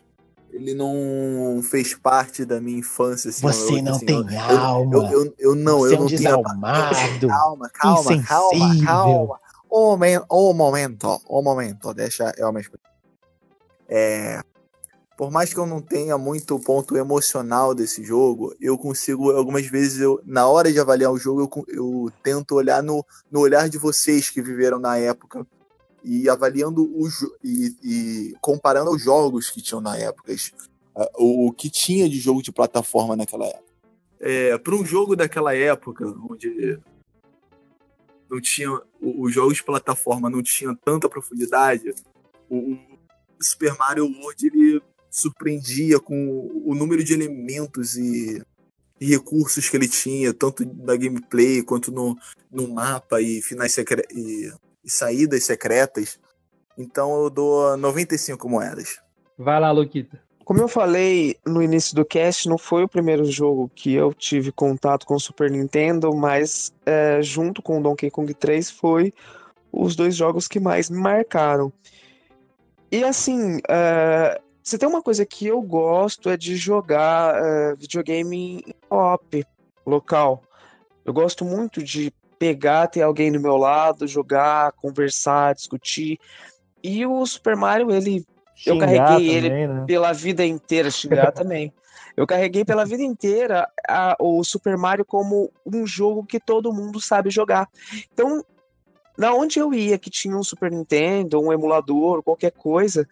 Ele 0.53 0.75
não 0.75 1.61
fez 1.63 1.95
parte 1.95 2.45
da 2.45 2.61
minha 2.61 2.79
infância. 2.79 3.31
Assim, 3.31 3.43
Você 3.43 3.79
eu- 3.79 3.83
não 3.83 3.93
assim, 3.97 4.07
tem 4.07 4.17
eu- 4.35 4.41
alma. 4.61 5.11
Eu, 5.13 5.35
eu, 5.39 5.55
não, 5.55 5.79
Você 5.81 5.95
eu 5.95 5.97
é 5.97 5.99
um 5.99 6.01
não 6.03 6.07
tenho. 6.09 6.19
desalmado. 6.21 6.95
Calma, 7.29 7.71
calma, 7.71 7.71
calma, 7.71 8.15
insensível. 8.67 8.87
calma. 8.87 9.41
Um 9.73 9.81
momento, 9.91 10.27
um 10.33 10.53
momento, 10.53 11.21
um 11.31 11.43
momento. 11.43 11.95
Deixa 11.95 12.33
eu 12.37 12.53
me 12.53 12.61
explicar. 12.61 12.91
É, 13.89 14.41
por 15.17 15.31
mais 15.31 15.53
que 15.53 15.59
eu 15.61 15.67
não 15.67 15.81
tenha 15.81 16.17
muito 16.19 16.59
ponto 16.59 16.97
emocional 16.97 17.75
desse 17.75 18.03
jogo, 18.03 18.55
eu 18.61 18.77
consigo, 18.79 19.31
algumas 19.31 19.67
vezes, 19.67 20.01
eu, 20.01 20.21
na 20.25 20.49
hora 20.49 20.73
de 20.73 20.81
avaliar 20.81 21.13
o 21.13 21.19
jogo, 21.19 21.43
eu, 21.69 21.75
eu 21.77 22.13
tento 22.23 22.55
olhar 22.57 22.83
no, 22.83 23.05
no 23.31 23.41
olhar 23.41 23.69
de 23.69 23.79
vocês 23.79 24.29
que 24.31 24.41
viveram 24.43 24.79
na 24.79 24.97
época 24.97 25.47
e 26.03 26.29
avaliando 26.29 26.83
o 26.83 27.09
jo- 27.09 27.37
e, 27.43 27.77
e 27.83 28.35
comparando 28.41 28.91
os 28.91 29.03
jogos 29.03 29.51
que 29.51 29.63
tinham 29.63 29.81
na 29.81 29.97
época, 29.97 30.35
o, 31.17 31.49
o 31.49 31.53
que 31.53 31.71
tinha 31.71 32.09
de 32.09 32.19
jogo 32.19 32.43
de 32.43 32.53
plataforma 32.53 33.17
naquela 33.17 33.47
época. 33.47 33.71
É, 34.19 34.57
para 34.59 34.75
um 34.75 34.85
jogo 34.85 35.17
daquela 35.17 35.55
época, 35.55 36.07
onde 36.31 36.79
não 38.29 38.41
tinha 38.41 38.71
os 39.01 39.33
jogos 39.33 39.57
de 39.57 39.65
plataforma 39.65 40.31
não 40.31 40.43
tinham 40.43 40.75
tanta 40.75 41.09
profundidade, 41.09 41.95
o, 42.49 42.73
o 42.75 42.79
Super 43.41 43.77
Mario 43.77 44.05
World 44.05 44.47
ele 44.47 44.83
surpreendia 45.11 45.99
com 45.99 46.51
o 46.65 46.75
número 46.75 47.03
de 47.03 47.13
elementos 47.15 47.97
e, 47.97 48.41
e 49.01 49.07
recursos 49.07 49.69
que 49.69 49.77
ele 49.77 49.89
tinha, 49.89 50.33
tanto 50.33 50.65
da 50.65 50.97
gameplay 50.97 51.63
quanto 51.63 51.91
no, 51.91 52.17
no 52.51 52.69
mapa 52.69 53.21
e 53.21 53.43
finais 53.43 53.73
secre 53.73 54.07
e, 54.85 54.91
saídas 54.91 55.45
secretas. 55.45 56.19
Então 56.77 57.25
eu 57.25 57.31
dou 57.31 57.77
95 57.77 58.49
moedas. 58.49 59.01
Vai 59.37 59.61
lá, 59.61 59.71
Luquita. 59.71 60.21
Como 60.45 60.61
eu 60.61 60.69
falei 60.69 61.37
no 61.47 61.63
início 61.63 61.95
do 61.95 62.05
cast, 62.05 62.49
não 62.49 62.59
foi 62.59 62.83
o 62.83 62.89
primeiro 62.89 63.25
jogo 63.25 63.71
que 63.73 63.95
eu 63.95 64.13
tive 64.13 64.51
contato 64.51 65.07
com 65.07 65.15
o 65.15 65.21
Super 65.21 65.51
Nintendo, 65.51 66.13
mas 66.15 66.73
é, 66.85 67.23
junto 67.23 67.63
com 67.63 67.79
o 67.79 67.83
Donkey 67.83 68.11
Kong 68.11 68.35
3 68.35 68.71
foi 68.71 69.15
os 69.73 69.95
dois 69.95 70.17
jogos 70.17 70.49
que 70.49 70.59
mais 70.59 70.91
me 70.91 70.99
marcaram. 70.99 71.73
E 72.91 73.05
assim, 73.05 73.61
é, 73.69 74.41
se 74.63 74.77
tem 74.77 74.89
uma 74.89 75.03
coisa 75.03 75.25
que 75.25 75.47
eu 75.47 75.63
gosto 75.63 76.29
é 76.29 76.37
de 76.37 76.57
jogar 76.57 77.35
é, 77.37 77.77
videogame 77.77 78.65
em 78.67 78.75
op 78.91 79.47
local. 79.87 80.43
Eu 81.05 81.13
gosto 81.13 81.45
muito 81.45 81.83
de 81.83 82.13
pegar, 82.41 82.87
ter 82.89 83.03
alguém 83.03 83.31
do 83.31 83.39
meu 83.39 83.59
lado, 83.59 84.09
jogar, 84.09 84.73
conversar, 84.73 85.55
discutir. 85.55 86.19
E 86.83 87.05
o 87.05 87.25
Super 87.27 87.55
Mario, 87.55 87.91
ele 87.91 88.25
eu 88.67 88.75
Xingar 88.75 88.81
carreguei 88.81 89.29
ele 89.29 89.49
também, 89.51 89.69
né? 89.69 89.85
pela 89.87 90.13
vida 90.13 90.45
inteira, 90.45 90.91
xingar 90.91 91.33
também. 91.33 91.73
Eu 92.17 92.27
carreguei 92.27 92.65
pela 92.65 92.85
vida 92.87 93.03
inteira 93.03 93.69
a- 93.87 94.17
o 94.19 94.43
Super 94.43 94.77
Mario 94.79 95.05
como 95.05 95.53
um 95.67 95.87
jogo 95.87 96.25
que 96.25 96.41
todo 96.41 96.73
mundo 96.73 96.99
sabe 96.99 97.31
jogar. 97.31 97.69
Então, 98.13 98.43
na 99.19 99.35
onde 99.35 99.59
eu 99.59 99.75
ia 99.75 99.99
que 99.99 100.09
tinha 100.11 100.35
um 100.35 100.43
Super 100.43 100.71
Nintendo, 100.71 101.41
um 101.41 101.53
emulador, 101.53 102.23
qualquer 102.23 102.53
coisa 102.53 103.07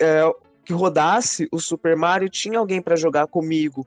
é, 0.00 0.22
que 0.64 0.72
rodasse 0.72 1.48
o 1.50 1.58
Super 1.58 1.96
Mario, 1.96 2.28
tinha 2.30 2.60
alguém 2.60 2.80
para 2.80 2.94
jogar 2.94 3.26
comigo. 3.26 3.84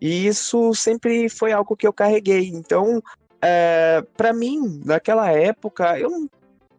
E 0.00 0.26
isso 0.26 0.74
sempre 0.74 1.28
foi 1.30 1.52
algo 1.52 1.74
que 1.76 1.86
eu 1.86 1.92
carreguei. 1.92 2.48
Então, 2.48 3.02
é, 3.42 4.02
para 4.16 4.32
mim, 4.32 4.80
naquela 4.84 5.30
época, 5.30 5.98
eu 5.98 6.28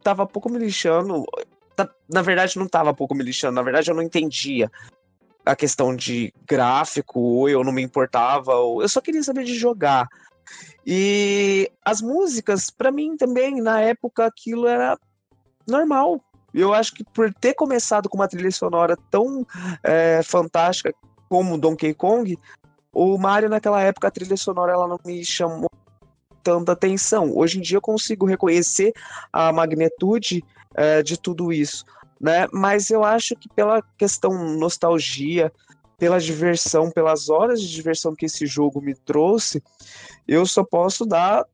tava 0.03 0.25
pouco 0.25 0.49
me 0.49 0.57
lixando. 0.57 1.25
Na 2.09 2.21
verdade, 2.21 2.57
não 2.57 2.67
tava 2.67 2.93
pouco 2.93 3.13
me 3.13 3.23
lixando. 3.23 3.55
Na 3.55 3.61
verdade, 3.61 3.89
eu 3.89 3.95
não 3.95 4.01
entendia 4.01 4.71
a 5.45 5.55
questão 5.55 5.95
de 5.95 6.34
gráfico, 6.45 7.19
ou 7.19 7.49
eu 7.49 7.63
não 7.63 7.71
me 7.71 7.81
importava, 7.81 8.55
ou 8.55 8.81
eu 8.81 8.89
só 8.89 8.99
queria 8.99 9.23
saber 9.23 9.43
de 9.43 9.55
jogar. 9.55 10.07
E 10.85 11.71
as 11.84 12.01
músicas, 12.01 12.69
pra 12.69 12.91
mim 12.91 13.15
também, 13.17 13.61
na 13.61 13.81
época, 13.81 14.25
aquilo 14.25 14.67
era 14.67 14.97
normal. 15.67 16.21
Eu 16.53 16.73
acho 16.73 16.93
que 16.93 17.03
por 17.03 17.34
ter 17.34 17.53
começado 17.53 18.09
com 18.09 18.17
uma 18.17 18.27
trilha 18.27 18.51
sonora 18.51 18.97
tão 19.11 19.45
é, 19.84 20.21
fantástica 20.23 20.93
como 21.29 21.57
Donkey 21.57 21.93
Kong, 21.93 22.38
o 22.93 23.17
Mario 23.17 23.49
naquela 23.49 23.81
época, 23.81 24.07
a 24.07 24.11
trilha 24.11 24.38
sonora 24.38 24.71
ela 24.71 24.88
não 24.88 24.99
me 25.05 25.23
chamou 25.23 25.69
tanta 26.48 26.72
atenção. 26.72 27.36
Hoje 27.36 27.57
em 27.57 27.61
dia 27.61 27.76
eu 27.76 27.82
consigo 27.82 28.26
reconhecer 28.26 28.94
a 29.34 29.52
magnitude 29.52 30.41
é, 30.74 31.03
de 31.03 31.19
tudo 31.19 31.52
isso, 31.52 31.84
né? 32.22 32.48
Mas 32.53 32.90
eu 32.90 33.03
acho 33.03 33.36
que 33.36 33.49
pela 33.49 33.82
questão 33.98 34.56
nostalgia, 34.57 35.52
pela 35.98 36.22
diversão, 36.22 36.90
pelas 36.90 37.28
horas 37.28 37.60
de 37.61 37.69
diversão 37.69 38.15
que 38.15 38.28
esse 38.28 38.45
jogo 38.45 38.80
me 38.80 38.95
trouxe, 38.95 39.61
eu 40.26 40.45
só 40.45 40.64
posso 40.64 41.06
dar 41.06 41.45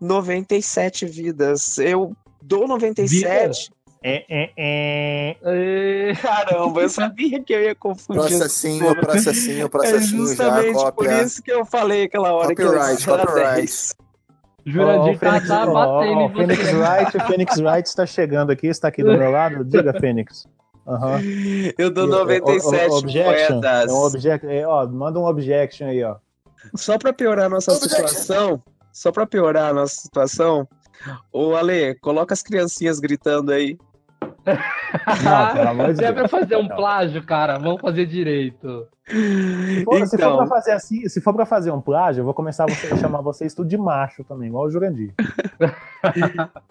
97 0.00 1.06
vidas. 1.06 1.78
Eu 1.78 2.16
dou 2.42 2.66
97. 2.66 3.70
É, 4.06 4.22
é, 4.28 5.34
é. 5.46 6.14
Caramba, 6.20 6.82
eu 6.82 6.88
sabia 6.90 7.42
que 7.42 7.54
eu 7.54 7.62
ia 7.62 7.74
confundir. 7.74 8.20
Processinho, 8.20 8.80
pessoas. 8.80 8.98
processinho, 9.00 9.64
É 9.64 9.68
processinho 9.68 10.26
já, 10.26 10.60
justamente 10.60 10.92
por 10.92 11.06
isso 11.10 11.42
que 11.42 11.50
eu 11.50 11.64
falei 11.64 12.02
aquela 12.04 12.34
hora 12.34 12.54
que 12.54 12.60
eu 12.60 12.66
Copyright, 12.70 13.08
era 13.10 13.26
copyright. 13.26 13.56
10. 13.56 13.94
Jurandir 14.66 15.16
Ó, 15.16 15.18
tá, 15.18 15.40
tá 15.40 15.64
ó, 15.66 15.72
batendo 15.72 16.20
o 16.20 16.28
você. 16.28 16.72
Wright, 16.74 17.16
o 17.16 17.20
Phoenix 17.26 17.56
Wright 17.58 17.88
está 17.88 18.04
chegando 18.06 18.50
aqui, 18.50 18.66
está 18.66 18.88
aqui 18.88 19.02
do 19.02 19.16
meu 19.16 19.30
lado. 19.30 19.64
Diga, 19.64 19.98
Fênix. 19.98 20.46
Aham. 20.86 21.20
Eu 21.78 21.90
dou 21.90 22.04
E, 22.06 22.10
ó, 22.12 22.18
97 22.18 22.90
ó, 22.90 22.98
objection. 22.98 23.54
moedas. 23.54 23.88
É 23.90 23.92
um 23.92 23.96
object, 24.04 24.46
é, 24.46 24.66
ó, 24.66 24.86
manda 24.86 25.18
um 25.18 25.24
objection 25.24 25.86
aí, 25.88 26.02
ó. 26.04 26.16
Só 26.74 26.98
pra 26.98 27.10
piorar 27.12 27.46
a 27.46 27.48
nossa 27.48 27.72
Objection. 27.72 28.06
situação, 28.08 28.62
só 28.92 29.10
pra 29.10 29.26
piorar 29.26 29.70
a 29.70 29.72
nossa 29.72 29.94
situação, 29.96 30.68
ô 31.32 31.54
Ale, 31.54 31.94
coloca 32.00 32.34
as 32.34 32.42
criancinhas 32.42 33.00
gritando 33.00 33.50
aí. 33.50 33.78
Não, 34.46 35.54
pelo 35.54 35.68
amor 35.68 35.92
de 35.92 35.98
Se 35.98 36.04
é 36.04 36.12
pra 36.12 36.28
fazer 36.28 36.56
um 36.56 36.68
plágio, 36.68 37.22
cara, 37.24 37.58
vamos 37.58 37.80
fazer 37.80 38.06
direito. 38.06 38.86
Se 39.06 39.84
for, 39.84 40.06
se 40.06 40.16
for 40.16 40.16
Então, 40.16 40.36
pra 40.36 40.46
fazer 40.46 40.72
assim, 40.72 41.08
se 41.08 41.20
for 41.20 41.34
pra 41.34 41.46
fazer 41.46 41.70
um 41.70 41.80
plágio, 41.80 42.20
eu 42.20 42.24
vou 42.24 42.34
começar 42.34 42.64
a 42.64 42.66
você- 42.68 42.96
chamar 42.96 43.20
vocês 43.20 43.54
tudo 43.54 43.68
de 43.68 43.76
macho 43.78 44.24
também, 44.24 44.48
igual 44.48 44.64
o 44.64 44.70
Jurandir. 44.70 45.14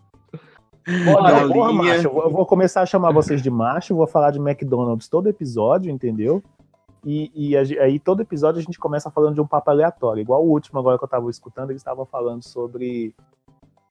Olha, 1.16 1.48
porra, 1.48 1.72
macho, 1.72 2.08
eu 2.08 2.30
vou, 2.30 2.46
começar 2.46 2.82
a 2.82 2.86
chamar 2.86 3.12
vocês 3.14 3.42
de 3.42 3.50
macho, 3.50 3.96
vou 3.96 4.06
falar 4.08 4.32
de 4.32 4.40
McDonald's 4.40 5.08
todo 5.08 5.30
episódio, 5.30 5.90
entendeu? 5.90 6.44
E, 7.06 7.32
e 7.34 7.58
a 7.58 7.62
aí 7.84 8.00
todo 8.00 8.22
episódio 8.22 8.60
a 8.60 8.64
gente 8.64 8.80
começa 8.80 9.10
falando 9.12 9.36
de 9.36 9.42
um 9.42 9.48
papo 9.48 9.70
aleatório, 9.70 10.22
igual 10.22 10.44
o 10.44 10.50
último 10.50 10.80
agora 10.80 10.98
que 10.98 11.04
eu 11.04 11.08
tava 11.08 11.30
escutando, 11.30 11.70
eles 11.70 11.82
estavam 11.82 12.06
falando 12.06 12.44
sobre. 12.44 13.14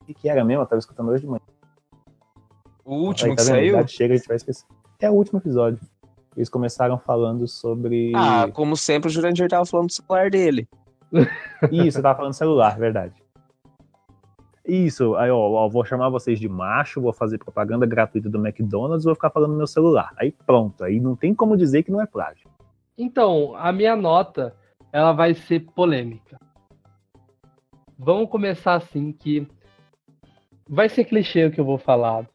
O 0.00 0.04
que, 0.04 0.14
que 0.14 0.28
era 0.28 0.44
mesmo? 0.44 0.62
Eu 0.62 0.66
tava 0.66 0.80
escutando 0.80 1.10
hoje 1.10 1.22
de 1.22 1.28
manhã. 1.28 1.40
O 2.84 2.94
último 2.94 3.30
Aí, 3.30 3.36
que 3.36 3.44
tá? 3.44 3.52
A 3.52 3.54
saiu? 3.54 3.88
Chega, 3.88 4.14
a 4.14 4.16
gente 4.16 4.28
vai 4.28 4.36
esquecer. 4.36 4.66
É 5.00 5.10
o 5.10 5.14
último 5.14 5.38
episódio. 5.38 5.80
Eles 6.36 6.48
começaram 6.48 6.98
falando 6.98 7.46
sobre. 7.46 8.12
Ah, 8.14 8.48
como 8.52 8.76
sempre, 8.76 9.08
o 9.08 9.12
Jurandir 9.12 9.48
tava 9.48 9.66
falando 9.66 9.88
do 9.88 9.92
celular 9.92 10.30
dele. 10.30 10.68
Isso, 11.70 11.98
eu 11.98 12.02
tava 12.02 12.16
falando 12.16 12.32
celular, 12.32 12.78
verdade. 12.78 13.14
Isso, 14.66 15.16
aí 15.16 15.28
ó, 15.30 15.38
ó, 15.38 15.68
vou 15.68 15.84
chamar 15.84 16.08
vocês 16.08 16.38
de 16.38 16.48
macho, 16.48 17.00
vou 17.00 17.12
fazer 17.12 17.36
propaganda 17.36 17.84
gratuita 17.84 18.30
do 18.30 18.38
McDonald's, 18.38 19.04
vou 19.04 19.14
ficar 19.14 19.30
falando 19.30 19.50
no 19.50 19.56
meu 19.56 19.66
celular. 19.66 20.12
Aí 20.16 20.30
pronto, 20.30 20.84
aí 20.84 21.00
não 21.00 21.16
tem 21.16 21.34
como 21.34 21.56
dizer 21.56 21.82
que 21.82 21.90
não 21.90 22.00
é 22.00 22.06
plágio. 22.06 22.48
Então, 22.96 23.54
a 23.56 23.72
minha 23.72 23.96
nota, 23.96 24.54
ela 24.92 25.12
vai 25.12 25.34
ser 25.34 25.60
polêmica. 25.74 26.38
Vamos 27.98 28.30
começar 28.30 28.74
assim 28.74 29.12
que 29.12 29.46
vai 30.68 30.88
ser 30.88 31.04
clichê 31.04 31.46
o 31.46 31.50
que 31.50 31.60
eu 31.60 31.64
vou 31.64 31.78
falar. 31.78 32.26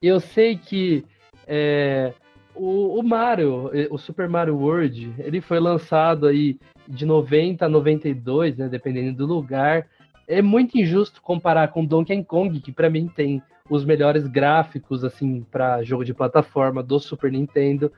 Eu 0.00 0.20
sei 0.20 0.56
que 0.56 1.04
é, 1.46 2.12
o, 2.54 2.98
o 2.98 3.02
Mario, 3.02 3.70
o 3.90 3.98
Super 3.98 4.28
Mario 4.28 4.56
World, 4.56 5.14
ele 5.18 5.40
foi 5.40 5.60
lançado 5.60 6.26
aí 6.26 6.58
de 6.88 7.04
90 7.04 7.64
a 7.64 7.68
92, 7.68 8.56
né, 8.56 8.68
dependendo 8.68 9.26
do 9.26 9.32
lugar. 9.32 9.86
É 10.28 10.42
muito 10.42 10.78
injusto 10.78 11.22
comparar 11.22 11.68
com 11.68 11.84
Donkey 11.84 12.24
Kong, 12.24 12.60
que 12.60 12.72
pra 12.72 12.90
mim 12.90 13.08
tem 13.08 13.42
os 13.68 13.84
melhores 13.84 14.26
gráficos 14.26 15.04
assim 15.04 15.44
para 15.50 15.82
jogo 15.82 16.04
de 16.04 16.14
plataforma 16.14 16.82
do 16.82 16.98
Super 16.98 17.32
Nintendo 17.32 17.90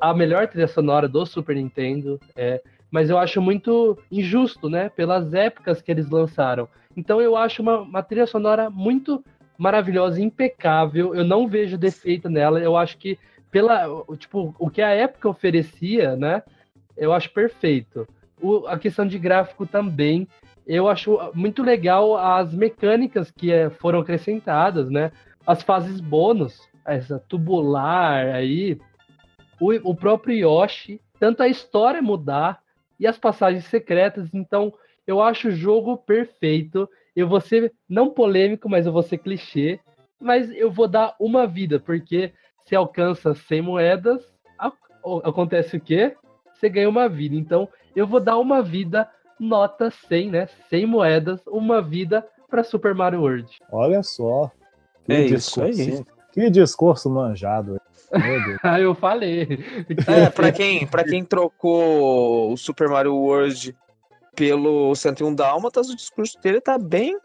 a 0.00 0.14
melhor 0.14 0.48
trilha 0.48 0.66
sonora 0.66 1.08
do 1.08 1.24
Super 1.24 1.54
Nintendo, 1.54 2.20
é, 2.34 2.62
mas 2.90 3.10
eu 3.10 3.18
acho 3.18 3.40
muito 3.40 3.98
injusto, 4.10 4.68
né? 4.68 4.88
Pelas 4.88 5.32
épocas 5.34 5.80
que 5.80 5.90
eles 5.90 6.08
lançaram. 6.10 6.68
Então 6.96 7.20
eu 7.20 7.36
acho 7.36 7.62
uma, 7.62 7.80
uma 7.80 8.02
trilha 8.02 8.26
sonora 8.26 8.70
muito 8.70 9.22
maravilhosa, 9.58 10.20
impecável. 10.20 11.14
Eu 11.14 11.24
não 11.24 11.48
vejo 11.48 11.78
defeito 11.78 12.28
nela. 12.28 12.60
Eu 12.60 12.76
acho 12.76 12.96
que 12.98 13.18
pela, 13.50 13.86
tipo, 14.18 14.54
o 14.58 14.68
que 14.70 14.82
a 14.82 14.90
época 14.90 15.28
oferecia, 15.28 16.16
né? 16.16 16.42
Eu 16.96 17.12
acho 17.12 17.30
perfeito. 17.32 18.06
O- 18.40 18.66
a 18.66 18.78
questão 18.78 19.06
de 19.06 19.18
gráfico 19.18 19.66
também. 19.66 20.26
Eu 20.66 20.88
acho 20.88 21.18
muito 21.32 21.62
legal 21.62 22.16
as 22.16 22.52
mecânicas 22.52 23.30
que 23.30 23.52
eh, 23.52 23.70
foram 23.70 24.00
acrescentadas, 24.00 24.90
né? 24.90 25.12
As 25.46 25.62
fases 25.62 26.00
bônus, 26.00 26.68
essa 26.84 27.18
tubular 27.28 28.34
aí, 28.34 28.76
o, 29.60 29.90
o 29.90 29.94
próprio 29.94 30.36
Yoshi, 30.36 31.00
tanto 31.20 31.42
a 31.42 31.48
história 31.48 32.02
mudar 32.02 32.60
e 32.98 33.06
as 33.06 33.16
passagens 33.16 33.64
secretas. 33.66 34.28
Então, 34.34 34.72
eu 35.06 35.22
acho 35.22 35.48
o 35.48 35.52
jogo 35.52 35.96
perfeito. 35.96 36.88
Eu 37.16 37.26
vou 37.26 37.40
ser 37.40 37.72
não 37.88 38.10
polêmico, 38.10 38.68
mas 38.68 38.84
eu 38.86 38.92
vou 38.92 39.02
ser 39.02 39.18
clichê. 39.18 39.80
Mas 40.20 40.50
eu 40.50 40.70
vou 40.70 40.86
dar 40.86 41.14
uma 41.18 41.46
vida, 41.46 41.80
porque 41.80 42.32
se 42.66 42.76
alcança 42.76 43.34
100 43.34 43.62
moedas, 43.62 44.22
acontece 45.24 45.76
o 45.76 45.80
quê? 45.80 46.14
Você 46.54 46.68
ganha 46.68 46.88
uma 46.88 47.08
vida. 47.08 47.34
Então, 47.34 47.68
eu 47.94 48.06
vou 48.06 48.20
dar 48.20 48.38
uma 48.38 48.62
vida, 48.62 49.08
nota 49.38 49.90
100, 49.90 50.30
né? 50.30 50.48
100 50.68 50.86
moedas, 50.86 51.40
uma 51.46 51.80
vida 51.82 52.26
para 52.48 52.62
Super 52.64 52.94
Mario 52.94 53.20
World. 53.20 53.58
Olha 53.70 54.02
só. 54.02 54.50
Que 55.04 55.12
É 55.12 55.20
isso 55.26 55.62
aí. 55.62 55.70
discurso, 55.72 55.90
hein? 56.00 56.06
Que 56.32 56.50
discurso 56.50 57.10
manjado. 57.10 57.80
Ah, 58.62 58.80
eu 58.80 58.94
falei. 58.94 59.58
É, 60.06 60.30
pra 60.30 60.52
quem, 60.52 60.86
pra 60.86 61.02
quem 61.02 61.24
trocou 61.24 62.52
o 62.52 62.56
Super 62.56 62.88
Mario 62.88 63.14
World 63.16 63.76
pelo 64.36 64.94
101 64.94 65.34
Dálmatas, 65.34 65.88
o 65.88 65.96
discurso 65.96 66.38
dele 66.40 66.60
tá 66.60 66.78
bem 66.78 67.18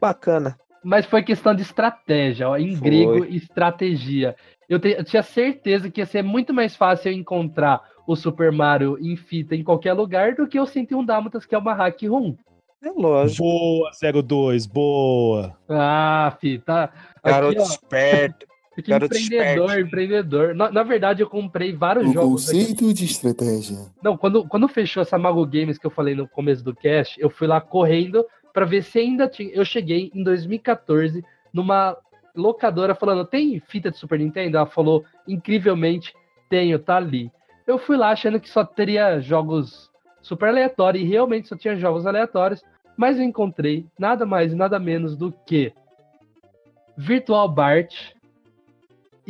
bacana. 0.00 0.58
Mas 0.84 1.04
foi 1.06 1.22
questão 1.22 1.54
de 1.54 1.62
estratégia, 1.62 2.48
ó, 2.48 2.56
em 2.56 2.74
Foi. 2.76 2.80
grego, 2.88 3.24
estratégia. 3.24 4.36
Eu, 4.68 4.78
te- 4.78 4.94
eu 4.96 5.04
tinha 5.04 5.22
certeza 5.22 5.90
que 5.90 6.00
ia 6.00 6.06
ser 6.06 6.22
muito 6.22 6.54
mais 6.54 6.76
fácil 6.76 7.10
eu 7.10 7.18
encontrar 7.18 7.82
o 8.06 8.14
Super 8.16 8.50
Mario 8.52 8.96
em 9.00 9.16
fita 9.16 9.54
em 9.54 9.62
qualquer 9.64 9.92
lugar 9.92 10.34
do 10.34 10.46
que 10.46 10.58
o 10.58 10.66
101 10.66 11.04
Dálmatas, 11.04 11.44
que 11.44 11.54
é 11.54 11.58
uma 11.58 11.74
hack 11.74 12.00
room. 12.04 12.36
É 12.82 12.90
lógico. 12.90 13.42
Boa, 13.42 13.90
02, 14.22 14.64
boa. 14.64 15.54
Ah, 15.68 16.34
fi, 16.40 16.58
tá. 16.58 16.90
Garoto 17.22 17.60
Aqui, 17.60 17.60
ó, 17.60 17.74
esperto. 17.74 18.46
Aqui, 18.80 18.90
garoto 18.90 19.16
empreendedor, 19.16 19.78
empreendedor. 19.78 20.54
Na, 20.54 20.70
na 20.70 20.82
verdade, 20.82 21.22
eu 21.22 21.28
comprei 21.28 21.72
vários 21.72 22.08
O 22.08 22.12
jogos. 22.12 22.48
aqui. 22.48 22.58
conceito 22.58 22.92
de 22.92 23.04
estratégia. 23.04 23.78
Não, 24.02 24.16
quando, 24.16 24.46
quando 24.46 24.68
fechou 24.68 25.02
essa 25.02 25.18
Mago 25.18 25.46
Games 25.46 25.78
que 25.78 25.86
eu 25.86 25.90
falei 25.90 26.14
no 26.14 26.26
começo 26.28 26.64
do 26.64 26.74
cast, 26.74 27.20
eu 27.20 27.30
fui 27.30 27.46
lá 27.46 27.60
correndo 27.60 28.26
pra 28.52 28.64
ver 28.64 28.82
se 28.82 28.98
ainda 28.98 29.28
tinha. 29.28 29.50
Eu 29.52 29.64
cheguei 29.64 30.10
em 30.14 30.22
2014 30.22 31.24
numa 31.52 31.96
locadora 32.34 32.94
falando: 32.94 33.24
tem 33.24 33.60
fita 33.60 33.90
de 33.90 33.96
Super 33.98 34.18
Nintendo? 34.18 34.56
Ela 34.56 34.66
falou: 34.66 35.04
incrivelmente, 35.26 36.14
tenho, 36.48 36.78
tá 36.78 36.96
ali. 36.96 37.30
Eu 37.66 37.78
fui 37.78 37.96
lá 37.96 38.10
achando 38.10 38.40
que 38.40 38.50
só 38.50 38.64
teria 38.64 39.20
jogos 39.20 39.90
super 40.20 40.48
aleatórios, 40.48 41.02
e 41.02 41.06
realmente 41.06 41.48
só 41.48 41.56
tinha 41.56 41.76
jogos 41.76 42.06
aleatórios, 42.06 42.62
mas 42.96 43.16
eu 43.18 43.24
encontrei 43.24 43.86
nada 43.98 44.26
mais 44.26 44.52
e 44.52 44.56
nada 44.56 44.78
menos 44.78 45.16
do 45.16 45.32
que 45.46 45.72
Virtual 46.96 47.48
Bart 47.48 48.12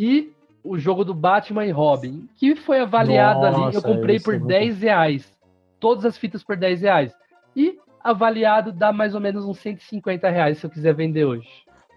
e 0.00 0.32
o 0.64 0.78
jogo 0.78 1.04
do 1.04 1.12
Batman 1.12 1.66
e 1.66 1.70
Robin, 1.70 2.26
que 2.36 2.56
foi 2.56 2.80
avaliado 2.80 3.44
ali. 3.44 3.56
Eu 3.56 3.60
Nossa, 3.66 3.82
comprei 3.82 4.18
por 4.18 4.34
é 4.34 4.38
muito- 4.38 4.48
10 4.48 4.80
reais. 4.80 5.32
Todas 5.78 6.06
as 6.06 6.16
fitas 6.16 6.42
por 6.42 6.56
10 6.56 6.80
reais. 6.80 7.12
E 7.54 7.78
avaliado 8.02 8.72
dá 8.72 8.92
mais 8.92 9.14
ou 9.14 9.20
menos 9.20 9.44
uns 9.44 9.58
150 9.58 10.28
reais 10.30 10.58
se 10.58 10.64
eu 10.66 10.70
quiser 10.70 10.94
vender 10.94 11.24
hoje. 11.26 11.48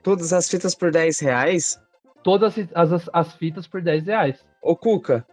Todas 0.04 0.34
as 0.34 0.50
fitas 0.50 0.76
por 0.76 0.92
10 0.92 1.20
reais? 1.22 1.80
Todas 2.24 2.58
as, 2.58 2.92
as, 2.94 3.10
as 3.14 3.34
fitas 3.36 3.68
por 3.68 3.82
10 3.82 4.06
reais. 4.06 4.46
Ô, 4.62 4.76
Cuca, 4.76 5.26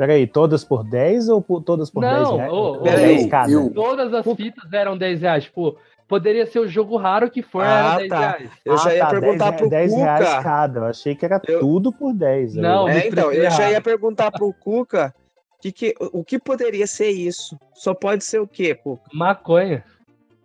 Peraí, 0.00 0.26
todas 0.26 0.64
por 0.64 0.82
10 0.82 1.28
ou 1.28 1.42
por, 1.42 1.62
todas 1.62 1.90
por 1.90 2.00
Não, 2.00 2.24
10 2.24 2.30
reais? 2.30 2.52
ô, 2.54 2.72
ô, 2.72 2.78
10 2.78 3.22
eu- 3.24 3.28
cada. 3.28 3.52
eu- 3.52 3.70
Todas 3.70 4.14
as 4.14 4.24
fitas 4.34 4.72
eram 4.72 4.96
10 4.96 5.20
reais. 5.20 5.44
Tipo, 5.44 5.76
poderia 6.08 6.46
ser 6.46 6.58
o 6.60 6.66
jogo 6.66 6.96
raro 6.96 7.30
que 7.30 7.42
for, 7.42 7.62
era 7.62 7.92
Ah, 7.92 7.96
10 7.98 8.08
tá. 8.08 8.18
reais. 8.18 8.50
eu 8.64 8.78
já 8.78 8.88
Ah, 8.88 8.94
ia 8.94 9.04
tá, 9.04 9.10
perguntar 9.10 9.50
10, 9.50 9.60
pro 9.60 9.68
10 9.68 9.94
reais 9.94 10.26
Cuca. 10.26 10.42
cada. 10.42 10.80
Eu 10.80 10.84
achei 10.86 11.14
que 11.14 11.22
era 11.26 11.38
Eu- 11.46 11.60
tudo 11.60 11.92
por 11.92 12.14
10. 12.14 12.56
aí. 12.56 12.62
Não, 12.62 12.88
É, 12.88 13.08
então, 13.08 13.30
eu 13.30 13.50
já 13.50 13.70
ia 13.70 13.80
perguntar 13.82 14.30
pro 14.30 14.54
Cuca 14.54 15.14
que, 15.60 15.70
que, 15.70 15.94
o 16.00 16.24
que 16.24 16.38
poderia 16.38 16.86
ser 16.86 17.10
isso. 17.10 17.58
Só 17.74 17.92
pode 17.92 18.24
ser 18.24 18.38
o 18.40 18.48
quê, 18.48 18.74
Cuca? 18.74 19.02
Maconha. 19.12 19.84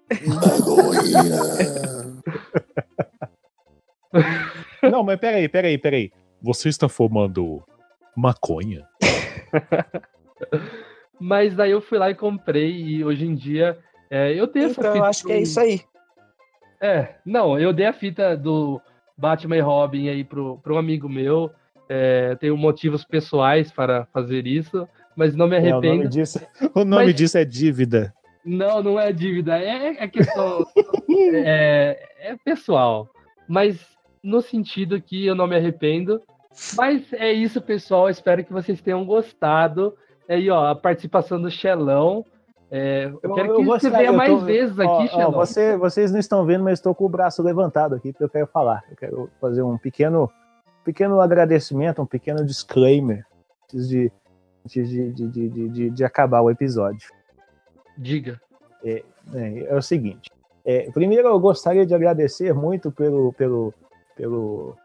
Não, 4.83 5.01
mas 5.01 5.17
peraí, 5.19 5.47
peraí, 5.47 5.77
peraí. 5.77 6.11
Você 6.41 6.67
está 6.69 6.87
fumando 6.89 7.63
maconha? 8.15 8.85
Mas 11.19 11.55
daí 11.55 11.71
eu 11.71 11.81
fui 11.81 11.97
lá 11.97 12.09
e 12.09 12.15
comprei, 12.15 12.71
e 12.71 13.03
hoje 13.03 13.25
em 13.25 13.35
dia 13.35 13.77
é, 14.09 14.33
eu 14.33 14.47
tenho 14.47 14.65
essa 14.65 14.79
Então, 14.81 14.91
fita. 14.93 15.03
eu 15.03 15.09
acho 15.09 15.25
que 15.25 15.31
é 15.33 15.41
isso 15.41 15.59
aí. 15.59 15.81
É, 16.81 17.15
não, 17.25 17.57
eu 17.57 17.71
dei 17.71 17.85
a 17.85 17.93
fita 17.93 18.35
do 18.35 18.81
Batman 19.17 19.55
e 19.57 19.61
Robin 19.61 20.09
aí 20.09 20.23
pro, 20.23 20.57
pro 20.59 20.75
um 20.75 20.77
amigo 20.77 21.07
meu. 21.07 21.49
É, 21.87 22.35
tenho 22.35 22.57
motivos 22.57 23.05
pessoais 23.05 23.71
para 23.71 24.05
fazer 24.07 24.45
isso, 24.45 24.87
mas 25.15 25.35
não 25.35 25.47
me 25.47 25.55
É, 25.55 25.59
o 25.59 25.63
nome 25.75 25.87
arrependo. 25.87 26.09
disso. 26.09 26.39
O 26.75 26.83
nome 26.83 27.05
Mas- 27.05 27.15
disso 27.15 27.37
é 27.37 27.45
dívida. 27.45 28.13
Não, 28.43 28.83
não 28.83 28.99
é 28.99 29.11
dívida, 29.11 29.57
é, 29.57 30.03
é 30.03 30.07
questão. 30.07 30.63
é, 31.33 32.07
é 32.19 32.35
pessoal. 32.43 33.09
Mas 33.47 33.79
no 34.23 34.39
sentido 34.41 35.01
que 35.01 35.25
eu 35.25 35.33
não 35.33 35.47
me 35.47 35.55
arrependo. 35.55 36.21
Mas 36.77 37.11
é 37.13 37.31
isso, 37.33 37.61
pessoal. 37.61 38.09
Espero 38.09 38.43
que 38.43 38.53
vocês 38.53 38.81
tenham 38.81 39.05
gostado. 39.05 39.95
Aí, 40.27 40.49
ó, 40.49 40.67
a 40.67 40.75
participação 40.75 41.41
do 41.41 41.51
Xelão. 41.51 42.25
É, 42.71 43.05
eu, 43.05 43.19
Eu- 43.21 43.33
quero 43.35 43.47
eu 43.49 43.55
que 43.57 43.63
você 43.65 43.89
gostaria- 43.89 43.97
venha 43.97 44.09
eu 44.09 44.17
mais 44.17 44.29
tô- 44.31 44.39
vezes 44.45 44.79
Ó, 44.79 44.81
aqui, 44.81 45.05
ó, 45.13 45.15
Xelão. 45.17 45.31
você- 45.31 45.77
vocês 45.77 46.11
não 46.11 46.19
estão 46.19 46.45
vendo, 46.45 46.63
mas 46.63 46.79
estou 46.79 46.95
com 46.95 47.05
o 47.05 47.09
braço 47.09 47.43
levantado 47.43 47.93
aqui, 47.95 48.11
porque 48.11 48.23
eu 48.23 48.29
quero 48.29 48.47
falar. 48.47 48.83
Eu 48.89 48.95
quero 48.97 49.29
fazer 49.39 49.61
um 49.61 49.77
pequeno, 49.77 50.31
pequeno 50.83 51.21
agradecimento, 51.21 52.01
um 52.01 52.05
pequeno 52.07 52.43
disclaimer 52.43 53.23
antes 53.65 53.87
de, 53.87 54.11
antes 54.65 54.89
de, 54.89 55.11
de, 55.13 55.27
de, 55.29 55.49
de- 55.69 55.89
de- 55.91 56.03
acabar 56.03 56.41
o 56.41 56.49
episódio. 56.49 57.07
Diga. 57.97 58.41
É, 58.83 59.03
é 59.67 59.75
o 59.75 59.81
seguinte. 59.81 60.29
é, 60.67 60.89
primeiro, 60.91 61.27
eu 61.27 61.39
gostaria 61.39 61.85
de 61.85 61.93
agradecer 61.93 62.51
muito 62.53 62.91
pelo, 62.91 63.31
pelo, 63.33 63.71
pelo, 64.15 64.75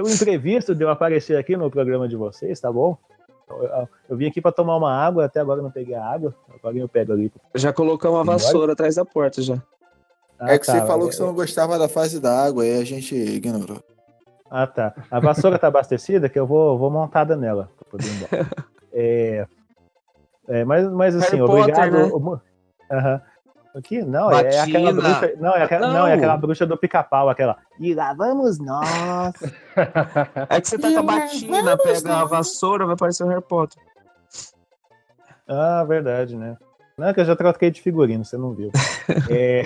pelo 0.00 0.08
imprevisto 0.10 0.74
de 0.74 0.82
eu 0.82 0.88
aparecer 0.88 1.36
aqui 1.36 1.54
no 1.58 1.70
programa 1.70 2.08
de 2.08 2.16
vocês, 2.16 2.58
tá 2.58 2.72
bom? 2.72 2.96
Eu, 3.48 3.62
eu- 3.64 3.88
eu 4.10 4.16
vim 4.16 4.28
aqui 4.28 4.40
para 4.40 4.50
tomar 4.52 4.76
uma 4.76 4.90
água, 4.92 5.26
até 5.26 5.40
agora 5.40 5.58
eu 5.60 5.64
não 5.64 5.70
peguei 5.70 5.94
a 5.94 6.02
água, 6.04 6.34
agora 6.54 6.74
eu 6.78 6.88
pego 6.88 7.12
ali. 7.12 7.30
Já 7.54 7.70
colocamos 7.70 8.16
uma 8.18 8.24
vassoura 8.24 8.72
atrás 8.72 8.94
da 8.94 9.04
porta 9.04 9.42
já. 9.42 9.62
Ah, 10.38 10.54
É 10.54 10.58
que 10.58 10.64
você 10.64 10.80
tá, 10.80 10.86
falou 10.86 11.06
é- 11.06 11.10
que 11.10 11.16
você 11.16 11.22
não 11.22 11.34
gostava 11.34 11.78
da 11.78 11.86
fase 11.86 12.18
da 12.18 12.44
água, 12.46 12.62
aí 12.62 12.80
a 12.80 12.84
gente 12.84 13.14
ignorou. 13.14 13.82
Ah, 14.50 14.66
tá. 14.66 14.94
A 15.10 15.20
vassoura 15.20 15.58
tá 15.58 15.68
abastecida, 15.68 16.28
que 16.30 16.38
eu 16.38 16.46
vou, 16.46 16.78
vou 16.78 16.90
montada 16.90 17.36
nela 17.36 17.70
pra 17.76 17.84
poder 17.90 18.06
ir 18.06 18.14
embora. 18.16 18.30
É, 18.92 19.46
é, 20.48 20.64
mas, 20.64 20.90
mas 20.90 21.14
assim, 21.14 21.36
Harry 21.36 21.46
Potter, 21.46 21.60
obrigado. 21.62 21.92
né? 21.92 22.06
Mo- 22.08 22.40
Aham. 22.90 23.20
Aqui? 23.74 24.02
Não, 24.02 24.32
é 24.32 24.58
aquela 24.58 24.92
bruxa. 24.92 25.32
Não, 25.38 25.54
é 25.54 25.62
aquela, 25.62 25.86
não. 25.86 25.94
Não. 25.94 26.06
é 26.06 26.14
aquela 26.14 26.36
bruxa 26.36 26.66
do 26.66 26.76
pica-pau, 26.76 27.28
aquela. 27.28 27.56
E 27.78 27.94
lá 27.94 28.12
vamos 28.14 28.58
nós. 28.58 29.34
É 30.48 30.60
que 30.60 30.68
você 30.68 30.78
tá 30.78 30.90
com 30.90 30.98
a 30.98 31.02
batina, 31.02 31.76
pega 31.76 32.16
a 32.16 32.24
vassoura, 32.24 32.86
vai 32.86 32.96
parecer 32.96 33.24
o 33.24 33.28
Harry 33.28 33.42
Potter. 33.42 33.80
Ah, 35.46 35.84
verdade, 35.84 36.36
né? 36.36 36.56
Não, 36.98 37.08
é 37.08 37.14
que 37.14 37.20
eu 37.20 37.24
já 37.24 37.34
troquei 37.34 37.70
de 37.70 37.80
figurino, 37.80 38.24
você 38.24 38.36
não 38.36 38.52
viu. 38.52 38.70
É, 39.30 39.62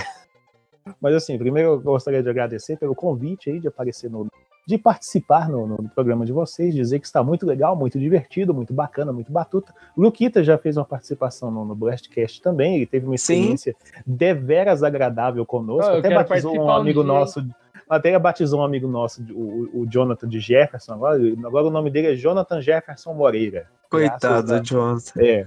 Mas 1.00 1.14
assim, 1.14 1.38
primeiro 1.38 1.70
eu 1.70 1.80
gostaria 1.80 2.22
de 2.22 2.28
agradecer 2.28 2.78
pelo 2.78 2.94
convite 2.94 3.50
aí 3.50 3.60
de 3.60 3.68
aparecer 3.68 4.10
no. 4.10 4.26
De 4.66 4.78
participar 4.78 5.48
no, 5.48 5.66
no 5.66 5.88
programa 5.90 6.24
de 6.24 6.32
vocês, 6.32 6.74
dizer 6.74 6.98
que 6.98 7.06
está 7.06 7.22
muito 7.22 7.44
legal, 7.44 7.76
muito 7.76 7.98
divertido, 7.98 8.54
muito 8.54 8.72
bacana, 8.72 9.12
muito 9.12 9.30
batuta. 9.30 9.74
Luquita 9.96 10.42
já 10.42 10.56
fez 10.56 10.76
uma 10.76 10.84
participação 10.84 11.50
no, 11.50 11.64
no 11.64 11.74
Blastcast 11.74 12.40
também, 12.40 12.76
ele 12.76 12.86
teve 12.86 13.06
uma 13.06 13.16
Sim. 13.18 13.34
experiência 13.34 13.76
deveras 14.06 14.82
agradável 14.82 15.44
conosco, 15.44 15.90
eu 15.90 15.98
até 15.98 16.14
batizou 16.14 16.56
um 16.58 16.64
um 16.64 16.70
amigo 16.70 17.02
dia. 17.02 17.12
nosso. 17.12 17.46
Até 17.86 18.18
batizou 18.18 18.60
um 18.60 18.64
amigo 18.64 18.88
nosso, 18.88 19.22
o, 19.30 19.80
o 19.82 19.86
Jonathan 19.86 20.26
de 20.26 20.40
Jefferson, 20.40 20.94
agora, 20.94 21.18
agora 21.44 21.66
o 21.66 21.70
nome 21.70 21.90
dele 21.90 22.12
é 22.12 22.16
Jonathan 22.16 22.58
Jefferson 22.62 23.12
Moreira. 23.12 23.66
Coitado 23.90 24.54
a- 24.54 24.58
do 24.60 24.64
Jonathan. 24.66 25.20
é. 25.20 25.46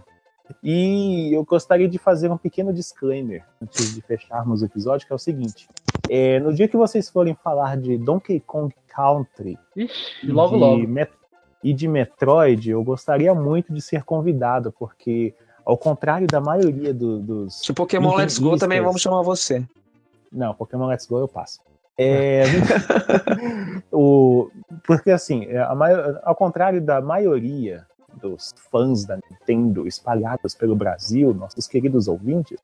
E 0.63 1.33
eu 1.35 1.43
gostaria 1.43 1.89
de 1.89 1.97
fazer 1.97 2.31
um 2.31 2.37
pequeno 2.37 2.71
disclaimer 2.73 3.43
antes 3.61 3.93
de 3.93 4.01
fecharmos 4.01 4.61
o 4.61 4.65
episódio, 4.65 5.05
que 5.05 5.11
é 5.11 5.15
o 5.15 5.19
seguinte: 5.19 5.67
é, 6.09 6.39
no 6.39 6.53
dia 6.53 6.69
que 6.69 6.77
vocês 6.77 7.09
forem 7.09 7.35
falar 7.43 7.75
de 7.75 7.97
Donkey 7.97 8.39
Kong 8.39 8.73
Country 8.97 9.59
Ixi, 9.75 10.25
e 10.27 10.31
logo, 10.31 10.55
de 10.55 10.59
logo. 10.61 10.87
Met- 10.87 11.11
e 11.63 11.71
de 11.73 11.87
Metroid, 11.87 12.71
eu 12.71 12.83
gostaria 12.83 13.33
muito 13.35 13.71
de 13.71 13.79
ser 13.81 14.03
convidado, 14.03 14.71
porque 14.71 15.35
ao 15.63 15.77
contrário 15.77 16.25
da 16.27 16.41
maioria 16.41 16.91
do- 16.93 17.19
dos 17.19 17.61
De 17.61 17.73
Pokémon 17.73 18.15
Let's 18.15 18.39
Go 18.39 18.57
também 18.57 18.81
vamos 18.81 19.01
chamar 19.01 19.21
você. 19.21 19.63
não, 20.31 20.53
Pokémon 20.55 20.87
Let's 20.87 21.05
Go 21.05 21.19
eu 21.19 21.27
passo. 21.27 21.59
É, 21.99 22.43
o, 23.91 24.49
porque 24.85 25.11
assim, 25.11 25.45
é, 25.45 25.73
maior- 25.75 26.19
ao 26.23 26.35
contrário 26.35 26.81
da 26.81 27.01
maioria 27.01 27.85
dos 28.21 28.53
fãs 28.71 29.05
da 29.05 29.17
Nintendo 29.29 29.87
espalhados 29.87 30.55
pelo 30.55 30.75
Brasil, 30.75 31.33
nossos 31.33 31.67
queridos 31.67 32.07
ouvintes, 32.07 32.57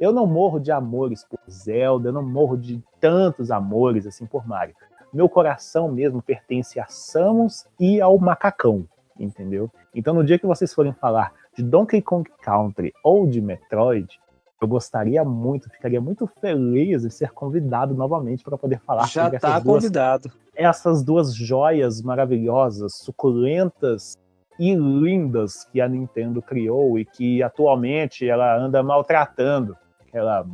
eu 0.00 0.12
não 0.12 0.26
morro 0.26 0.58
de 0.58 0.72
amores 0.72 1.24
por 1.24 1.38
Zelda, 1.48 2.08
eu 2.08 2.12
não 2.12 2.22
morro 2.22 2.56
de 2.56 2.82
tantos 3.00 3.50
amores 3.50 4.06
assim 4.06 4.26
por 4.26 4.46
Mario. 4.46 4.74
Meu 5.12 5.28
coração 5.28 5.90
mesmo 5.90 6.20
pertence 6.20 6.78
a 6.78 6.86
Samus 6.86 7.66
e 7.78 8.00
ao 8.00 8.18
macacão, 8.18 8.86
entendeu? 9.18 9.70
Então 9.94 10.14
no 10.14 10.24
dia 10.24 10.38
que 10.38 10.46
vocês 10.46 10.72
forem 10.74 10.92
falar 10.92 11.32
de 11.56 11.62
Donkey 11.62 12.02
Kong 12.02 12.28
Country 12.42 12.92
ou 13.02 13.26
de 13.26 13.40
Metroid, 13.40 14.20
eu 14.60 14.66
gostaria 14.66 15.22
muito, 15.24 15.68
ficaria 15.70 16.00
muito 16.00 16.26
feliz 16.26 17.04
em 17.04 17.10
ser 17.10 17.30
convidado 17.32 17.94
novamente 17.94 18.42
para 18.42 18.56
poder 18.56 18.80
falar 18.80 19.06
Já 19.06 19.24
sobre 19.24 19.38
tá 19.38 19.48
essas 19.48 19.62
duas, 19.62 19.74
convidado. 19.76 20.32
essas 20.54 21.02
duas 21.02 21.34
joias 21.34 22.00
maravilhosas, 22.00 22.94
suculentas 22.94 24.16
e 24.58 24.74
lindas 24.74 25.64
que 25.64 25.80
a 25.80 25.88
Nintendo 25.88 26.40
criou 26.40 26.98
e 26.98 27.04
que 27.04 27.42
atualmente 27.42 28.26
ela 28.26 28.56
anda 28.56 28.82
maltratando 28.82 29.76
aquela, 30.00 30.46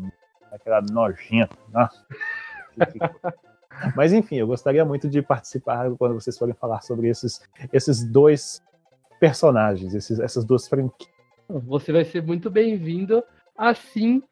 aquela 0.51 0.81
nojenta. 0.81 1.57
Nossa. 1.73 2.05
Mas 3.97 4.13
enfim, 4.13 4.37
eu 4.37 4.47
gostaria 4.47 4.85
muito 4.85 5.09
de 5.09 5.21
participar 5.23 5.91
quando 5.99 6.15
vocês 6.15 6.37
forem 6.39 6.55
falar 6.55 6.81
sobre 6.83 7.09
esses, 7.09 7.41
esses 7.73 8.05
dois 8.05 8.63
personagens, 9.21 9.95
esses, 9.95 10.19
essas 10.19 10.45
duas 10.45 10.67
franquias. 10.69 11.11
Você 11.49 11.93
vai 11.93 12.05
ser 12.05 12.23
muito 12.23 12.51
bem-vindo 12.51 13.23
assim 13.57 14.23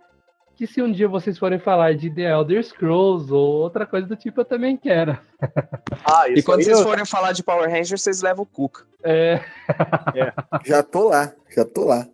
que 0.60 0.66
se 0.66 0.82
um 0.82 0.92
dia 0.92 1.08
vocês 1.08 1.38
forem 1.38 1.58
falar 1.58 1.94
de 1.94 2.10
The 2.14 2.30
Elder 2.32 2.62
Scrolls 2.62 3.32
ou 3.32 3.62
outra 3.62 3.86
coisa 3.86 4.06
do 4.06 4.14
tipo, 4.14 4.42
eu 4.42 4.44
também 4.44 4.76
quero. 4.76 5.18
Ah, 6.04 6.28
E 6.28 6.42
quando 6.42 6.62
vocês 6.62 6.80
forem 6.82 7.04
falar 7.04 7.32
de 7.32 7.42
Power 7.42 7.68
Rangers, 7.70 8.02
vocês 8.02 8.20
levam 8.22 8.42
o 8.42 8.46
Cuca. 8.46 8.84
É, 9.02 9.40
Já 10.64 10.82
tô 10.82 11.08
lá, 11.08 11.32
já 11.48 11.64
tô 11.64 11.84
lá. 11.84 12.06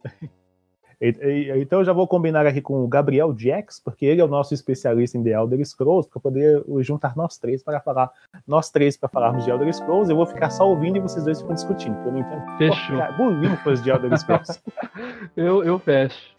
Então 1.01 1.81
eu 1.81 1.85
já 1.85 1.93
vou 1.93 2.07
combinar 2.09 2.47
aqui 2.47 2.61
com 2.63 2.83
o 2.83 2.89
Gabriel 2.89 3.35
Jax, 3.37 3.79
porque 3.85 4.07
ele 4.07 4.21
é 4.21 4.25
o 4.25 4.29
nosso 4.29 4.55
especialista 4.55 5.19
em 5.19 5.23
The 5.23 5.31
Elder 5.31 5.65
Scrolls, 5.65 6.09
para 6.09 6.21
poder 6.21 6.65
juntar 6.81 7.15
nós 7.17 7.37
três 7.39 7.63
para 7.63 7.81
falar, 7.81 8.11
nós 8.47 8.71
três 8.71 8.97
para 8.97 9.09
falarmos 9.09 9.45
de 9.45 9.51
Elder 9.51 9.73
Scrolls. 9.75 10.11
Eu 10.11 10.17
vou 10.17 10.27
ficar 10.27 10.49
só 10.51 10.69
ouvindo 10.69 10.97
e 10.97 11.01
vocês 11.01 11.25
dois 11.25 11.41
ficam 11.41 11.55
discutindo, 11.55 11.95
porque 11.97 12.09
eu 12.09 12.13
não 12.13 12.21
entendo. 12.21 12.59
fechou. 12.59 13.17
Bolímpicos 13.19 13.83
de 13.83 13.91
Elder 13.91 14.19
Scrolls. 14.19 14.61
Eu, 15.37 15.63
eu 15.65 15.79
fecho. 15.79 16.35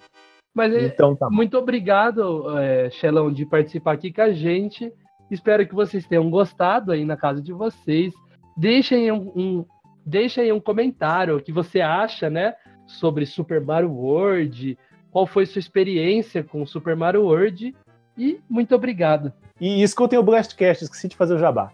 Mas 0.56 0.74
é, 0.74 0.86
Então 0.88 1.16
tá 1.16 1.30
muito 1.30 1.56
obrigado, 1.58 2.58
é, 2.58 2.90
Xelão, 2.90 3.32
de 3.32 3.46
participar 3.46 3.92
aqui 3.94 4.12
com 4.12 4.22
a 4.22 4.32
gente. 4.32 4.92
Espero 5.30 5.68
que 5.68 5.76
vocês 5.76 6.08
tenham 6.08 6.30
gostado 6.32 6.92
aí 6.92 7.06
na 7.06 7.16
casa 7.16 7.42
de 7.42 7.54
vocês. 7.54 8.12
Deixem 8.56 9.12
um, 9.12 9.32
um- 9.36 9.66
deixem 10.06 10.52
um 10.52 10.60
comentário 10.60 11.38
o 11.38 11.42
que 11.42 11.52
você 11.52 11.80
acha, 11.82 12.30
né? 12.30 12.56
Sobre 12.88 13.26
Super 13.26 13.62
Mario 13.62 13.92
World. 13.92 14.78
Qual 15.12 15.28
foi 15.28 15.46
sua 15.46 15.60
experiência 15.60 16.44
com 16.44 16.66
Super 16.66 16.96
Mario 16.96 17.24
World? 17.24 17.76
E 18.18 18.40
muito 18.50 18.74
obrigado. 18.74 19.32
E 19.62 19.84
escutem 19.84 20.18
o 20.18 20.24
Blastcast, 20.24 20.84
esqueci 20.84 21.08
de 21.08 21.16
fazer 21.16 21.36
o 21.36 21.40
jabá. 21.40 21.72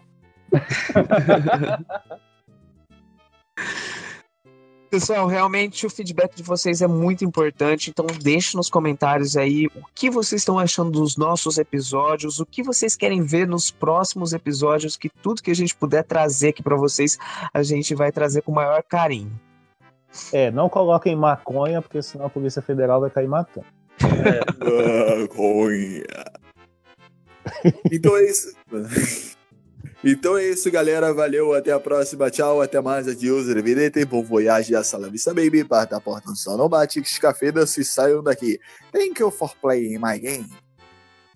Pessoal, 4.94 5.26
realmente 5.26 5.84
o 5.84 5.90
feedback 5.90 6.36
de 6.36 6.42
vocês 6.44 6.80
é 6.80 6.86
muito 6.86 7.24
importante, 7.24 7.90
então 7.90 8.06
deixe 8.22 8.56
nos 8.56 8.70
comentários 8.70 9.36
aí 9.36 9.66
o 9.66 9.82
que 9.92 10.08
vocês 10.08 10.42
estão 10.42 10.56
achando 10.56 10.92
dos 10.92 11.16
nossos 11.16 11.58
episódios, 11.58 12.38
o 12.38 12.46
que 12.46 12.62
vocês 12.62 12.94
querem 12.94 13.20
ver 13.20 13.48
nos 13.48 13.72
próximos 13.72 14.32
episódios, 14.32 14.96
que 14.96 15.08
tudo 15.08 15.42
que 15.42 15.50
a 15.50 15.54
gente 15.54 15.74
puder 15.74 16.04
trazer 16.04 16.50
aqui 16.50 16.62
pra 16.62 16.76
vocês, 16.76 17.18
a 17.52 17.60
gente 17.64 17.92
vai 17.92 18.12
trazer 18.12 18.42
com 18.42 18.52
o 18.52 18.54
maior 18.54 18.84
carinho. 18.84 19.32
É, 20.32 20.50
não 20.50 20.68
coloquem 20.68 21.16
maconha, 21.16 21.82
porque 21.82 22.02
senão 22.02 22.26
a 22.26 22.30
Polícia 22.30 22.62
Federal 22.62 23.00
vai 23.00 23.10
cair 23.10 23.28
matando. 23.28 23.66
Maconha. 25.20 26.04
Então 27.90 28.16
é 28.16 28.24
isso. 28.24 28.54
Então 30.06 30.36
é 30.36 30.50
isso, 30.50 30.70
galera. 30.70 31.14
Valeu, 31.14 31.54
até 31.54 31.72
a 31.72 31.80
próxima. 31.80 32.30
Tchau, 32.30 32.60
até 32.60 32.78
mais. 32.78 33.08
Adiós, 33.08 33.48
revirete, 33.48 34.04
bom 34.04 34.22
voyage, 34.22 34.76
a 34.76 34.84
salamissa 34.84 35.32
baby. 35.32 35.64
Parta 35.64 35.96
a 35.96 36.00
porta 36.00 36.28
no 36.28 36.36
sol, 36.36 36.58
não 36.58 36.68
bate, 36.68 37.00
cafedas 37.18 37.70
se 37.70 37.82
saiam 37.82 38.22
daqui. 38.22 38.60
Thank 38.92 39.22
you 39.22 39.30
for 39.30 39.50
playing 39.62 39.98
my 39.98 40.18
game. 40.18 40.52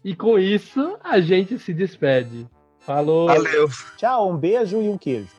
E 0.05 0.15
com 0.15 0.39
isso, 0.39 0.99
a 1.03 1.19
gente 1.19 1.59
se 1.59 1.73
despede. 1.73 2.47
Falou! 2.81 3.29
Valeu! 3.29 3.69
Tchau, 3.97 4.31
um 4.31 4.37
beijo 4.37 4.83
e 4.83 4.89
um 4.91 4.99
queijo. 4.99 5.38